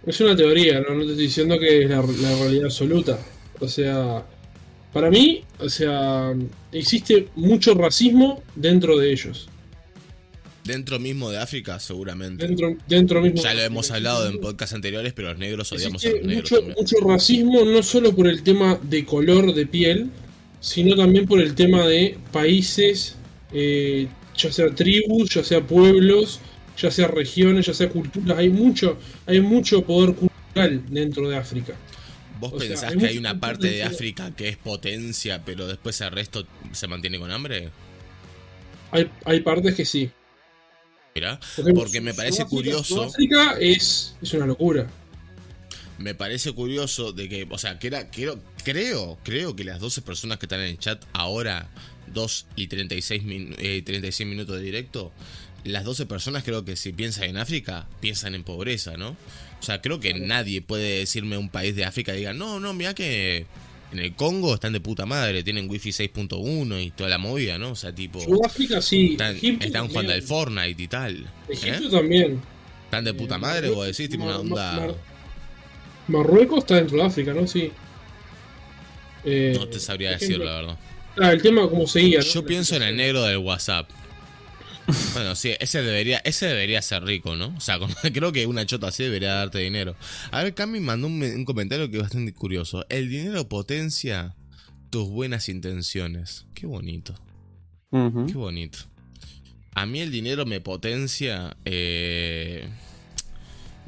[0.06, 3.18] Es una teoría, no, no te estoy diciendo que es la, la realidad absoluta.
[3.60, 4.24] O sea,
[4.92, 6.32] para mí, o sea,
[6.72, 9.48] existe mucho racismo dentro de ellos.
[10.68, 12.46] Dentro mismo de África, seguramente.
[12.46, 13.42] Dentro, dentro mismo.
[13.42, 16.62] Ya lo hemos hablado en podcasts anteriores, pero los negros odiamos a los negros mucho,
[16.76, 20.10] mucho racismo, no solo por el tema de color de piel,
[20.60, 23.16] sino también por el tema de países,
[23.50, 26.40] eh, ya sea tribus, ya sea pueblos,
[26.76, 28.36] ya sea regiones, ya sea culturas.
[28.36, 31.74] Hay mucho, hay mucho poder cultural dentro de África.
[32.38, 35.66] ¿Vos o sea, pensás hay que hay una parte de África que es potencia, pero
[35.66, 37.70] después el resto se mantiene con hambre?
[38.90, 40.10] Hay, hay partes que sí.
[41.18, 41.40] Mira,
[41.74, 42.94] Porque me parece curioso.
[42.96, 44.86] Sudáfrica es, es una locura.
[45.98, 50.02] Me parece curioso de que, o sea, que era, creo, creo, creo que las 12
[50.02, 51.68] personas que están en el chat ahora,
[52.14, 55.12] 2 y 36, min- eh, 36 minutos de directo,
[55.64, 59.16] las 12 personas creo que si piensan en África, piensan en pobreza, ¿no?
[59.60, 62.74] O sea, creo que nadie puede decirme un país de África y diga, no, no,
[62.74, 63.46] mira que
[63.92, 67.70] en el Congo están de puta madre, tienen wifi 6.1 y toda la movida, ¿no?
[67.72, 69.12] O sea, tipo, Sudáfrica sí.
[69.12, 70.22] están, están jugando al.
[70.22, 71.26] Fortnite y tal.
[71.48, 71.90] Egipto ¿eh?
[71.90, 72.40] también.
[72.84, 74.72] Están de puta madre, vos decís, tipo una onda...
[74.80, 74.94] Mar-
[76.08, 77.46] Marruecos está dentro de África, ¿no?
[77.46, 77.70] Sí.
[79.24, 80.78] Eh, No te sabría por decir, ejemplo, la verdad.
[81.20, 82.20] Ah, el tema como seguía.
[82.20, 82.24] ¿no?
[82.24, 83.90] Yo pienso en el negro del WhatsApp.
[85.14, 87.54] Bueno, sí, ese debería, ese debería ser rico, ¿no?
[87.56, 89.96] O sea, con- creo que una chota así debería darte dinero.
[90.30, 92.86] A ver, Cami mandó un, me- un comentario que es bastante curioso.
[92.88, 94.34] El dinero potencia
[94.90, 96.46] tus buenas intenciones.
[96.54, 97.14] Qué bonito,
[98.26, 98.78] qué bonito.
[99.74, 101.56] A mí el dinero me potencia.
[101.64, 102.68] Eh,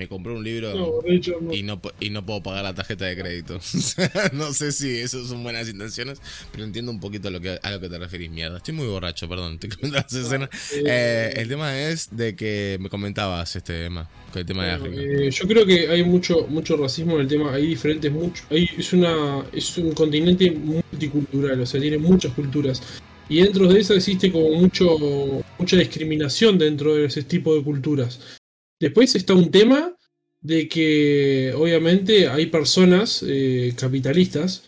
[0.00, 1.52] me compré un libro No, Richard, no.
[1.52, 3.60] y no, y no puedo pagar la tarjeta de crédito.
[4.32, 7.70] no sé si eso son buenas intenciones, pero entiendo un poquito a lo que, a
[7.70, 8.30] lo que te referís.
[8.30, 9.58] Mierda, estoy muy borracho, perdón.
[9.58, 10.48] Te comento las escenas.
[10.72, 14.96] Eh, el tema es de que me comentabas este tema, con el tema de África.
[15.02, 17.52] eh, yo creo que hay mucho mucho racismo en el tema.
[17.52, 18.44] Hay diferentes mucho.
[18.50, 22.82] Hay, es una es un continente multicultural, o sea, tiene muchas culturas.
[23.28, 28.39] Y dentro de eso existe como mucho mucha discriminación dentro de ese tipo de culturas.
[28.80, 29.94] Después está un tema
[30.40, 34.64] de que obviamente hay personas eh, capitalistas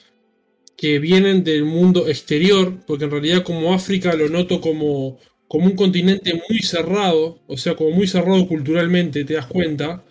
[0.76, 5.18] que vienen del mundo exterior, porque en realidad como África lo noto como,
[5.49, 10.05] como un continente muy cerrado, o sea, como muy cerrado culturalmente, te das cuenta.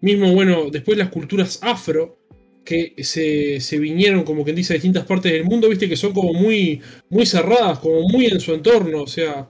[0.00, 2.18] Mismo, bueno, después las culturas afro,
[2.64, 6.12] que se, se vinieron, como quien dice, a distintas partes del mundo, viste, que son
[6.12, 9.48] como muy, muy cerradas, como muy en su entorno, o sea,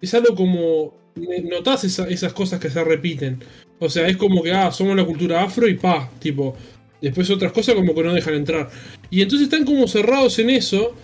[0.00, 0.99] es algo como,
[1.44, 3.42] notás esa- esas cosas que se repiten.
[3.78, 6.54] O sea, es como que, ah, somos la cultura afro y pa, tipo,
[7.00, 8.68] después otras cosas como que no dejan entrar.
[9.10, 10.94] Y entonces están como cerrados en eso,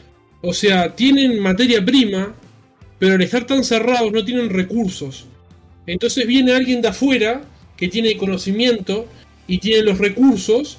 [0.42, 2.34] o sea, tienen materia prima,
[2.98, 5.26] pero al estar tan cerrados no tienen recursos.
[5.86, 7.42] Entonces viene alguien de afuera
[7.76, 9.06] que tiene conocimiento
[9.46, 10.78] y tiene los recursos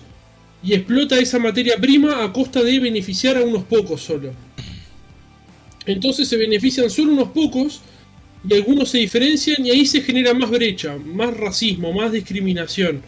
[0.64, 4.32] y explota esa materia prima a costa de beneficiar a unos pocos solo.
[5.85, 7.82] Entonces se benefician solo unos pocos
[8.48, 13.01] y algunos se diferencian y ahí se genera más brecha, más racismo, más discriminación.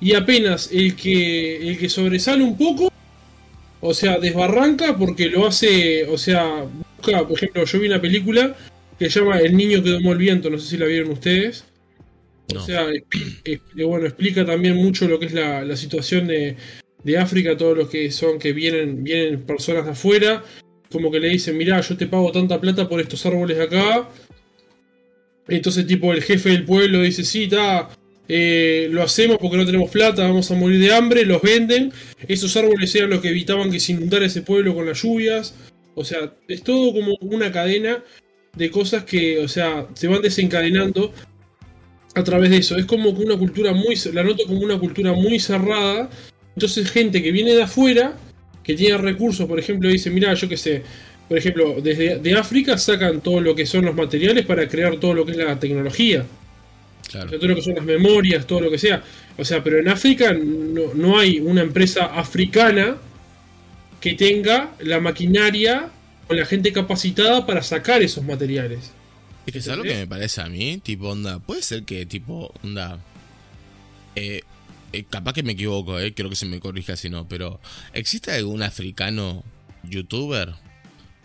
[0.00, 2.90] Y apenas el que, el que sobresale un poco,
[3.80, 6.64] o sea, desbarranca porque lo hace, o sea,
[6.96, 8.56] busca, por ejemplo, yo vi una película
[8.98, 11.64] que se llama El niño que domó el viento, no sé si la vieron ustedes.
[12.54, 12.60] No.
[12.60, 12.86] O sea,
[13.86, 16.56] bueno, explica también mucho lo que es la, la situación de,
[17.04, 20.44] de África, todos los que son, que vienen, vienen personas de afuera,
[20.90, 24.08] como que le dicen, mirá, yo te pago tanta plata por estos árboles de acá.
[25.50, 27.90] Entonces, tipo, el jefe del pueblo dice, sí, está,
[28.28, 31.92] lo hacemos porque no tenemos plata, vamos a morir de hambre, los venden.
[32.28, 35.54] Esos árboles eran los que evitaban que se inundara ese pueblo con las lluvias.
[35.96, 38.02] O sea, es todo como una cadena
[38.56, 41.12] de cosas que, o sea, se van desencadenando
[42.14, 42.76] a través de eso.
[42.76, 46.08] Es como una cultura muy, la noto como una cultura muy cerrada.
[46.54, 48.16] Entonces gente que viene de afuera,
[48.62, 50.82] que tiene recursos, por ejemplo, dice, mira, yo qué sé,
[51.30, 55.14] por ejemplo, desde de África sacan todo lo que son los materiales para crear todo
[55.14, 56.26] lo que es la tecnología.
[57.06, 59.04] O sea, todo lo que son las memorias, todo lo que sea.
[59.38, 62.96] O sea, pero en África no, no hay una empresa africana
[64.00, 65.88] que tenga la maquinaria
[66.26, 68.90] con la gente capacitada para sacar esos materiales.
[69.46, 72.52] Es que es algo que me parece a mí, tipo, onda, puede ser que, tipo,
[72.64, 72.98] onda,
[74.16, 74.40] eh,
[74.92, 77.60] eh, capaz que me equivoco, eh, quiero que se me corrija si no, pero
[77.92, 79.44] ¿existe algún africano
[79.84, 80.54] youtuber?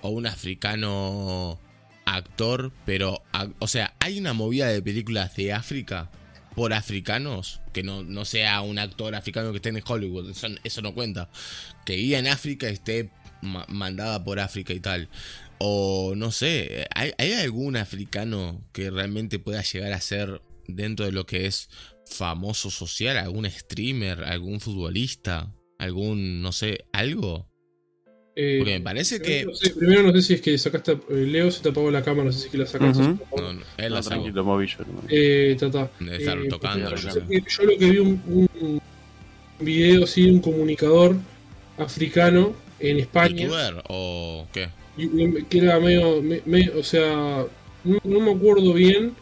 [0.05, 1.59] O un africano
[2.05, 3.21] actor, pero,
[3.59, 6.11] o sea, ¿hay una movida de películas de África
[6.55, 7.61] por africanos?
[7.73, 10.31] Que no, no sea un actor africano que esté en Hollywood,
[10.63, 11.29] eso, no cuenta.
[11.85, 13.09] Que viva en África esté
[13.41, 15.09] ma- mandada por África y tal.
[15.57, 21.11] O no sé, ¿hay, hay algún africano que realmente pueda llegar a ser dentro de
[21.11, 21.69] lo que es
[22.05, 23.17] famoso social?
[23.17, 24.23] ¿Algún streamer?
[24.25, 25.51] ¿Algún futbolista?
[25.79, 27.49] ¿Algún, no sé, algo?
[28.37, 29.45] Eh, Porque me parece que...
[29.45, 30.91] no sé, primero no sé si es que sacaste.
[30.93, 33.01] eh, Leo se te apagó la cámara, no sé si es que la sacaste.
[33.01, 33.17] No,
[33.53, 34.21] no, él la sacó.
[34.23, 34.65] tranquilo.
[35.09, 35.89] Eh, tata.
[35.99, 36.93] De estar Eh, tocando.
[36.95, 38.21] yo lo que vi un,
[38.59, 38.81] un
[39.59, 41.15] video así de un comunicador
[41.77, 43.43] africano en España.
[43.43, 44.67] ¿Youtuber o qué?
[45.49, 47.45] que era medio, me- me- o sea,
[47.83, 49.13] no, no me acuerdo bien,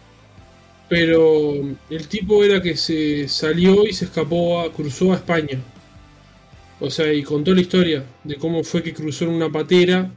[0.90, 1.54] pero
[1.90, 5.60] el tipo era que se salió y se escapó, a, cruzó a España.
[6.86, 10.14] O sea, y contó la historia de cómo fue que cruzó en una patera,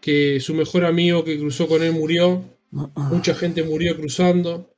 [0.00, 4.74] que su mejor amigo que cruzó con él murió, mucha gente murió cruzando.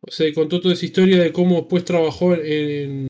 [0.00, 3.08] O sea, y contó toda esa historia de cómo después trabajó en,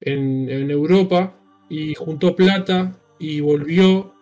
[0.00, 1.36] en, en Europa
[1.68, 4.14] y juntó plata y volvió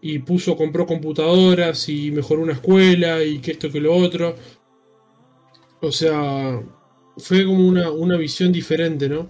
[0.00, 4.36] y puso, compró computadoras y mejoró una escuela y que esto que lo otro.
[5.80, 6.62] O sea,
[7.16, 9.28] fue como una, una visión diferente, ¿no?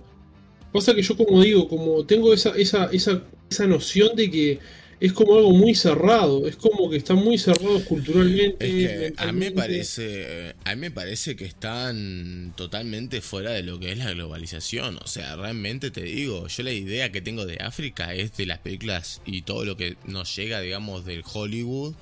[0.74, 4.58] Pasa que yo como digo, como tengo esa, esa, esa, esa noción de que
[4.98, 8.66] es como algo muy cerrado, es como que están muy cerrados culturalmente.
[8.66, 13.62] Es que a mí me parece, a mí me parece que están totalmente fuera de
[13.62, 14.98] lo que es la globalización.
[14.98, 18.58] O sea, realmente te digo, yo la idea que tengo de África es de las
[18.58, 21.94] películas y todo lo que nos llega, digamos, del Hollywood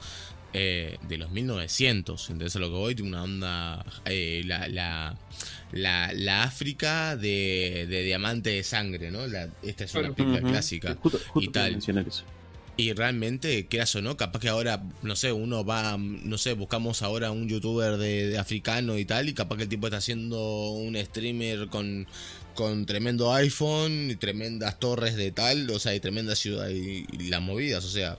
[0.52, 2.30] eh, de los 1900.
[2.30, 5.16] Entonces a lo que voy, tiene una onda, eh, la, la,
[5.72, 9.26] la, la África de, de diamante de sangre, ¿no?
[9.26, 10.48] La- esta es una película Ujú.
[10.48, 10.96] clásica.
[11.00, 11.76] Justo, justo y tal.
[12.06, 12.24] eso.
[12.74, 17.02] Y realmente, quieras o no, capaz que ahora, no sé, uno va, no sé, buscamos
[17.02, 20.70] ahora un youtuber de, de africano y tal, y capaz que el tipo está haciendo
[20.70, 22.06] un streamer con,
[22.54, 27.28] con tremendo iPhone y tremendas torres de tal, o sea, y tremenda ciudad y, y
[27.28, 28.16] las movidas, o sea.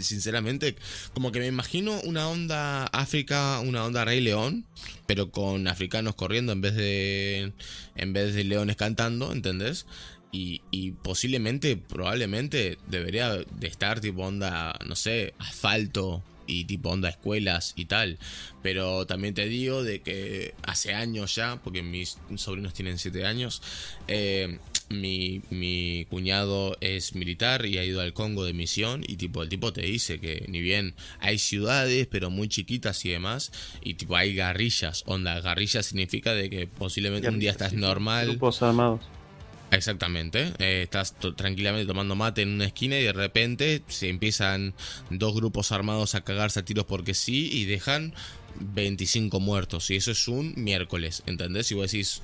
[0.00, 0.76] Sinceramente,
[1.14, 4.66] como que me imagino una onda África, una onda Rey León,
[5.06, 7.52] pero con africanos corriendo en vez de
[7.94, 9.86] en vez de leones cantando, ¿entendés?
[10.32, 17.08] Y, y posiblemente, probablemente, debería de estar tipo onda, no sé, asfalto y tipo onda
[17.08, 18.18] escuelas y tal.
[18.62, 23.62] Pero también te digo de que hace años ya, porque mis sobrinos tienen 7 años,
[24.08, 24.58] eh,
[24.88, 29.48] mi, mi cuñado es militar y ha ido al Congo de misión y tipo el
[29.48, 34.16] tipo te dice que ni bien hay ciudades pero muy chiquitas y demás y tipo
[34.16, 39.00] hay garrillas, onda, garrillas significa de que posiblemente un día estás normal Grupos armados.
[39.72, 44.74] Exactamente, eh, estás tranquilamente tomando mate en una esquina y de repente se empiezan
[45.10, 48.14] dos grupos armados a cagarse a tiros porque sí y dejan
[48.60, 49.90] 25 muertos.
[49.90, 51.70] Y eso es un miércoles, ¿entendés?
[51.72, 52.22] Y vos decís,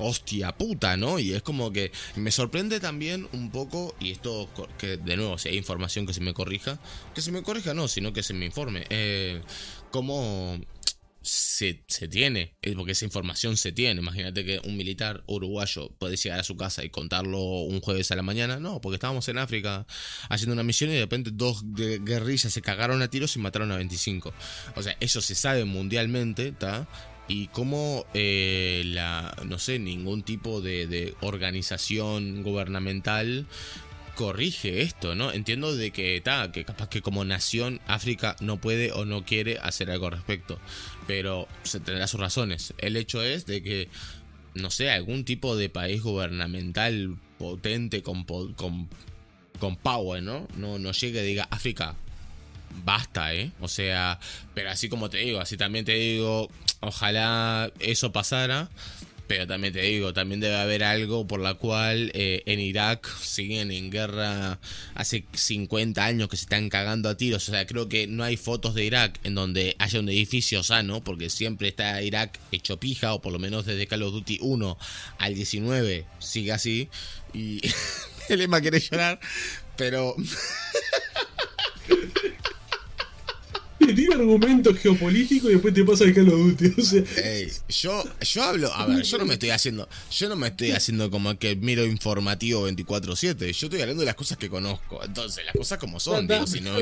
[0.00, 1.18] hostia puta, ¿no?
[1.18, 4.48] Y es como que me sorprende también un poco, y esto
[4.78, 6.78] que de nuevo, si hay información que se me corrija,
[7.14, 9.40] que se me corrija no, sino que se me informe, eh,
[9.90, 10.58] cómo
[11.22, 14.00] se, se tiene, es porque esa información se tiene.
[14.00, 18.16] Imagínate que un militar uruguayo puede llegar a su casa y contarlo un jueves a
[18.16, 18.58] la mañana.
[18.58, 19.86] No, porque estábamos en África
[20.28, 23.76] haciendo una misión y de repente dos guerrillas se cagaron a tiros y mataron a
[23.76, 24.32] 25.
[24.76, 26.88] O sea, eso se sabe mundialmente, ¿está?
[27.30, 33.46] Y cómo eh, la, no sé, ningún tipo de, organización gubernamental
[34.16, 35.32] corrige esto, ¿no?
[35.32, 39.58] Entiendo de que ta, que capaz que como nación África no puede o no quiere
[39.62, 40.58] hacer algo al respecto,
[41.06, 42.74] pero se tendrá sus razones.
[42.78, 43.88] El hecho es de que
[44.54, 48.88] no sé, algún tipo de país gubernamental potente con con,
[49.60, 50.48] con power, ¿no?
[50.56, 51.94] No no llegue y diga África
[52.84, 53.50] basta, ¿eh?
[53.60, 54.18] O sea,
[54.54, 56.50] pero así como te digo, así también te digo,
[56.80, 58.68] ojalá eso pasara,
[59.30, 63.70] pero también te digo, también debe haber algo por la cual eh, en Irak siguen
[63.70, 64.58] en guerra
[64.96, 67.48] hace 50 años que se están cagando a tiros.
[67.48, 71.04] O sea, creo que no hay fotos de Irak en donde haya un edificio sano,
[71.04, 74.76] porque siempre está Irak hecho pija, o por lo menos desde Call of Duty 1
[75.18, 76.88] al 19 sigue así.
[77.32, 77.60] Y
[78.30, 79.20] el Emma quiere llorar,
[79.76, 80.16] pero...
[83.86, 86.74] te tira argumentos geopolíticos y después te pasa el Call of Duty.
[86.80, 90.36] O sea, Ey, yo, yo hablo, a ver, yo no me estoy haciendo, yo no
[90.36, 94.48] me estoy haciendo como que miro informativo 24-7, yo estoy hablando de las cosas que
[94.48, 96.76] conozco, entonces las cosas como son, digo, si, no,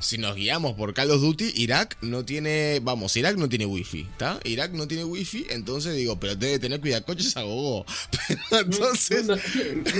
[0.00, 4.00] si- nos guiamos por Call of Duty, Irak no tiene, vamos, Irak no tiene wifi,
[4.12, 4.38] ¿está?
[4.44, 7.86] Irak no tiene wifi, entonces digo, pero debe tener cuidacoches a gogo,
[8.28, 9.36] pero entonces, no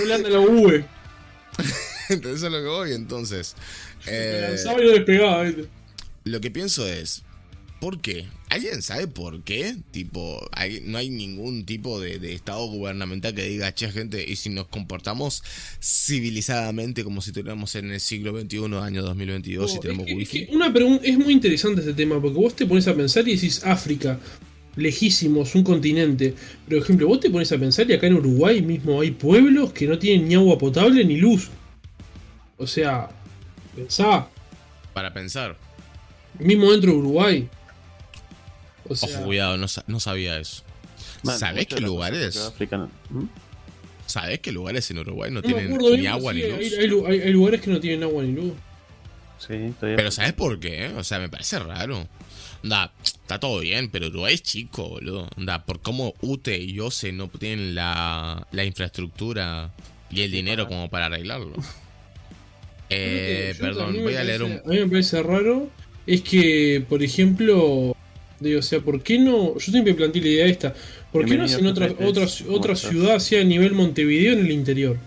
[0.05, 0.85] le anda la UE.
[2.09, 3.55] entonces es lo que voy, entonces,
[4.07, 4.55] eh,
[5.43, 5.69] y ¿viste?
[6.23, 7.23] Lo que pienso es,
[7.79, 8.25] ¿por qué?
[8.49, 9.75] ¿Alguien sabe por qué?
[9.91, 14.35] Tipo, hay- no hay ningún tipo de, de estado gubernamental que diga, che, gente, y
[14.37, 15.43] si nos comportamos
[15.81, 20.21] civilizadamente como si estuviéramos en el siglo XXI, año 2022, y No, tenemos es que-
[20.43, 23.27] es que una pregunta es muy interesante este tema porque vos te pones a pensar
[23.27, 24.17] y decís África,
[24.77, 26.33] lejísimos, un continente.
[26.67, 29.73] Pero, por ejemplo, vos te pones a pensar y acá en Uruguay mismo hay pueblos
[29.73, 31.49] que no tienen ni agua potable ni luz.
[32.57, 33.09] O sea,
[33.75, 34.27] pensá,
[34.93, 35.57] Para pensar.
[36.39, 37.49] mismo dentro de Uruguay.
[38.89, 40.63] O sea, Ojo, cuidado, no, sa- no sabía eso.
[41.23, 42.51] Man, ¿Sabés qué lugares?
[43.09, 43.23] ¿Mm?
[44.05, 46.57] ¿Sabés qué lugares en Uruguay no, no tienen acuerdo ni agua sí, ni luz?
[46.59, 48.53] hay, hay lu- hay- hay lugares que no tienen agua ni luz.
[49.39, 49.97] Sí, todavía.
[49.97, 50.91] Pero ¿sabes por qué?
[50.97, 52.07] O sea, me parece raro.
[52.63, 55.29] Onda, está todo bien, pero Uruguay es chico, boludo.
[55.37, 59.71] Onda, por cómo UTE y OCE no tienen la, la infraestructura
[60.09, 61.53] y el dinero como para arreglarlo.
[62.89, 64.71] Eh, Yo- perdón, voy a leer parece- un...
[64.71, 65.69] A mí me parece raro
[66.05, 67.93] es que, por ejemplo,
[68.39, 69.55] digo, o sea, ¿por qué no?
[69.55, 70.73] Yo siempre planteé la idea esta.
[71.11, 74.97] ¿Por qué no hacen otra, otra, ¿cómo otra ciudad hacia nivel Montevideo en el interior?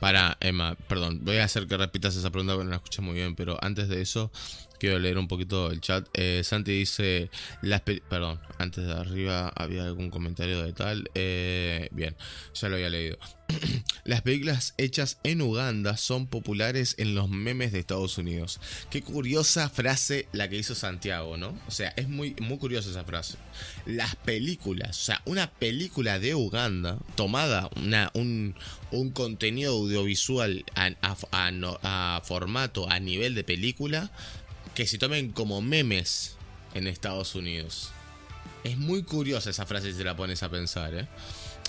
[0.00, 3.14] Para, Emma, perdón, voy a hacer que repitas esa pregunta porque no la escuché muy
[3.14, 4.30] bien, pero antes de eso
[4.78, 6.06] quiero leer un poquito el chat.
[6.14, 7.30] Eh, Santi dice,
[7.62, 11.10] las pe- perdón, antes de arriba había algún comentario de tal.
[11.14, 12.16] Eh, bien,
[12.54, 13.18] ya lo había leído.
[14.04, 18.60] Las películas hechas en Uganda son populares en los memes de Estados Unidos.
[18.90, 21.56] Qué curiosa frase la que hizo Santiago, ¿no?
[21.66, 23.36] O sea, es muy, muy curiosa esa frase.
[23.84, 28.56] Las películas, o sea, una película de Uganda tomada, una, un,
[28.90, 30.90] un contenido audiovisual a,
[31.82, 34.10] a formato, a nivel de película,
[34.76, 36.36] que se tomen como memes
[36.74, 37.92] en Estados Unidos.
[38.62, 41.08] Es muy curiosa esa frase si te la pones a pensar, ¿eh?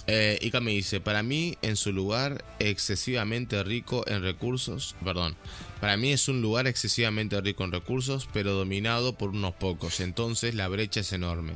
[0.07, 5.37] Eh, Ika me dice, para mí en su lugar excesivamente rico en recursos, perdón,
[5.79, 10.53] para mí es un lugar excesivamente rico en recursos, pero dominado por unos pocos, entonces
[10.53, 11.53] la brecha es enorme.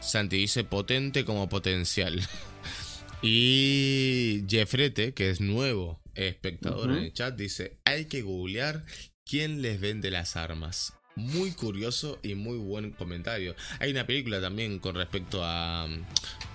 [0.00, 2.26] Santi dice potente como potencial.
[3.22, 8.84] y Jeffrete, que es nuevo espectador en el chat, dice, hay que googlear
[9.28, 10.94] quién les vende las armas.
[11.16, 13.56] Muy curioso y muy buen comentario.
[13.80, 15.88] Hay una película también con respecto a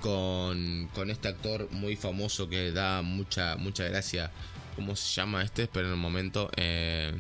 [0.02, 4.32] con, con este actor muy famoso que da mucha mucha gracia.
[4.76, 5.64] ¿Cómo se llama este?
[5.64, 6.50] Espera un momento.
[6.58, 7.12] eh,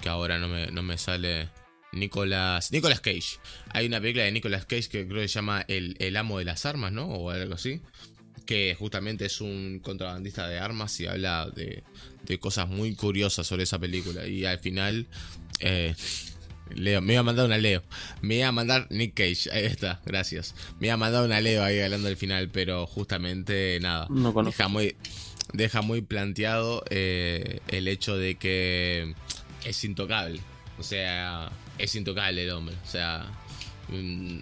[0.00, 1.48] que ahora no me, no me sale.
[1.92, 2.72] Nicolas.
[2.72, 3.38] Nicolas Cage.
[3.68, 6.46] Hay una película de Nicolas Cage que creo que se llama El, el amo de
[6.46, 7.04] las armas, ¿no?
[7.06, 7.82] O algo así.
[8.46, 11.84] Que justamente es un contrabandista de armas y habla de,
[12.26, 14.26] de cosas muy curiosas sobre esa película.
[14.26, 15.06] Y al final.
[15.60, 15.94] eh,
[16.74, 17.82] Leo, me iba a mandar una Leo.
[18.22, 19.50] Me iba a mandar Nick Cage.
[19.52, 20.54] Ahí está, gracias.
[20.80, 24.06] Me iba a mandar una Leo ahí hablando del final, pero justamente nada.
[24.08, 24.56] No conozco.
[24.56, 24.96] Deja muy,
[25.52, 29.14] deja muy planteado eh, el hecho de que
[29.64, 30.40] es intocable.
[30.78, 32.74] O sea, es intocable el hombre.
[32.86, 33.26] O sea,
[33.88, 34.38] mm,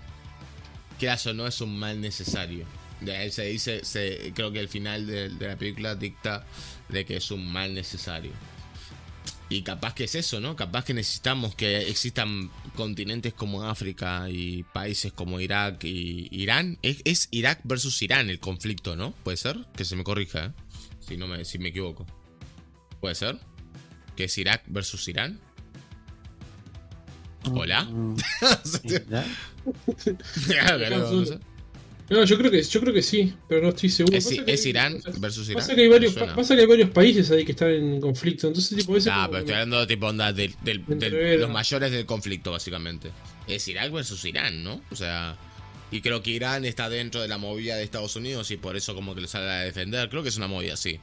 [1.00, 2.64] quieras o no, es un mal necesario.
[3.00, 6.44] De se dice, se, creo que el final de, de la película dicta
[6.90, 8.32] de que es un mal necesario.
[9.48, 10.54] Y capaz que es eso, ¿no?
[10.54, 16.78] Capaz que necesitamos que existan continentes como África y países como Irak y Irán.
[16.82, 19.10] Es, es Irak versus Irán el conflicto, ¿no?
[19.24, 19.66] ¿Puede ser?
[19.74, 20.52] Que se me corrija, ¿eh?
[21.00, 22.06] Si, no me, si me equivoco.
[23.00, 23.40] ¿Puede ser?
[24.14, 25.40] ¿Que es Irak versus Irán?
[27.52, 27.84] ¿Hola?
[27.84, 28.16] Mm,
[32.10, 34.16] no, yo creo que, yo creo que sí, pero no estoy seguro.
[34.16, 35.60] ¿Es, Pasa es Irán o sea, versus Irán?
[35.62, 36.34] Pasa que, hay varios, Me suena.
[36.34, 39.38] pasa que hay varios países ahí que están en conflicto, entonces tipo ese Ah, pero
[39.40, 41.42] estoy hablando de tipo onda Entrevero.
[41.42, 43.10] los mayores del conflicto, básicamente.
[43.46, 44.80] Es Irak versus Irán, ¿no?
[44.90, 45.36] O sea.
[45.92, 48.94] Y creo que Irán está dentro de la movida de Estados Unidos y por eso
[48.94, 50.08] como que le sale a defender.
[50.08, 51.00] Creo que es una movida así.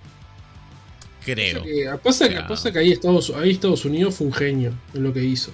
[1.26, 1.62] Creo.
[1.62, 2.48] Pasa que, pasa, que, Ya.
[2.48, 5.52] pasa que ahí Estados, ahí Estados Unidos fue un genio en lo que hizo.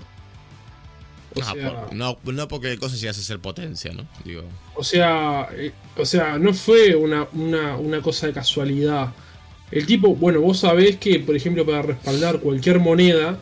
[1.35, 4.05] O No, sea, por- no, no porque el cosa llegase a ser potencia, ¿no?
[4.23, 4.43] Digo.
[4.75, 9.11] o sea, eh, o sea, no fue una, una, una cosa de casualidad.
[9.71, 13.39] El tipo, bueno, vos sabés que, por ejemplo, para respaldar cualquier moneda,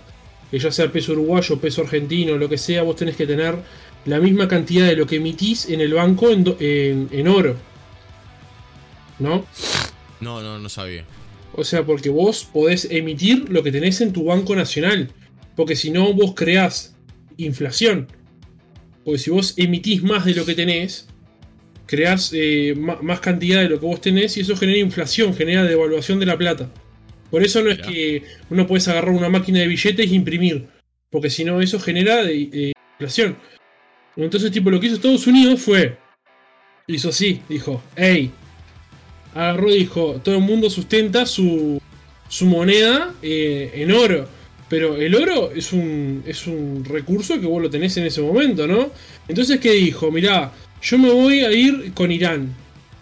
[0.49, 3.55] que ya sea peso uruguayo, peso argentino, lo que sea, vos tenés que tener
[4.05, 7.55] la misma cantidad de lo que emitís en el banco en, do- en, en oro.
[9.19, 9.45] ¿No?
[10.19, 11.05] No, no, no sabía.
[11.53, 15.11] O sea, porque vos podés emitir lo que tenés en tu banco nacional.
[15.55, 16.95] Porque si no, vos creás
[17.37, 18.07] inflación.
[19.03, 21.07] Porque si vos emitís más de lo que tenés,
[21.85, 26.19] creás eh, más cantidad de lo que vos tenés y eso genera inflación, genera devaluación
[26.19, 26.69] de la plata.
[27.29, 30.67] Por eso no es que uno puedes agarrar una máquina de billetes e imprimir.
[31.09, 33.37] Porque si no, eso genera de- eh, inflación.
[34.15, 35.97] Entonces, tipo, lo que hizo Estados Unidos fue.
[36.87, 38.31] Hizo así, dijo, hey.
[39.33, 41.81] Agarró y dijo, todo el mundo sustenta su,
[42.27, 44.27] su moneda eh, en oro.
[44.71, 48.65] Pero el oro es un, es un recurso que vos lo tenés en ese momento,
[48.65, 48.89] ¿no?
[49.27, 50.09] Entonces, ¿qué dijo?
[50.09, 52.55] Mirá, yo me voy a ir con Irán.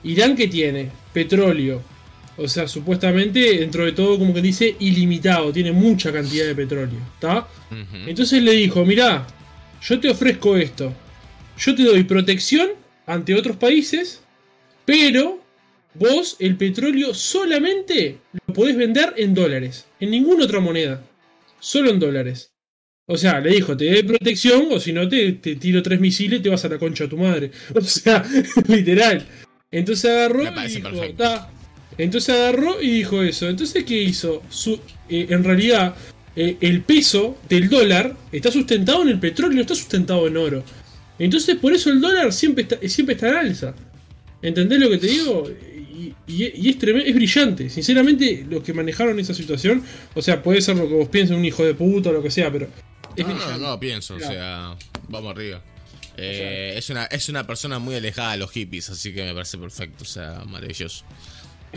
[0.03, 0.89] ¿Irán qué tiene?
[1.13, 1.79] Petróleo.
[2.37, 5.53] O sea, supuestamente, dentro de todo, como que dice, ilimitado.
[5.53, 6.97] Tiene mucha cantidad de petróleo.
[7.13, 7.47] ¿Está?
[8.07, 9.27] Entonces le dijo, mirá,
[9.79, 10.91] yo te ofrezco esto.
[11.55, 12.69] Yo te doy protección
[13.05, 14.21] ante otros países,
[14.85, 15.39] pero
[15.93, 18.17] vos el petróleo solamente
[18.47, 21.03] lo podés vender en dólares, en ninguna otra moneda,
[21.59, 22.53] solo en dólares.
[23.07, 26.39] O sea, le dijo, te doy protección o si no te, te tiro tres misiles
[26.39, 27.51] y te vas a la concha de tu madre.
[27.75, 28.23] O sea,
[28.67, 29.25] literal.
[29.71, 30.89] Entonces agarró Me y dijo.
[31.97, 33.49] Entonces agarró y dijo eso.
[33.49, 34.43] Entonces, ¿qué hizo?
[34.49, 34.79] Su-
[35.09, 35.95] eh, en realidad,
[36.35, 40.63] eh, el peso del dólar está sustentado en el petróleo, está sustentado en oro.
[41.17, 43.73] Entonces, por eso el dólar siempre está, siempre está en alza.
[44.41, 45.49] ¿Entendés lo que te digo?
[46.29, 47.69] Y, y- y es, tremendo, es brillante.
[47.69, 49.83] Sinceramente, los que manejaron esa situación,
[50.13, 52.31] o sea, puede ser lo que vos pienses, un hijo de puta o lo que
[52.31, 52.67] sea, pero
[53.15, 54.75] es No, no, no pienso, o sea,
[55.07, 55.61] vamos arriba.
[56.21, 59.57] Eh, es, una, es una persona muy alejada de los hippies, así que me parece
[59.57, 61.05] perfecto, o sea, maravilloso.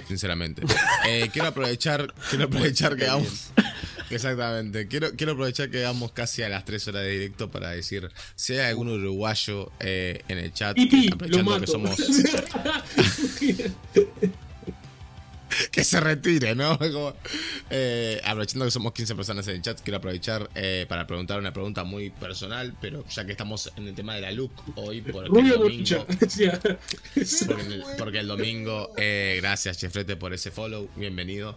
[0.09, 0.63] Sinceramente.
[1.09, 3.51] Eh, quiero aprovechar, quiero aprovechar que vamos.
[4.11, 4.87] Exactamente.
[4.87, 8.53] Quiero, quiero aprovechar que vamos casi a las 3 horas de directo para decir si
[8.55, 10.77] hay algún uruguayo eh, en el chat.
[10.79, 11.97] Lo aprovechando que somos.
[15.71, 16.79] que se retire, ¿no?
[16.79, 17.15] Como,
[17.71, 21.53] eh, aprovechando que somos 15 personas en el chat, quiero aprovechar eh, para preguntar una
[21.53, 25.41] pregunta muy personal, pero ya que estamos en el tema de la look hoy, porque
[25.41, 26.45] el domingo, porque
[27.15, 31.57] el, porque el domingo, eh, gracias Chefrete por ese follow, bienvenido.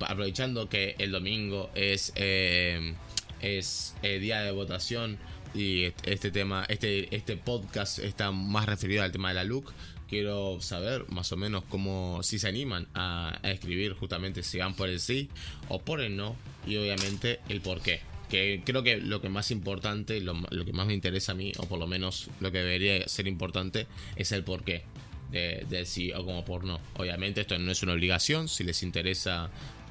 [0.00, 5.18] Aprovechando que el domingo es, es día de votación
[5.54, 9.72] y este tema, este, este podcast está más referido al tema de la look.
[10.08, 14.88] Quiero saber más o menos cómo, si se animan a, escribir justamente si van por
[14.88, 15.28] el sí
[15.68, 18.00] o por el no y obviamente el por qué.
[18.28, 21.66] Que creo que lo que más importante, lo, que más me interesa a mí, o
[21.66, 24.84] por lo menos lo que debería ser importante, es el por qué
[25.30, 26.80] de, del sí o como por no.
[26.96, 29.50] Obviamente esto no es una obligación, si les interesa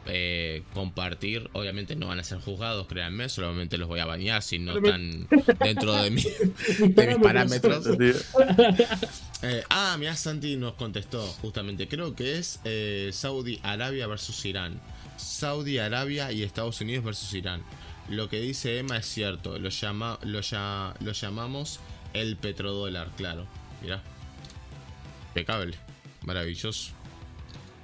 [0.10, 4.60] eh, compartir, obviamente no van a ser juzgados, créanme, solamente los voy a bañar si
[4.60, 5.28] no están
[5.60, 6.22] dentro de, mi-
[6.94, 7.86] de mis parámetros.
[9.44, 11.88] Eh, ah, mira, Santi nos contestó justamente.
[11.88, 14.80] Creo que es eh, Saudi Arabia versus Irán.
[15.18, 17.62] Saudi Arabia y Estados Unidos versus Irán.
[18.10, 19.60] Lo que dice Emma es cierto.
[19.60, 21.80] Lo, llama, lo, ya- lo llamamos
[22.14, 23.46] el petrodólar, claro.
[23.82, 24.02] Mirá.
[25.30, 25.78] Impecable.
[26.24, 26.92] Maravilloso.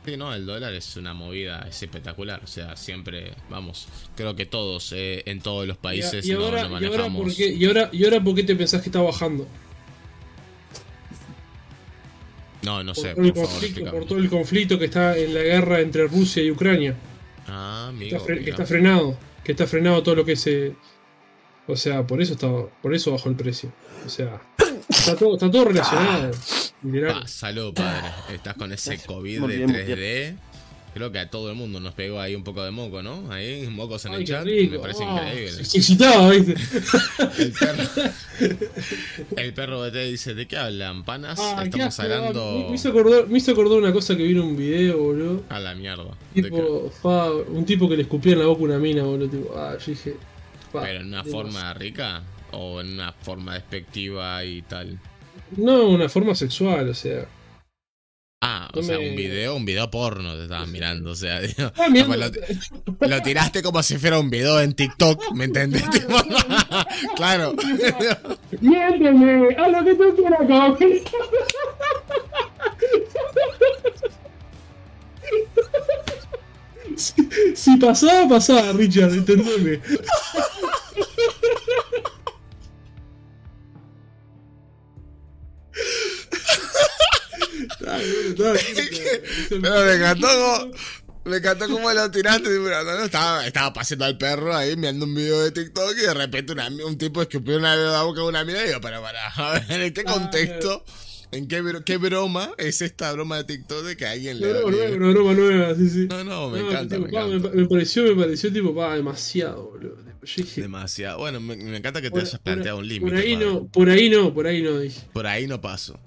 [0.05, 2.41] Sí, no, el dólar es una movida, es espectacular.
[2.43, 6.39] O sea, siempre, vamos, creo que todos, eh, en todos los países, y, y no-
[6.39, 7.23] no y, ahora manejamos.
[7.23, 9.47] ¿por qué, y, ahora, ¿Y ahora por qué te pensás que está bajando?
[12.63, 15.81] No, no Por, sé, todo por favor, todo el conflicto que está en la guerra
[15.81, 16.95] entre Rusia y Ucrania.
[17.47, 18.17] Ah, Que amigo.
[18.17, 19.17] está, que está frenado.
[19.43, 20.73] Que está frenado todo lo que se.
[21.67, 22.49] O sea, por eso está,
[22.81, 23.73] por eso bajó el precio.
[24.05, 24.41] O sea,
[24.89, 26.31] está todo, está todo relacionado.
[27.07, 28.07] Pa, salud, padre.
[28.33, 28.97] Estás con ese.
[28.99, 30.35] COVID Muy de bien, muy 3D.
[30.93, 33.31] Creo que a todo el mundo nos pegó ahí un poco de moco, ¿no?
[33.31, 34.43] Ahí, mocos en Ay, el chat.
[34.45, 34.73] rico.
[34.73, 35.65] Me parece Ah, increíble.
[35.65, 36.53] se excitaba, ¿viste?
[37.39, 37.83] El perro.
[39.37, 41.03] El perro BT dice: ¿De qué hablan?
[41.03, 41.39] ¿Panas?
[41.41, 42.59] Ah, Estamos asco, hablando.
[42.59, 45.43] Me, me hizo acordar, me hizo acordar una cosa que vi en un video, boludo.
[45.49, 46.15] A la mierda.
[46.35, 46.43] ¿De?
[46.43, 49.29] Tipo, fa, un tipo que le escupía en la boca una mina, boludo.
[49.29, 50.15] Tipo, ah, yo dije.
[50.71, 52.21] fa, ¿Pero en una forma rica?
[52.53, 54.99] ¿O en una forma despectiva y tal?
[55.57, 57.25] No, una forma sexual, o sea.
[58.45, 61.39] Ah, o No sea, me- un video, un video porno te estaban mirando, o sea,
[61.39, 65.83] digo, Ah, lo, lo tiraste como si fuera un video en TikTok, ¿me entendés?
[67.15, 67.55] Claro.
[68.59, 70.77] Miénteme, haz lo que tú quieras,
[77.55, 79.79] si pasaba, pasaba, Richard, entendeme.
[89.49, 90.71] Pero me encantó como,
[91.25, 95.15] me encantó como lo tiraste, no, no, estaba, estaba paseando al perro ahí mirando un
[95.15, 98.43] video de TikTok y de repente una- un tipo escupió una la boca de una
[98.43, 100.83] mina y digo, pero para, a ver, ¿en qué Ah, contexto?
[101.31, 104.95] ¿En qué, qué broma es esta broma de TikTok de que alguien le broma nueva,
[104.95, 106.07] una broma nueva, sí, sí.
[106.07, 107.49] No, no, me No, encanta, tipo, me pa, encanta.
[107.55, 109.97] me pareció, me pareció tipo, pa, demasiado, boludo.
[110.23, 111.17] Dije, Demasiado.
[111.17, 113.11] Bueno, me, me encanta que te por, hayas por- planteado un límite.
[113.11, 113.45] por ahí padre.
[113.47, 115.01] no, por ahí no, por ahí no, dije.
[115.11, 115.99] Por ahí no paso.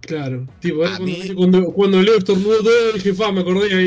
[0.00, 3.86] Claro, tipo, A cuando, mí- cuando, cuando Leo estornudó todo, dije, fa, me acordé ahí.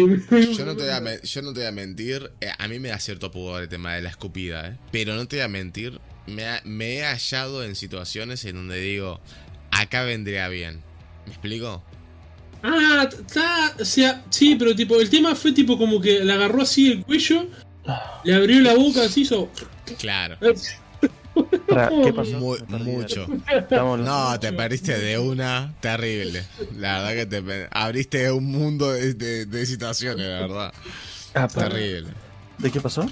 [0.55, 2.79] Yo no te voy a, men- yo no te voy a mentir, eh, a mí
[2.79, 4.77] me da cierto pudor el tema de la escupida, ¿eh?
[4.91, 8.79] Pero no te voy a mentir, me, ha- me he hallado en situaciones en donde
[8.79, 9.19] digo,
[9.71, 10.81] acá vendría bien.
[11.25, 11.83] ¿Me explico?
[12.61, 16.61] Ah, está, o sea, sí, pero tipo, el tema fue tipo como que le agarró
[16.61, 17.47] así el cuello,
[18.23, 19.49] le abrió la boca, así hizo.
[19.99, 20.37] Claro.
[21.35, 22.37] ¿Qué pasó?
[22.39, 23.27] Mu- Me mucho.
[23.71, 26.43] No, te perdiste de una terrible.
[26.77, 30.73] La verdad que te abriste un mundo de, de- de situaciones, la verdad.
[31.33, 31.47] Ah.
[31.47, 32.11] Terrible.
[32.59, 33.07] ¿De qué pasó?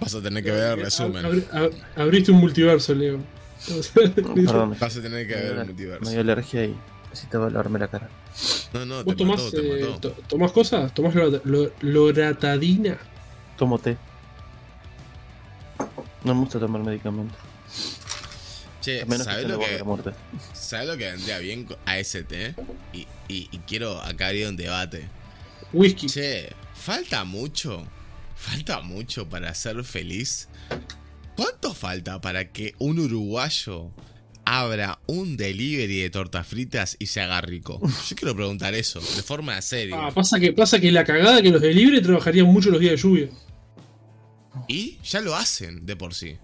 [0.00, 1.24] Vas a tener que ver el resumen.
[1.24, 3.18] Abri- ab- abriste un multiverso, Leo.
[3.94, 6.10] Perdón, Vas a tener que me ver el me multiverso.
[6.10, 6.76] dio alergia y
[7.10, 8.10] necesitaba lavarme la cara.
[8.74, 10.00] No, no, ¿Vos te tomás, mató, te eh, mató.
[10.10, 10.92] to- tomás cosas?
[10.92, 12.98] ¿Tomás lora- lo- loratadina?
[13.56, 13.96] Tomo té.
[16.26, 17.36] No me gusta tomar medicamentos.
[18.80, 20.10] Che, A menos que ¿sabes lo que, la muerte.
[20.52, 22.54] ¿sabes lo que vendría bien a ese té?
[22.92, 25.08] Y, y- y quiero acá abrir un debate.
[25.72, 26.06] Whisky.
[26.08, 27.86] Che, falta mucho.
[28.36, 30.48] Falta mucho para ser feliz.
[31.36, 33.90] ¿Cuánto falta para que un uruguayo
[34.44, 37.80] abra un delivery de tortas fritas y se haga rico?
[38.08, 39.96] Yo quiero preguntar eso, de forma seria.
[40.06, 42.92] Ah, pasa que pasa que la cagada que los de libre trabajarían mucho los días
[42.92, 43.28] de lluvia.
[44.68, 46.36] Y ya lo hacen de por sí.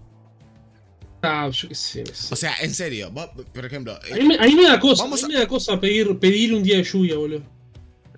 [1.21, 2.03] Ah, yo qué sé.
[2.03, 2.33] no sé.
[2.33, 5.03] O sea, en serio, vos, por ejemplo, a, mí me, a mí me da cosa,
[5.03, 7.43] Vamos a mí me da cosa pedir, pedir un día de lluvia, boludo.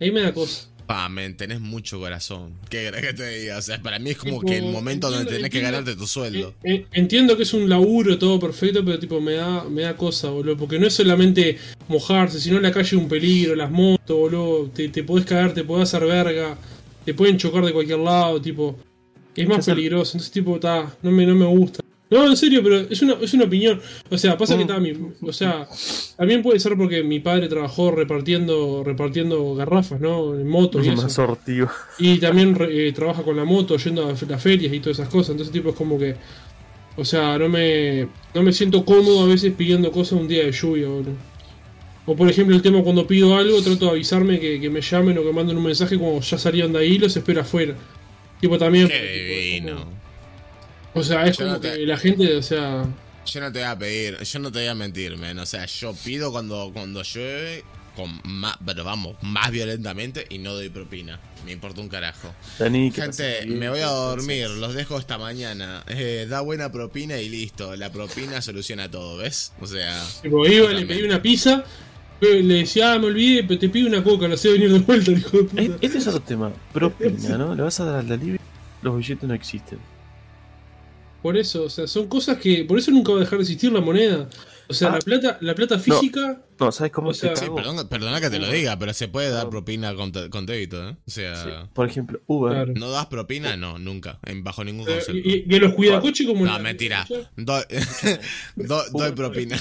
[0.01, 0.67] A mí me da cosa.
[0.88, 2.59] pa, men, tenés mucho corazón.
[2.69, 3.57] ¿Qué querés que te diga?
[3.59, 5.95] O sea, para mí es como Tipo, que el momento donde entiendo- tenés que ganarte
[5.95, 6.56] tu sueldo.
[6.64, 9.95] Eh, eh, entiendo que es un laburo todo perfecto, pero tipo me da, me da
[9.95, 10.57] cosa, boludo.
[10.57, 14.67] Porque no es solamente mojarse, sino en la calle un peligro, las motos, boludo.
[14.72, 16.57] Te, te podés caer, te podés hacer verga,
[17.06, 18.80] te pueden chocar de cualquier lado, tipo.
[19.36, 21.82] Es más Hacer- peligroso, entonces tipo, ta, no me, no me gusta.
[22.08, 23.82] No, en serio, pero es una, es una opinión.
[24.12, 24.82] O sea, pasa que Mm.
[24.82, 24.94] mi.
[25.28, 25.68] O sea,
[26.16, 30.36] también puede ser porque mi padre trabajó repartiendo, repartiendo garrafas, ¿no?
[30.40, 31.10] En motos y eso.
[31.10, 31.68] Sortido.
[31.98, 35.32] Y también eh, trabaja con la moto, yendo a las ferias y todas esas cosas.
[35.32, 36.16] Entonces, tipo, es como que.
[36.96, 40.52] O sea, no me, no me siento cómodo a veces pidiendo cosas un día de
[40.52, 41.12] lluvia, boludo.
[42.06, 45.18] O por ejemplo, el tema cuando pido algo, trato de avisarme que, que me llamen
[45.18, 47.74] o que manden un mensaje como ya salieron de ahí, los espero afuera.
[48.42, 48.88] Tipo, también.
[48.88, 50.00] Qué tipo, es como- divino.
[50.94, 52.86] o sea, es Yo como no te- que la gente, o sea.
[53.26, 55.40] Yo no te voy a pedir, yo no te voy a mentir, men.
[55.40, 57.64] O sea, yo pido cuando, cuando llueve,
[57.96, 61.20] con más, pero vamos, más violentamente y no doy propina.
[61.46, 62.34] Me importa un carajo.
[62.58, 65.84] Gente, me voy a dormir, los dejo esta mañana.
[65.88, 67.76] Eh, da buena propina y listo.
[67.76, 69.54] La propina soluciona todo, ¿ves?
[69.62, 71.64] O sea, Tipo, iba, le pedí una pizza,
[72.22, 75.11] le decía, ah, me olvidé, pero te pido una coca, lo sé venir de vuelta,
[75.11, 75.77] el hijo de puta.
[75.82, 76.52] Este es otro tema.
[76.74, 77.56] Propina, ¿no?
[77.56, 78.40] Le vas a dar al delivery.
[78.82, 79.80] Los billetes no existen.
[81.22, 82.64] Por eso, o sea, son cosas que.
[82.66, 84.30] Por eso nunca va a dejar de existir la moneda.
[84.68, 84.92] O sea, Ah.
[84.94, 86.42] la plata, la plata física.
[86.60, 89.30] No, ¿sabes cómo O sea- sí, perdón- perdona que te lo diga, pero se puede
[89.30, 90.95] dar propina con, con débito, ¿eh?
[91.06, 91.50] O sea, Sí.
[91.74, 92.53] Por ejemplo, Uber.
[92.53, 92.74] Claro.
[92.76, 95.18] no das propina, no, nunca, en, bajo ningún Eh, concepto.
[95.18, 96.45] y, y a los cuidacoches como.
[96.45, 97.06] No, la- mentira.
[97.35, 97.64] Doy,
[98.56, 99.58] do- doy propina.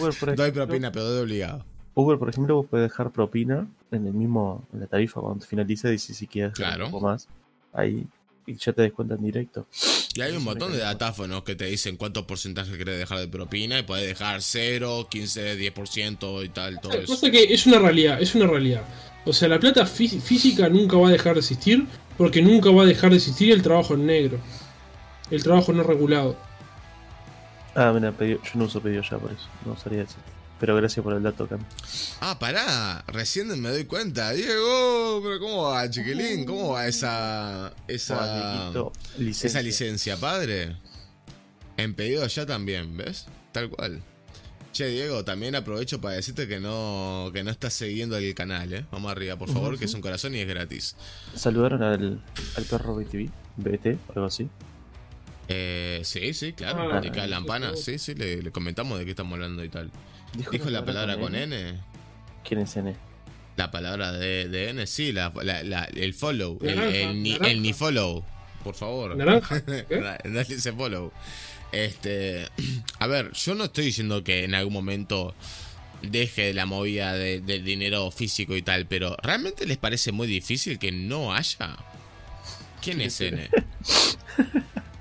[0.00, 1.64] Uber, por Doy ejemplo, propina, pero doy obligado.
[1.94, 5.92] Uber, por ejemplo, vos puedes dejar propina en el mismo, en la tarifa cuando finaliza
[5.92, 6.86] y si, si quieres Claro.
[6.86, 7.28] un poco más,
[7.72, 8.06] ahí
[8.48, 9.66] y ya te descuentan directo.
[10.14, 13.78] Y hay un montón de datáfonos que te dicen cuánto porcentaje querés dejar de propina
[13.78, 17.12] y puedes dejar 0, 15, 10% y tal, todo eso.
[17.12, 18.82] Pasa que es una realidad, es una realidad.
[19.24, 21.86] O sea, la plata fí- física nunca va a dejar de existir
[22.16, 24.38] porque nunca va a dejar de existir el trabajo en negro.
[25.30, 26.36] El trabajo no regulado.
[27.74, 30.16] Ah, mira, pedido- yo no uso pedido ya por eso, no usaría eso.
[30.60, 31.60] Pero gracias por el dato, Cam.
[32.20, 34.32] Ah, pará, recién me doy cuenta.
[34.32, 36.44] Diego, pero ¿cómo va, chiquilín?
[36.44, 38.52] ¿Cómo va esa esa
[39.18, 39.46] licencia.
[39.46, 40.76] esa licencia, padre?
[41.76, 43.26] En pedido ya también, ¿ves?
[43.52, 44.02] Tal cual.
[44.72, 48.84] Che, Diego, también aprovecho para decirte que no que no estás siguiendo el canal, ¿eh?
[48.90, 50.96] Vamos arriba, por favor, que es un corazón y es gratis.
[51.34, 52.20] ¿Saludaron al,
[52.56, 53.30] al perro BTV?
[53.56, 53.86] ¿BT?
[54.08, 54.48] o Algo así.
[55.48, 56.92] Eh, sí, sí, claro.
[56.92, 57.98] Ah, y cada lampana, sí.
[57.98, 59.90] sí, sí, le, le comentamos de qué estamos hablando y tal.
[60.34, 61.44] ¿Dijo, ¿Dijo la palabra con N?
[61.70, 61.80] N?
[62.44, 62.94] ¿Quién es N?
[63.56, 67.30] La palabra de, de N, sí, la, la- la- el follow, el, Naranja, el ni,
[67.32, 67.50] naranja.
[67.50, 68.24] el ni follow,
[68.62, 69.16] por favor.
[69.16, 69.60] Naranja.
[70.24, 71.12] Dale ese follow.
[71.72, 72.46] Este,
[73.00, 75.34] a ver, yo no estoy diciendo que en algún momento
[76.02, 80.78] deje la movida de- del dinero físico y tal, pero ¿realmente les parece muy difícil
[80.78, 81.76] que no haya?
[82.80, 83.48] ¿Quién es N?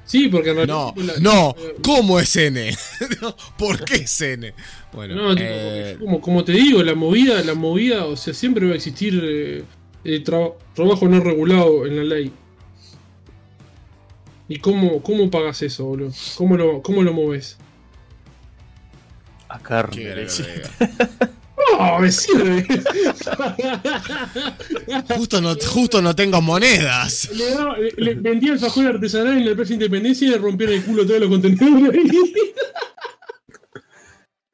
[0.05, 0.53] Sí, porque.
[0.65, 2.75] No, la- no, eh, ¿cómo es N?
[3.57, 4.53] ¿Por qué es N?
[4.97, 8.65] Bueno, No, tipo, eh, como, como te digo, la movida, la movida, o sea, siempre
[8.65, 9.63] va a existir eh,
[10.03, 12.31] eh, tra- trabajo no regulado en la ley.
[14.49, 16.11] ¿Y cómo, cómo pagas eso, boludo?
[16.35, 17.57] ¿Cómo lo, cómo lo moves?
[19.49, 20.15] A carne.
[21.77, 22.65] ¡Oh, me sirve!
[25.15, 27.29] Justo no, justo no tengo monedas.
[27.35, 30.75] le, daba- le- le vendía el fajón artesanal en la Plaza Independencia y le rompieron
[30.75, 32.03] el culo a todos los contenedores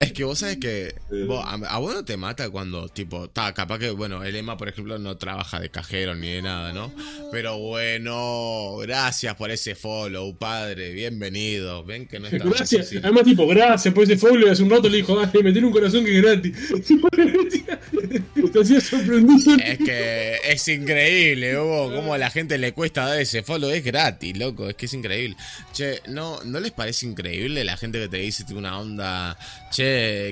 [0.00, 0.94] Es que vos sabés que
[1.26, 4.56] vos- a, a vos no te mata cuando, tipo, ta, capaz que, bueno, el Emma,
[4.56, 6.94] por ejemplo, no trabaja de cajero ni de nada, ¿no?
[7.32, 11.82] Pero bueno, gracias por ese follow, padre, bienvenido.
[11.84, 12.82] Ven que no está Gracias.
[12.84, 13.00] fácil.
[13.02, 14.46] Además, tipo, gracias por ese follow.
[14.46, 16.56] Y hace un rato le dijo, dale, meter un corazón que es gratis.
[18.52, 19.56] Te hacía sorprendido.
[19.64, 23.68] Es que es increíble, Hugo, cómo a la gente le cuesta dar ese follow.
[23.70, 25.36] Es gratis, loco, es que es increíble.
[25.72, 29.36] Che, ¿no, ¿no les parece increíble la gente que te dice una onda?
[29.72, 29.87] Che,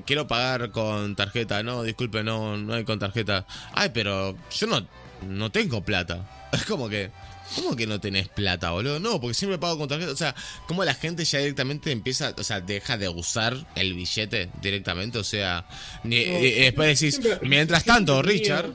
[0.07, 1.63] quiero pagar con tarjeta.
[1.63, 3.47] No, disculpe, no, no hay con tarjeta.
[3.73, 4.87] Ay, pero yo no,
[5.27, 6.29] no tengo plata.
[6.53, 7.11] Es como que...
[7.55, 8.99] ¿Cómo que no tenés plata, boludo?
[8.99, 10.11] No, porque siempre pago con tarjeta.
[10.11, 10.35] O sea,
[10.67, 15.19] como la gente ya directamente empieza, o sea, deja de usar el billete directamente.
[15.19, 15.65] O sea,
[16.03, 18.71] ni- No, y- después decís, siempre- mientras tanto, tenía- Richard,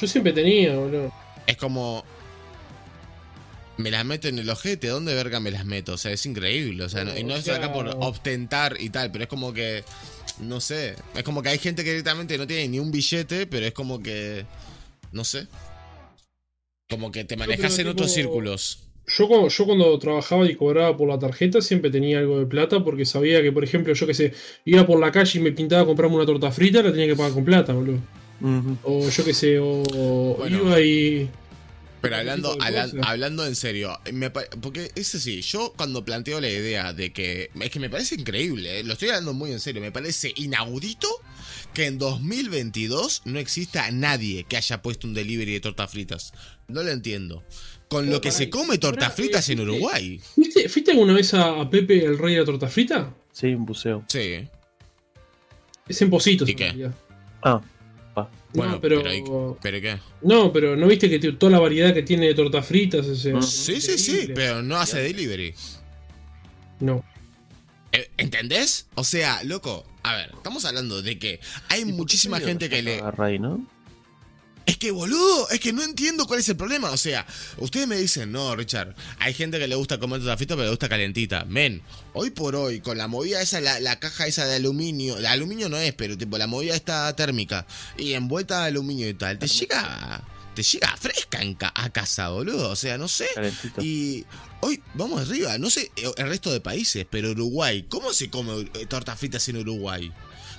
[0.00, 1.12] Yo siempre tenía, boludo.
[1.46, 2.04] es como.
[3.76, 5.94] Me las meto en el ojete, ¿dónde verga me las meto?
[5.94, 6.84] O sea, es increíble.
[6.84, 9.52] O sea, no- y no O es acá por ostentar y tal, pero es como
[9.52, 9.82] que.
[10.40, 10.94] No sé.
[11.14, 14.00] Es como que hay gente que directamente no tiene ni un billete, pero es como
[14.02, 14.44] que.
[15.12, 15.46] No sé.
[16.88, 18.80] Como que te manejas en otros círculos.
[19.06, 22.82] Yo, cuando- yo cuando trabajaba y cobraba por la tarjeta siempre tenía algo de plata
[22.82, 24.32] porque sabía que, por ejemplo, yo que sé,
[24.64, 27.16] iba por la calle y me pintaba a comprarme una torta frita, la tenía que
[27.16, 27.98] pagar con plata, boludo.
[28.82, 30.56] O yo que sé, o Bueno.
[30.64, 31.28] iba y...
[32.04, 36.92] Pero hablando, hablan- hablando en serio, me porque es así, yo cuando planteo la idea
[36.92, 39.90] de que, es que me parece increíble, eh, lo estoy hablando muy en serio, me
[39.92, 41.08] parece inaudito
[41.72, 46.32] que en 2022 no exista nadie que haya puesto un delivery de tortas fritas.
[46.68, 47.42] No lo entiendo.
[47.88, 50.20] Con lo que se come tortas fritas eh, en ¿fuiste- Uruguay.
[50.34, 53.14] ¿Fuiste, fuiste alguna vez a, a Pepe, el rey de la torta frita?
[53.32, 54.04] Sí, un buceo.
[54.08, 54.48] Sí.
[55.88, 56.48] Es en Positos.
[56.48, 56.90] ¿Y qué?
[57.42, 57.60] Ah,
[58.54, 58.98] Bueno, no, pero...
[59.02, 59.24] pero, hay-
[59.60, 59.98] ¿pero qué?
[60.22, 63.06] No, pero ¿no viste que toda la variedad que tiene de tortas fritas?
[63.06, 63.38] Es, Mm.
[63.38, 65.54] es Sí, sí, sí, pero no hace delivery.
[66.80, 67.04] No.
[67.92, 68.86] Eh, ¿Entendés?
[68.94, 72.68] O sea, loco, a ver, estamos hablando de que hay ¿y por qué muchísima gente
[72.68, 73.00] que le...
[73.18, 73.64] ahí, ¿no?
[74.66, 76.90] Es que, boludo, es que no entiendo cuál es el problema.
[76.90, 77.26] O sea,
[77.58, 80.70] ustedes me dicen, no, Richard, hay gente que le gusta comer torta frita, pero le
[80.70, 81.44] gusta calentita.
[81.44, 81.82] Men,
[82.14, 85.68] hoy por hoy, con la movida esa, la, la caja esa de aluminio, de aluminio
[85.68, 87.66] no es, pero tipo la movida esta térmica
[87.98, 90.22] y envuelta de aluminio y tal, te llega,
[90.54, 92.70] te llega fresca en ca- a casa, boludo.
[92.70, 93.28] O sea, no sé.
[93.34, 93.82] Calentito.
[93.82, 94.24] Y
[94.60, 98.70] hoy vamos arriba, no sé eh, el resto de países, pero Uruguay, ¿cómo se come
[98.74, 100.10] eh, tortas fritas en Uruguay?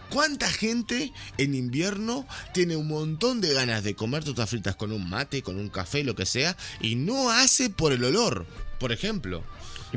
[0.09, 5.09] ¿Cuánta gente en invierno tiene un montón de ganas de comer tortas fritas con un
[5.09, 8.45] mate, con un café, lo que sea, y no hace por el olor?
[8.79, 9.43] Por ejemplo,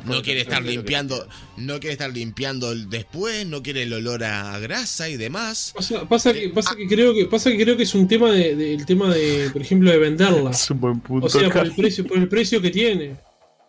[0.05, 4.59] no quiere estar limpiando, no quiere estar limpiando el después, no quiere el olor a
[4.61, 5.73] grasa y demás.
[5.75, 8.55] Pasa, pasa que, pasa que creo que pasa que creo que es un tema de,
[8.55, 10.51] de- el tema de, por ejemplo, de venderla.
[10.51, 11.27] Es un buen punto.
[11.27, 13.17] O sea, por el precio, por el precio que tiene.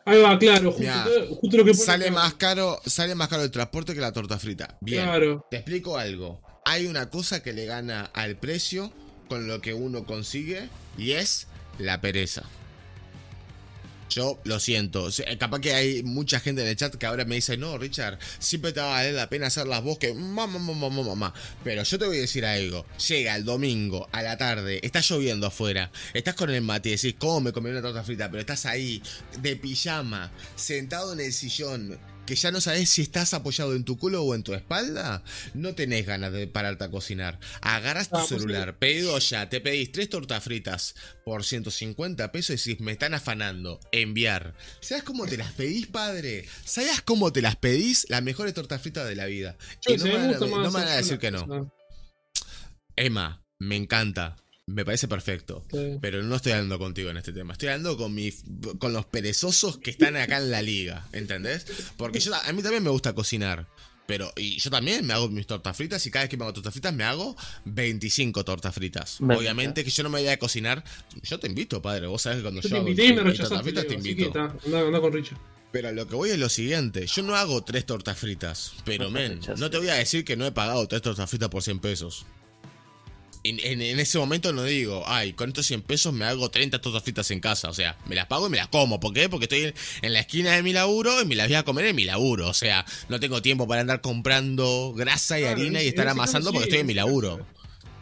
[0.10, 2.14] Ahí va, claro, justo, Mirá, justo lo que Sale acá.
[2.14, 4.78] más caro, sale más caro el transporte que la torta frita.
[4.82, 5.04] Bien.
[5.04, 5.46] Claro.
[5.50, 6.42] Te explico algo.
[6.66, 8.92] Hay una cosa que le gana al precio
[9.28, 11.48] con lo que uno consigue y es
[11.78, 12.44] la pereza.
[14.10, 15.12] Yo lo siento.
[15.12, 18.18] Sea, capaz que hay mucha gente en el chat que ahora me dice, no, Richard,
[18.40, 21.34] siempre te va a valer la pena hacer las voz que mamá, mamá, mamá, mamá.
[21.64, 22.86] Pero yo te voy a decir algo.
[23.08, 27.16] Llega el domingo a la tarde, está lloviendo afuera, estás con el mate y decís,
[27.18, 28.30] ¿cómo me comí una torta frita?
[28.30, 29.02] Pero estás ahí,
[29.42, 32.00] de pijama, sentado en el sillón,
[32.30, 35.24] que ya no sabes si estás apoyado en tu culo o en tu espalda,
[35.56, 37.40] no tenés ganas de pararte a cocinar.
[37.62, 40.94] Agarras tu Ah, pues celular, pedido ya, te pedís tres tortas fritas
[41.26, 44.54] por 150 pesos y decís, me están afanando, enviar.
[44.80, 46.46] ¿Sabes cómo te las pedís, padre?
[46.66, 48.06] ¿Sabes cómo te las pedís?
[48.10, 49.58] Las mejores tortas fritas de la vida.
[49.88, 51.74] Yo Y no me van a- no me van a decir que no.
[52.96, 54.36] Emma, me encanta.
[54.70, 55.66] Me parece perfecto.
[55.72, 55.98] sí.
[56.02, 57.54] Pero no estoy hablando contigo en este tema.
[57.54, 58.44] Estoy hablando con mis,
[58.78, 61.08] con los perezosos que están acá en la liga.
[61.12, 61.66] ¿Entendés?
[61.98, 63.68] Porque yo, a mí también me gusta cocinar.
[64.06, 66.54] Pero, y yo también me hago mis tortas fritas y cada vez que me hago
[66.54, 69.22] tortas fritas me hago 25 tortas fritas.
[69.22, 70.84] Me Obviamente que yo no me voy a cocinar.
[71.22, 72.08] Yo te invito, padre.
[72.08, 74.32] Vos sabés que cuando Yo yo, te hago invité y me tortas fritas te invito.
[74.66, 75.14] anda, anda con.
[75.72, 79.12] Pero lo que voy es lo siguiente, yo no hago tres tortas fritas, pero No
[79.12, 81.80] men, no te voy a decir que no he pagado tres tortas fritas por 100
[81.80, 82.26] pesos.
[83.44, 86.82] En, en- en ese momento no digo, ay, con estos 100 pesos me hago 30
[86.82, 87.70] tortas fritas en casa.
[87.70, 89.00] O sea, me las pago y me las como.
[89.00, 89.30] ¿Por qué?
[89.30, 91.86] Porque estoy en, en la esquina de mi laburo y me las voy a comer
[91.86, 92.48] en mi laburo.
[92.50, 96.52] O sea, no tengo tiempo para andar comprando grasa y Claro, harina y estar amasando
[96.52, 97.46] porque estoy en mi laburo.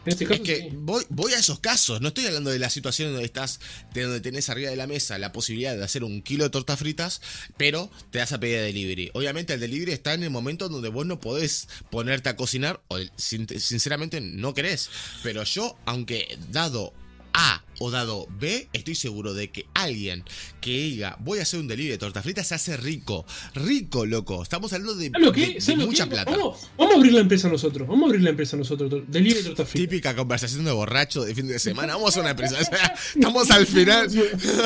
[0.08, 0.68] Este caso, Es que sí.
[0.72, 3.60] voy, voy a esos casos, no estoy hablando de la situación donde estás,
[3.94, 6.78] de donde tenés arriba de la mesa la posibilidad de hacer un kilo de tortas
[6.78, 7.20] fritas,
[7.56, 9.10] pero te das a pedir delivery.
[9.14, 12.98] Obviamente el delivery está en el momento donde vos no podés ponerte a cocinar, o
[13.16, 14.90] sin- sinceramente no querés.
[15.22, 16.92] Pero yo, aunque dado
[17.32, 20.24] A o dado B, estoy seguro de que alguien
[20.60, 23.24] que diga voy a hacer un delivery de tortas fritas se hace rico.
[23.54, 24.42] Rico, loco.
[24.42, 26.10] Estamos hablando de, ¿Sabes lo de- de ¿Sabes lo mucha que?
[26.10, 26.30] plata.
[26.32, 27.86] Vamos, vamos a abrir la empresa nosotros.
[27.86, 28.90] Vamos a abrir la empresa nosotros.
[29.06, 29.88] Delivery de tortas fritas.
[29.90, 31.94] Típica conversación de borracho de fin de semana.
[31.94, 32.56] Vamos a una empresa.
[32.60, 34.08] O sea, estamos al final.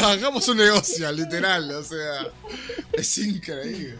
[0.03, 1.71] Hagamos un negocio, literal.
[1.73, 2.29] O sea,
[2.95, 3.97] es increíble.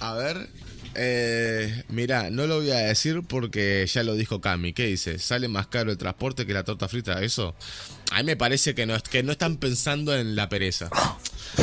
[0.00, 0.48] A ver.
[0.94, 4.72] Eh, mira, no lo voy a decir porque ya lo dijo Cami.
[4.72, 5.18] ¿Qué dice?
[5.18, 7.22] ¿Sale más caro el transporte que la torta frita?
[7.22, 7.54] ¿Eso?
[8.10, 10.90] A mí me parece que no, que no están pensando en la pereza.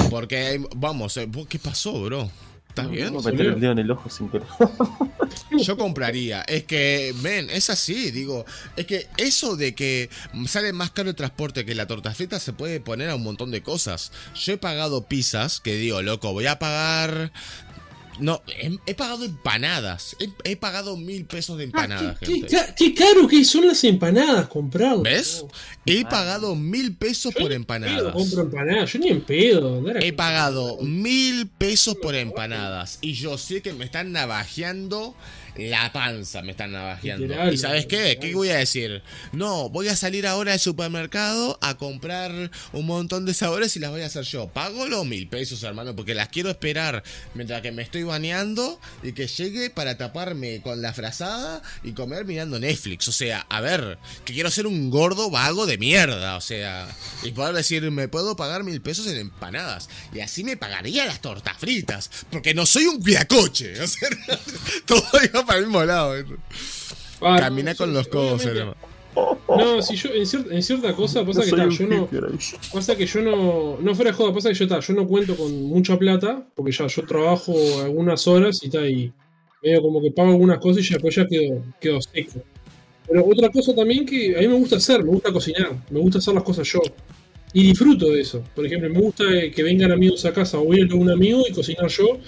[0.10, 2.32] Porque, hay- vamos, eh, ¿vos ¿qué pasó, bro?
[2.70, 3.08] ¿Estás bien?
[3.08, 4.48] A meter el dedo en el ojo sin querer.
[5.60, 6.42] Yo compraría.
[6.44, 8.46] Es que, ven, es así, digo.
[8.78, 10.10] Es que eso de que
[10.48, 13.50] sale más caro el transporte que la torta frita se puede poner a un montón
[13.52, 14.12] de cosas.
[14.36, 17.32] Yo he pagado pizzas que digo, loco, voy a pagar.
[18.20, 20.16] No, he, he pagado empanadas.
[20.20, 22.74] He, he pagado mil pesos de Ah, empanadas, qué, qué gente.
[22.78, 25.04] qué caro que son las empanadas comprarlas.
[25.04, 25.46] ¿Ves?
[25.86, 27.98] He pagado mil pesos Yo por empanadas.
[28.02, 28.94] pedo compro empanadas.
[28.94, 29.84] Yo ni en pedo.
[30.00, 33.00] He pagado mil pesos por empanadas.
[33.02, 35.16] Y yo sé que me están navajeando
[35.60, 36.42] la panza.
[36.42, 37.26] Me están navajeando.
[37.26, 38.10] Literal, ¿Y sabes qué?
[38.10, 38.20] literal.
[38.20, 39.02] ¿Qué voy a decir?
[39.32, 43.92] No, voy a salir ahora al supermercado a comprar un montón de sabores y las
[43.92, 44.48] voy a hacer yo.
[44.48, 49.14] Pago los mil pesos, hermano, porque las quiero esperar mientras que me estoy bañando y
[49.14, 53.08] que llegue para taparme con la frazada y comer mirando Netflix.
[53.08, 56.36] O sea, a ver, que quiero ser un gordo vago de mierda.
[56.38, 56.88] O sea,
[57.24, 59.90] y poder decir, me puedo pagar mil pesos en empanadas.
[60.14, 62.10] Y así me pagaría las tortas fritas.
[62.32, 63.80] Porque no soy un cuidacoche.
[63.82, 64.10] O sea,
[64.86, 66.14] todo iba para el mismo lado.
[67.22, 68.76] Ah, no, Camina yo- con los codos, hermano.
[69.50, 72.08] No, si yo en, cier- en cierta cosa pasa que ta, yo no.
[72.72, 73.78] Pasa que yo no.
[73.82, 76.72] No fuera de joda, pasa que yo, ta, yo no cuento con mucha plata, porque
[76.72, 77.54] ya yo trabajo
[77.84, 79.12] algunas horas y tal, y
[79.64, 82.40] medio como que pago algunas cosas y ya después ya quedo, quedo seco.
[83.08, 86.20] Pero otra cosa también que a mí me gusta hacer, me gusta cocinar, me gusta
[86.20, 86.80] hacer las cosas yo.
[87.52, 88.44] Y disfruto de eso.
[88.56, 91.52] Por ejemplo, me gusta que vengan amigos a casa o ir a un amigo y
[91.52, 92.20] cocinar yo.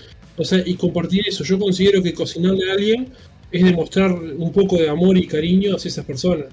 [0.41, 1.43] O sea, y compartir eso.
[1.43, 3.09] Yo considero que cocinarle a alguien
[3.51, 6.47] es demostrar un poco de amor y cariño hacia esas personas.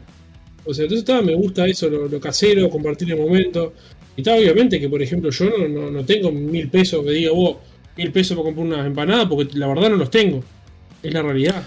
[0.66, 3.72] O sea, entonces está, me gusta eso, lo, lo casero, compartir el momento.
[4.14, 7.32] Y está, obviamente que, por ejemplo, yo no, no, no tengo mil pesos que diga,
[7.32, 7.56] vos,
[7.96, 10.44] mil pesos para comprar unas empanadas, porque la verdad no los tengo.
[11.02, 11.66] Es la realidad.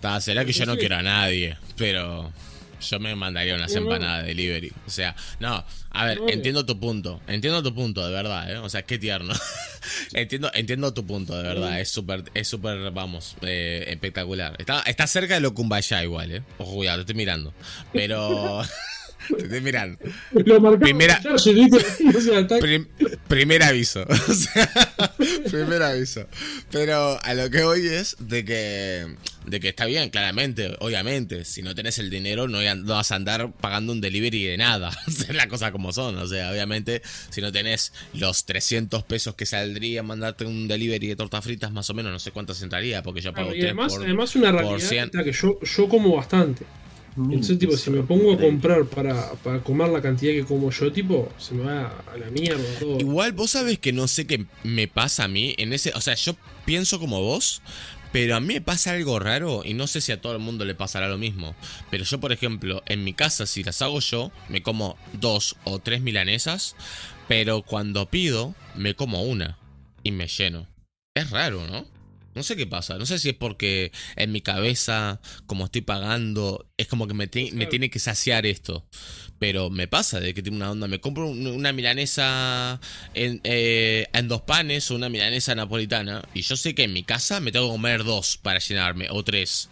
[0.00, 2.30] Ta, será que yo no quiero a nadie, pero
[2.90, 4.72] yo me mandaría unas empanadas de delivery.
[4.86, 8.58] O sea, no, a ver, entiendo tu punto, entiendo tu punto, de verdad, ¿eh?
[8.58, 9.34] O sea, qué tierno.
[10.12, 14.56] entiendo, entiendo tu punto, de verdad, es súper, es súper, vamos, eh, espectacular.
[14.58, 16.42] Está, está cerca de lo Kumbaya igual, ¿eh?
[16.58, 17.52] Ojo, cuidado, te estoy mirando.
[17.92, 18.62] Pero...
[19.36, 19.98] te estoy mirando.
[20.32, 21.20] Lo marcamos Primera-
[22.60, 22.88] Prim-
[23.28, 24.04] primer aviso.
[24.28, 24.70] O sea,
[25.50, 26.26] primer aviso.
[26.70, 29.06] Pero a lo que voy es de que,
[29.46, 31.44] de que está bien, claramente, obviamente.
[31.44, 34.90] Si no tenés el dinero, no, no vas a andar pagando un delivery de nada.
[35.06, 36.16] O sea, las cosas como son.
[36.18, 41.16] O sea, obviamente, si no tenés los 300 pesos que saldría mandarte un delivery de
[41.16, 43.70] tortas fritas, más o menos, no sé cuántas entraría, porque yo pago Claro, y 3
[43.72, 45.04] además, por, además una por realidad 100.
[45.04, 46.64] está que yo, yo como bastante.
[47.16, 50.92] Entonces, tipo, si me pongo a comprar para, para comer la cantidad que como yo,
[50.92, 52.98] tipo, se me va a la mierda todo.
[52.98, 56.14] Igual vos sabés que no sé qué me pasa a mí en ese, o sea,
[56.14, 56.34] yo
[56.64, 57.62] pienso como vos,
[58.10, 60.64] pero a mí me pasa algo raro y no sé si a todo el mundo
[60.64, 61.54] le pasará lo mismo.
[61.90, 65.78] Pero yo, por ejemplo, en mi casa si las hago yo, me como dos o
[65.78, 66.74] tres milanesas,
[67.28, 69.58] pero cuando pido me como una
[70.02, 70.66] y me lleno.
[71.14, 71.93] Es raro, ¿no?
[72.34, 76.66] No sé qué pasa, no sé si es porque en mi cabeza, como estoy pagando,
[76.76, 78.86] es como que me, me tiene que saciar esto.
[79.38, 80.86] Pero me pasa de que tiene una onda.
[80.88, 82.80] Me compro un- una milanesa
[83.14, 86.22] en, eh, en dos panes o una milanesa napolitana.
[86.34, 89.22] Y yo sé que en mi casa me tengo que comer dos para llenarme, o
[89.22, 89.68] tres.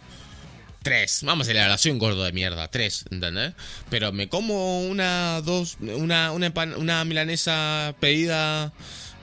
[0.83, 3.53] Tres, vamos a la soy un gordo de mierda, tres, ¿entendés?
[3.89, 8.73] Pero me como una, dos, una, una, una milanesa pedida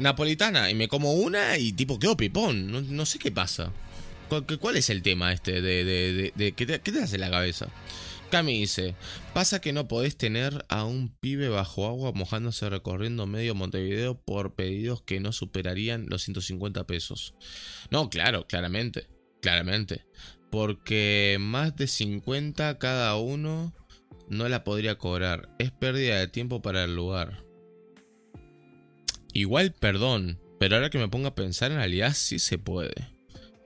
[0.00, 3.72] napolitana y me como una y tipo quedo pipón, no, no sé qué pasa.
[4.28, 7.68] ¿Cuál, cuál es el tema este de, de, ¿qué, te, qué te hace la cabeza?
[8.30, 8.94] Cami dice,
[9.34, 14.54] pasa que no podés tener a un pibe bajo agua mojándose recorriendo medio Montevideo por
[14.54, 17.34] pedidos que no superarían los 150 pesos.
[17.90, 19.08] No, claro, claramente,
[19.42, 20.04] claramente.
[20.50, 23.74] porque más de 50 cada uno
[24.28, 25.48] no la podría cobrar.
[25.58, 27.49] Es pérdida de tiempo para el lugar.
[29.32, 33.08] Igual, perdón, pero ahora que me pongo a pensar, en realidad sí se puede.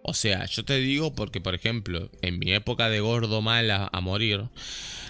[0.03, 4.01] O sea, yo te digo porque, por ejemplo, en mi época de gordo mala a
[4.03, 4.45] morir,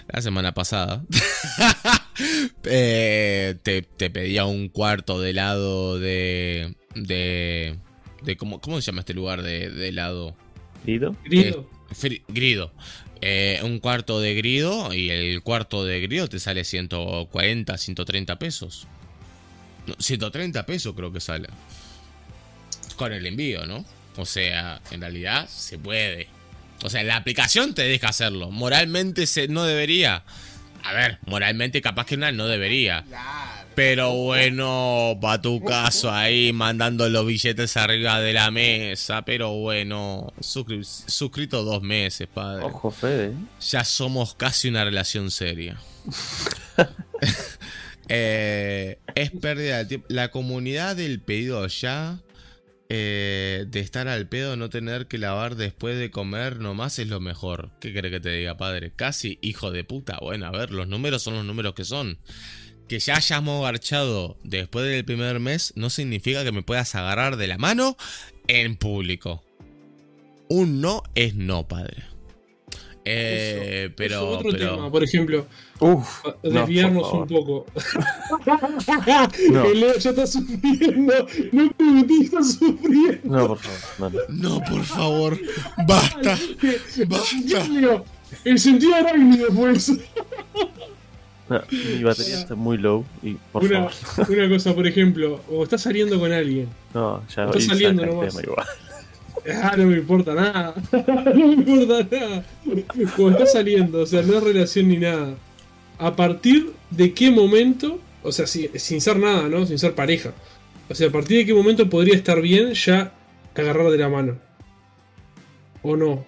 [0.07, 1.03] la semana pasada,
[2.63, 6.75] eh, te, te pedía un cuarto de helado de...
[6.95, 7.75] de,
[8.23, 10.37] de ¿cómo, ¿Cómo se llama este lugar de, de helado?
[10.85, 11.15] ¿Grido?
[11.25, 11.69] Grido.
[12.29, 12.71] Grido.
[13.21, 18.87] Eh, un cuarto de grido y el cuarto de grido te sale 140, 130 pesos.
[19.87, 21.47] No, 130 pesos creo que sale.
[22.95, 23.85] Con el envío, ¿no?
[24.17, 26.27] O sea, en realidad se puede.
[26.83, 28.51] O sea, la aplicación te deja hacerlo.
[28.51, 30.23] Moralmente se, no debería.
[30.83, 33.03] A ver, moralmente capaz que no, no debería.
[33.73, 39.23] Pero bueno, para tu caso ahí mandando los billetes arriba de la mesa.
[39.23, 42.63] Pero bueno, suscri- suscrito dos meses, padre.
[42.63, 43.33] Ojo, Fede.
[43.69, 45.77] Ya somos casi una relación seria.
[48.09, 50.07] Eh, es pérdida de tiempo.
[50.09, 52.19] La comunidad del pedido ya.
[52.89, 57.19] eh, de estar al pedo, no tener que lavar después de comer nomás es lo
[57.19, 57.71] mejor.
[57.79, 58.91] ¿Qué crees que te diga, padre?
[58.95, 60.19] Casi hijo de puta.
[60.21, 62.19] Bueno, a ver, los números son los números que son.
[62.87, 67.47] Que ya hayamos garchado después del primer mes no significa que me puedas agarrar de
[67.47, 67.97] la mano
[68.47, 69.43] en público.
[70.47, 72.03] Un no es no, padre.
[73.07, 75.45] Eh, Eso- pero, eso otro pero- tema, por ejemplo,
[75.79, 76.25] Uf.
[76.25, 77.65] no, desviarnos un poco.
[79.51, 79.65] No.
[79.65, 81.13] El Leo ya está sufriendo.
[81.51, 81.63] No
[82.21, 83.19] está sufriendo.
[83.23, 84.25] No, por favor.
[84.29, 85.39] No, por favor,
[85.87, 86.37] basta.
[87.07, 88.03] Basta.
[88.43, 89.93] El sentido arácnido fue eso.
[91.47, 94.31] No, Mi batería está muy low y por Una, favor.
[94.31, 96.67] una cosa, por ejemplo, o estás saliendo con alguien.
[96.93, 98.29] No, ya Está hoy saliendo nomás.
[98.35, 98.65] tema igual.
[99.61, 100.73] Ah, no me importa nada.
[100.91, 102.43] no me importa nada.
[103.15, 105.35] Cuando estás saliendo, o sea, no es relación ni nada.
[105.99, 107.99] ¿A partir de qué momento?
[108.23, 109.65] O sea, si- sin ser nada, ¿no?
[109.65, 110.33] Sin ser pareja.
[110.89, 113.11] O sea, ¿a partir de qué momento podría estar bien ya
[113.55, 114.37] agarrar de la mano?
[115.83, 116.25] ¿O no?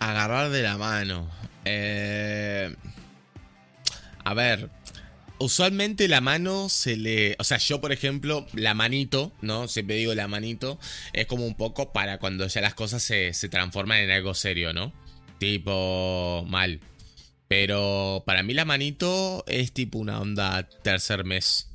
[0.00, 1.28] Agarrar de la mano.
[1.64, 2.74] Eh,
[4.24, 4.70] a ver.
[5.40, 7.34] Usualmente la mano se le.
[7.38, 9.68] O sea, yo, por ejemplo, la manito, ¿no?
[9.68, 10.78] Siempre digo la manito.
[11.14, 14.74] Es como un poco para cuando ya las cosas se, se transforman en algo serio,
[14.74, 14.92] ¿no?
[15.38, 16.44] Tipo.
[16.46, 16.80] mal.
[17.48, 21.69] Pero para mí la manito es tipo una onda tercer mes.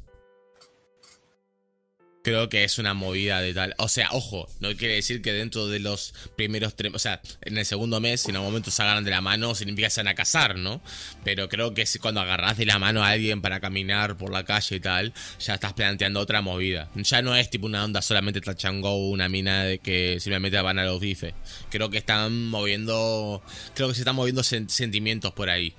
[2.25, 3.75] Creo que es una movida de tal.
[3.77, 6.91] O sea, ojo, no quiere decir que dentro de los primeros tres.
[6.95, 9.53] O sea, en el segundo mes, si en algún momento se agarran de la mano,
[9.53, 10.81] significa que se van a casar, ¿no?
[11.23, 14.43] Pero creo que si cuando agarras de la mano a alguien para caminar por la
[14.43, 16.89] calle y tal, ya estás planteando otra movida.
[16.95, 20.83] Ya no es tipo una onda solamente tachango una mina de que simplemente van a
[20.85, 21.35] los bifes.
[21.69, 23.43] Creo que están moviendo.
[23.75, 25.73] Creo que se están moviendo sen- sentimientos por ahí.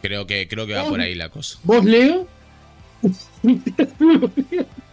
[0.00, 1.58] Creo que, creo que va por ahí la cosa.
[1.62, 2.26] ¿Vos, Leo?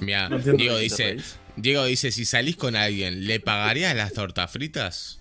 [0.00, 1.16] Mira, No entiendo Diego dice.
[1.56, 5.20] Diego dice, si salís con alguien, ¿le pagarías las tortas fritas?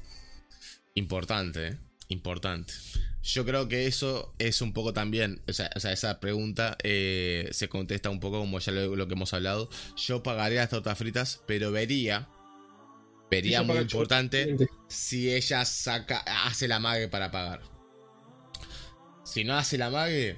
[0.95, 1.77] Importante, ¿eh?
[2.07, 2.73] Importante.
[3.23, 7.48] Yo creo que eso es un poco también, o sea, o sea, esa pregunta eh,
[7.51, 9.69] se contesta un poco como ya lo, lo que hemos hablado.
[9.95, 12.27] Yo pagaría las tortas fritas, pero vería,
[13.30, 14.56] vería muy importante
[14.88, 17.61] si ella saca, hace la mague para pagar.
[19.23, 20.38] Si no hace la mague,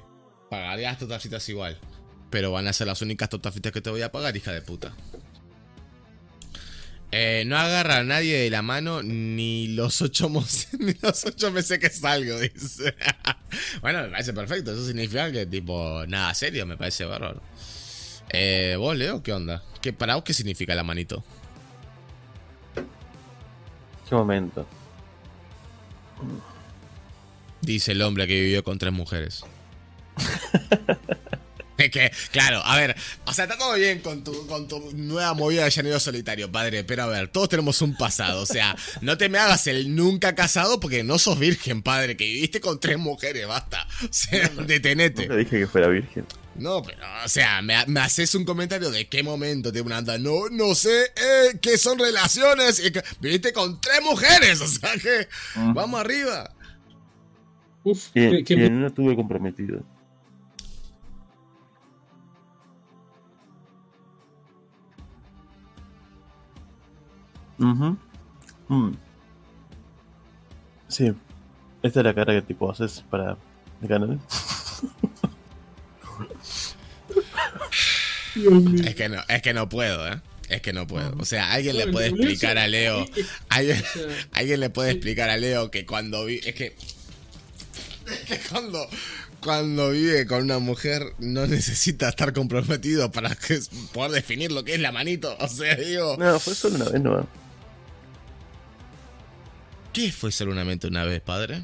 [0.50, 1.80] pagaría las tortas fritas igual.
[2.34, 4.64] Pero van a ser las únicas tortas fritas que te voy a pagar, hija de
[4.64, 4.92] puta.
[7.12, 10.30] Eh, no agarra a nadie de la mano ni los ocho,
[10.80, 12.96] ni los ocho meses que salgo, dice.
[13.82, 14.74] bueno, me parece perfecto.
[14.74, 17.40] Eso significa que, tipo, nada serio, me parece bárbaro.
[18.30, 19.22] Eh, ¿Vos, Leo?
[19.22, 19.62] ¿Qué onda?
[19.80, 21.24] ¿Qué, ¿Para vos qué significa la manito?
[24.10, 24.66] ¿Qué momento?
[27.62, 29.44] Dice el hombre que vivió con tres mujeres.
[31.86, 32.96] Es que, claro, a ver,
[33.26, 36.84] o sea, está todo bien con tu, con tu nueva movida de llanero solitario, padre,
[36.84, 40.36] pero a ver, todos tenemos un pasado, o sea, no te me hagas el nunca
[40.36, 45.24] casado porque no sos virgen, padre, que viviste con tres mujeres, basta, o sea, detenete.
[45.24, 46.26] Nunca dije que fuera virgen.
[46.56, 50.20] No, pero, o sea, me, me haces un comentario de qué momento te una anda,
[50.20, 54.92] no, no sé, eh, qué son relaciones, y que viviste con tres mujeres, o sea,
[55.02, 56.54] que, vamos arriba.
[57.84, 59.84] Uf, Y, qué, qué y en una estuve comprometido.
[67.64, 67.98] Ujú.
[68.68, 68.96] Mm.
[70.88, 71.14] Sí.
[71.82, 73.38] Esta es la cara que tipo haces para
[73.82, 74.20] el canal.
[78.86, 80.22] Es que no, es que no puedo, ¿eh?
[80.50, 81.16] Es que no puedo.
[81.20, 83.06] O sea, alguien le puede explicar a Leo.
[83.50, 83.84] Alguien,
[84.32, 86.40] alguien le puede explicar a Leo que cuando vi.
[86.44, 86.76] Es que.
[88.08, 88.88] Es que cuando.
[89.40, 93.60] Cuando vive con una mujer no necesita estar comprometido para que,
[93.92, 95.36] poder definir lo que es la manito.
[95.40, 96.16] O sea, digo.
[96.18, 97.26] No, fue solo una vez nomás.
[99.94, 101.64] ¿Qué fue solamente una vez, padre?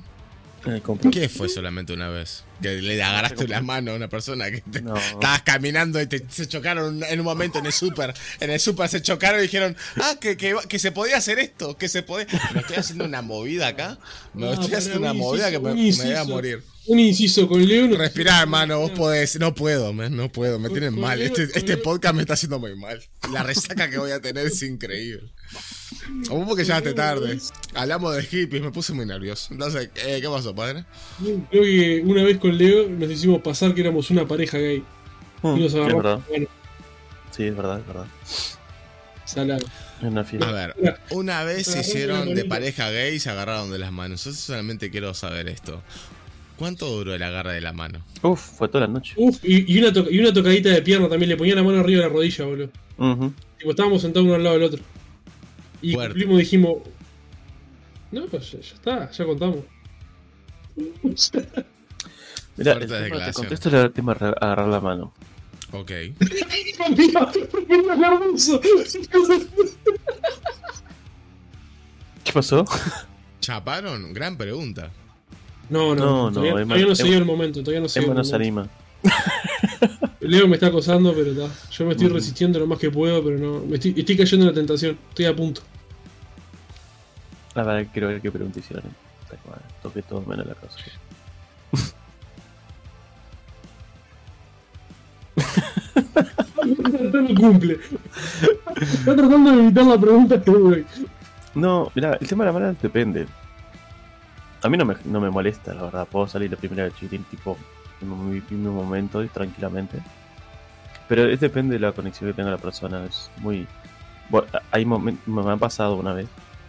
[0.65, 2.43] Eh, ¿Qué fue solamente una vez?
[2.61, 4.93] Que le agarraste la mano a una persona que te- No.
[4.97, 8.13] estabas caminando y te, se chocaron en un momento en el súper.
[8.41, 11.77] En el súper se chocaron y dijeron, ah, que, que, que se podía hacer esto,
[11.77, 12.27] que se podía...
[12.53, 13.97] Me estoy haciendo una movida acá.
[14.33, 16.25] Me No, estoy haciendo un una movida inciso, que me, me voy a inciso.
[16.25, 16.63] morir.
[16.87, 17.87] Un inciso con Leo.
[17.87, 19.39] no- Respirar, hermano, vos podés.
[19.39, 21.21] No puedo, man, no puedo, me tienen Con- mal.
[21.21, 23.01] Este, este podcast me está haciendo muy mal.
[23.31, 25.31] La resaca que voy a tener es increíble.
[26.29, 27.39] O porque llegaste tarde.
[27.75, 29.53] Hablamos de hippies, me puse muy nervioso.
[29.53, 30.85] Entonces, eh, ¿qué pasó, padre?
[31.49, 34.83] Creo que una vez con Leo nos hicimos pasar que éramos una pareja gay.
[35.41, 35.91] Mm, Y nos es verdad.
[35.91, 36.27] agarramos.
[36.27, 36.47] Bueno,
[37.31, 38.05] Sí, es verdad, es verdad.
[39.25, 39.65] salado.
[40.01, 40.21] Es una.
[40.21, 40.75] A ver,
[41.11, 44.23] una vez se hicieron de pareja gay y se agarraron de las manos.
[44.25, 45.81] Yo solamente quiero saber esto.
[46.57, 48.03] ¿Cuánto duró el agarre de la mano?
[48.21, 49.13] Uf, fue toda la noche.
[49.15, 51.29] Uf, y, y una to- y una tocadita de pierna también.
[51.29, 52.69] Le ponía la mano arriba de la rodilla, boludo.
[52.97, 53.33] Ujú.
[53.57, 54.83] Tipo, estábamos sentados uno al lado del otro.
[55.81, 56.13] Y Fuerte.
[56.13, 56.77] cumplimos, dijimos.
[58.11, 59.57] No, pues ya, está, ya contamos.
[62.57, 65.13] Mira, el tema, te contesto el tema de agarrar la mano.
[65.71, 65.87] Ok.
[72.23, 72.65] ¿Qué pasó?
[73.39, 74.13] ¿Chaparon?
[74.13, 74.91] Gran pregunta.
[75.69, 78.17] No, no, No, no, todavía, no se dio el momento, todavía no se dio el
[78.17, 78.67] no se anima.
[80.29, 81.49] Leo me está acosando, pero está.
[81.71, 83.65] Yo me estoy resistiendo lo más que puedo, pero no.
[83.65, 84.95] Me estoy, estoy cayendo en la tentación.
[85.09, 85.61] Estoy a punto.
[87.55, 88.83] A ver, quiero ver qué pregunta hicieron.
[89.81, 90.77] Toqué todo menos la cosa.
[97.11, 97.79] No cumple.
[98.79, 100.85] Está tratando de evitar la pregunta que voy.
[101.55, 103.25] No, mira, el tema de la mano depende.
[104.61, 106.07] A mí no me, no me molesta, la verdad.
[106.07, 107.57] Puedo salir la primera vez chiquitín, tipo,
[108.01, 109.99] en mi mismo momento y tranquilamente.
[111.09, 113.03] Pero es depende de la conexión que tenga la persona.
[113.05, 113.67] Es muy.
[114.29, 116.27] Bueno, hay momen- me ha pasado una vez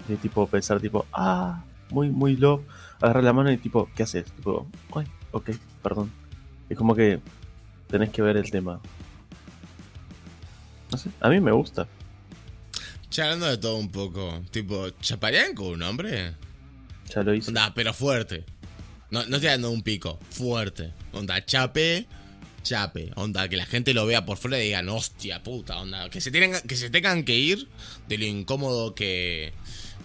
[0.08, 2.62] de tipo pensar, tipo, ah, muy, muy love.
[3.00, 4.24] Agarrar la mano y tipo, ¿qué haces?
[4.32, 5.50] Tipo, ay, ok,
[5.82, 6.10] perdón.
[6.68, 7.20] Es como que
[7.88, 8.80] tenés que ver el tema.
[10.90, 11.86] No sé, a mí me gusta.
[13.10, 14.40] Ya hablando de todo un poco.
[14.50, 16.34] Tipo, ¿chaparían con un hombre?
[17.14, 17.50] Ya lo hice.
[17.50, 18.44] Onda, pero fuerte.
[19.10, 20.18] No, no estoy dando un pico.
[20.30, 20.92] Fuerte.
[21.12, 22.06] Onda, chape.
[22.62, 23.12] Chape.
[23.16, 25.78] Onda, que la gente lo vea por fuera y digan, hostia puta.
[25.78, 27.68] Onda, que se, tienen, que se tengan que ir
[28.08, 29.52] de lo incómodo que,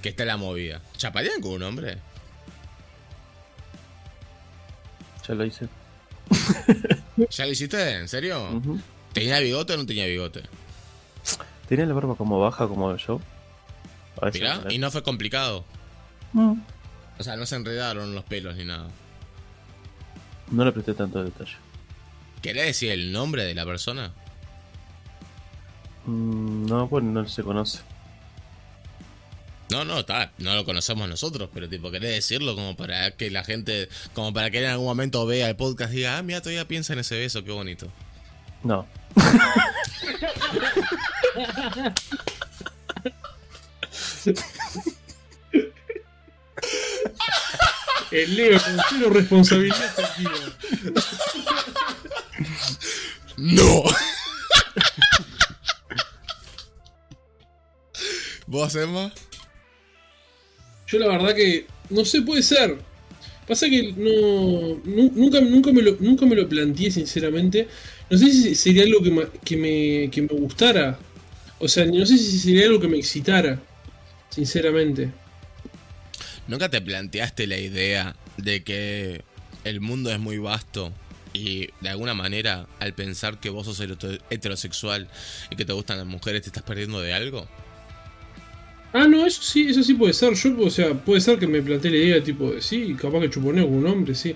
[0.01, 0.82] que está la movida.
[0.98, 1.98] ¿Chaparían con un hombre?
[5.27, 5.67] Ya lo hice.
[7.30, 7.93] ¿Ya lo hiciste?
[7.95, 8.61] ¿En serio?
[9.14, 10.43] ¿Tenía bigote o no tenía bigote?
[11.67, 13.22] Tenía la barba como baja, como yo.
[14.34, 15.66] Mirá, y no fue complicado.
[16.34, 16.53] Mm.
[17.17, 18.88] O sea, no se enredaron los pelos ni nada.
[20.51, 21.56] No le presté tanto detalle.
[22.46, 24.14] ¿Querés decir el nombre de la persona?
[26.06, 27.80] Mm, no, pues no se conoce.
[29.72, 33.44] No, no, está, no lo conocemos nosotros, pero tipo, querés decirlo como para que la
[33.44, 36.68] gente, como para que en algún momento vea el podcast y diga, ah, mira, todavía
[36.68, 37.92] piensa en ese beso, qué bonito.
[38.62, 38.86] No.
[48.12, 50.32] El Leo con cero responsabilidad afectiva.
[53.38, 53.84] ¡No!
[58.48, 59.12] ¿Vos, Emma?
[60.88, 62.78] Yo la verdad que no sé, puede ser.
[63.48, 67.68] Pasa que no, nu- nunca, nunca, me lo, nunca me lo planteé sinceramente.
[68.10, 70.98] No sé si sería algo que, ma- que, me, que me gustara.
[71.60, 73.60] O sea, no sé si sería algo que me excitara.
[74.30, 75.12] Sinceramente.
[76.48, 79.24] ¿Nunca te planteaste la idea de que
[79.64, 80.92] el mundo es muy vasto
[81.36, 85.08] y de alguna manera al pensar que vos sos hetero- heterosexual
[85.52, 87.48] y que te gustan las mujeres te estás perdiendo de algo?
[88.94, 90.34] Ah, no, eso sí, eso sí puede ser.
[90.34, 93.30] Yo, o sea, puede ser que me planteé la idea tipo de sí, capaz que
[93.30, 94.34] chuponeo con un hombre, sí.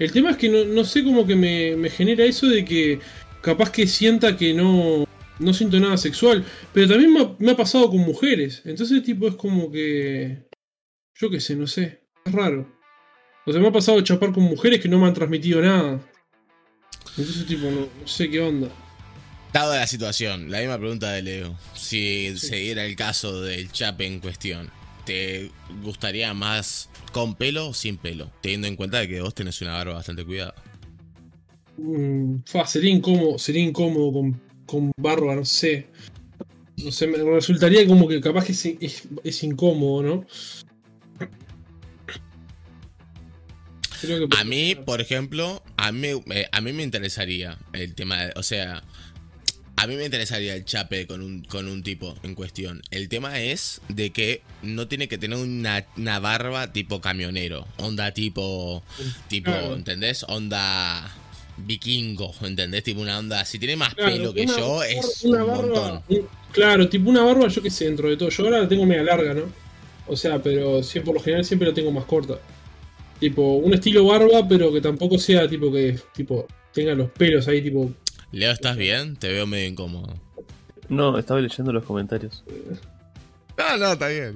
[0.00, 2.98] El tema es que no, no sé cómo que me, me genera eso de que
[3.40, 5.06] capaz que sienta que no,
[5.38, 6.44] no siento nada sexual.
[6.72, 8.62] Pero también me ha, me ha pasado con mujeres.
[8.64, 10.48] Entonces, tipo, es como que.
[11.14, 12.00] Yo qué sé, no sé.
[12.24, 12.66] Es raro.
[13.46, 16.00] O sea, me ha pasado chapar con mujeres que no me han transmitido nada.
[17.16, 18.68] Entonces, tipo, no, no sé qué onda.
[19.52, 21.58] Dada la situación, la misma pregunta de Leo.
[21.74, 24.70] Si se diera el caso del chape en cuestión,
[25.04, 25.50] ¿te
[25.82, 28.30] gustaría más con pelo o sin pelo?
[28.42, 30.54] Teniendo en cuenta que vos tenés una barba bastante cuidada.
[31.76, 35.88] Mm, fa, sería incómodo, sería incómodo con, con barba, no sé.
[36.76, 40.26] no sé, me resultaría como que capaz que es, es- es incómodo, ¿no?
[44.00, 48.26] Creo que A mí, por ejemplo, a mí, eh, a mí me interesaría el tema,
[48.26, 48.82] de- o sea,
[49.76, 52.82] a mí me interesaría el chape con un, con un tipo en cuestión.
[52.90, 58.12] El tema es de que no tiene que tener una, una barba tipo camionero, onda
[58.12, 58.82] tipo,
[59.28, 59.74] tipo, Claro.
[59.74, 60.24] ¿entendés?
[60.28, 61.10] Onda
[61.56, 62.82] vikingo, ¿entendés?
[62.84, 65.62] Tipo una onda, si tiene más Claro, pelo que una- yo, es una un barba-
[65.62, 66.02] montón.
[66.52, 68.28] claro, tipo una barba, yo qué sé, dentro de todo.
[68.30, 69.42] Yo ahora la tengo media larga, ¿no?
[70.06, 72.38] O sea, pero sí, por lo general siempre la tengo más corta.
[73.20, 77.60] Tipo, un estilo barba, pero que tampoco sea tipo que tipo tenga los pelos ahí,
[77.62, 77.92] tipo.
[78.32, 79.16] Leo, ¿estás bien?
[79.16, 80.14] Te veo medio incómodo.
[80.88, 82.42] No, estaba leyendo los comentarios.
[83.58, 84.34] No, no, está bien.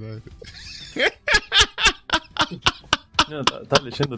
[3.29, 4.15] No, estaba estaba leyendo,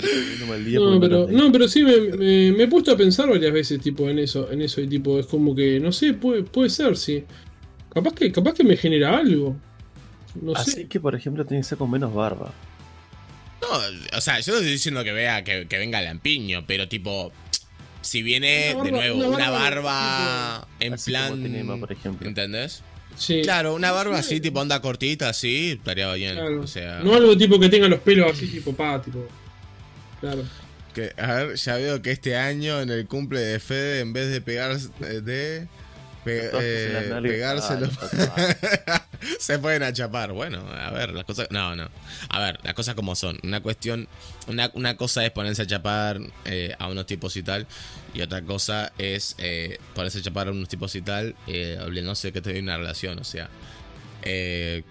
[0.53, 0.79] el día.
[0.79, 4.09] No, pero, no, pero sí me, me- me he puesto a pensar varias veces, tipo,
[4.09, 7.23] en eso, en eso, y tipo, es como que, no sé, puede, puede ser, sí.
[7.93, 9.55] Capaz que, capaz que me genera algo.
[10.41, 10.87] No Así sé.
[10.87, 12.51] que, por ejemplo, tiene que ser con menos barba.
[13.61, 17.32] No, o sea, yo no estoy diciendo que vea que, que venga Lampiño, pero tipo,
[18.02, 21.42] si viene de nuevo una una barba, barba en Así plan.
[21.66, 22.27] como por ejemplo.
[22.27, 22.84] ¿Entendés?
[23.18, 23.42] Sí.
[23.42, 26.34] Claro, una barba así, tipo onda cortita, así, estaría bien.
[26.36, 26.61] Claro.
[26.61, 29.27] O sea, No algo tipo que tenga los pelos así, tipo, pa, tipo.
[30.22, 30.44] Claro.
[30.94, 34.32] que, a ver, ya veo que este año en el cumple de Fede, en vez
[34.32, 35.68] de pegar de
[36.27, 37.89] pe- eh, pegárselo,
[39.39, 40.31] se pueden achapar.
[40.33, 41.47] Bueno, a ver, las cosas.
[41.51, 41.89] No, no.
[42.30, 43.39] A ver, las cosas como son.
[43.43, 44.07] Una cuestión.
[44.47, 47.67] Una, una cosa es ponerse a chapar eh, a unos tipos y tal.
[48.14, 51.35] Y otra cosa es eh, ponerse a chapar a unos tipos y tal.
[51.47, 53.19] Eh, no sé que te una relación.
[53.19, 53.49] O sea.
[54.23, 54.83] eh,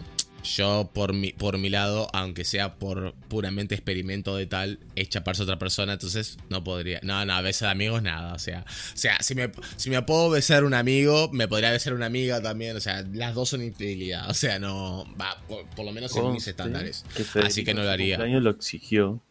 [0.47, 5.43] yo por mi, por mi lado, aunque sea por puramente experimento de tal, es chaparse
[5.43, 7.01] a otra persona, entonces no podría.
[7.03, 8.35] No, no, besar amigos nada.
[8.35, 11.93] O sea, o sea, si me, si me puedo besar un amigo, me podría besar
[11.95, 12.77] una amiga también.
[12.77, 14.31] O sea, las dos son infidelidad.
[14.31, 15.05] O sea, no.
[15.21, 17.05] Va, por, por lo menos en mis Conste estándares.
[17.15, 18.17] que Así que no lo haría.
[18.17, 19.23] cumpleaños lo exigió.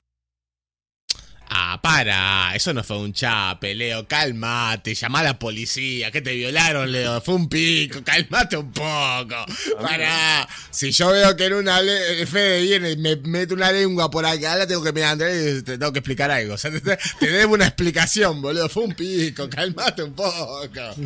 [1.49, 6.33] Ah, para, eso no fue un chape, Leo, calmate, llama a la policía, que te
[6.33, 9.35] violaron, Leo, fue un pico, calmate un poco,
[9.79, 14.09] para, si yo veo que en una le- Fede viene y me mete una lengua
[14.09, 16.81] por acá, la tengo que mirar y te tengo que explicar algo, o sea, te,
[16.81, 20.65] te- debo una explicación, boludo, fue un pico, calmate un poco,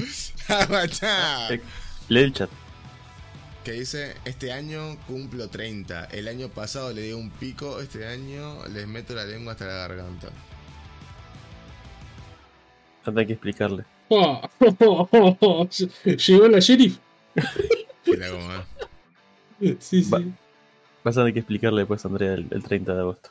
[0.47, 1.53] Aguantá.
[1.53, 1.61] Eh,
[2.07, 2.49] Lee el chat.
[3.63, 8.65] Que dice, este año cumplo 30, el año pasado le di un pico, este año
[8.67, 10.29] les meto la lengua hasta la garganta.
[13.03, 13.85] Falta que explicarle.
[14.09, 14.41] Llegó
[16.47, 16.97] la sheriff.
[18.05, 18.61] Mira cómo es.
[19.79, 20.09] Sí, sí.
[20.09, 20.21] Va.
[21.03, 23.29] Vas a tener que explicarle después, Andrea, el, el 30 de agosto.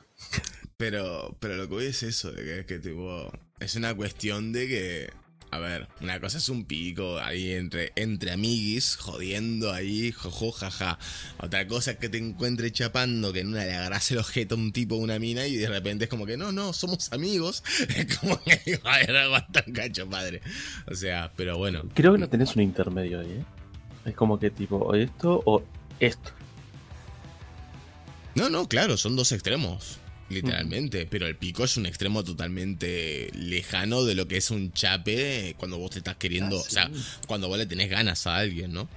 [0.77, 3.33] Pero, pero lo que voy es eso, de que es que tipo.
[3.59, 5.11] Es una cuestión de que.
[5.51, 10.99] A ver, una cosa es un pico ahí entre, entre amiguis, jodiendo ahí, jojo, jaja.
[11.39, 14.59] Otra cosa es que te encuentres chapando, que en una le agarras el objeto a
[14.59, 17.63] un tipo una mina y de repente es como que no, no, somos amigos.
[17.89, 20.43] Es como que digo, a ver, aguanta un cacho, padre.
[20.87, 21.83] O sea, pero bueno.
[21.95, 23.45] Creo que no tenés un intermedio ahí, ¿eh?
[24.05, 25.63] Es como que tipo, o esto o
[26.01, 26.31] esto.
[28.35, 29.99] No, no, claro, son dos extremos.
[30.31, 35.55] Literalmente, pero el pico es un extremo totalmente lejano de lo que es un chape
[35.59, 37.03] cuando vos te estás queriendo, Ah, o sea, sí.
[37.27, 38.89] cuando vos le tenés ganas a alguien, ¿no?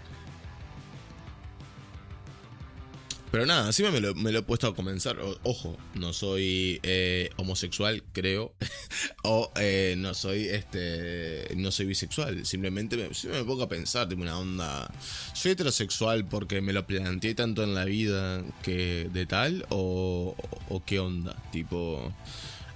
[3.32, 5.18] Pero nada, encima me lo, me lo he puesto a comenzar.
[5.20, 8.54] O- ojo, no soy eh, homosexual, creo.
[9.24, 11.48] o eh, no soy este.
[11.56, 12.46] No soy bisexual.
[12.46, 14.92] Simplemente me, sí me pongo a pensar, tipo una onda.
[15.34, 19.66] ¿Soy heterosexual porque me lo planteé tanto en la vida que de tal?
[19.70, 20.36] ¿O,
[20.68, 21.36] o qué onda?
[21.54, 22.14] Tipo.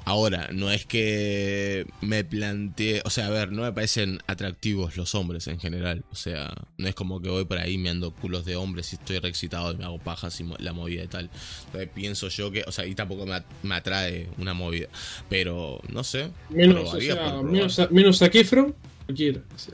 [0.06, 5.16] Ahora, no es que me planteé, o sea, a ver, no me parecen atractivos los
[5.16, 8.46] hombres en general, o sea, no es como que voy por ahí me ando culos
[8.46, 11.30] de hombres y estoy re excitado y me hago pajas y la movida y tal.
[11.66, 14.88] Entonces pienso yo que, o sea, y tampoco me, at- me atrae una movida,
[15.28, 16.30] pero no sé.
[16.52, 18.76] Menos, o sea, menos, a, menos a Kefro,
[19.06, 19.42] cualquiera.
[19.56, 19.74] O sea,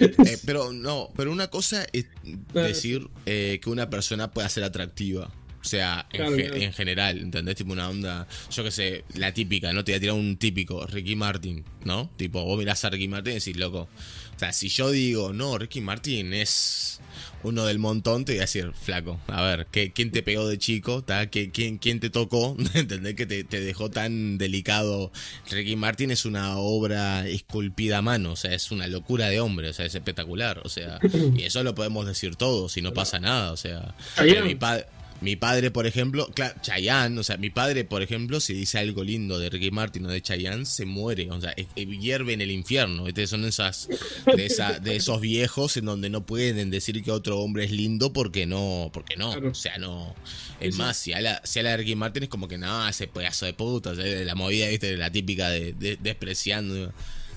[0.00, 2.06] Eh, pero no, pero una cosa es
[2.54, 5.30] decir eh, que una persona pueda ser atractiva.
[5.60, 7.56] O sea, en, ge- general, ¿entendés?
[7.56, 9.84] Tipo una onda, yo qué sé, la típica, ¿no?
[9.84, 12.10] Te voy a tirar un típico, Ricky Martin, ¿no?
[12.16, 13.88] Tipo, vos mirás a Ricky Martin y decís, loco.
[14.36, 17.00] O sea, si yo digo, no, Ricky Martin es
[17.42, 20.56] uno del montón, te voy a decir, flaco, a ver, ¿qué, ¿quién te pegó de
[20.56, 21.02] chico?
[21.04, 21.26] ¿Tá?
[21.28, 22.56] ¿Qué- quién, ¿Quién te tocó?
[22.74, 25.12] ¿Entendés que te, te dejó tan delicado?
[25.50, 29.68] Ricky Martin es una obra esculpida a mano, o sea, es una locura de hombre,
[29.68, 30.98] o sea, es espectacular, o sea,
[31.36, 33.94] y eso lo podemos decir todos y no pasa nada, o sea,
[34.42, 34.86] mi padre...
[35.20, 39.04] Mi padre, por ejemplo, claro, Chayanne, o sea, mi padre, por ejemplo, si dice algo
[39.04, 43.04] lindo de Ricky Martin o de Chayanne, se muere, o sea, hierve en el infierno.
[43.26, 43.88] Son esas
[44.34, 48.12] de, esa, de esos viejos en donde no pueden decir que otro hombre es lindo
[48.14, 49.50] porque no, porque no, Claro.
[49.50, 50.14] o sea, no.
[50.58, 53.44] Es más, si habla, si habla de Ricky Martin es como que no, ese pedazo
[53.44, 56.92] de puta, o sea, la movida, viste, la típica de, de- despreciando,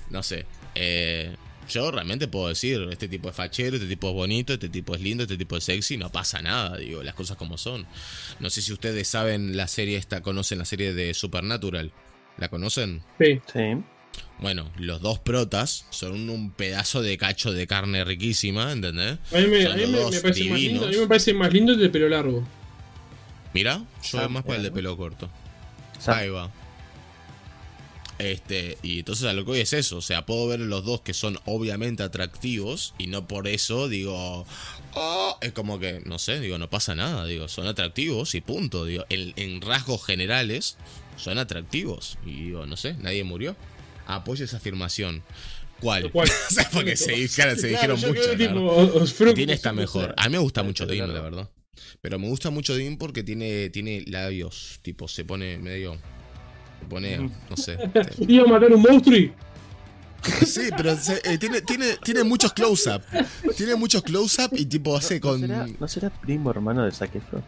[0.10, 0.46] no sé.
[0.76, 1.36] Eh,
[1.70, 5.02] yo realmente puedo decir, este tipo es fachero, este tipo es bonito, este tipo es
[5.02, 7.86] lindo, este tipo es sexy, no pasa nada, digo, las cosas como son.
[8.40, 11.92] No sé si ustedes saben la serie esta, conocen la serie de Supernatural.
[12.38, 13.02] ¿La conocen?
[13.20, 13.40] Sí.
[13.52, 13.60] Sí.
[14.40, 19.18] Bueno, los dos protas son un pedazo de cacho de carne riquísima, ¿entendés?
[19.32, 20.84] A mí me, Son a mí me- parece más lindo, divinos.
[20.84, 22.48] a mí me parece más lindo el de pelo largo.
[23.54, 24.76] Mira, yo Sam más para el de ¿no?
[24.76, 25.30] pelo corto.
[26.00, 26.18] Sam.
[26.18, 26.52] Ahí va.
[28.24, 31.02] Este, y entonces a lo que voy es eso, o sea, puedo ver los dos
[31.02, 34.46] que son obviamente atractivos y no por eso digo,
[34.94, 38.86] "Oh", es como que, no sé, digo, no pasa nada, digo, son atractivos y punto,
[38.86, 40.78] digo, en, en rasgos generales
[41.18, 43.56] son atractivos y digo, no sé, nadie murió.
[44.06, 45.22] Apoyo esa afirmación.
[45.80, 46.10] ¿Cuál?
[46.50, 48.38] Sea, porque se, claro, se Claro, dijeron mucho.
[48.38, 48.54] tipo,
[49.36, 50.14] como está mejor.
[50.18, 51.50] A mí me gusta mucho Dean, la verdad.
[52.02, 55.98] Pero me gusta mucho Dean porque tiene, tiene labios, tipo, se pone medio.
[56.84, 57.18] Pone,
[57.50, 57.78] no sé.
[58.28, 59.32] Iba a matar un monstruo y
[60.46, 63.02] Sí, pero se- eh, tiene, tiene, tiene muchos close-up.
[63.58, 67.14] Tiene muchos close-up y tipo hace ¿No, con será, ¿No será primo hermano de Zac
[67.16, 67.44] Efron?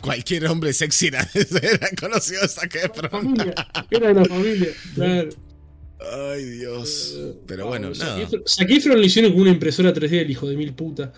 [0.00, 1.28] cualquier hombre sexy era,
[1.62, 3.54] era conocido que familia.
[3.90, 4.68] Era de la familia.
[4.94, 5.28] Claro.
[6.34, 7.16] Ay, Dios.
[7.46, 8.20] Pero bueno, Zac nada.
[8.22, 11.12] Efron- Zac Efron lo hicieron con una impresora 3D, el hijo de mil puta.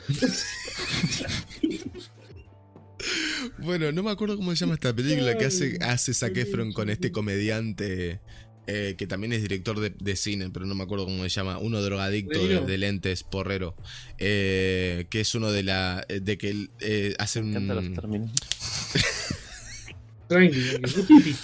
[3.59, 6.91] Bueno, no me acuerdo cómo se llama esta película que hace, hace Zac Efron con
[6.91, 8.21] este comediante
[8.67, 11.59] eh, que también es director de, de cine, pero no me acuerdo cómo se llama,
[11.59, 13.77] uno drogadicto ¿De de, lentes, porrero,
[14.17, 18.31] eh, que es uno de la de que eh, hace Me encantan los un términos.
[20.29, 20.95] Tranqui, tranqui.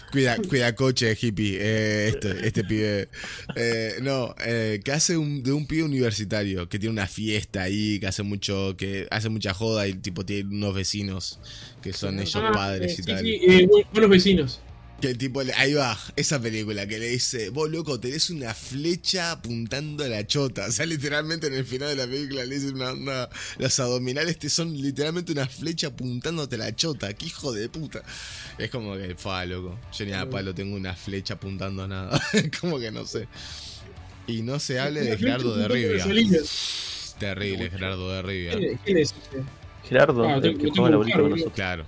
[0.11, 3.09] Cuida, cuida coche hippie, eh, este, este pibe,
[3.55, 8.01] eh, no, eh, que hace un, de un pibe universitario que tiene una fiesta ahí,
[8.01, 11.41] que hace mucho, que hace mucha joda y tipo tiene unos vecinos
[11.81, 13.25] que son ellos Ah, padres eh, y sí, tal.
[13.25, 14.70] sí, eh, bu- buenos vecinos.
[15.01, 18.53] Que el tipo, le- ahí va, esa película que le dice, vos loco, tenés una
[18.53, 20.67] flecha apuntando a la chota.
[20.69, 24.39] O sea, literalmente en el final de la película le dice una, una- los abdominales
[24.39, 27.15] te son literalmente una flecha apuntándote a la chota.
[27.15, 28.03] ¡Qué hijo de puta!
[28.59, 29.79] Es como que, fa, loco.
[29.97, 32.21] Yo ni a palo tengo una flecha apuntando a nada.
[32.61, 33.27] como que no sé.
[34.27, 36.05] Y no se hable de Gerardo de Rivia.
[37.19, 38.79] Terrible, Gerardo de Rivia.
[38.85, 39.15] ¿Quién es-?
[39.89, 41.55] Gerardo, Ah, el que lo juega la con nosotros.
[41.55, 41.87] Claro.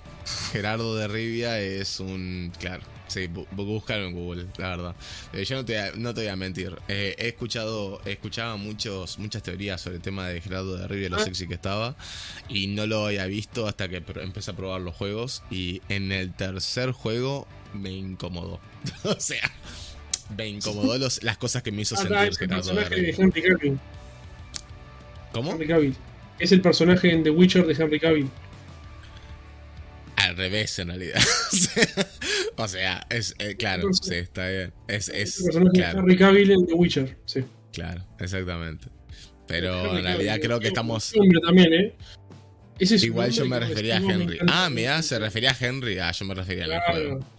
[0.51, 2.51] Gerardo de Rivia es un.
[2.59, 2.81] Claro.
[3.07, 4.95] Sí, búscalo en Google, la verdad.
[5.33, 6.75] Eh, yo no te, no te voy a mentir.
[6.87, 11.17] Eh, he escuchado, escuchaba muchos, muchas teorías sobre el tema de Gerardo de Rivia, lo
[11.17, 11.23] Ah.
[11.23, 11.95] sexy que estaba.
[12.49, 15.43] Y no lo había visto hasta que empecé a probar los juegos.
[15.51, 18.59] Y en el tercer juego me incomodó.
[19.03, 19.51] o sea,
[20.35, 23.15] me incomodó los, las cosas que me hizo Ah, sentir Gerardo de de.
[23.17, 23.79] Henry Cavill.
[25.33, 25.51] ¿Cómo?
[25.51, 25.95] Henry Cavill.
[26.39, 28.29] Es el personaje en The Witcher de Henry Cavill.
[30.23, 31.21] Al revés, en realidad.
[32.57, 34.73] o sea, es eh, claro, sí, está bien.
[34.87, 35.93] Es, Es es el personaje claro.
[35.93, 37.17] de Henry Cavill en The Witcher.
[37.25, 37.43] Sí.
[37.71, 38.87] Claro, exactamente.
[39.47, 41.11] Pero en realidad creo que es estamos.
[41.43, 41.93] también, ¿eh?
[42.79, 44.39] Ese es Igual yo me refería a Henry.
[44.47, 45.99] Ah, mira, se refería a Henry.
[45.99, 47.19] Ah, yo me refería al juego.
[47.19, 47.33] Claro.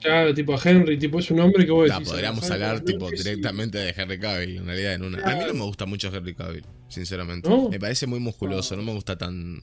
[0.00, 2.08] Claro, tipo a Henry, tipo es un hombre que vos decís.
[2.08, 3.22] podríamos hablar tipo que sí.
[3.22, 5.18] directamente de Henry Cavill, en realidad en una.
[5.18, 5.54] A mí no Claro.
[5.54, 7.48] me gusta mucho Henry Cavill, sinceramente.
[7.48, 7.68] ¿No?
[7.68, 9.62] Me parece muy musculoso, no me gusta tan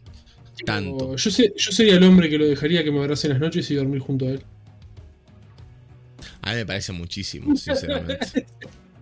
[0.66, 1.16] tanto.
[1.16, 3.70] Yo, sé- yo sería el hombre que lo dejaría que me abrace en las noches
[3.72, 4.42] y dormir junto a él.
[6.42, 8.18] A mí me parece muchísimo, sinceramente.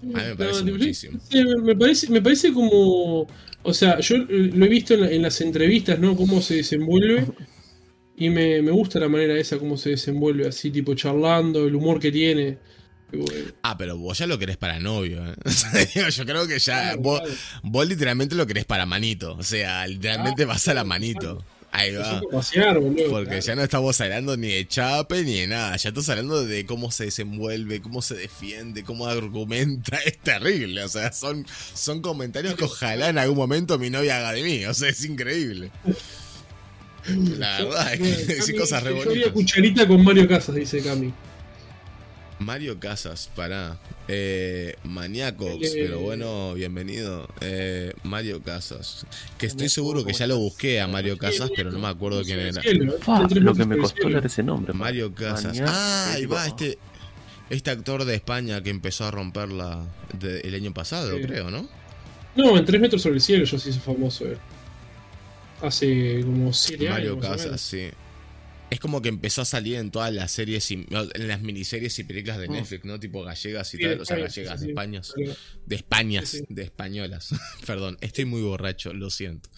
[0.01, 1.19] A mí me parece No, muchísimo.
[1.63, 3.27] me, parece, me parece como.
[3.63, 6.15] O sea, yo lo he visto en, la- en las entrevistas, ¿no?
[6.15, 7.25] Cómo se desenvuelve.
[8.19, 11.99] Y me, me gusta la manera esa, cómo se desenvuelve, así, tipo charlando, el humor
[11.99, 12.57] que tiene.
[13.11, 15.35] Bueno, Ah, pero vos ya lo querés para novio, ¿eh?
[15.45, 16.81] O sea, digo, yo creo que ya.
[16.81, 17.35] claro, Vos, claro.
[17.63, 19.35] vos literalmente lo querés para manito.
[19.37, 21.43] O sea, literalmente Ah, vas a la manito.
[21.71, 22.19] Ahí va.
[22.21, 23.09] puedo pasear, boludo.
[23.09, 25.75] Porque ya no estamos hablando ni de chape ni de nada.
[25.77, 29.97] Ya estamos hablando de cómo se desenvuelve, cómo se defiende, cómo argumenta.
[30.05, 30.83] Es terrible.
[30.83, 34.65] O sea, son, son comentarios que ojalá en algún momento mi novia haga de mí.
[34.65, 35.71] O sea, es increíble.
[37.37, 41.13] La verdad es que decir cosas re Yo cucharita con Mario Casas, dice Cami.
[42.39, 43.77] Mario Casas, pará.
[44.07, 47.27] Eh, eh, pero bueno, bienvenido.
[47.41, 49.05] Eh, Mario Casas.
[49.37, 52.23] Que estoy seguro que ¿cómo ya lo busqué a Mario Casas, pero no me acuerdo
[52.23, 52.61] quién era.
[52.63, 52.75] ¿eh?
[52.75, 54.73] Lo que me costó leer ese nombre.
[54.73, 55.59] Mario Casas.
[55.65, 56.77] Ah, ahí va, este,
[57.49, 59.83] este actor de España que empezó a romperla
[60.19, 61.23] de- el año pasado, Sí.
[61.23, 61.67] creo, ¿no?
[62.35, 64.37] No, en 3 metros sobre el cielo yo sí soy famoso, eh.
[65.63, 67.17] hace como 7 años.
[67.17, 67.89] Mario Casas, sí.
[68.69, 72.03] Es como que empezó a salir en todas las series, y- en las miniseries y
[72.03, 72.51] películas de Mm.
[72.51, 72.99] Netflix, ¿no?
[72.99, 74.01] Tipo gallegas y Sí, de tal.
[74.01, 74.69] O sea, gallegas, sí, de sí.
[74.71, 75.01] España.
[75.15, 77.29] Pero- De Españas, Sí, de españolas.
[77.65, 79.49] Perdón, estoy muy borracho, lo siento.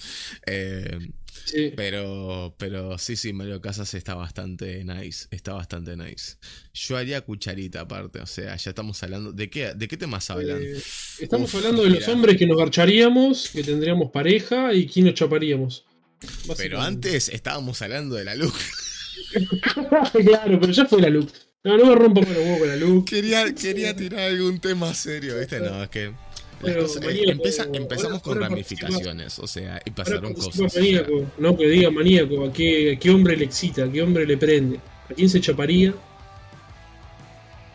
[0.45, 1.09] Eh,
[1.43, 1.73] sí.
[1.75, 5.25] pero, pero sí, sí, Mario Casas está bastante nice.
[5.31, 6.35] Está bastante nice.
[6.75, 9.31] Yo haría cucharita aparte, o sea, ya estamos hablando.
[9.33, 10.61] ¿De qué, de qué temas hablan?
[10.61, 10.77] Eh,
[11.19, 15.15] estamos Uf, hablando de los hombres que nos garcharíamos, que tendríamos pareja y quién nos
[15.15, 15.85] chaparíamos.
[16.57, 18.53] pero antes estábamos hablando de la luz.
[20.25, 21.29] claro, pero ya fue la look.
[21.63, 23.05] No, no me rompo con los huevos con la look.
[23.05, 25.59] Quería, quería tirar algún tema serio, ¿viste?
[25.59, 26.05] No, es que.
[26.05, 26.13] las
[26.61, 30.59] Pero, cosas- eh, maníaco, empieza- ahora- empezamos con ramificaciones, o sea, y pasaron cosas.
[30.59, 33.83] o sea, maníaco, no que diga maníaco, ¿a qué, a qué hombre le excita?
[33.85, 34.79] ¿A qué hombre le prende?
[35.09, 35.93] ¿A quién se chaparía?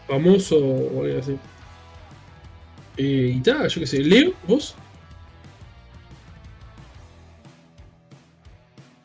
[0.07, 1.37] ¿Famoso o algo así?
[2.97, 3.99] Eh, y tal, yo qué sé.
[4.03, 4.33] ¿Leo?
[4.47, 4.75] ¿Vos?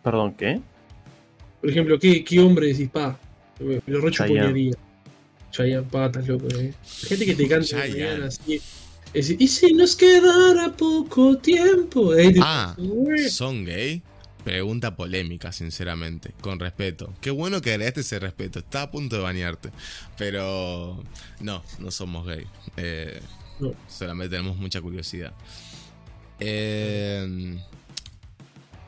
[0.04, 0.62] Perdón, ¿qué?
[1.62, 3.20] Por ejemplo, ¿qué, qué hombre decís, pa?
[3.60, 4.76] Me lo rechuponearía.
[5.52, 6.74] Chayanne, patas, loco, eh.
[7.08, 8.62] Gente que te canta mañana así.
[9.14, 12.16] Es- y si nos quedara poco tiempo.
[12.16, 12.76] Te- Ah.
[13.30, 14.02] ¿son gay?
[14.44, 17.14] Pregunta polémica, sinceramente, con respeto.
[17.20, 18.60] Qué bueno que agregaste ese respeto.
[18.60, 19.70] Estaba a punto de bañarte.
[20.18, 21.04] Pero
[21.42, 22.46] no, no somos gay.
[22.78, 23.20] Eh,
[23.60, 23.74] No.
[23.90, 25.34] Solamente tenemos mucha curiosidad.
[26.40, 27.58] Eh,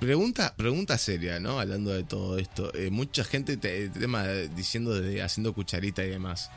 [0.02, 1.60] pregunta, pregunta seria, ¿no?
[1.60, 2.74] Hablando de todo esto.
[2.74, 6.50] Eh, mucha gente te, tema diciendo de haciendo cucharita y demás.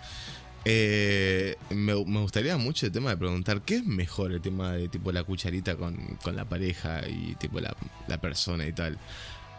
[0.65, 4.89] Eh, me, me gustaría mucho el tema de preguntar qué es mejor el tema de
[4.89, 7.77] tipo la cucharita con, con la pareja y tipo la,
[8.09, 8.99] la persona y tal.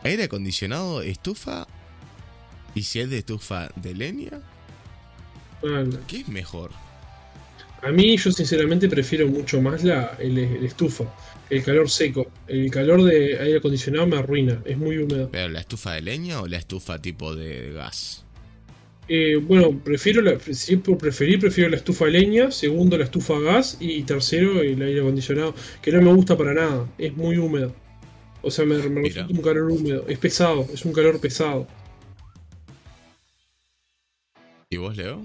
[0.03, 1.67] ¿Aire acondicionado, estufa?
[2.73, 4.41] ¿Y si es de estufa de leña?
[6.07, 6.71] ¿Qué es mejor?
[7.83, 11.05] A mí, yo sinceramente prefiero mucho más la, el, el estufa.
[11.49, 12.27] El calor seco.
[12.47, 14.61] El calor de aire acondicionado me arruina.
[14.65, 15.29] Es muy húmedo.
[15.31, 18.25] ¿Pero la estufa de leña o la estufa tipo de gas?
[19.07, 22.51] Eh, bueno, prefiero la, si por preferir, prefiero la estufa de leña.
[22.51, 23.77] Segundo, la estufa a gas.
[23.79, 25.53] Y tercero, el aire acondicionado.
[25.81, 26.89] Que no me gusta para nada.
[26.97, 27.73] Es muy húmedo.
[28.41, 30.05] O sea, me, me resulta un calor húmedo.
[30.07, 30.67] Es pesado.
[30.73, 31.67] Es un calor pesado.
[34.71, 35.23] ¿Y vos, Leo?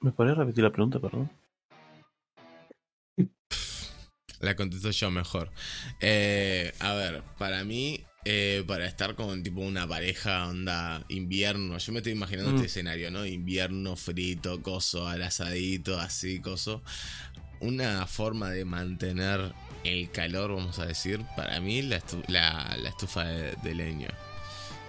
[0.00, 1.30] ¿Me podrías repetir la pregunta, perdón?
[4.40, 5.50] La contesto yo mejor.
[6.00, 11.92] Eh, a ver, para mí, eh, para estar con tipo una pareja onda invierno, yo
[11.92, 12.54] me estoy imaginando Mm.
[12.56, 13.26] este escenario, ¿no?
[13.26, 16.82] Invierno, frito, coso, al asadito, así, coso.
[17.60, 19.52] Una forma de mantener
[19.84, 24.08] el calor, vamos a decir, para mí la, estu- la, la estufa de, de leña.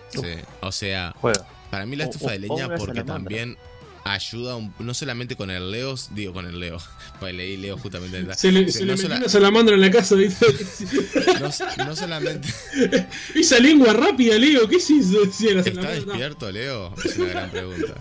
[0.10, 0.22] Sí,
[0.62, 1.46] o sea, Juega.
[1.70, 3.58] para mí la O- estufa o- de o leña porque también
[4.04, 6.78] ayuda un- no solamente con el Leo, digo con el Leo,
[7.20, 8.18] pues leí Leo justamente.
[8.18, 11.86] en la- Se le, se no le metió sola- una salamandra en la casa, no,
[11.86, 12.48] no solamente
[13.36, 14.68] Esa lengua rápida, Leo.
[14.68, 15.20] ¿Qué se hizo?
[15.24, 15.92] La está salamandra.
[15.96, 17.94] despierto Leo, es una gran pregunta.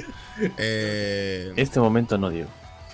[0.59, 2.49] Eh, Este momento no, Diego.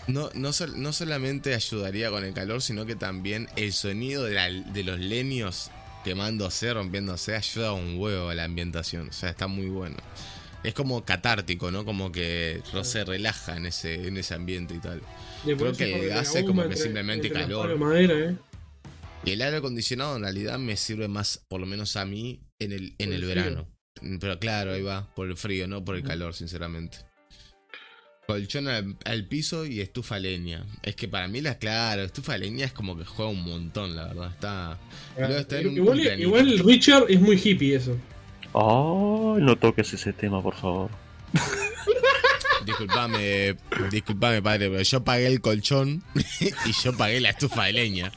[0.08, 4.34] no, no, sol- no solamente ayudaría con el calor, sino que también el sonido de,
[4.34, 5.70] la- de los leños
[6.04, 9.08] quemándose, rompiéndose, ayuda un huevo a la ambientación.
[9.08, 9.96] O sea, está muy bueno.
[10.66, 11.84] Es como catártico, ¿no?
[11.84, 15.00] Como que no se relaja en ese, en ese ambiente y tal.
[15.44, 17.78] Creo que es como que simplemente calor.
[17.78, 18.36] madera, ¿eh?
[19.24, 22.72] Y el aire acondicionado en realidad me sirve más, por lo menos a mí, en
[22.72, 23.68] el, en el el verano.
[24.18, 26.98] Pero claro, ahí va, por el frío, no por el calor, sinceramente.
[28.26, 30.66] Colchón al, al piso y estufa leña.
[30.82, 34.08] Es que para mí la, claro, estufa leña es como que juega un montón, la
[34.08, 34.32] verdad.
[34.32, 34.78] Está.
[35.16, 36.20] Igual, cumpleaños.
[36.20, 37.96] igual Richard es muy hippie eso.
[38.58, 40.90] Oh, no toques ese tema, por favor.
[42.64, 43.54] Disculpame,
[43.90, 46.02] disculpame, padre, pero yo pagué el colchón
[46.40, 48.12] y yo pagué la estufa de leña.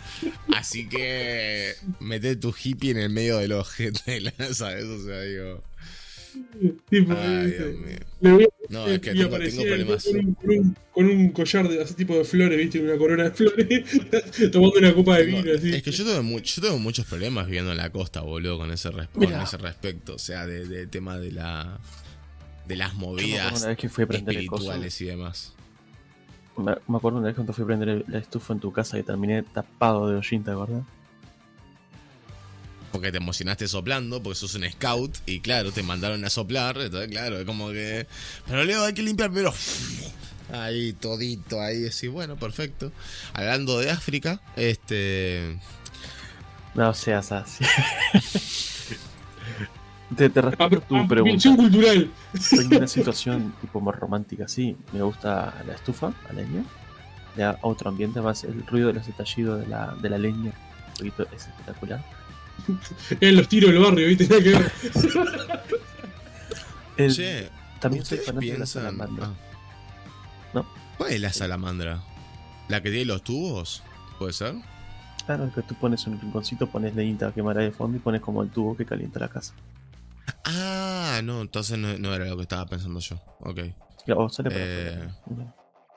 [0.55, 4.21] Así que mete tu hippie en el medio del ojete,
[4.53, 4.85] ¿sabes?
[4.85, 5.61] O sea, digo.
[6.89, 7.47] Tipo, Ay.
[7.51, 7.99] Dios mío.
[8.21, 10.03] Le voy a- No, es que y tengo, problemas.
[10.05, 12.79] con, un, con, un, con un collar de ese tipo de flores, ¿viste?
[12.79, 13.83] Una corona de flores,
[14.51, 15.73] tomando una copa de vino, así.
[15.73, 18.71] es que yo tengo, mu- yo tengo muchos problemas viviendo en la costa, boludo, con
[18.71, 20.15] ese, con ese respecto.
[20.15, 21.79] O sea, de- del tema de la.
[22.67, 24.63] de las movidas una vez que fui a prender el coso.
[24.65, 25.53] espirituales y demás.
[26.57, 28.99] Me, me acuerdo una vez cuando fui a prender el- la estufa en tu casa
[28.99, 30.83] y terminé tapado de hollín, ¿te acuerdas?
[32.91, 37.09] Porque te emocionaste soplando, porque sos un scout, y claro, te mandaron a soplar, entonces
[37.09, 38.07] claro, es como que.
[38.47, 39.53] Pero Leo, hay que limpiar, pero.
[40.51, 42.91] Ahí, todito, ahí, así, bueno, perfecto.
[43.33, 45.59] Hablando de África, este.
[46.73, 47.63] No seas así.
[50.15, 51.55] te, te respondo tu pregunta.
[51.55, 52.11] Cultural.
[52.51, 56.63] En una situación tipo más romántica así, me gusta la estufa, la leña.
[57.35, 60.51] Le da otro ambiente más el ruido de los estallidos de la, de la leña.
[60.97, 62.03] jueguito es espectacular.
[63.21, 64.27] En los tiros del barrio, ¿viste?
[64.27, 64.71] Nada que ver.
[66.97, 67.49] El- Che,
[67.79, 69.25] también soy ¿ustedes fanático de la salamandra.
[69.27, 69.33] ah.
[70.53, 70.65] ¿No?
[70.97, 72.03] ¿Cuál es la salamandra?
[72.67, 73.83] ¿La que tiene los tubos?
[74.17, 74.55] ¿Puede ser?
[75.25, 78.19] Claro, que tú pones un rinconcito, pones leñita a quemar ahí de fondo y pones
[78.21, 79.53] como el tubo que calienta la casa.
[80.43, 83.15] Ah, no, entonces no, no era lo que estaba pensando yo.
[83.39, 83.59] Ok.
[83.59, 85.07] Y, sale para Eh.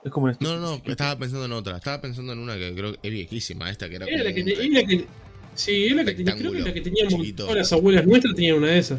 [0.05, 1.77] Es como No, no, no, estaba pensando en otra.
[1.77, 4.35] Estaba pensando en una que creo que es viejísima, esta que era Era como la
[4.35, 5.07] que, un te- re- es la que-
[5.55, 8.57] Sí, es la que, tenía- creo que la que teníamos todas las abuelas nuestras tenían
[8.57, 8.99] una de esas.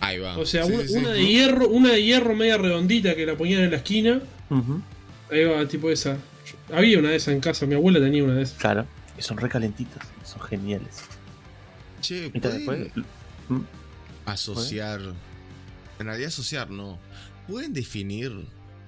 [0.00, 0.38] Ahí va.
[0.38, 0.96] O sea, Sí, una, sí, sí.
[0.96, 4.22] una de hierro, una de hierro media redondita que la ponían en la esquina.
[4.48, 4.80] Ujú,
[5.30, 6.16] Ahí va, tipo esa.
[6.72, 8.56] Había una de esas en casa, mi abuela tenía una de esas.
[8.58, 8.86] Claro,
[9.18, 11.02] y son recalentitas, son geniales.
[12.00, 12.92] Che, Y te- después, ¿pueden
[13.50, 13.60] mm,
[14.26, 15.00] asociar...
[15.98, 16.98] En realidad asociar no.
[17.46, 18.32] ¿Pueden definir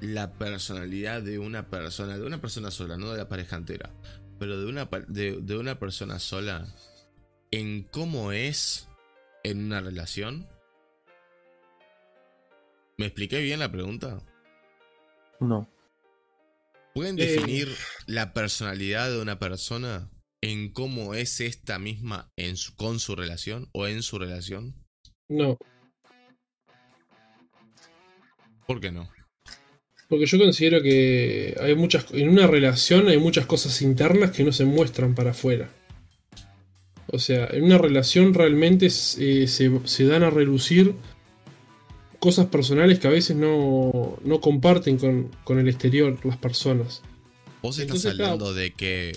[0.01, 3.91] la personalidad de una persona, de una persona sola, no de la pareja entera,
[4.39, 6.67] pero de una, de una persona sola,
[7.53, 8.89] en cómo es
[9.45, 10.49] en una relación?
[12.99, 14.21] ¿Me expliqué bien la pregunta?
[15.41, 15.69] no.
[16.95, 17.25] ¿Pueden Eh.
[17.25, 17.69] definir
[18.07, 20.11] la personalidad de una persona
[20.43, 24.75] en cómo es esta misma en su- con su relación o en su relación?
[25.31, 25.57] No,
[28.67, 29.09] ¿Por qué no?
[30.09, 34.53] porque yo considero que hay muchas en una relación hay muchas cosas internas que no
[34.53, 35.71] se muestran para afuera.
[37.09, 40.95] O sea, en una relación realmente se, se- se dan a relucir
[42.19, 47.03] cosas personales que a veces no, no comparten con, con el exterior las personas.
[47.63, 48.33] Vos estás Entonces, claro.
[48.33, 49.13] hablando de que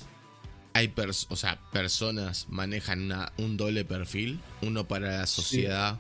[0.74, 6.00] hay pers- o sea, personas manejan una- un doble perfil, uno para la sociedad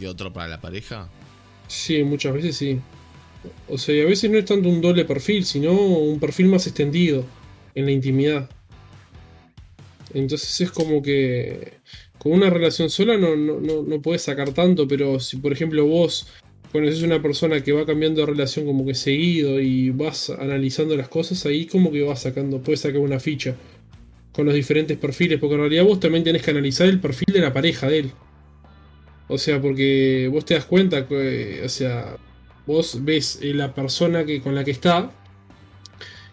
[0.00, 1.08] y otro para la pareja.
[1.66, 2.80] Sí, muchas veces sí.
[3.68, 6.66] O sea, y a veces no es tanto un doble perfil, sino un perfil más
[6.66, 7.24] extendido
[7.74, 8.48] en la intimidad.
[10.14, 11.74] Entonces es como que
[12.18, 15.84] con una relación sola no, no, no, no puedes sacar tanto, pero si por ejemplo
[15.84, 16.28] vos
[16.72, 21.08] conoces una persona que va cambiando de relación como que seguido y vas analizando las
[21.08, 23.54] cosas, ahí como que vas sacando, puedes sacar una ficha
[24.32, 27.40] con los diferentes perfiles, porque en realidad vos también tenés que analizar el perfil de
[27.40, 28.12] la pareja de él.
[29.28, 32.16] O sea, porque vos te das cuenta que, o sea,
[32.66, 35.12] vos ves eh, la persona que, con la que está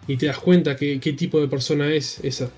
[0.08, 2.50] y te das cuenta que, qué tipo de persona es esa.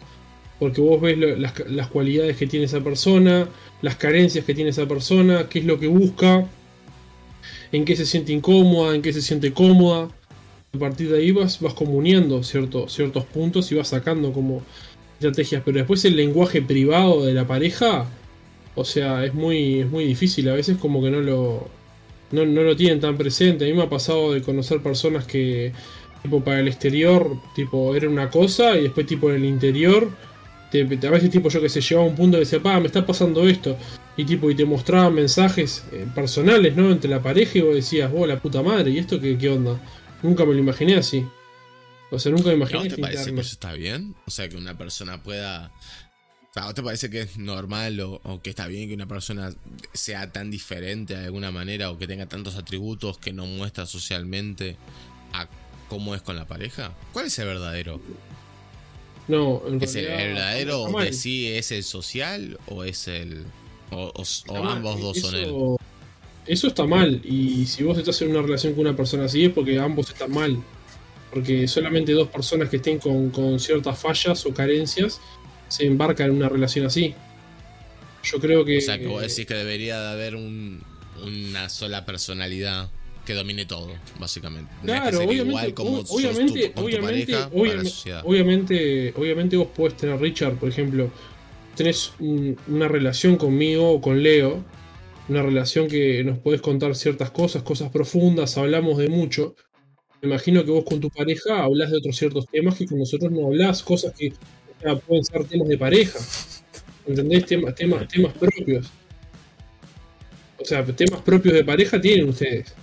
[0.63, 3.49] Porque vos ves las, cualidades que tiene esa persona,
[3.81, 6.47] las carencias que tiene esa persona, qué es lo que busca,
[7.73, 10.07] en qué se siente incómoda, en qué se siente cómoda.
[10.73, 14.61] A partir de ahí vas, vas comuniendo cierto- ciertos puntos y vas sacando como
[15.15, 15.63] estrategias.
[15.65, 18.05] Pero después el lenguaje privado de la pareja,
[18.73, 20.47] o sea, es muy, es muy difícil.
[20.47, 21.67] A veces como que no lo,
[22.31, 23.65] no, no lo tienen tan presente.
[23.65, 25.73] A mí me ha pasado de conocer personas que,
[26.21, 30.07] tipo, para el exterior, tipo, era una cosa y después, tipo, en el interior,
[30.73, 32.79] te, te- a veces, tipo, yo que sé, llegaba a un punto que decía, pa,
[32.79, 33.77] me está pasando esto.
[34.17, 36.91] Y, tipo, y te mostraban mensajes eh, personales, ¿no?
[36.91, 39.79] Entre la pareja y vos decías, oh, la puta madre, ¿y esto qué, qué onda?
[40.21, 41.25] Nunca me lo imaginé así.
[42.11, 44.15] O sea, nunca me imaginé ¿No te parece que eso está bien?
[44.27, 45.71] O sea, que una persona pueda...
[46.49, 49.07] O sea, ¿no te parece que es normal o, o que está bien que una
[49.07, 49.51] persona
[49.93, 54.77] sea tan diferente de alguna manera o que tenga tantos atributos que no muestra socialmente
[55.33, 55.47] a
[55.89, 56.91] cómo es con la pareja?
[57.11, 57.99] ¿Cuál es el verdadero?
[59.27, 63.43] No, en ¿Es el, verdadero de sí es el social o es el...
[63.91, 64.11] o,
[64.65, 65.43] ambos dos son él?
[65.43, 65.79] Eso-
[66.45, 67.21] Eso está mal.
[67.23, 70.31] Y si vos estás en una relación con una persona así es porque ambos están
[70.31, 70.57] mal.
[71.31, 75.19] Porque solamente dos personas que estén con, con ciertas fallas o carencias
[75.69, 77.15] se embarcan en una relación así.
[78.23, 78.77] Yo creo que.
[78.77, 80.83] O sea, que vos decís que debería de haber un-
[81.23, 82.89] una sola personalidad
[83.25, 84.71] que domine todo, básicamente.
[84.83, 90.19] Claro, que obviamente, igual como obviamente, tu obviamente, pareja obviamente, obviamente, obviamente vos podés tener,
[90.19, 91.09] Richard, por ejemplo,
[91.75, 94.63] tenés un- una relación conmigo o con Leo,
[95.29, 99.55] una relación que nos podés contar ciertas cosas, cosas profundas, hablamos de mucho.
[100.21, 103.31] Me imagino que vos con tu pareja hablas de otros ciertos temas que con nosotros
[103.31, 106.19] no hablás, cosas que o sea, pueden ser temas de pareja.
[107.07, 107.45] ¿Entendés?
[107.45, 108.89] Temas, temas, temas propios.
[110.57, 112.73] O sea, temas propios de pareja tienen ustedes.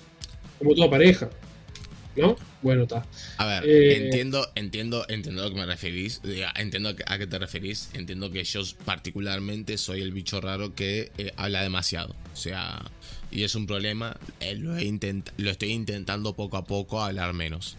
[0.61, 1.29] Como toda pareja.
[2.17, 2.37] ¿No?
[2.61, 3.07] Bueno, está.
[3.39, 6.21] A ver, Eh, entiendo, entiendo, entiendo a lo que me referís,
[6.57, 11.33] entiendo a qué- te referís, entiendo que yo particularmente soy el bicho raro que eh,
[11.37, 12.83] habla demasiado, o sea,
[13.31, 17.33] y es un problema, eh, lo, he intent- lo estoy intentando poco a poco hablar
[17.33, 17.77] menos,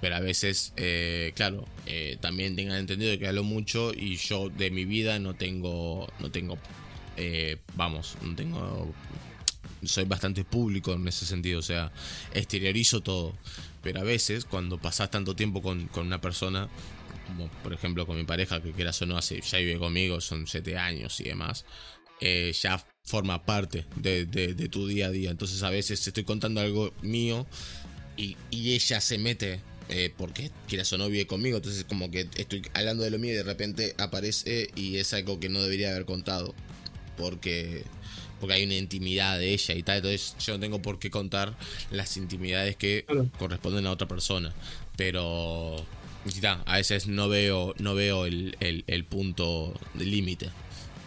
[0.00, 4.72] pero a veces, eh, claro, eh, también tengan entendido que hablo mucho y yo de
[4.72, 6.58] mi vida no tengo, no tengo,
[7.16, 8.92] eh, vamos, no tengo
[9.84, 11.92] soy bastante público en ese sentido, o sea,
[12.32, 13.34] exteriorizo todo.
[13.82, 16.68] Pero a veces, cuando pasás tanto tiempo con, con una persona,
[17.26, 20.78] como por ejemplo con mi pareja, que quieras o no, ya vive conmigo, son 7
[20.78, 21.64] años y demás,
[22.20, 24.26] eh, ya forma parte de,
[24.70, 25.30] tu día a día.
[25.30, 27.46] Entonces a veces estoy contando algo mío
[28.16, 31.58] y, ella se mete eh, porque quieras o no vive conmigo.
[31.58, 35.38] Entonces como que estoy hablando de lo mío y de repente aparece y es algo
[35.40, 36.54] que no debería haber contado.
[37.16, 37.84] Porque,
[38.40, 39.96] porque hay una intimidad de ella y tal.
[39.96, 41.56] Entonces yo no tengo por qué contar
[41.90, 43.04] las intimidades que
[43.38, 44.52] corresponden a otra persona.
[44.96, 45.84] Pero
[46.66, 50.50] a veces no veo, no veo el, el, punto límite.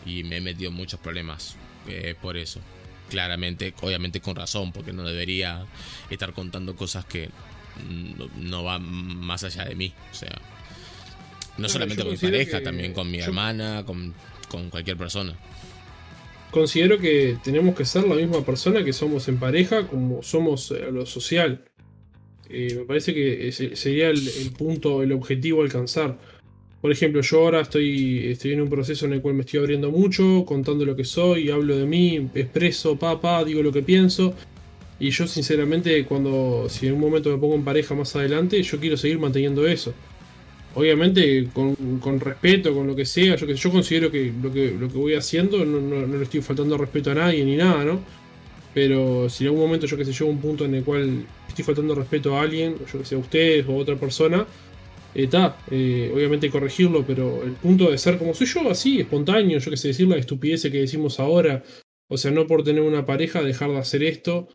[0.05, 1.55] Y me he metido en muchos problemas
[1.87, 2.61] eh, por eso.
[3.09, 5.65] Claramente, obviamente con razón, porque no debería
[6.09, 7.29] estar contando cosas que
[8.37, 9.93] no, van más allá de mí.
[10.11, 10.39] O sea,
[11.57, 14.13] no solamente con mi pareja, también con mi hermana, con,
[14.47, 15.35] con cualquier persona.
[16.51, 20.89] Considero que tenemos que ser la misma persona que somos en pareja como somos a
[20.89, 21.63] lo social.
[22.49, 26.17] Eh, me parece que sería el, punto, el objetivo a alcanzar.
[26.81, 29.91] Por ejemplo, yo ahora estoy, estoy en un proceso en el cual me estoy abriendo
[29.91, 34.33] mucho, contando lo que soy, hablo de mí, expreso, papá, digo lo que pienso.
[34.99, 38.79] Y yo sinceramente, cuando si en un momento me pongo en pareja más adelante, yo
[38.79, 39.93] quiero seguir manteniendo eso.
[40.75, 44.97] Obviamente con, respeto, con lo que sea, yo, yo considero que lo, que lo que
[44.97, 47.99] voy haciendo no, no le estoy faltando respeto a nadie ni nada, ¿no?
[48.73, 51.25] Pero si en algún momento yo que sé, llego a un punto en el cual
[51.47, 54.45] estoy faltando respeto a alguien, yo que sé, a ustedes o a otra persona,
[55.13, 59.71] está, eh, obviamente corregirlo, pero el punto de ser como soy yo, así, espontáneo, yo
[59.71, 61.63] que sé, decir la estupidez que decimos ahora,
[62.07, 64.47] o sea, no por tener una pareja dejar de hacer esto,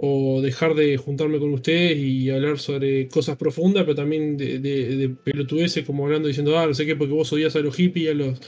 [0.00, 5.08] o dejar de juntarme con ustedes y hablar sobre cosas profundas, pero también de, de,
[5.08, 8.08] pelotudeces como hablando diciendo, ah, no sé qué, porque vos odias a los hippies y
[8.08, 8.40] a los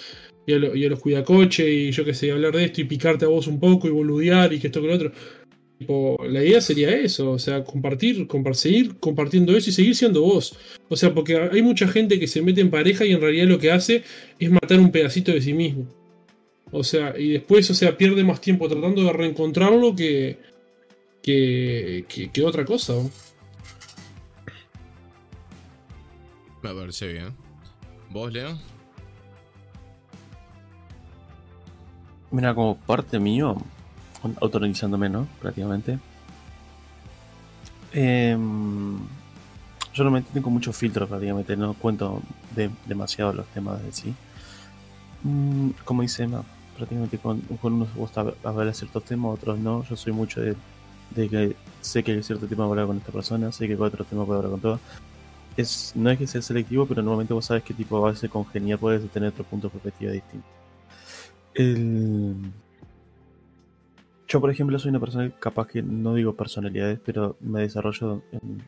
[0.46, 3.46] y a, los cuidacoches y yo qué sé, hablar de esto y picarte a vos
[3.46, 5.12] un poco y boludear y que esto que lo otro.
[6.28, 10.56] la idea sería eso, o sea, compartir, seguir compartiendo eso y seguir siendo vos.
[10.88, 13.58] O sea, porque hay mucha gente que se mete en pareja y en realidad lo
[13.58, 14.04] que hace
[14.38, 15.88] es matar un pedacito de sí mismo.
[16.72, 20.38] O sea, y después, o sea, pierde más tiempo tratando de reencontrarlo que,
[21.22, 22.94] que, que, otra cosa.
[26.62, 27.34] Me parece bien.
[28.10, 28.58] ¿Vos, Leo?
[32.30, 33.56] Mira, como parte mío,
[34.40, 35.26] autorizándome, ¿no?
[35.40, 35.98] Prácticamente.
[37.92, 38.98] Em,
[39.92, 42.22] yo no me tengo muchos filtros prácticamente, no cuento
[42.54, 44.14] de, demasiado los temas de sí.
[45.24, 46.44] Mm, como dice Emma,
[46.76, 49.84] prácticamente con, con unos gusta hablar de ciertos temas, otros no.
[49.84, 50.56] Yo soy mucho de,
[51.14, 54.04] que sé que hay cierto tema para hablar con esta persona, sé que con otro
[54.04, 54.80] tema puedo hablar con todo.
[55.56, 58.78] Es, no es que sea selectivo, pero normalmente vos sabes qué tipo a veces congeniar
[58.78, 60.46] puedes tener otro punto de perspectiva distinto.
[61.54, 62.36] El...
[64.28, 68.62] Yo, por ejemplo, soy una persona capaz que no digo personalidades, pero me desarrollo en,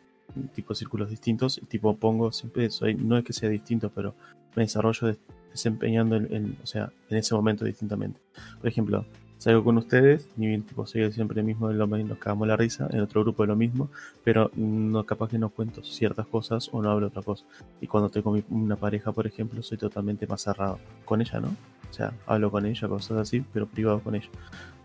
[0.54, 4.14] tipo círculos distintos y tipo pongo siempre soy no es que sea distinto, pero
[4.56, 5.16] me desarrollo
[5.50, 8.20] desempeñando en, o sea, en ese momento distintamente.
[8.58, 9.06] Por ejemplo,
[9.42, 13.00] salgo con ustedes, bien tipo soy siempre el mismo, lo nos cagamos la risa, en
[13.00, 13.90] otro grupo es lo mismo,
[14.22, 17.44] pero no capaz que no cuento ciertas cosas o no hablo otra cosa.
[17.80, 20.78] Y cuando estoy con una pareja, por ejemplo, soy totalmente más cerrado.
[21.04, 21.48] Con ella, ¿no?
[21.90, 24.28] O sea, hablo con ella, cosas así, pero privado con ella.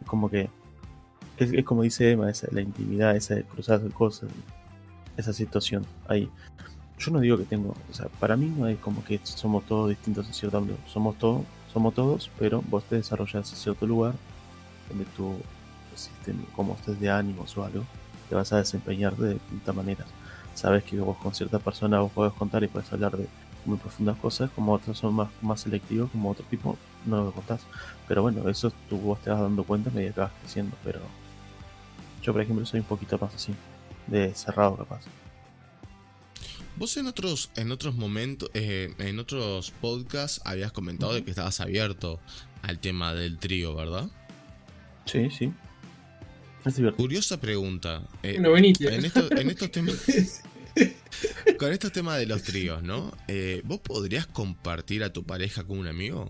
[0.08, 0.50] Como que.
[1.38, 4.32] Es, como dice Emma, esa, la intimidad, esa cruzar cosas,
[5.18, 6.32] esa situación ahí.
[6.98, 9.90] Yo no digo que tengo, o sea, para mí no hay como que somos todos
[9.90, 10.78] distintos en cierto modo.
[10.88, 14.16] Somos todos, somos todos, pero vos te desarrollas en cierto lugar
[14.90, 15.36] donde tú,
[16.56, 17.86] como estés de ánimos o algo,
[18.30, 20.08] te vas a desempeñar de distintas maneras.
[20.54, 23.28] Sabes que vos con cierta persona vos podés contar y puedes hablar de
[23.66, 27.62] muy profundas cosas, como otros son más, más selectivos, como otro tipo no lo contás.
[28.08, 30.76] Pero bueno, eso tú vos te vas dando cuenta a medida que vas creciendo.
[30.84, 31.02] Pero
[32.24, 33.54] yo, por ejemplo, soy un poquito más así,
[34.08, 35.02] de cerrado capaz.
[36.78, 41.60] Vos en otros, en otros momentos, eh, en otros podcasts habías comentado de que estabas
[41.60, 42.20] abierto
[42.62, 44.10] al tema del trío, ¿verdad?
[45.08, 45.54] Sí, sí.
[46.98, 48.06] Curiosa pregunta.
[48.24, 50.44] Eh, en, en estos temas.
[51.58, 53.12] Con estos temas de los tríos, ¿no?
[53.28, 56.30] Eh, ¿Vos podrías compartir a tu pareja con un amigo?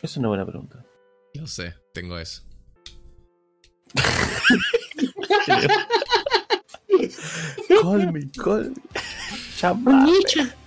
[0.00, 0.82] Es una buena pregunta.
[1.34, 2.42] Yo sé, tengo eso.
[7.82, 8.72] call me, call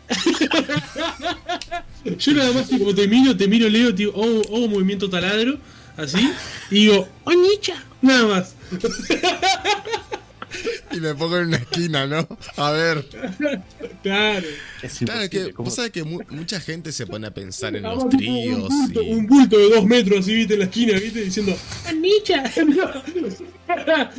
[2.06, 5.58] Yo nada más como te miro, te miro, Leo, digo, oh, oh, movimiento taladro,
[5.96, 6.20] así,
[6.70, 8.56] y digo, Onicha, nada más.
[10.92, 12.28] y me pongo en una esquina, ¿no?
[12.58, 13.06] A ver.
[14.02, 14.48] Claro.
[14.82, 18.70] Es claro, que vos sabés que mucha gente se pone a pensar en los tríos.
[19.08, 21.56] Un bulto, de dos metros así, viste, en la esquina, viste, diciendo,
[21.88, 22.44] ¡Anicha!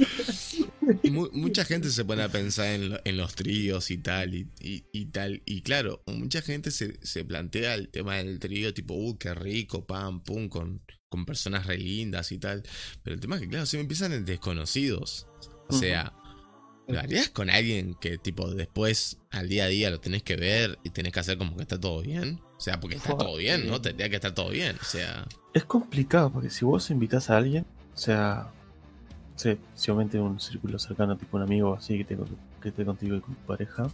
[1.02, 4.34] Y mu- mucha gente se pone a pensar en, lo- en los tríos y tal,
[4.34, 5.42] y, y- y tal.
[5.46, 9.84] Y claro, mucha gente se, se plantea el tema del trío, tipo, uh, qué rico,
[9.86, 12.62] pam, pum, con, con personas re lindas y tal.
[13.02, 15.26] Pero el tema es que, claro, se me empiezan en desconocidos.
[15.68, 16.12] O sea,
[16.88, 20.78] ¿lo harías con alguien que, tipo, después, al día a día, lo tenés que ver
[20.84, 22.40] y tenés que hacer como que está todo bien?
[22.56, 23.80] O sea, porque está todo bien, ¿no?
[23.80, 24.76] Tendría que estar todo bien.
[24.80, 28.52] O sea, Es complicado porque si vos invitas a alguien, o sea,
[29.36, 32.28] sé, si obviamente un círculo cercano, tipo un amigo así que esté, con-
[32.62, 33.88] que esté contigo y con tu pareja,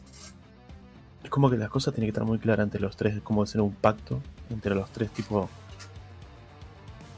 [1.25, 3.43] es como que las cosas tienen que estar muy claras entre los tres, es como
[3.43, 4.21] hacer un pacto
[4.51, 5.49] entre los tres, tipo,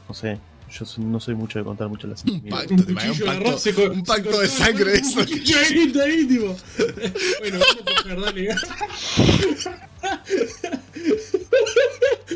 [0.09, 0.39] no sé,
[0.71, 3.75] yo no soy mucho de contar mucho las un pacto, te un pacto, agarró, se
[3.75, 4.93] co- un se pacto de sangre.
[4.93, 5.21] un Eso.
[5.21, 6.57] cuchillo ahí, ahí, tipo.
[7.41, 8.49] Bueno, vamos a dale.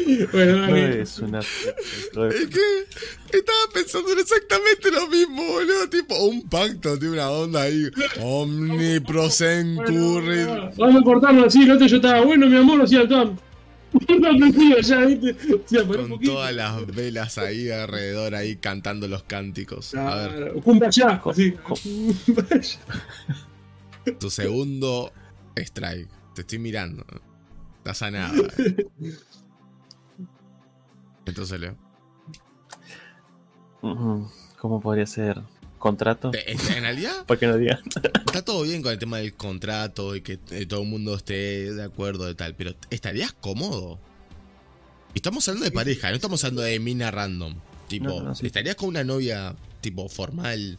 [0.33, 1.41] bueno, No es una...
[1.41, 2.86] Es que
[3.33, 5.89] estaba pensando en exactamente lo mismo, boludo.
[5.89, 7.89] Tipo, un pacto, tiene una onda ahí.
[8.20, 10.44] Omniprosencurri.
[10.44, 13.07] Bueno, vamos a cortarlo así, el otro yo estaba bueno, mi amor, hacía.
[14.18, 15.35] No aprendido ya, viste.
[15.86, 19.94] Con todas las velas ahí alrededor, ahí cantando los cánticos.
[19.94, 22.78] A ver, Kumbaya, Kumbaya.
[24.18, 25.12] tu segundo
[25.57, 26.10] strike.
[26.35, 27.07] Te estoy mirando.
[27.78, 28.35] Estás a nada.
[31.26, 31.76] Entonces, Leo.
[33.80, 35.40] ¿Cómo podría ser?
[35.78, 36.32] ¿Contrato?
[36.34, 37.78] En realidad, ¿Por qué no diga?
[38.26, 41.72] está todo bien con el tema del contrato y que eh, todo el mundo esté
[41.74, 43.98] de acuerdo de tal, pero ¿estarías cómodo?
[45.14, 47.55] Estamos hablando de pareja, no estamos hablando de mina random.
[47.88, 48.46] Tipo, No, no, no, sí.
[48.46, 50.78] ¿estarías con una novia tipo formal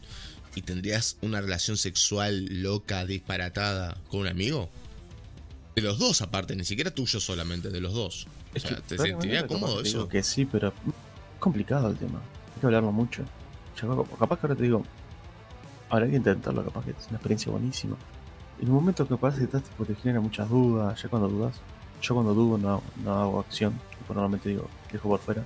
[0.54, 4.68] y tendrías una relación sexual loca, disparatada con un amigo?
[5.74, 8.26] De los dos aparte, ni siquiera tuyo solamente, de los dos.
[8.58, 8.96] Es que ¿te
[9.42, 10.08] capaz cómodo digo eso?
[10.08, 10.74] Que sí, pero es
[11.38, 12.18] complicado el tema.
[12.54, 13.22] Hay que hablarlo mucho.
[14.18, 14.82] Capaz- que ahora te digo,
[15.88, 17.96] ahora hay que intentarlo, capaz que es una experiencia buenísima.
[18.60, 21.54] En un momento que estás, tipo, te genera muchas dudas, ya cuando dudas,
[22.02, 25.44] yo cuando dudo no, no hago acción, tipo, normalmente digo, dejo por fuera,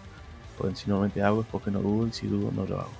[0.57, 2.91] porque si normalmente hago es porque no dudo y si dudo no lo hago.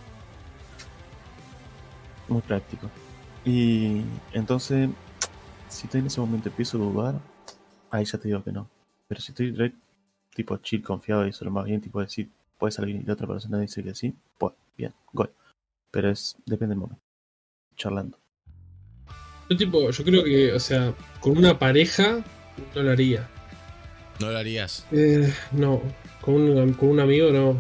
[2.29, 2.89] Muy práctico.
[3.45, 4.91] Y entonces,
[5.69, 7.15] si estoy en ese momento empiezo a dudar,
[7.91, 8.69] ahí ya te digo que no.
[9.09, 9.51] Pero si estoy
[10.35, 12.29] tipo chill, confiado y eso lo más bien, tipo decir,
[12.59, 15.31] puede salir y la otra persona dice que sí, pues bien, gol.
[15.91, 17.03] Pero es, depende del momento.
[17.77, 18.19] Charlando.
[19.51, 22.25] Yo, tipo, yo creo que, o sea, con una pareja
[22.75, 23.29] no lo haría.
[24.21, 24.87] ¿No lo harías?
[24.93, 25.83] Eh, no,
[26.21, 27.55] con un, con un amigo no.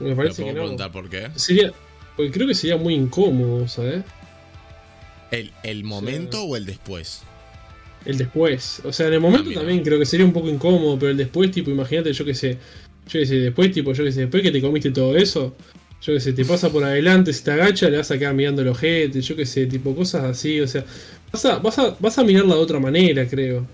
[0.00, 0.60] Me ¿Te parece puedo que no.
[0.62, 1.28] preguntar por qué?
[1.34, 1.72] Sería,
[2.16, 4.04] porque creo que sería muy incómodo, ¿sabes?
[5.30, 7.22] ¿El, el momento o el después?
[8.04, 8.80] El después.
[8.84, 11.16] O sea, en el momento Ah, también creo que sería un poco incómodo, pero el
[11.16, 12.58] después, tipo, imagínate, yo que sé.
[13.08, 15.56] Yo que sé, después, tipo, yo que sé, después que te comiste todo eso,
[16.02, 18.62] yo que sé, te pasa por adelante, si te agacha, le vas a quedar mirando
[18.62, 20.84] el ojete, yo que sé, tipo, cosas así, o sea,
[21.32, 23.66] vas a, vas a, vas a mirarla de otra manera, creo.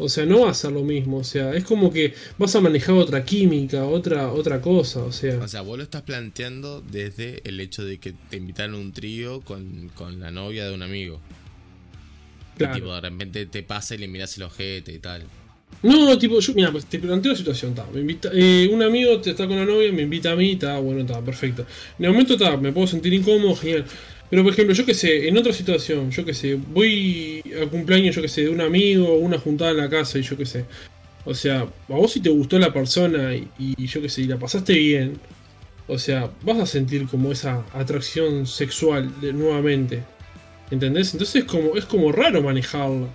[0.00, 2.60] O sea, no va a ser lo mismo, o sea, es como que vas a
[2.60, 5.38] manejar otra química, otra, otra cosa, o sea.
[5.38, 8.92] O sea, vos lo estás planteando desde el hecho de que te invitaron a un
[8.92, 11.20] trío con, con la novia de un amigo.
[12.58, 12.74] Claro.
[12.74, 15.24] tipo, de repente te pasa y le miras el ojete y tal.
[15.82, 19.20] No, tipo, yo, mira, pues te planteo la situación, ta, me invita, eh, un amigo
[19.20, 21.64] te está con la novia, me invita a mí, está, bueno, está, perfecto.
[21.98, 23.84] En el momento está, me puedo sentir incómodo, genial.
[24.30, 28.14] Pero por ejemplo, yo que sé, en otra situación, yo que sé, voy al cumpleaños,
[28.16, 30.64] yo que sé, de un amigo, una juntada en la casa y yo que sé.
[31.24, 34.26] O sea, a vos si te gustó la persona y, y yo que sé, y
[34.26, 35.18] la pasaste bien,
[35.88, 40.02] o sea, vas a sentir como esa atracción sexual de, nuevamente.
[40.70, 41.12] ¿Entendés?
[41.12, 43.08] Entonces es como, es como raro manejarla.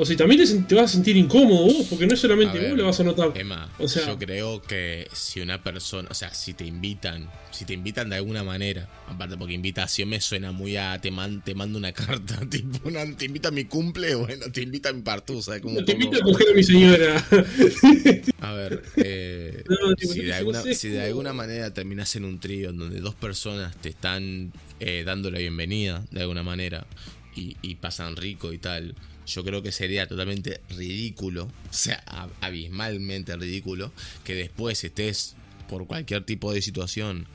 [0.00, 2.68] O sea, y también te, vas a sentir incómodo vos, porque no es solamente ver,
[2.68, 3.32] vos le vas a notar.
[3.34, 7.64] Emma, O sea- yo creo que si una persona, o sea, si te invitan, si
[7.64, 11.54] te invitan de alguna manera, aparte porque invitación me suena muy a te, man- te
[11.56, 11.92] mando una
[12.32, 15.78] carta, tipo, una, te invita a mi cumple, bueno, te invita a mi partusa, como
[15.78, 17.26] un Te invito a coger a mi señora.
[18.40, 22.24] A ver, eh, No, tipo, si, de no alguna, si de alguna manera terminas en
[22.24, 26.86] un trío en donde dos personas te están eh, dando la bienvenida de alguna manera
[27.34, 28.94] y, y pasan rico y tal,
[29.28, 33.92] yo creo que sería totalmente ridículo, o sea, ab- abismalmente ridículo,
[34.24, 35.36] que después estés
[35.68, 37.26] por cualquier tipo de situación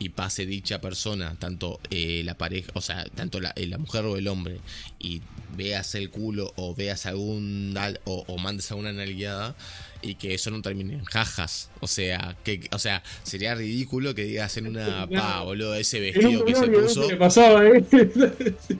[0.00, 4.04] y pase dicha persona, tanto eh, la pareja, o sea, tanto la, eh, la mujer
[4.04, 4.60] o el hombre,
[5.00, 5.22] y
[5.56, 9.56] veas el culo o veas algún al- o, o mandes alguna nalgueada
[10.00, 11.70] y que eso no termine en jajas.
[11.80, 16.44] O sea, que o sea, sería ridículo que digas en una pa, boludo, ese vestido
[16.44, 17.08] que se puso.
[17.10, 17.84] le pasaba, eh.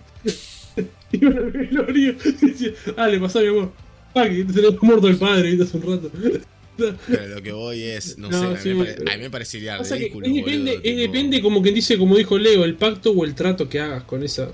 [1.12, 3.72] Iba al velorio y decía, ah, le pasaba mi amor.
[4.14, 5.64] Ah, que se le había muerto el padre, ¿viste?
[5.64, 6.10] Hace un rato.
[7.08, 9.22] Pero lo que voy es, no, No, sé, a mí, sí, me pare- a mí
[9.24, 10.26] me parecería que ridículo.
[10.26, 13.24] es depende, boludo, es tipo- depende, como quien dice, como dijo Leo, el pacto o
[13.24, 14.50] el trato que hagas con esa,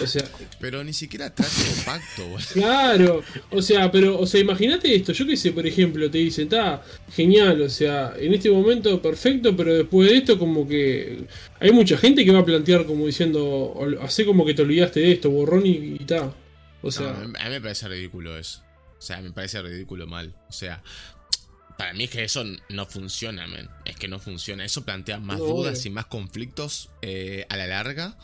[0.00, 0.24] O sea,
[0.60, 2.46] Pero ni siquiera trato de pacto, boludo.
[2.52, 6.44] Claro, o sea, pero, o sea, imagínate esto, yo que sé, por ejemplo, te dicen,
[6.44, 11.24] está genial, o sea, en este momento perfecto, pero después de esto como que
[11.58, 15.12] hay mucha gente que va a plantear como diciendo, hace como que te olvidaste de
[15.12, 16.32] esto, borrón y ta.
[16.82, 18.62] O sea, No, a mí me parece ridículo eso.
[18.98, 20.34] O sea, me parece ridículo mal.
[20.48, 20.82] O sea,
[21.78, 23.68] para mí es que eso no funciona, men.
[23.84, 24.64] Es que no funciona.
[24.64, 28.18] Eso plantea más No, dudas y más conflictos eh, a la larga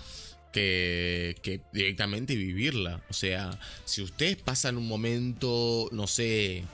[0.57, 3.03] que, que directamente vivirla.
[3.11, 6.65] O sea, si ustedes pasan un momento, no sé,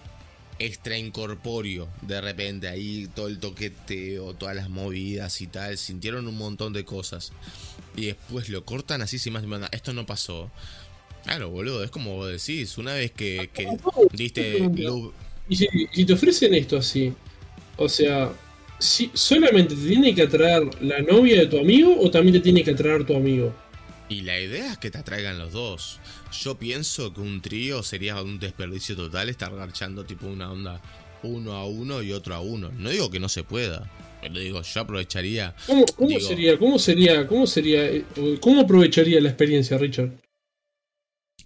[0.61, 6.73] extraincorpóreo, de repente ahí todo el toqueteo, todas las movidas y tal, sintieron un montón
[6.73, 7.33] de cosas.
[7.97, 9.69] Y después lo cortan así sin más más.
[9.73, 10.49] Esto no pasó.
[11.25, 13.67] Claro, boludo, es como vos decís, una vez que, que
[14.12, 14.59] diste
[15.49, 17.12] y si, si te ofrecen esto así,
[17.77, 18.33] o sea,
[18.78, 22.62] si, ¿solamente te tiene que atraer la novia de tu amigo o también te tiene
[22.62, 23.52] que atraer tu amigo?
[24.12, 25.99] Y la idea es que te atraigan los dos.
[26.42, 30.82] Yo pienso que un trío sería un desperdicio total estar garchando tipo una onda
[31.23, 32.70] uno a uno y otro a uno.
[32.76, 35.55] No digo que no se pueda, pero digo, yo aprovecharía.
[35.66, 38.05] ¿Cómo, cómo Digo- sería, cómo sería, cómo sería, eh,
[38.41, 40.10] cómo aprovecharía la experiencia, Richard?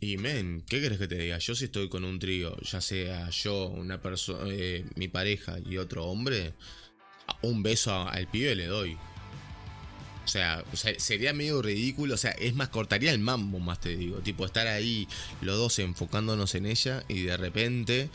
[0.00, 1.38] Y men, ¿qué querés que te diga?
[1.38, 4.50] Yo si estoy con un trío, ya sea yo, una persona,
[4.96, 6.52] mi pareja y otro hombre,
[7.42, 8.96] un beso al pibe le doy.
[10.26, 10.64] O sea,
[10.98, 14.66] sería medio ridículo, o sea, es más, cortaría el mambo más te digo, tipo estar
[14.66, 15.06] ahí
[15.40, 18.10] los dos enfocándonos en ella y de repente,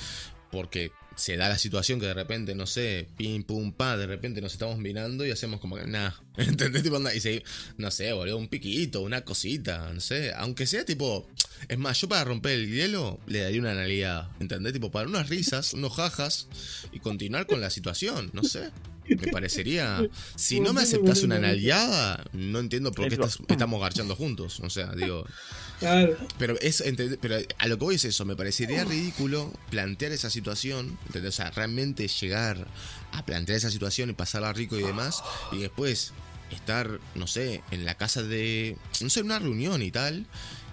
[0.51, 4.41] porque se da la situación que de repente, no sé, pim pum pa, de repente
[4.41, 6.83] nos estamos mirando y hacemos como que nada, ¿entendés?
[6.83, 7.43] Tipo, onda, y se,
[7.77, 11.29] no sé, boludo, un piquito, una cosita, no sé, aunque sea tipo,
[11.67, 14.73] es más, yo para romper el hielo le daría una nalgada, ¿entendés?
[14.73, 16.47] Tipo, para unas risas, unos jajas
[16.91, 18.71] y continuar con la situación, no sé.
[19.07, 20.07] Me parecería.
[20.35, 24.59] Si no me aceptas una nalgada, no entiendo por qué estás- estamos garchando juntos.
[24.61, 25.25] O sea, digo.
[25.79, 26.15] Claro.
[26.37, 26.83] Pero es
[27.21, 31.33] pero a lo que voy es eso, me parecería ridículo plantear esa situación, ¿entendés?
[31.33, 32.67] O sea, realmente llegar
[33.13, 36.13] a plantear esa situación y pasarla rico y demás, y después
[36.51, 40.27] estar, no sé, en la casa de, no sé, una reunión y tal,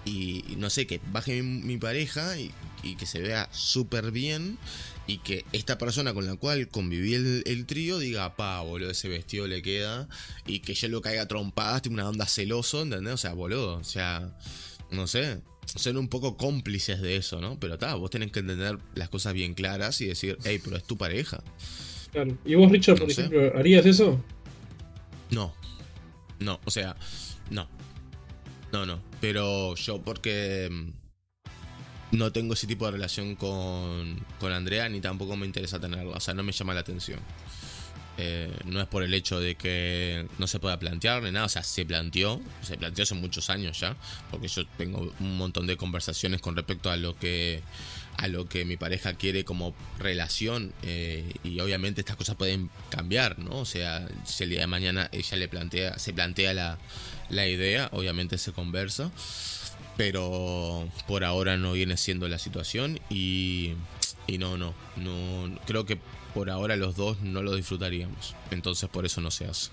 [0.05, 2.51] y, y no sé, que baje mi, mi pareja y,
[2.83, 4.59] y que se vea súper bien,
[5.09, 9.09] y que esta persona con la cual conviví el, el trío diga, pa, boludo, ese
[9.09, 10.07] vestido le queda,
[10.45, 13.15] y que yo lo caiga trompadas, tengo una onda celoso, ¿entendés?
[13.15, 14.37] O sea, boludo, o sea,
[14.91, 17.59] no sé, ser un poco cómplices de eso, ¿no?
[17.59, 20.83] Pero está, vos tenés que entender las cosas bien claras y decir, hey, pero es
[20.83, 21.41] tu pareja.
[22.11, 22.37] Claro.
[22.45, 23.21] ¿Y vos, Richard, por sé.
[23.21, 24.23] ejemplo, harías eso?
[25.31, 25.55] No,
[26.37, 26.95] no, o sea,
[27.49, 27.67] no,
[28.71, 31.08] no, no, pero yo porque mm,
[32.11, 36.19] no tengo ese tipo de relación con, con Andrea ni tampoco me interesa tenerla, o
[36.19, 37.19] sea, no me llama la atención.
[38.21, 41.49] Eh, no es por el hecho de que no se pueda plantear ni nada, o
[41.49, 43.95] sea, se planteó, se planteó hace muchos años ya,
[44.29, 47.61] porque yo tengo un montón de conversaciones con respecto a lo que
[48.17, 53.39] a lo que mi pareja quiere como relación eh, y obviamente estas cosas pueden cambiar,
[53.39, 53.59] ¿no?
[53.59, 56.77] O sea, si el día de mañana ella le plantea, se plantea la,
[57.29, 59.09] la idea, obviamente se conversa,
[59.97, 63.73] pero por ahora no viene siendo la situación y,
[64.27, 65.97] y no, no, no, creo que
[66.33, 69.71] por ahora los dos no lo disfrutaríamos, entonces por eso no se hace.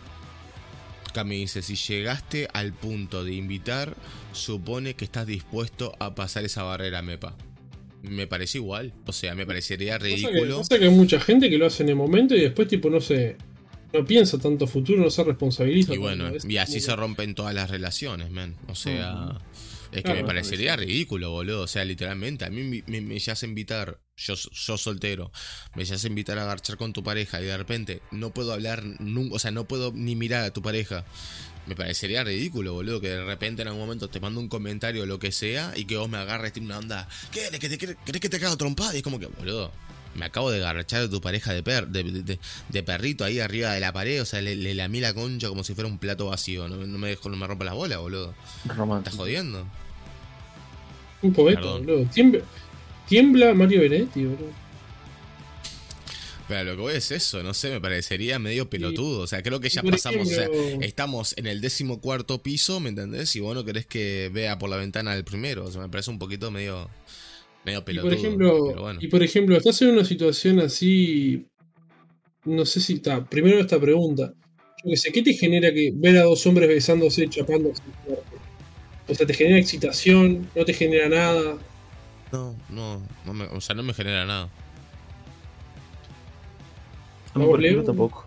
[1.12, 3.96] Cami dice, si llegaste al punto de invitar,
[4.32, 7.34] supone que estás dispuesto a pasar esa barrera, Mepa.
[8.02, 10.58] Me parece igual, o sea, me parecería Pasa que, ridículo.
[10.58, 13.00] pasa que hay mucha gente que lo hace en el momento y después, tipo, no
[13.00, 13.36] se.
[13.94, 15.94] No piensa tanto futuro, no se responsabiliza.
[15.94, 18.54] Y bueno, y así se rompen todas las relaciones, man.
[18.68, 19.38] O sea.
[19.92, 21.62] Es que me parecería ridículo, boludo.
[21.62, 25.32] O sea, literalmente, a mí me, me, me llegas a invitar, yo, yo soltero,
[25.74, 28.84] me llegas a invitar a garchar con tu pareja y de repente no puedo hablar
[29.00, 31.04] nunca, o sea, no puedo ni mirar a tu pareja.
[31.66, 35.06] Me parecería ridículo, boludo, que de repente en algún momento te mando un comentario o
[35.06, 37.40] lo que sea y que vos me agarres tipo una onda, ¿qué?
[37.40, 38.94] ¿Querés que te, querés que te cago trompada?
[38.94, 39.72] Y es como que, boludo,
[40.16, 42.38] me acabo de garchar a tu pareja de, per, de, de- de-
[42.68, 45.62] de perrito ahí arriba de la pared, o sea, le, le lamí la concha como
[45.64, 48.34] si fuera un plato vacío, no, no me dejo, no me rompa las bolas, boludo.
[48.62, 49.16] ¿Estás Romántico.
[49.16, 49.66] jodiendo?
[51.22, 51.86] Un poeta, Perdón.
[51.86, 52.10] boludo.
[52.12, 52.40] Tiembla,
[53.08, 54.66] tiembla Mario Benetti, boludo.
[56.48, 59.22] Pero lo que voy es eso, no sé, me parecería medio pelotudo.
[59.22, 60.46] O sea, creo que ya pasamos, o sea,
[60.80, 63.34] estamos en el décimo cuarto piso, ¿me entendés?
[63.34, 65.64] Y vos no querés que vea por la ventana el primero.
[65.64, 66.88] O sea, me parece un poquito medio,
[67.66, 68.10] medio Y pelotudo.
[68.10, 68.98] por ejemplo, pero bueno.
[69.02, 71.44] y por ejemplo, estás en una situación así.
[72.44, 73.24] No sé si está.
[73.24, 74.32] Primero esta pregunta.
[74.84, 77.82] Yo que sé, ¿qué te genera que ver a dos hombres besándose, chapándose?
[79.08, 80.48] O sea, ¿te genera excitación?
[80.54, 81.58] ¿No te genera nada?
[82.32, 84.48] No, no, no me- o sea, no me genera nada.
[87.34, 88.26] A mí, ¿Vos, por ejemplo, tampoco.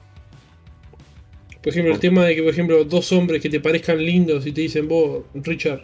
[1.62, 4.52] Por ejemplo, el tema de que, por ejemplo, dos hombres que te parezcan lindos y
[4.52, 5.82] te dicen, vos, Richard,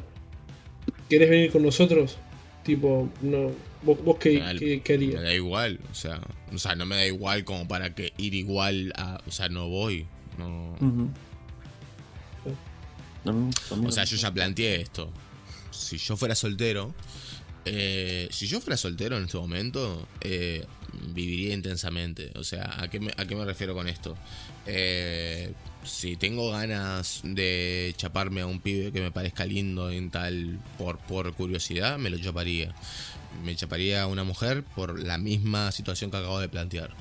[1.09, 2.17] ¿querés venir con nosotros?
[2.65, 3.51] Tipo, no.
[3.83, 5.21] ¿Vos, vos qué, Al- qué- qué Me harías?
[5.23, 6.19] da igual, o sea,
[6.51, 9.69] o sea, no me da igual como para que ir igual a, o sea, no
[9.69, 10.07] voy,
[10.39, 10.75] no,
[13.87, 15.11] o sea, yo ya planteé esto.
[15.71, 16.93] Si yo fuera soltero,
[17.65, 20.65] eh, si yo fuera soltero en este momento, eh,
[21.13, 22.31] viviría intensamente.
[22.35, 24.15] O sea, ¿a qué me, a qué me refiero con esto?
[24.65, 25.51] Eh,
[25.85, 30.97] si tengo ganas de chaparme a un pibe que me parezca lindo en tal por,
[30.99, 32.73] por curiosidad, me lo chaparía.
[33.43, 36.91] Me chaparía a una mujer por la misma situación que acabo de plantear.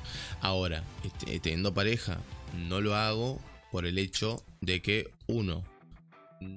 [0.40, 2.18] Ahora, este, teniendo pareja,
[2.68, 3.40] no lo hago
[3.70, 5.64] por el hecho de que, uno,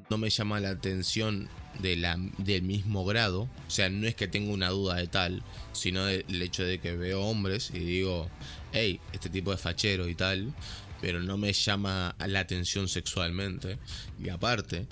[0.09, 1.47] no me llama la atención
[1.79, 3.49] de la, del mismo grado.
[3.67, 6.95] O sea, no es que tenga una duda de tal, sino del hecho de que
[6.95, 8.29] veo hombres y digo,
[8.73, 10.53] hey, este tipo de fachero y tal,
[11.01, 13.77] pero no me llama la atención sexualmente.
[14.23, 14.87] Y aparte,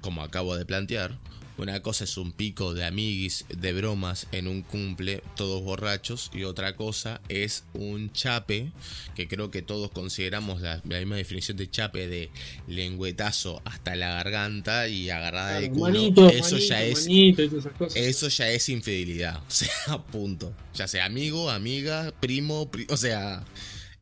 [0.00, 1.18] como acabo de plantear,
[1.56, 6.44] una cosa es un pico de amiguis, de bromas en un cumple, todos borrachos, y
[6.44, 8.70] otra cosa es un chape,
[9.16, 12.30] que creo que todos consideramos la, la misma definición de chape de
[12.68, 15.80] lengüetazo hasta la garganta y agarrada de culo.
[15.86, 17.96] Manito, eso manito, ya es manito esas cosas.
[17.96, 19.42] eso ya es infidelidad.
[19.48, 20.54] O sea, punto.
[20.74, 23.44] Ya sea amigo, amiga, primo, pri- o sea,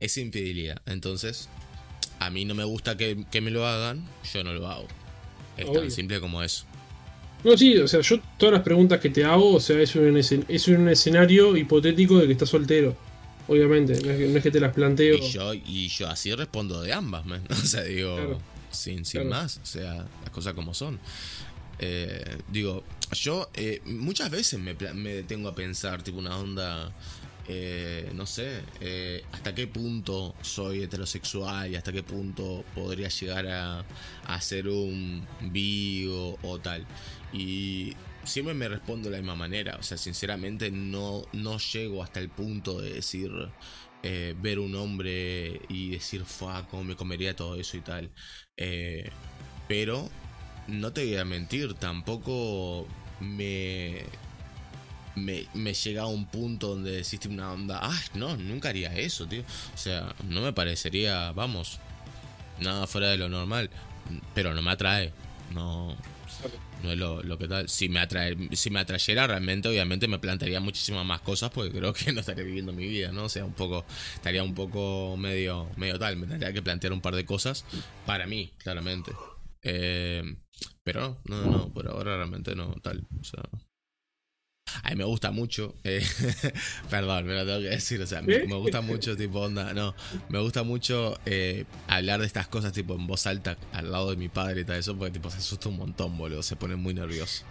[0.01, 0.81] es infidelidad.
[0.87, 1.49] Entonces,
[2.19, 4.87] a mí no me gusta que, que me lo hagan, yo no lo hago.
[5.57, 6.65] Es tan simple como eso.
[7.45, 10.17] No, sí, o sea, yo todas las preguntas que te hago, o sea, es un,
[10.17, 12.97] es un escenario hipotético de que estás soltero.
[13.49, 15.17] Obviamente, no es, que, no es que te las planteo.
[15.17, 17.43] Y yo, y yo así respondo de ambas, man.
[17.51, 18.39] O sea, digo, Claro.
[18.71, 19.31] sin, sin Claro.
[19.43, 19.61] más.
[19.63, 20.99] O sea, las cosas como son.
[21.79, 26.91] Eh, digo, yo eh, muchas veces me, me detengo a pensar, tipo, una onda.
[27.49, 33.47] Eh, no sé, eh, hasta qué punto soy heterosexual y hasta qué punto podría llegar
[33.47, 36.85] a, ser un bi o, tal.
[37.33, 37.95] Y
[38.25, 39.77] siempre me respondo de la misma manera.
[39.79, 43.31] O sea, sinceramente no, no llego hasta el punto de decir,
[44.03, 48.11] eh, ver un hombre y decir, fuck, cómo me comería todo eso y tal.
[49.69, 50.11] Pero
[50.69, 52.87] no te voy a mentir, tampoco
[53.21, 54.03] me,
[55.17, 59.27] me, me llega a un punto donde deciste una onda, ah, no, nunca haría eso,
[59.27, 59.43] tío.
[59.75, 61.81] O sea, no me parecería, vamos,
[62.61, 63.71] nada fuera de lo normal,
[64.35, 65.13] pero no me atrae,
[65.53, 65.97] no,
[66.83, 67.69] no es lo, lo que tal.
[67.69, 71.93] Si me, atrae, si me atrayera realmente, obviamente me plantearía muchísimas más cosas porque creo
[71.93, 73.25] que no estaría viviendo mi vida, ¿no?
[73.25, 77.01] O sea, un poco, estaría un poco medio, medio tal, me tendría que plantear un
[77.01, 77.65] par de cosas
[78.05, 79.13] para mí, claramente.
[79.63, 80.23] Eh,
[80.85, 83.07] pero no, no, no, por ahora realmente no, tal.
[83.21, 83.43] O sea.
[84.83, 86.05] A mí me gusta mucho, eh,
[86.91, 89.95] perdón, me lo tengo que decir, o sea, me, me gusta mucho, tipo, onda, no,
[90.29, 94.17] me gusta mucho eh, hablar de estas cosas, tipo, en voz alta al lado de
[94.17, 96.95] mi padre y tal eso, porque, tipo, se asusta un montón, boludo, se pone muy
[96.95, 97.45] nervioso.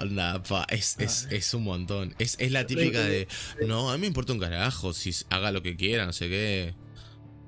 [0.00, 3.26] Onda, pa, es, es, es un montón, es, es la típica de,
[3.66, 6.74] no, a mí me importa un carajo, si haga lo que quiera, no sé qué.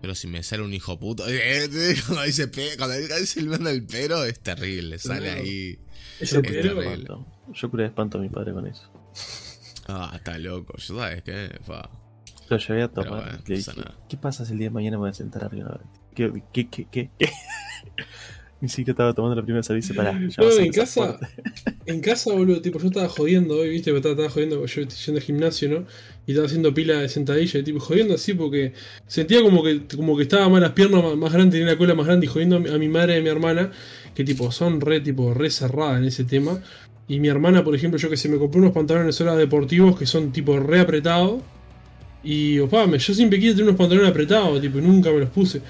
[0.00, 1.22] Pero si me sale un hijo puto,
[2.06, 5.78] cuando dice, cuando dice el mando del pero, es terrible, sale ahí.
[6.18, 7.26] Yo Es curé de espanto.
[7.52, 8.90] Yo curé de espanto a mi padre con eso.
[9.88, 11.90] Ah, está loco, yo sabes qué, fa.
[12.48, 13.24] Lo llevé a Pero tomar.
[13.24, 13.72] bueno, dije.
[14.08, 15.68] ¿qué pasa si el día de mañana me voy a sentar arriba?
[15.68, 15.90] de una?
[16.14, 17.30] ¿Qué, qué, qué, qué, qué?
[18.60, 20.12] Ni siquiera estaba tomando la primera cerveza para.
[20.12, 21.18] No, en casa,
[21.86, 25.18] en casa, boludo, tipo, yo estaba jodiendo hoy, viste, estaba, estaba jodiendo, yo estoy yendo
[25.18, 25.86] al gimnasio, ¿no?
[26.26, 28.72] Y estaba haciendo pila de sentadilla, y, tipo, jodiendo así porque
[29.08, 31.96] sentía como que, como que estaba más las piernas más, más grandes, tenía la cola
[31.96, 33.72] más grande, y jodiendo a mi, a mi madre y a mi hermana,
[34.14, 36.62] que tipo, son re, tipo, re cerradas en ese tema.
[37.12, 40.06] Y mi hermana, por ejemplo, yo que sé, me compré unos pantalones ahora deportivos que
[40.06, 41.42] son tipo re apretados.
[42.24, 45.60] Y, opa, yo siempre quise tener unos pantalones apretados, tipo, y nunca me los puse.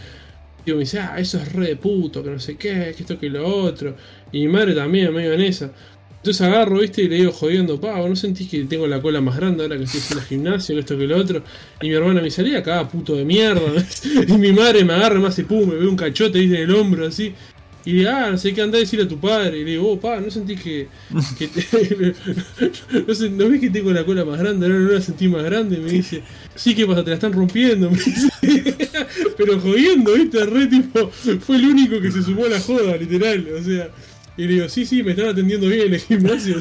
[0.64, 3.18] Digo, me dice, ah, eso es re de puto, que no sé qué, que esto
[3.18, 3.96] que lo otro.
[4.30, 5.72] Y mi madre también, medio en esa.
[6.18, 9.36] Entonces agarro, viste, y le digo jodiendo, pa, ¿no sentís que tengo la cola más
[9.36, 11.42] grande ahora que estoy haciendo gimnasio, que esto que lo otro?
[11.80, 13.84] Y mi hermana me salía acá, puto de mierda.
[14.28, 16.72] y mi madre me agarra, me hace pum, me ve un cachote ahí en el
[16.72, 17.34] hombro, así.
[17.84, 19.58] Y le ah, no sé qué, andá a decirle a tu padre.
[19.58, 20.88] Y le digo, oh, pa, ¿no sentís que.
[21.38, 22.14] que te-
[23.06, 24.68] no, sé, ¿No ves que tengo la cola más grande?
[24.68, 25.78] No, no la sentí más grande.
[25.78, 26.22] Me dice,
[26.54, 27.02] sí, ¿qué pasa?
[27.02, 27.90] Te la están rompiendo.
[27.90, 28.28] Me dice,
[29.36, 30.44] pero jodiendo, ¿viste?
[30.46, 33.46] Re tipo, fue el único que se sumó a la joda, literal.
[33.58, 33.90] O sea,
[34.36, 36.56] y le digo, sí, sí, me están atendiendo bien en el gimnasio.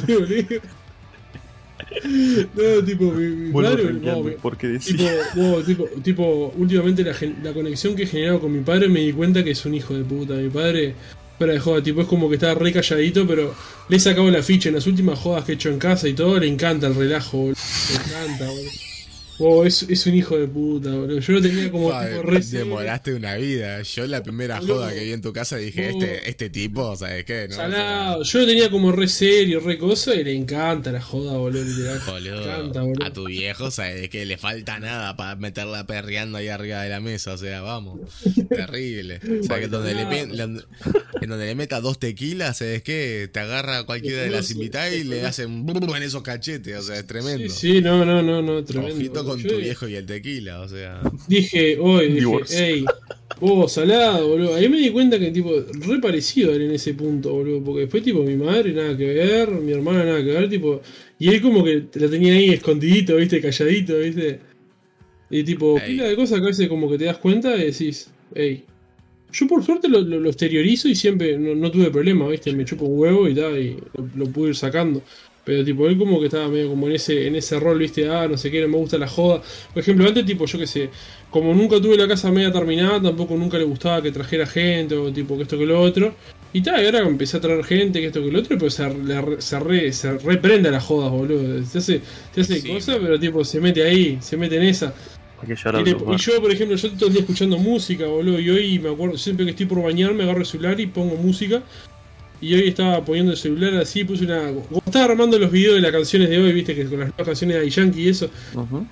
[2.03, 3.93] No, tipo, mi, padre.
[3.93, 8.87] no, porque Tipo, tipo, tipo, últimamente la, la conexión que he generado con mi padre
[8.87, 10.33] me di cuenta que es un hijo de puta.
[10.33, 10.95] Mi padre,
[11.37, 13.53] fuera de joda, tipo, es como que está re calladito, pero
[13.89, 16.13] le he sacado la ficha en las últimas jodas que he hecho en casa y
[16.13, 17.55] todo, le encanta el relajo, boludo.
[17.89, 18.90] Le encanta, boludo.
[19.43, 21.19] Oh, es, es un hijo de puta, boludo.
[21.19, 22.59] Yo lo tenía como Fa, tipo re serio.
[22.65, 23.81] demoraste una vida.
[23.81, 26.05] Yo la primera joda que vi en tu casa dije, Boludo.
[26.05, 27.47] este, este tipo, ¿sabes qué?
[27.49, 28.23] No, Salado.
[28.23, 31.99] Yo lo tenía como re serio, re cosa, y le encanta la joda, boludo, literal.
[32.05, 33.05] Boludo, encanta, boludo.
[33.05, 36.99] a tu viejo, ¿sabes que le falta nada para meterla perreando ahí arriba de la
[36.99, 37.33] mesa?
[37.33, 37.99] O sea, vamos,
[38.49, 39.19] terrible.
[39.41, 43.29] O sea, que donde le, en donde le meta dos tequilas, ¿sabes qué?
[43.31, 46.97] Te agarra a cualquiera de las invitadas y le hacen en esos cachetes, o sea,
[46.97, 47.51] es tremendo.
[47.53, 48.95] Sí, sí, no, no, no, no, tremendo.
[48.95, 51.01] Ojito con Yo tu viejo y el tequila, o sea.
[51.27, 52.69] Dije, hoy, dije, Divorce.
[52.73, 52.85] ey,
[53.39, 54.55] oh, salado, boludo.
[54.55, 57.63] Ahí me di cuenta que, tipo, re parecido él en ese punto, boludo.
[57.63, 60.81] Porque después, tipo, mi madre nada que ver, mi hermana nada que ver, tipo.
[61.19, 64.39] Y él como que lo tenía ahí escondidito, viste, calladito, viste.
[65.29, 65.91] Y tipo, Ey.
[65.93, 68.63] pila de cosas que a veces como que te das cuenta y decís, ey.
[69.33, 72.65] Yo por suerte lo, lo- lo exteriorizo y siempre no, no tuve problema, viste, me
[72.65, 75.01] chupo un huevo y tal, y lo, lo pude ir sacando.
[75.43, 78.27] Pero tipo, él como que estaba medio como en ese, en ese rol, viste, ah,
[78.27, 79.41] no sé qué, no me gusta la joda.
[79.73, 80.89] Por ejemplo, antes tipo, yo qué sé,
[81.31, 85.11] como nunca tuve la casa media terminada, tampoco nunca le gustaba que trajera gente o
[85.11, 86.13] tipo que esto que lo otro.
[86.53, 88.87] Y tal, y ahora empecé a traer gente, que esto que lo otro, pero se,
[88.93, 91.63] le- se, re, se reprende a las jodas, boludo.
[91.65, 92.01] Se hace,
[92.35, 94.93] se hace Sí, cosas, pero tipo, se mete ahí, se mete en esa.
[95.81, 98.39] Y, le- y yo, por ejemplo, yo todo el día escuchando música, boludo.
[98.39, 101.63] Y hoy me acuerdo, siempre que estoy por bañarme, agarro el celular y pongo música.
[102.41, 104.47] Y hoy estaba poniendo el celular así, puse una.
[104.51, 107.25] Como estaba armando los videos de las canciones de hoy, viste, que con las nuevas
[107.27, 108.31] canciones de Yankee y eso.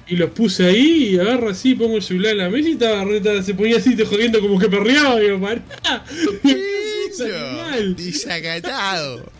[0.07, 3.03] Y los puse ahí, y agarro así, pongo el celular en la mesa y estaba,
[3.03, 5.19] re- estaba- se ponía así, te jodiendo como que perreaba.
[5.19, 5.63] Y digo, pará.
[7.97, 9.31] Desacatado.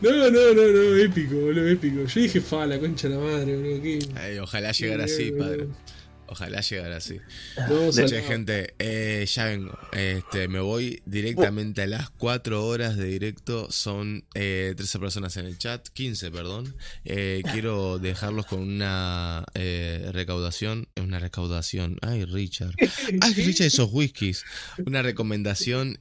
[0.00, 2.04] No, no, no, no, épico, boludo, épico.
[2.06, 3.82] Yo dije, fa, la concha de la madre, boludo.
[3.82, 3.98] ¿qué?
[4.16, 5.66] Ay, ojalá llegara así, padre.
[6.26, 7.20] Ojalá llegara así.
[7.68, 9.78] No, Che, gente, eh, ya vengo.
[9.92, 13.70] Este, me voy directamente a las 4 horas de directo.
[13.70, 16.74] Son eh, 13 personas en el chat, 15, perdón.
[17.04, 20.88] Eh, quiero dejarlos con una eh, recaudación.
[20.96, 21.98] Una recaudación.
[22.00, 22.72] Ay, Richard.
[23.20, 24.44] Ay, Richard, esos whiskies.
[24.86, 25.98] Una recomendación.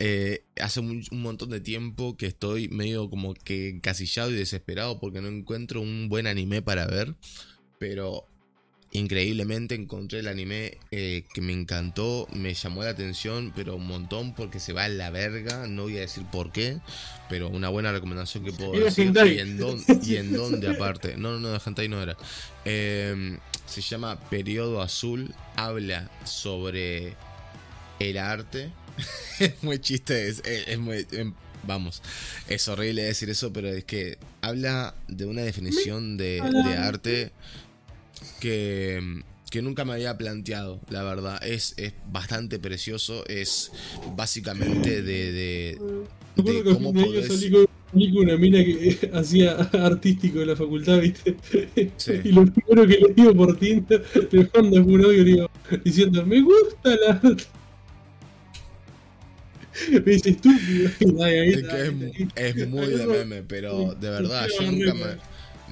[0.59, 5.21] hace un, un montón de tiempo que estoy medio como que encasillado y desesperado porque
[5.21, 7.15] no encuentro un buen anime para ver.
[7.77, 8.27] Pero
[8.93, 14.33] increíblemente encontré el anime eh, que me encantó, me llamó la atención, pero un montón
[14.35, 16.77] porque se va a la verga, no voy a decir por qué,
[17.29, 19.07] pero una buena recomendación que puedo Era decir.
[19.07, 19.35] hentai.
[19.35, 21.17] Y en, dónde, y en dónde aparte.
[21.17, 22.15] No, no, no, de hentai no era.
[22.65, 27.15] Eh, se llama Periodo Azul, habla sobre
[27.99, 28.71] el arte.
[29.39, 31.05] es muy chiste, es, es- es muy...
[31.11, 31.33] em,
[31.65, 32.01] Vamos,
[32.49, 37.31] es horrible decir eso, pero es que habla de una definición de, de arte
[38.43, 41.39] que, que nunca me había planteado, la verdad.
[41.45, 43.71] Es, es bastante precioso, es
[44.15, 45.31] básicamente de...
[45.31, 45.77] de
[46.35, 50.55] de cómo de podés- salí con, salí con una mina que hacía artístico en la
[50.55, 51.35] facultad, ¿viste?
[51.97, 52.13] Sí.
[52.23, 55.49] Y lo primero que le digo por Tinder, le mando un audio digo,
[55.85, 57.43] diciendo, me gusta la arte.
[59.91, 60.89] Me dice estúpido.
[61.23, 62.27] Ahí, Es ahí.
[62.35, 65.05] es, es muy de meme, pero de verdad, yo nunca me,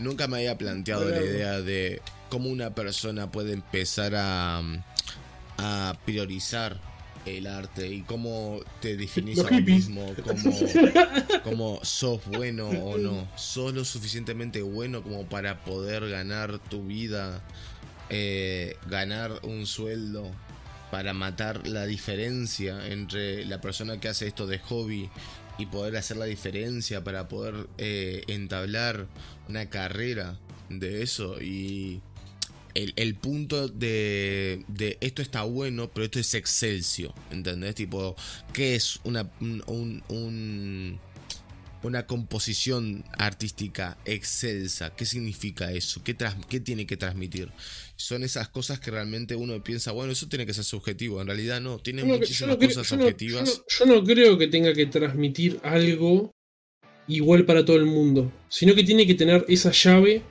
[0.03, 2.01] nunca me había planteado la idea de
[2.32, 4.64] cómo una persona puede empezar a,
[5.58, 6.80] a priorizar
[7.26, 9.90] el arte y cómo te definís a hippies.
[9.90, 10.58] mismo, cómo,
[11.43, 13.27] cómo sos bueno o no.
[13.35, 17.43] Sos lo suficientemente bueno como para poder ganar tu vida,
[18.10, 20.32] eh, ganar un sueldo,
[20.90, 25.10] para matar la diferencia entre la persona que hace esto de hobby
[25.58, 29.08] y poder hacer la diferencia para poder eh, entablar
[29.50, 32.01] una carrera de eso y
[32.74, 37.75] el, el punto de, de esto está bueno pero esto es excelsior ¿entendés?
[37.75, 38.16] tipo
[38.53, 41.00] ¿qué es una un, un- un-
[41.83, 46.01] una composición artística excelsa ¿qué significa eso?
[46.03, 47.50] ¿qué, tras- qué tiene que transmitir?
[47.95, 51.22] son esas cosas que realmente uno piensa, bueno, eso tiene que ser subjetivo.
[51.22, 53.09] En realidad no, tiene no- muchísimas no creo- cosas no-.
[53.11, 56.32] Yo no, yo no creo que tenga que transmitir algo
[57.08, 60.24] igual para todo el mundo, sino que tiene que tener esa llave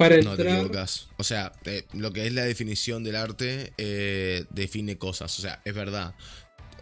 [0.00, 1.08] para No, te equivocas.
[1.18, 5.38] O sea, eh, lo que es la definición del arte eh, define cosas.
[5.38, 6.14] O sea, es verdad.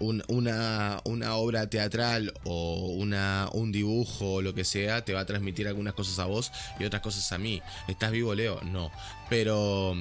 [0.01, 5.21] Un- una, una obra teatral o una, un dibujo o lo que sea te va
[5.21, 7.61] a transmitir algunas cosas a vos y otras cosas a mí.
[7.89, 8.61] ¿Estás vivo, Leo?
[8.63, 8.93] No.
[9.29, 9.95] Pero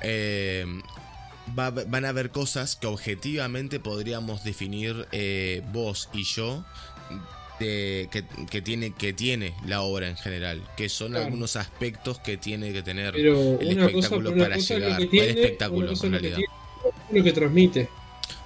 [0.00, 0.64] eh,
[1.58, 6.64] va- van a haber cosas que objetivamente podríamos definir eh, vos y yo
[7.64, 10.62] de- que, que tiene, que tiene la obra en general.
[10.76, 11.24] Que son Claro.
[11.26, 15.02] algunos aspectos que tiene que tener Pero el cosa, espectáculo para cosa es llegar, que
[15.04, 16.36] el tiene, espectáculo, en es lo que realidad.
[16.36, 17.88] tiene, lo que transmite.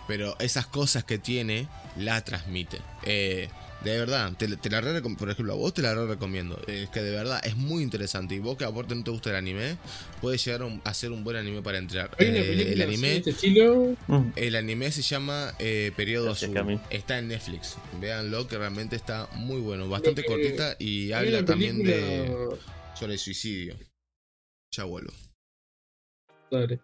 [0.09, 2.79] Pero esas cosas que tiene, la transmite.
[3.05, 3.49] Eh,
[3.85, 6.61] De verdad, te, te la re recom- por ejemplo, a vos te la re recomiendo.
[6.67, 8.35] Es que de verdad es muy interesante.
[8.35, 9.77] Y vos que aparte no te gusta el anime,
[10.21, 12.11] puede llegar a, un- a ser un buen anime para entrar.
[12.19, 13.95] Eh, el anime este estilo.
[14.09, 14.31] Mm.
[14.35, 16.81] el anime se llama eh, Periodo Azul.
[16.91, 17.77] Está en Netflix.
[18.01, 19.89] Véanlo que realmente está muy bueno.
[19.89, 22.49] Bastante que- cortita y habla también de
[22.95, 23.77] sobre el suicidio.
[24.73, 25.13] Ya vuelvo.
[26.51, 26.81] Dale.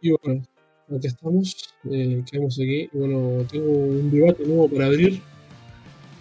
[0.00, 0.42] Y bueno,
[0.96, 1.56] acá estamos.
[1.90, 2.88] Eh, quedamos aquí.
[2.92, 5.20] Bueno, tengo un debate nuevo para abrir.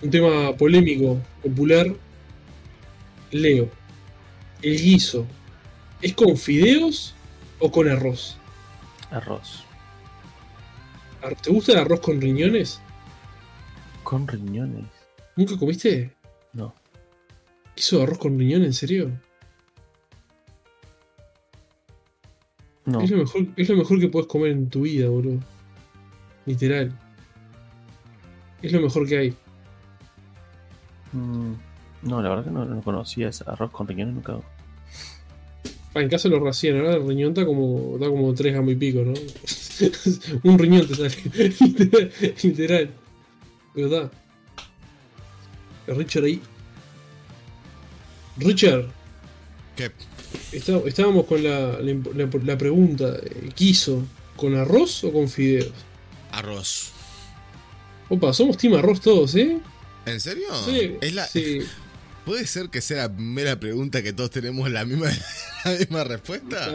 [0.02, 1.88] Un tema polémico, popular.
[3.32, 3.70] Leo.
[4.62, 5.26] El guiso.
[6.02, 7.14] ¿Es con fideos
[7.60, 8.38] o con arroz?
[9.12, 9.64] Arroz.
[11.22, 12.80] Ar- ¿Te gusta el arroz con riñones?
[14.04, 14.86] Con riñones.
[15.36, 16.14] ¿Nunca comiste
[16.54, 16.74] No.
[17.76, 18.68] guiso de arroz con riñones?
[18.68, 19.12] ¿En serio?
[22.88, 23.02] No.
[23.02, 25.40] Es, lo mejor, es lo mejor que puedes comer en tu vida, boludo.
[26.46, 26.92] Literal.
[28.62, 29.36] Es lo mejor que hay.
[31.12, 31.52] Mm,
[32.04, 34.40] No, la verdad que no, no conocía ese arroz con riñones nunca.
[35.94, 38.76] Ah, en casa lo racían, ahora el riñón está como, da como 3 gamos y
[38.76, 39.14] pico, ¿no?
[40.50, 41.16] Un riñón te sale.
[41.64, 42.12] literal,
[42.44, 42.92] literal.
[43.76, 44.12] ¿Verdad?
[45.88, 46.42] Richard ahí.
[48.38, 48.86] Richard,
[49.76, 49.92] ¿Qué?
[50.52, 53.18] Está- estábamos con la, la, la- la pregunta.
[53.24, 54.04] eh, ¿Quiso
[54.36, 55.72] con arroz o con fideos?
[56.32, 56.92] Arroz.
[58.10, 59.58] Opa, somos team arroz todos, ¿eh?
[60.06, 60.48] ¿En serio?
[60.66, 61.60] Sí, Es la, sí.
[62.26, 65.10] ¿Puede ser que sea la primera pregunta que todos tenemos la misma,
[65.66, 66.68] la misma respuesta?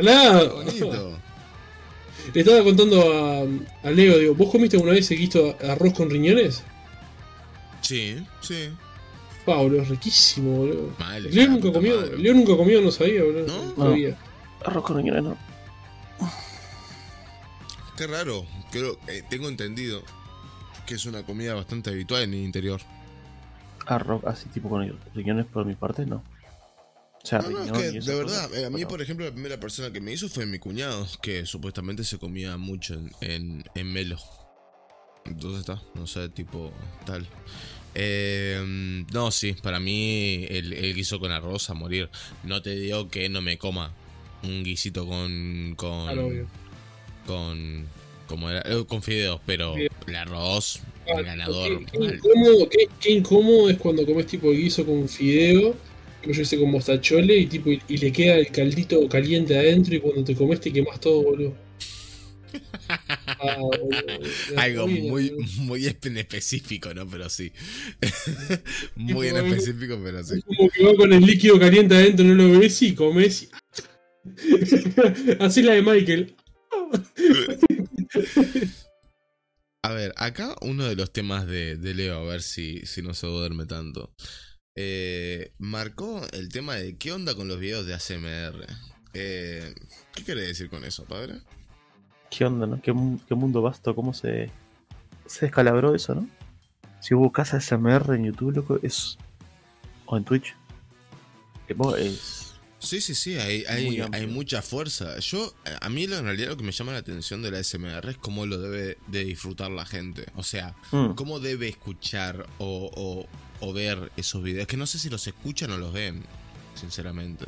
[2.33, 6.63] Le estaba contando a, a Leo, digo, ¿vos comiste alguna vez guiso arroz con riñones?
[7.83, 8.69] Sí, sí.
[9.45, 10.95] Pa, boludo, es riquísimo, boludo.
[10.99, 12.19] Mal, Leo nunca comió, madre.
[12.19, 13.47] Leo nunca comió, no sabía, boludo.
[13.47, 13.65] ¿No?
[13.77, 14.17] No sabía.
[14.65, 15.37] Arroz con riñones no.
[17.97, 18.47] Qué raro.
[18.71, 20.03] Creo, eh, tengo entendido
[20.87, 22.81] que es una comida bastante habitual en el interior.
[23.87, 26.23] Arroz así tipo con riñones por mi parte no.
[27.23, 29.33] O sea, No, no, es que de verdad, eh, a mí pero- por ejemplo la
[29.33, 33.65] primera persona que me hizo fue mi cuñado, que supuestamente se comía mucho en, en,
[33.75, 34.19] en Melo.
[35.25, 36.73] Entonces está, no sé, tipo
[37.07, 37.29] tal.
[37.95, 42.09] Eh, no, sí, para mí el, el guiso con arroz a morir.
[42.45, 43.93] No te digo que no me coma
[44.43, 45.75] un guisito con...
[45.77, 46.31] con Claro,
[47.27, 47.87] con...
[48.27, 49.75] Como era, eh, con fideos, pero
[50.07, 51.85] el arroz, Ah, el ganador.
[51.91, 55.75] Qué, incómodo, qué- qué incómodo es cuando comes tipo guiso con fideo,
[56.23, 59.95] como yo hice con mostachole, y tipo y, y le queda el caldito caliente adentro
[59.97, 61.55] y cuando te comes te quemas todo, boludo.
[62.89, 63.57] Ah,
[64.57, 67.09] Algo muy, muy en específico, ¿no?
[67.09, 67.53] Pero sí.
[68.97, 70.41] muy en específico, pero sí.
[70.43, 73.51] Como que va con el líquido caliente adentro, no lo ves y comes.
[75.41, 76.37] Así la de Michael.
[79.83, 83.15] A ver, acá uno de los temas de, de Leo, a ver si, si no
[83.15, 84.15] se duerme tanto.
[84.75, 88.67] Eh, marcó el tema de qué onda con los videos de ASMR.
[89.15, 89.75] Eh,
[90.15, 91.41] ¿Qué quiere decir con eso, padre?
[92.35, 92.81] ¿Qué onda, no?
[92.81, 93.95] ¿Qué, mu- qué mundo vasto?
[93.95, 94.51] ¿Cómo se,
[95.27, 96.27] se descalabró eso, no?
[97.01, 99.19] Si hubo casa SMR en YouTube, loco, es.
[100.07, 100.55] O en Twitch.
[101.77, 102.55] Vos es.
[102.79, 105.19] Sí, sí, sí, hay, hay, hay mucha fuerza.
[105.21, 108.17] Yo, a mí en realidad lo que me llama la atención de la ASMR es
[108.19, 110.27] cómo lo debe de disfrutar la gente.
[110.35, 114.67] O sea, Mm, ¿Cómo debe escuchar o, o- o ver esos videos?
[114.67, 116.23] Que no sé si los escuchan o los ven,
[116.75, 117.45] sinceramente.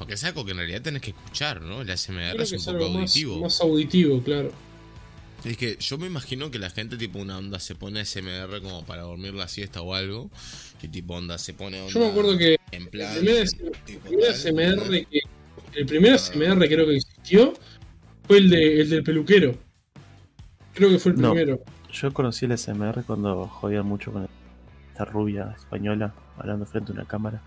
[0.00, 1.82] Porque es algo que en realidad tenés que escuchar, ¿no?
[1.82, 3.38] El ASMR Creo es que un es poco algo más, auditivo.
[3.40, 4.50] más auditivo, claro.
[5.44, 8.82] Es que yo me imagino que la gente tipo una onda se pone ASMR como
[8.86, 10.30] para dormir la siesta o algo.
[10.82, 13.14] Y tipo onda se pone onda Yo me acuerdo que en el plan...
[13.14, 13.46] primer,
[13.84, 14.90] tipo el primer tal, ASMR ¿no?
[14.90, 15.20] que,
[15.74, 17.52] el primer ASMR creo que existió
[18.26, 19.54] fue el, de, el del peluquero.
[20.72, 21.32] Creo que fue el No.
[21.32, 21.60] primero.
[21.92, 24.26] Yo conocí el SMR cuando jodían mucho con
[24.92, 27.42] esta rubia española hablando frente a una cámara.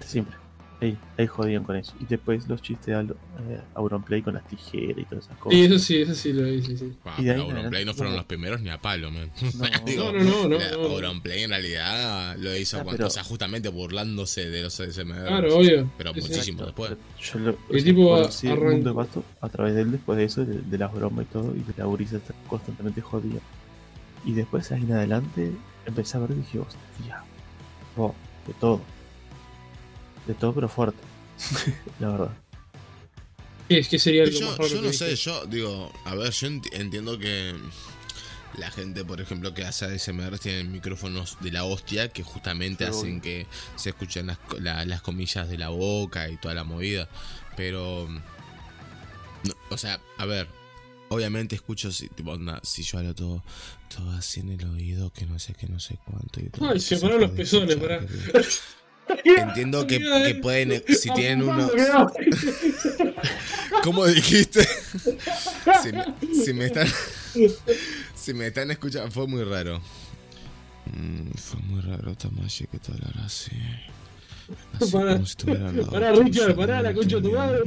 [0.00, 0.43] Siempre.
[0.80, 1.94] Ahí, ahí jodían con eso.
[2.00, 3.16] Y después los chistes de Alo-
[3.48, 5.58] eh, Auronplay con las tijeras y todas esas cosas.
[5.58, 6.92] Sí, eso sí, eso sí lo vi, sí, sí.
[7.18, 9.30] Y de ahí pero en Auronplay adelante no fueron los primeros ni a palo, man.
[9.56, 9.64] No.
[9.86, 10.82] Digo, No, no, no, no, la- no.
[10.82, 15.26] Auronplay en realidad lo hizo Ah, cuando, pero- o sea, justamente burlándose de los ASMR.
[15.26, 15.90] Claro, obvio.
[15.96, 16.92] Pero Sí, muchísimo después.
[17.20, 20.18] Yo lo, El o sea, tipo conocí el mundo de a través de él después
[20.18, 23.40] de eso, de, de las bromas y todo, y de la gurisa constantemente jodida.
[24.26, 25.52] Y después ahí en adelante
[25.86, 27.22] empecé a ver y dije, hostia,
[27.96, 28.14] oh,
[28.46, 28.80] de todo.
[30.26, 30.98] De todo pero fuerte.
[32.00, 32.30] la verdad.
[33.68, 36.48] ¿Qué, qué sería algo Yo, raro yo que no sé, yo digo, a ver, yo
[36.48, 37.54] enti- entiendo que
[38.58, 42.90] la gente, por ejemplo, que hace ASMR tienen micrófonos de la hostia que justamente Sí,
[42.90, 43.46] hacen que
[43.76, 47.08] se escuchen las, co- la- las comillas de la boca y toda la movida.
[47.56, 50.46] Pero, no, o sea, a ver,
[51.08, 53.42] obviamente escucho si, tipo, onda, si yo hablo todo,
[53.94, 56.38] todo así en el oído, que no sé qué, no sé cuánto.
[56.40, 58.44] Y todo, Ay, se pararon los pezones, que-
[59.24, 61.70] Entiendo que, que pueden, eh, si tienen uno...
[63.82, 64.64] ¿Cómo dijiste?
[65.82, 66.04] si, me,
[66.44, 66.86] si me están...
[68.14, 69.80] Si me están escuchando, fue muy raro.
[70.86, 73.52] Mm, fue muy raro, Tamashi, que te hablara así.
[74.80, 75.14] Así Pará.
[75.14, 77.62] como si tuyo, Richard, pará, no la concha de tu madre.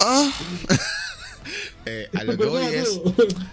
[0.00, 0.30] Ah.
[1.84, 3.00] Eh, a lo que voy es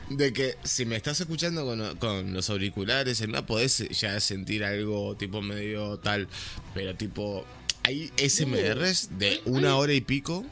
[0.10, 5.16] de que si me estás escuchando con, con los auriculares, no podés ya sentir algo
[5.16, 6.28] tipo medio tal,
[6.74, 7.46] pero tipo,
[7.84, 10.46] hay SMRs de una hora y pico.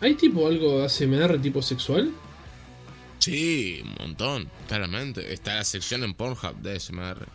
[0.00, 2.12] ¿Hay tipo algo de ASMR tipo sexual?
[3.18, 5.32] Sí, un montón, claramente.
[5.32, 7.26] Está la sección en Pornhub de SMR.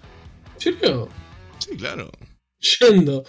[0.55, 1.09] ¿En serio?
[1.57, 2.11] Sí, claro.
[2.59, 3.23] Yendo.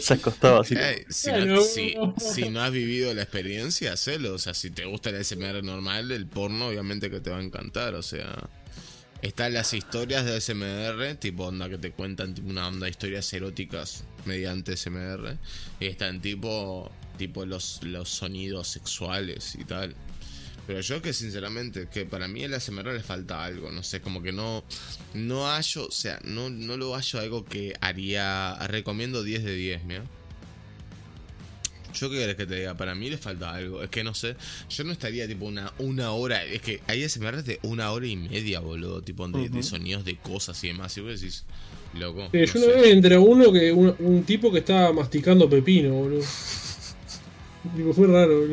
[0.00, 0.74] Se acostaba así.
[0.74, 4.34] Ey, si, no, si, si no has vivido la experiencia, hacelo.
[4.34, 7.42] O sea, si te gusta el SMR normal, el porno obviamente que te va a
[7.42, 7.94] encantar.
[7.94, 8.48] O sea,
[9.20, 13.30] están las historias de SMR, tipo onda que te cuentan tipo una onda de historias
[13.32, 15.36] eróticas mediante SMR.
[15.80, 19.94] Y están tipo, tipo los, los sonidos sexuales y tal.
[20.66, 24.22] Pero yo que sinceramente, que para mí el SMR le falta algo, no sé, como
[24.22, 24.64] que no,
[25.12, 29.84] no hallo, o sea, no, no lo hallo algo que haría, recomiendo 10 de 10,
[29.84, 30.04] mira.
[31.92, 34.36] Yo qué querés que te diga, para mí le falta algo, es que no sé,
[34.68, 38.16] yo no estaría tipo una, una hora, es que hay SMR de una hora y
[38.16, 41.44] media, boludo, tipo de, de sonidos de cosas y demás, y vos decís,
[41.92, 42.32] loco.
[42.32, 42.80] Eh, no yo una sé.
[42.80, 46.24] vez entré a uno que un, un tipo que estaba masticando pepino, boludo.
[47.76, 48.44] Tipo, fue raro,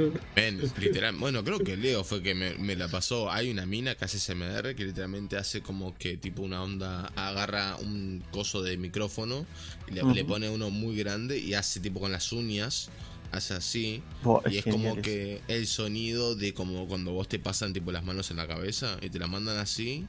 [0.80, 3.30] literal, bueno, creo que Leo fue que me, me la pasó.
[3.30, 7.76] Hay una mina que hace SMR que literalmente hace como que tipo una onda, agarra
[7.76, 9.46] un coso de micrófono
[9.90, 12.90] y le, pone uno muy grande y hace tipo con las uñas,
[13.34, 14.02] hace así.
[14.50, 18.32] Y es como que el sonido de como cuando vos te pasan tipo las manos
[18.32, 20.08] en la cabeza y te la mandan así.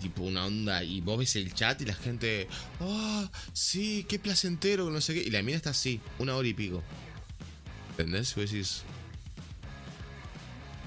[0.00, 2.48] Tipo una onda y vos ves el chat y la gente,
[2.80, 5.20] ah, sí, qué placentero, que no sé qué.
[5.20, 6.82] Y la mina está así, una hora y pico.
[8.00, 8.32] ¿Entendés?
[8.36, 8.82] Y vos decís,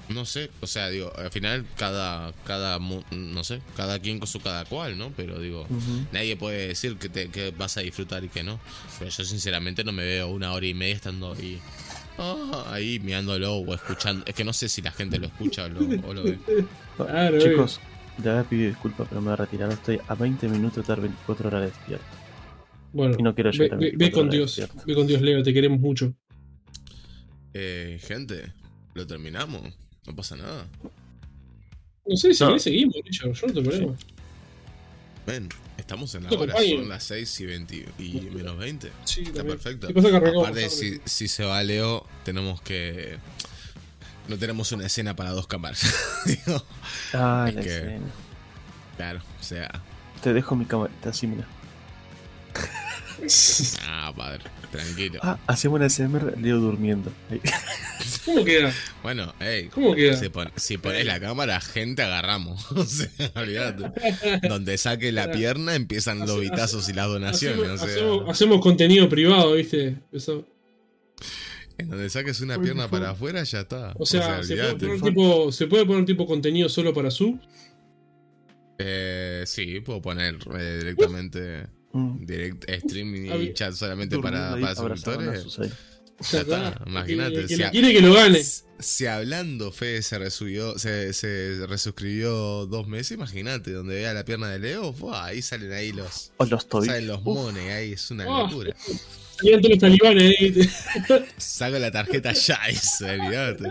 [0.08, 4.28] no sé, o sea, digo, al final cada, cada, mu- no sé, cada quien con
[4.28, 5.10] su cada cual, ¿no?
[5.16, 5.66] Pero digo,
[6.12, 8.60] nadie puede decir que, te, que vas a disfrutar y que no.
[8.98, 11.58] Pero yo sinceramente no me veo una hora y media estando ahí,
[12.18, 14.24] ah, ahí mirándolo o escuchando.
[14.26, 16.38] Es que no sé si la gente lo escucha o lo, o lo ve.
[16.96, 17.80] Claro, Chicos,
[18.22, 19.72] le había pedido disculpas, pero me voy a retirar.
[19.72, 22.04] Estoy a 20 minutos de estar 24 horas despierto.
[22.92, 24.86] Bueno, Y no quiero ve, llegar a ve- ve 24 con Dios, despierto.
[24.86, 26.12] ve con Dios, Leo, te queremos mucho.
[27.54, 28.52] Eh, gente,
[28.94, 29.62] lo terminamos.
[30.06, 30.66] No pasa nada.
[32.06, 32.58] No sé, si No.
[32.58, 33.94] seguimos, Richard, yo no tengo problema.
[35.26, 38.92] Ven, estamos en la hora, son las 6 y, 20 y menos 20.
[39.04, 39.56] Sí, Está también.
[39.58, 39.86] perfecto.
[39.88, 43.16] ¿Qué pasa que arrancamos Aparte, si, si se va Leo, tenemos que.
[44.28, 45.82] No tenemos una escena para dos cámaras.
[46.26, 46.62] Digo,
[47.14, 48.06] Ah, la que- escena.
[48.96, 49.70] claro, o sea.
[50.22, 51.46] Te dejo mi camarita así, mira.
[53.86, 54.42] Ah, padre,
[54.78, 55.20] tranquilo.
[55.22, 57.12] Ah, hacemos una SMR, Leo durmiendo.
[58.24, 58.72] ¿Cómo queda?
[59.02, 60.16] Bueno, hey, ¿Cómo queda?
[60.16, 62.70] si, pon- si pones la cámara, gente agarramos.
[62.72, 64.48] O sea, olvídate.
[64.48, 67.58] Donde saque la pierna empiezan los vitazos y las donaciones.
[67.68, 69.96] Hacemos, O sea, hacemos- hacemos contenido privado, ¿viste?
[70.12, 70.46] Eso.
[71.78, 73.92] en donde saques una pierna para afuera, ya está.
[73.98, 77.38] O sea, se, puede poner tipo, se puede poner tipo contenido solo para su.
[78.78, 85.46] Eh, sí, puedo poner eh, directamente Mm, direct stream y chat solamente para, para suscriptores.
[86.86, 87.48] imagínate.
[87.48, 88.42] Si quiere que lo gane.
[88.80, 94.50] Si hablando Fede se resubió, se, se resuscribió dos meses, imagínate, donde vea la pierna
[94.50, 95.26] de Leo, ¡fua!
[95.26, 96.92] ahí salen ahí los, O los tobillos.
[96.94, 98.48] salen los mones, ahí es una Oh.
[98.48, 98.74] locura.
[99.40, 100.70] Todos los talibanes.
[101.36, 103.64] Saco la tarjeta ya, eso, olvídate.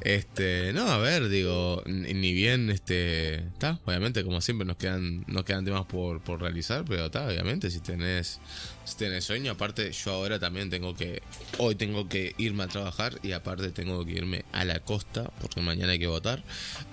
[0.00, 5.42] Este, no, a ver, digo, ni bien, este, está, obviamente, como siempre nos quedan, nos
[5.44, 8.38] quedan temas por, por realizar, pero está, obviamente, si tenés,
[8.84, 11.20] si tenés sueño, aparte, yo ahora también tengo que,
[11.58, 15.60] hoy tengo que irme a trabajar y aparte tengo que irme a la costa, porque
[15.62, 16.44] mañana hay que votar.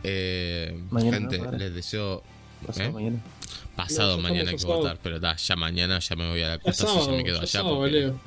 [0.03, 2.23] Eh, Mañana gente, no, les deseo,
[2.65, 2.91] pasado ¿eh?
[2.91, 3.19] mañana.
[3.75, 4.77] pasado No, ya mañana hay que pasado.
[4.79, 7.17] votar, pero está, ya mañana ya me voy a la Ya costa, así ya sábado,
[7.17, 7.69] me quedo ya allá.
[7.69, 8.19] porque- Leo.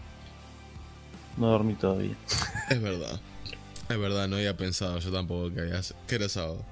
[1.37, 2.15] No dormí todavía.
[2.71, 3.21] Es verdad.
[3.89, 6.65] Es verdad, no había pensado yo tampoco que, había, que era sábado.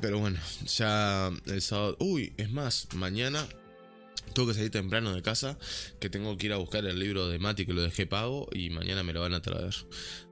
[0.00, 1.96] Pero bueno, ya el sábado.
[1.98, 3.46] Uy, es más, mañana
[4.32, 5.58] tengo que salir temprano de casa.
[5.98, 8.48] Que tengo que ir a buscar el libro de Mati que lo dejé pago.
[8.52, 9.74] Y mañana me lo van a traer.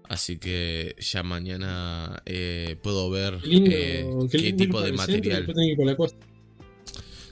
[0.08, 4.92] Así que ya mañana eh, puedo ver Qué lindo, eh, qué qué lindo tipo de
[4.92, 5.46] material.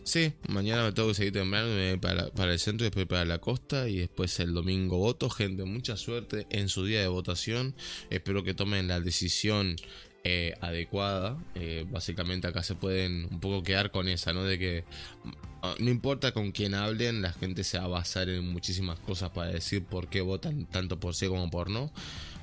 [0.06, 1.68] Sí, mañana me tengo que seguir temprano,
[2.00, 5.28] para, para el centro, después para la costa y después el domingo voto.
[5.28, 7.74] Gente, mucha suerte en su día de votación.
[8.08, 9.74] Espero que tomen la decisión
[10.22, 11.36] eh, adecuada.
[11.56, 14.44] Eh, básicamente acá se pueden un poco quedar con esa, ¿no?
[14.44, 14.84] De que
[15.62, 19.30] ah, no importa con quién hablen, la gente se va a basar en muchísimas cosas
[19.30, 21.90] para decir por qué votan tanto por sí como por no.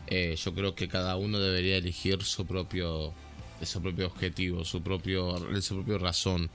[0.07, 3.13] Eh, yo creo que cada uno debería elegir su propio
[3.61, 6.51] su propio objetivo, su propio su propio razón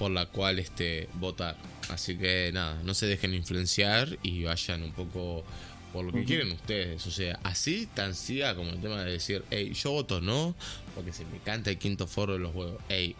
[0.00, 1.58] por la cual este votar.
[1.90, 5.44] Así que nada, no se dejen influenciar y vayan un poco
[5.92, 7.06] por lo que quieren ustedes.
[7.06, 10.54] O sea, así tan siga como el tema de decir, hey, yo voto no,
[10.94, 12.80] porque se me canta el quinto foro de los juegos.
[12.88, 13.14] Hey,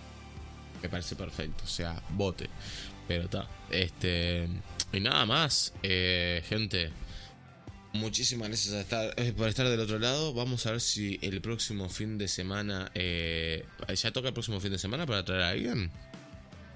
[0.82, 1.64] me parece perfecto.
[1.64, 2.48] O sea, vote.
[3.06, 3.46] Pero está.
[3.70, 4.48] Este.
[4.90, 6.92] Y nada más, eh, gente.
[7.92, 10.32] Muchísimas gracias a estar, eh, por estar del otro lado.
[10.32, 12.90] Vamos a ver si el próximo fin de semana.
[12.94, 15.90] Eh, ¿Ya toca el próximo fin de semana para traer a alguien?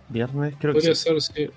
[0.08, 1.48] Viernes, creo que Podría ser, sí.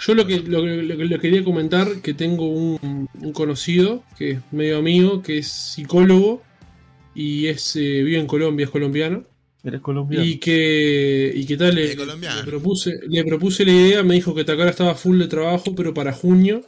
[0.00, 4.38] Yo lo que, lo, que- lo quería comentar, que tengo un, un conocido, que es
[4.52, 6.42] medio amigo, que es psicólogo
[7.14, 9.24] y es eh, vive en Colombia, es colombiano.
[9.64, 10.24] Eres colombiano.
[10.24, 11.88] Y que, y que tal, le
[12.44, 16.12] propuse, le propuse la idea, me dijo que Takara estaba full de trabajo, pero para
[16.12, 16.62] junio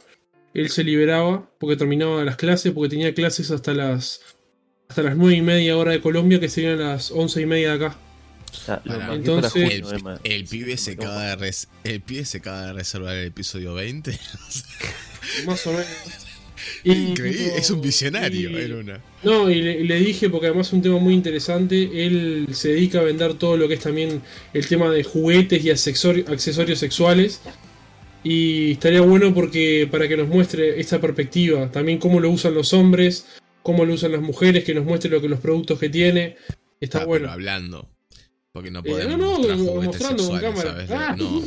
[0.53, 4.19] él se liberaba porque terminaba las clases, porque tenía clases hasta las
[4.89, 7.85] hasta las 9 y media hora de Colombia, que serían las 11 y media de
[7.85, 7.97] acá.
[8.51, 10.19] O sea, lo Pará, marqué entonces- El, junio, Emma.
[10.23, 13.73] el pibe se No, acaba de res- el pibe se acaba de reservar el episodio
[13.73, 14.11] 20.
[15.45, 15.87] Más o menos.
[16.83, 19.01] Increíble, es un visionario y- en una.
[19.23, 23.03] No, y le, dije, porque además es un tema muy interesante, él se dedica a
[23.03, 24.21] vender todo lo que es también
[24.53, 27.41] el tema de juguetes y accesori- accesorios sexuales.
[28.23, 32.71] Y estaría bueno porque para que nos muestre esta perspectiva, también cómo lo usan los
[32.73, 33.25] hombres,
[33.63, 36.35] cómo lo usan las mujeres, que nos muestre lo que los productos que tiene.
[36.79, 37.23] Está Ah, bueno.
[37.23, 37.89] pero hablando.
[38.53, 40.87] Porque no Eh, podemos no, no, mostrar juguetes mostrando con sexuales, cámara.
[40.87, 40.91] ¿sabes?
[40.91, 41.15] Ah.
[41.17, 41.41] No.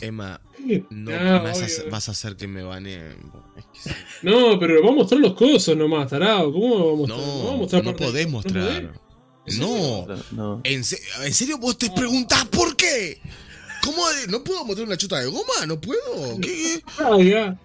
[0.00, 0.40] Emma,
[0.90, 1.90] no, No, me vas, a, obvio.
[1.90, 3.32] vas a hacer que me baneen.
[3.56, 3.96] Es que sí.
[4.22, 6.52] No, pero vamos a mostrar los cosos nomás, tarado.
[6.52, 7.18] ¿Cómo vamos a mostrar?
[7.18, 8.92] No, vamos a mostrar no podés ¿No mostrar.
[9.58, 10.06] No.
[10.32, 10.60] No.
[10.62, 13.20] ¿En, se- ¿En serio vos te preguntás por qué?
[13.84, 14.08] ¿Cómo?
[14.10, 15.66] de- ¿No puedo mostrar una chota de goma?
[15.66, 16.38] ¿No puedo?
[16.40, 16.82] ¿Qué?
[16.98, 17.56] Ah, ya.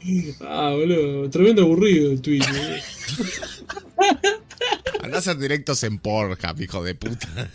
[0.48, 1.30] Ah, boludo.
[1.30, 2.40] Tremendo aburrido el tweet.
[2.40, 4.09] boludo.
[5.01, 7.27] Andá a hacer directos en Pornhub, hijo de puta.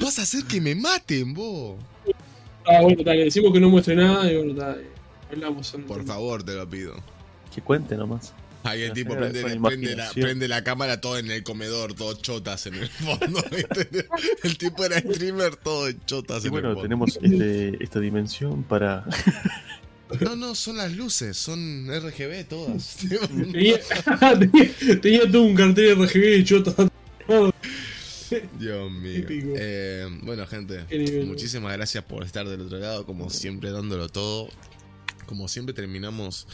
[0.00, 1.78] Vas a hacer que me maten, vos.
[2.66, 4.86] Ah, bueno, dale, decimos que no muestre nada y bueno, dale.
[5.30, 5.72] Hablamos.
[5.86, 6.94] Por favor, te lo pido.
[7.54, 8.32] Que cuente nomás.
[8.64, 10.24] Ahí el tipo prende, la, imaginación.
[10.24, 13.42] prende la cámara todo en el comedor, todo chotas en el fondo.
[13.50, 14.06] ¿viste?
[14.42, 16.82] El tipo era streamer, todo en chotas Y en el bueno, fondo.
[16.82, 19.04] tenemos este, esta dimensión para.
[20.20, 22.98] No, no, son las luces, son RGB todas.
[25.00, 26.74] Tenía, todo un cartel de RGB de chota.
[28.58, 29.26] Dios mío.
[29.28, 30.84] Eh, bueno, gente,
[31.24, 34.48] muchísimas gracias por estar del otro lado, como siempre dándolo todo.
[35.32, 36.46] Como siempre terminamos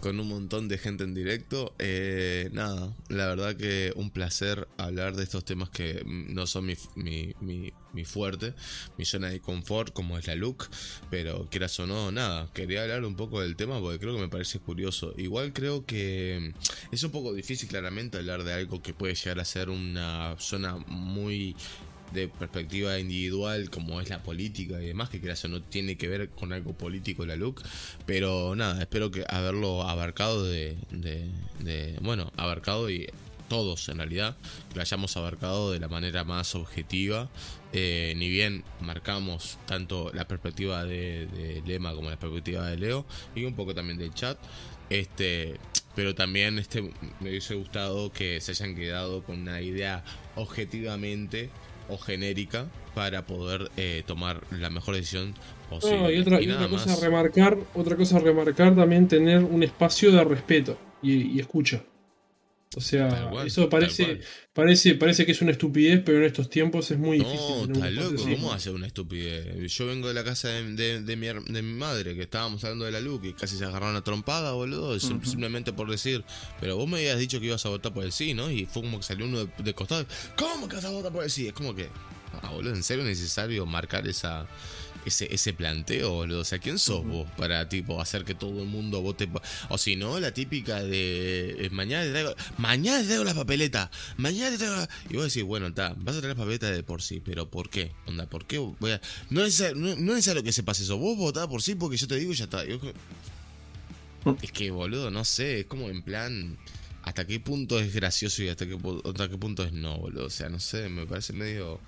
[0.00, 1.74] con un montón de gente en directo.
[1.78, 6.74] Eh, nada, la verdad que un placer hablar de estos temas que no son mi,
[6.96, 8.52] mi, mi- mi fuerte,
[8.98, 10.66] mi zona de confort, como es la look.
[11.10, 14.28] Pero quieras o no, nada, quería hablar un poco del tema porque creo que me
[14.28, 15.14] parece curioso.
[15.16, 16.52] Igual creo que
[16.92, 20.76] es un poco difícil claramente hablar de algo que puede llegar a ser una zona
[20.88, 21.56] muy
[22.12, 26.08] de perspectiva individual como es la política y demás, que quieras o no tiene que
[26.08, 27.62] ver con algo político la look,
[28.06, 30.76] pero nada, espero que haberlo abarcado de-
[32.00, 33.08] bueno, abarcado y
[33.48, 34.36] todos en realidad,
[34.70, 37.28] que lo hayamos abarcado de la manera más objetiva,
[37.78, 43.04] Eh, ni bien marcamos tanto la perspectiva de, de Lema como la perspectiva de Leo
[43.34, 44.38] y un poco también del chat,
[44.88, 45.56] este,
[45.94, 46.80] pero también este
[47.20, 50.04] me hubiese gustado que se hayan quedado con una idea
[50.36, 51.50] objetivamente
[51.88, 55.34] o genérica para poder eh, tomar la mejor decisión
[55.68, 55.98] posible.
[55.98, 59.44] No, y otra, y nada otra cosa a remarcar, otra cosa a remarcar también tener
[59.44, 61.82] un espacio de respeto y, y escucha.
[62.76, 64.20] O sea, cual, eso parece,
[64.52, 67.68] parece, parece que es una estupidez, pero en estos tiempos es muy difícil.
[67.72, 68.22] No, espacio loco.
[68.36, 69.72] ¿cómo hace una estupidez?
[69.72, 72.84] Yo vengo de la casa de, de- de mi, de mi madre, que estábamos hablando
[72.84, 74.98] de la luz, y casi se agarraron a trompada, boludo, Ujú.
[75.24, 76.22] simplemente por decir,
[76.60, 78.50] pero vos me habías dicho que ibas a votar por el sí, ¿no?
[78.50, 80.04] Y fue como que salió uno de, de costado,
[80.36, 81.46] ¿cómo que vas a votar por el sí?
[81.46, 81.88] Es como que,
[82.42, 84.46] ah, boludo, ¿en serio es necesario marcar esa...
[85.06, 86.40] Ese, ese planteo, boludo.
[86.40, 89.28] O sea, ¿quién sos vos para tipo hacer que todo el mundo vote?
[89.68, 93.90] O si no, la típica de eh, mañana te traigo, mañana te traigo la papeleta,
[94.16, 94.86] mañana te traigo.
[95.08, 97.70] Y vos decís, bueno, está, vas a traer la papeleta de por sí, pero ¿por
[97.70, 97.92] qué?
[98.06, 99.00] Onda, ¿por qué voy a.?
[99.30, 100.98] No es, necesario- no, no es necesario que sepas eso.
[100.98, 102.64] Vos votás por sí porque yo te digo y ya está.
[104.24, 106.58] Vos- Es que, boludo, no sé, es como en plan.
[107.06, 110.26] Hasta qué punto es gracioso y hasta qué, hasta qué punto es no, boludo.
[110.26, 111.80] O sea, no sé, me parece medio...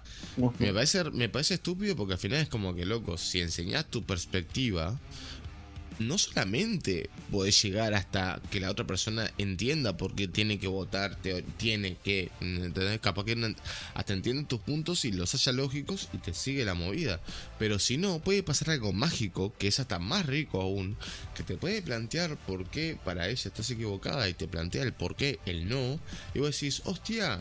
[0.61, 4.05] Me parece, me parece estúpido porque al final es como que, loco, si enseñas tu
[4.05, 4.97] perspectiva,
[5.99, 11.19] no solamente podés llegar hasta que la otra persona entienda por qué tiene que votar,
[11.57, 13.01] tiene que, ¿entendés?
[13.01, 13.55] Capaz que
[13.95, 17.21] hasta entiende tus puntos y los haya lógicos y te sigue la movida.
[17.59, 20.97] Pero si no, puede pasar algo mágico, que es hasta más rico aún,
[21.35, 25.17] que te puede plantear por qué para ella estás equivocada y te plantea el por
[25.17, 25.99] qué, el no,
[26.35, 27.41] y vos decís, hostia,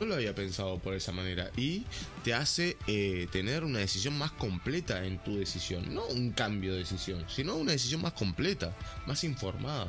[0.00, 1.50] no lo había pensado por esa manera.
[1.56, 1.84] Y
[2.24, 5.94] te hace eh, tener una decisión más completa en tu decisión.
[5.94, 8.74] No un cambio de decisión, sino una decisión más completa,
[9.06, 9.86] más informada.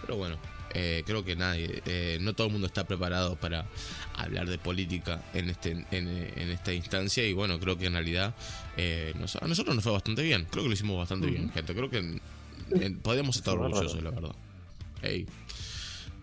[0.00, 0.38] Pero bueno,
[0.74, 3.66] eh, creo que nadie, eh, no todo el mundo está preparado para
[4.14, 6.08] hablar de política en, este, en,
[6.50, 7.26] esta instancia.
[7.26, 8.34] Y bueno, creo que en realidad
[8.76, 10.46] a nosotros nos fue bastante bien.
[10.50, 11.74] Creo que lo hicimos bastante bien, gente.
[11.74, 12.20] Creo que
[13.02, 14.34] podríamos estar orgullosos, la verdad.
[15.02, 15.26] Hey.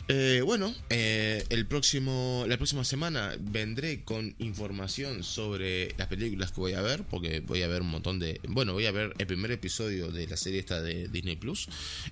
[0.08, 6.62] Eh, bueno, eh, el próximo, la próxima semana vendré con información sobre las películas que
[6.62, 8.40] voy a ver, porque voy a ver un montón de...
[8.48, 11.70] Bueno, voy a ver el primer episodio de la serie esta de Disney Plus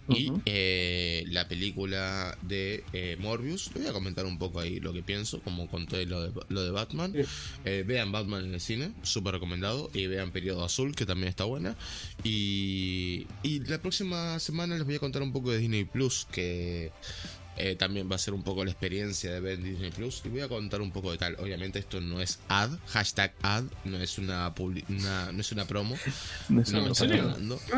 [0.10, 2.84] y eh, la película de
[3.20, 3.72] Morbius.
[3.76, 6.72] voy a comentar un poco ahí lo que pienso, como conté lo de, lo de
[6.72, 7.14] Batman.
[7.64, 9.92] vean Batman en el cine, súper recomendado.
[9.94, 11.76] Y vean Periodo Azul, que también está buena.
[12.24, 16.92] Y, y la próxima semana les voy a contar un poco de Disney Plus, que
[17.56, 20.24] eh, también va a ser un poco la experiencia de ver Disney Plus.
[20.26, 21.36] Y voy a contar un poco de tal.
[21.40, 25.96] Obviamente esto no es ad, hashtag ad, no es una, no es una promo.
[26.50, 27.60] No, me están pagando.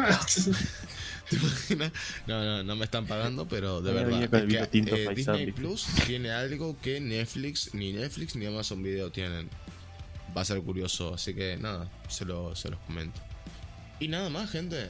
[2.28, 4.24] no, no, no me están pagando, pero de verdad.
[4.34, 4.68] Eh,
[5.16, 9.50] Disney Plus tiene algo que Netflix, ni Netflix ni Amazon Video tienen.
[10.36, 13.20] Va a ser curioso, así que nada, se, lo, se los comento.
[14.00, 14.90] Y nada más, gente.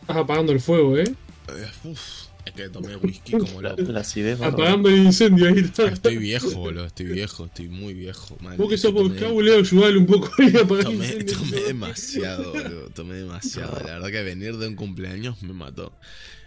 [0.00, 1.04] Estás apagando el fuego, ¿eh?
[1.48, 2.31] eh uf.
[2.44, 4.40] Es que tomé whisky como la, la acidez.
[4.40, 5.86] Apagando el incendio ahí está.
[5.86, 6.86] Estoy viejo, boludo.
[6.86, 8.36] Estoy viejo, estoy muy viejo.
[8.40, 8.56] Man.
[8.56, 12.90] Vos que sos vocabulario, ayudale un poco ahí a apagar tomé, tomé demasiado, boludo.
[12.90, 13.78] Tomé demasiado.
[13.86, 15.92] La verdad que venir de un cumpleaños me mató.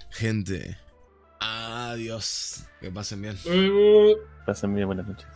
[0.09, 0.77] Gente,
[1.40, 2.65] adiós.
[2.82, 3.38] Que pasen bien.
[4.45, 5.34] Pasen bien, buenas noches.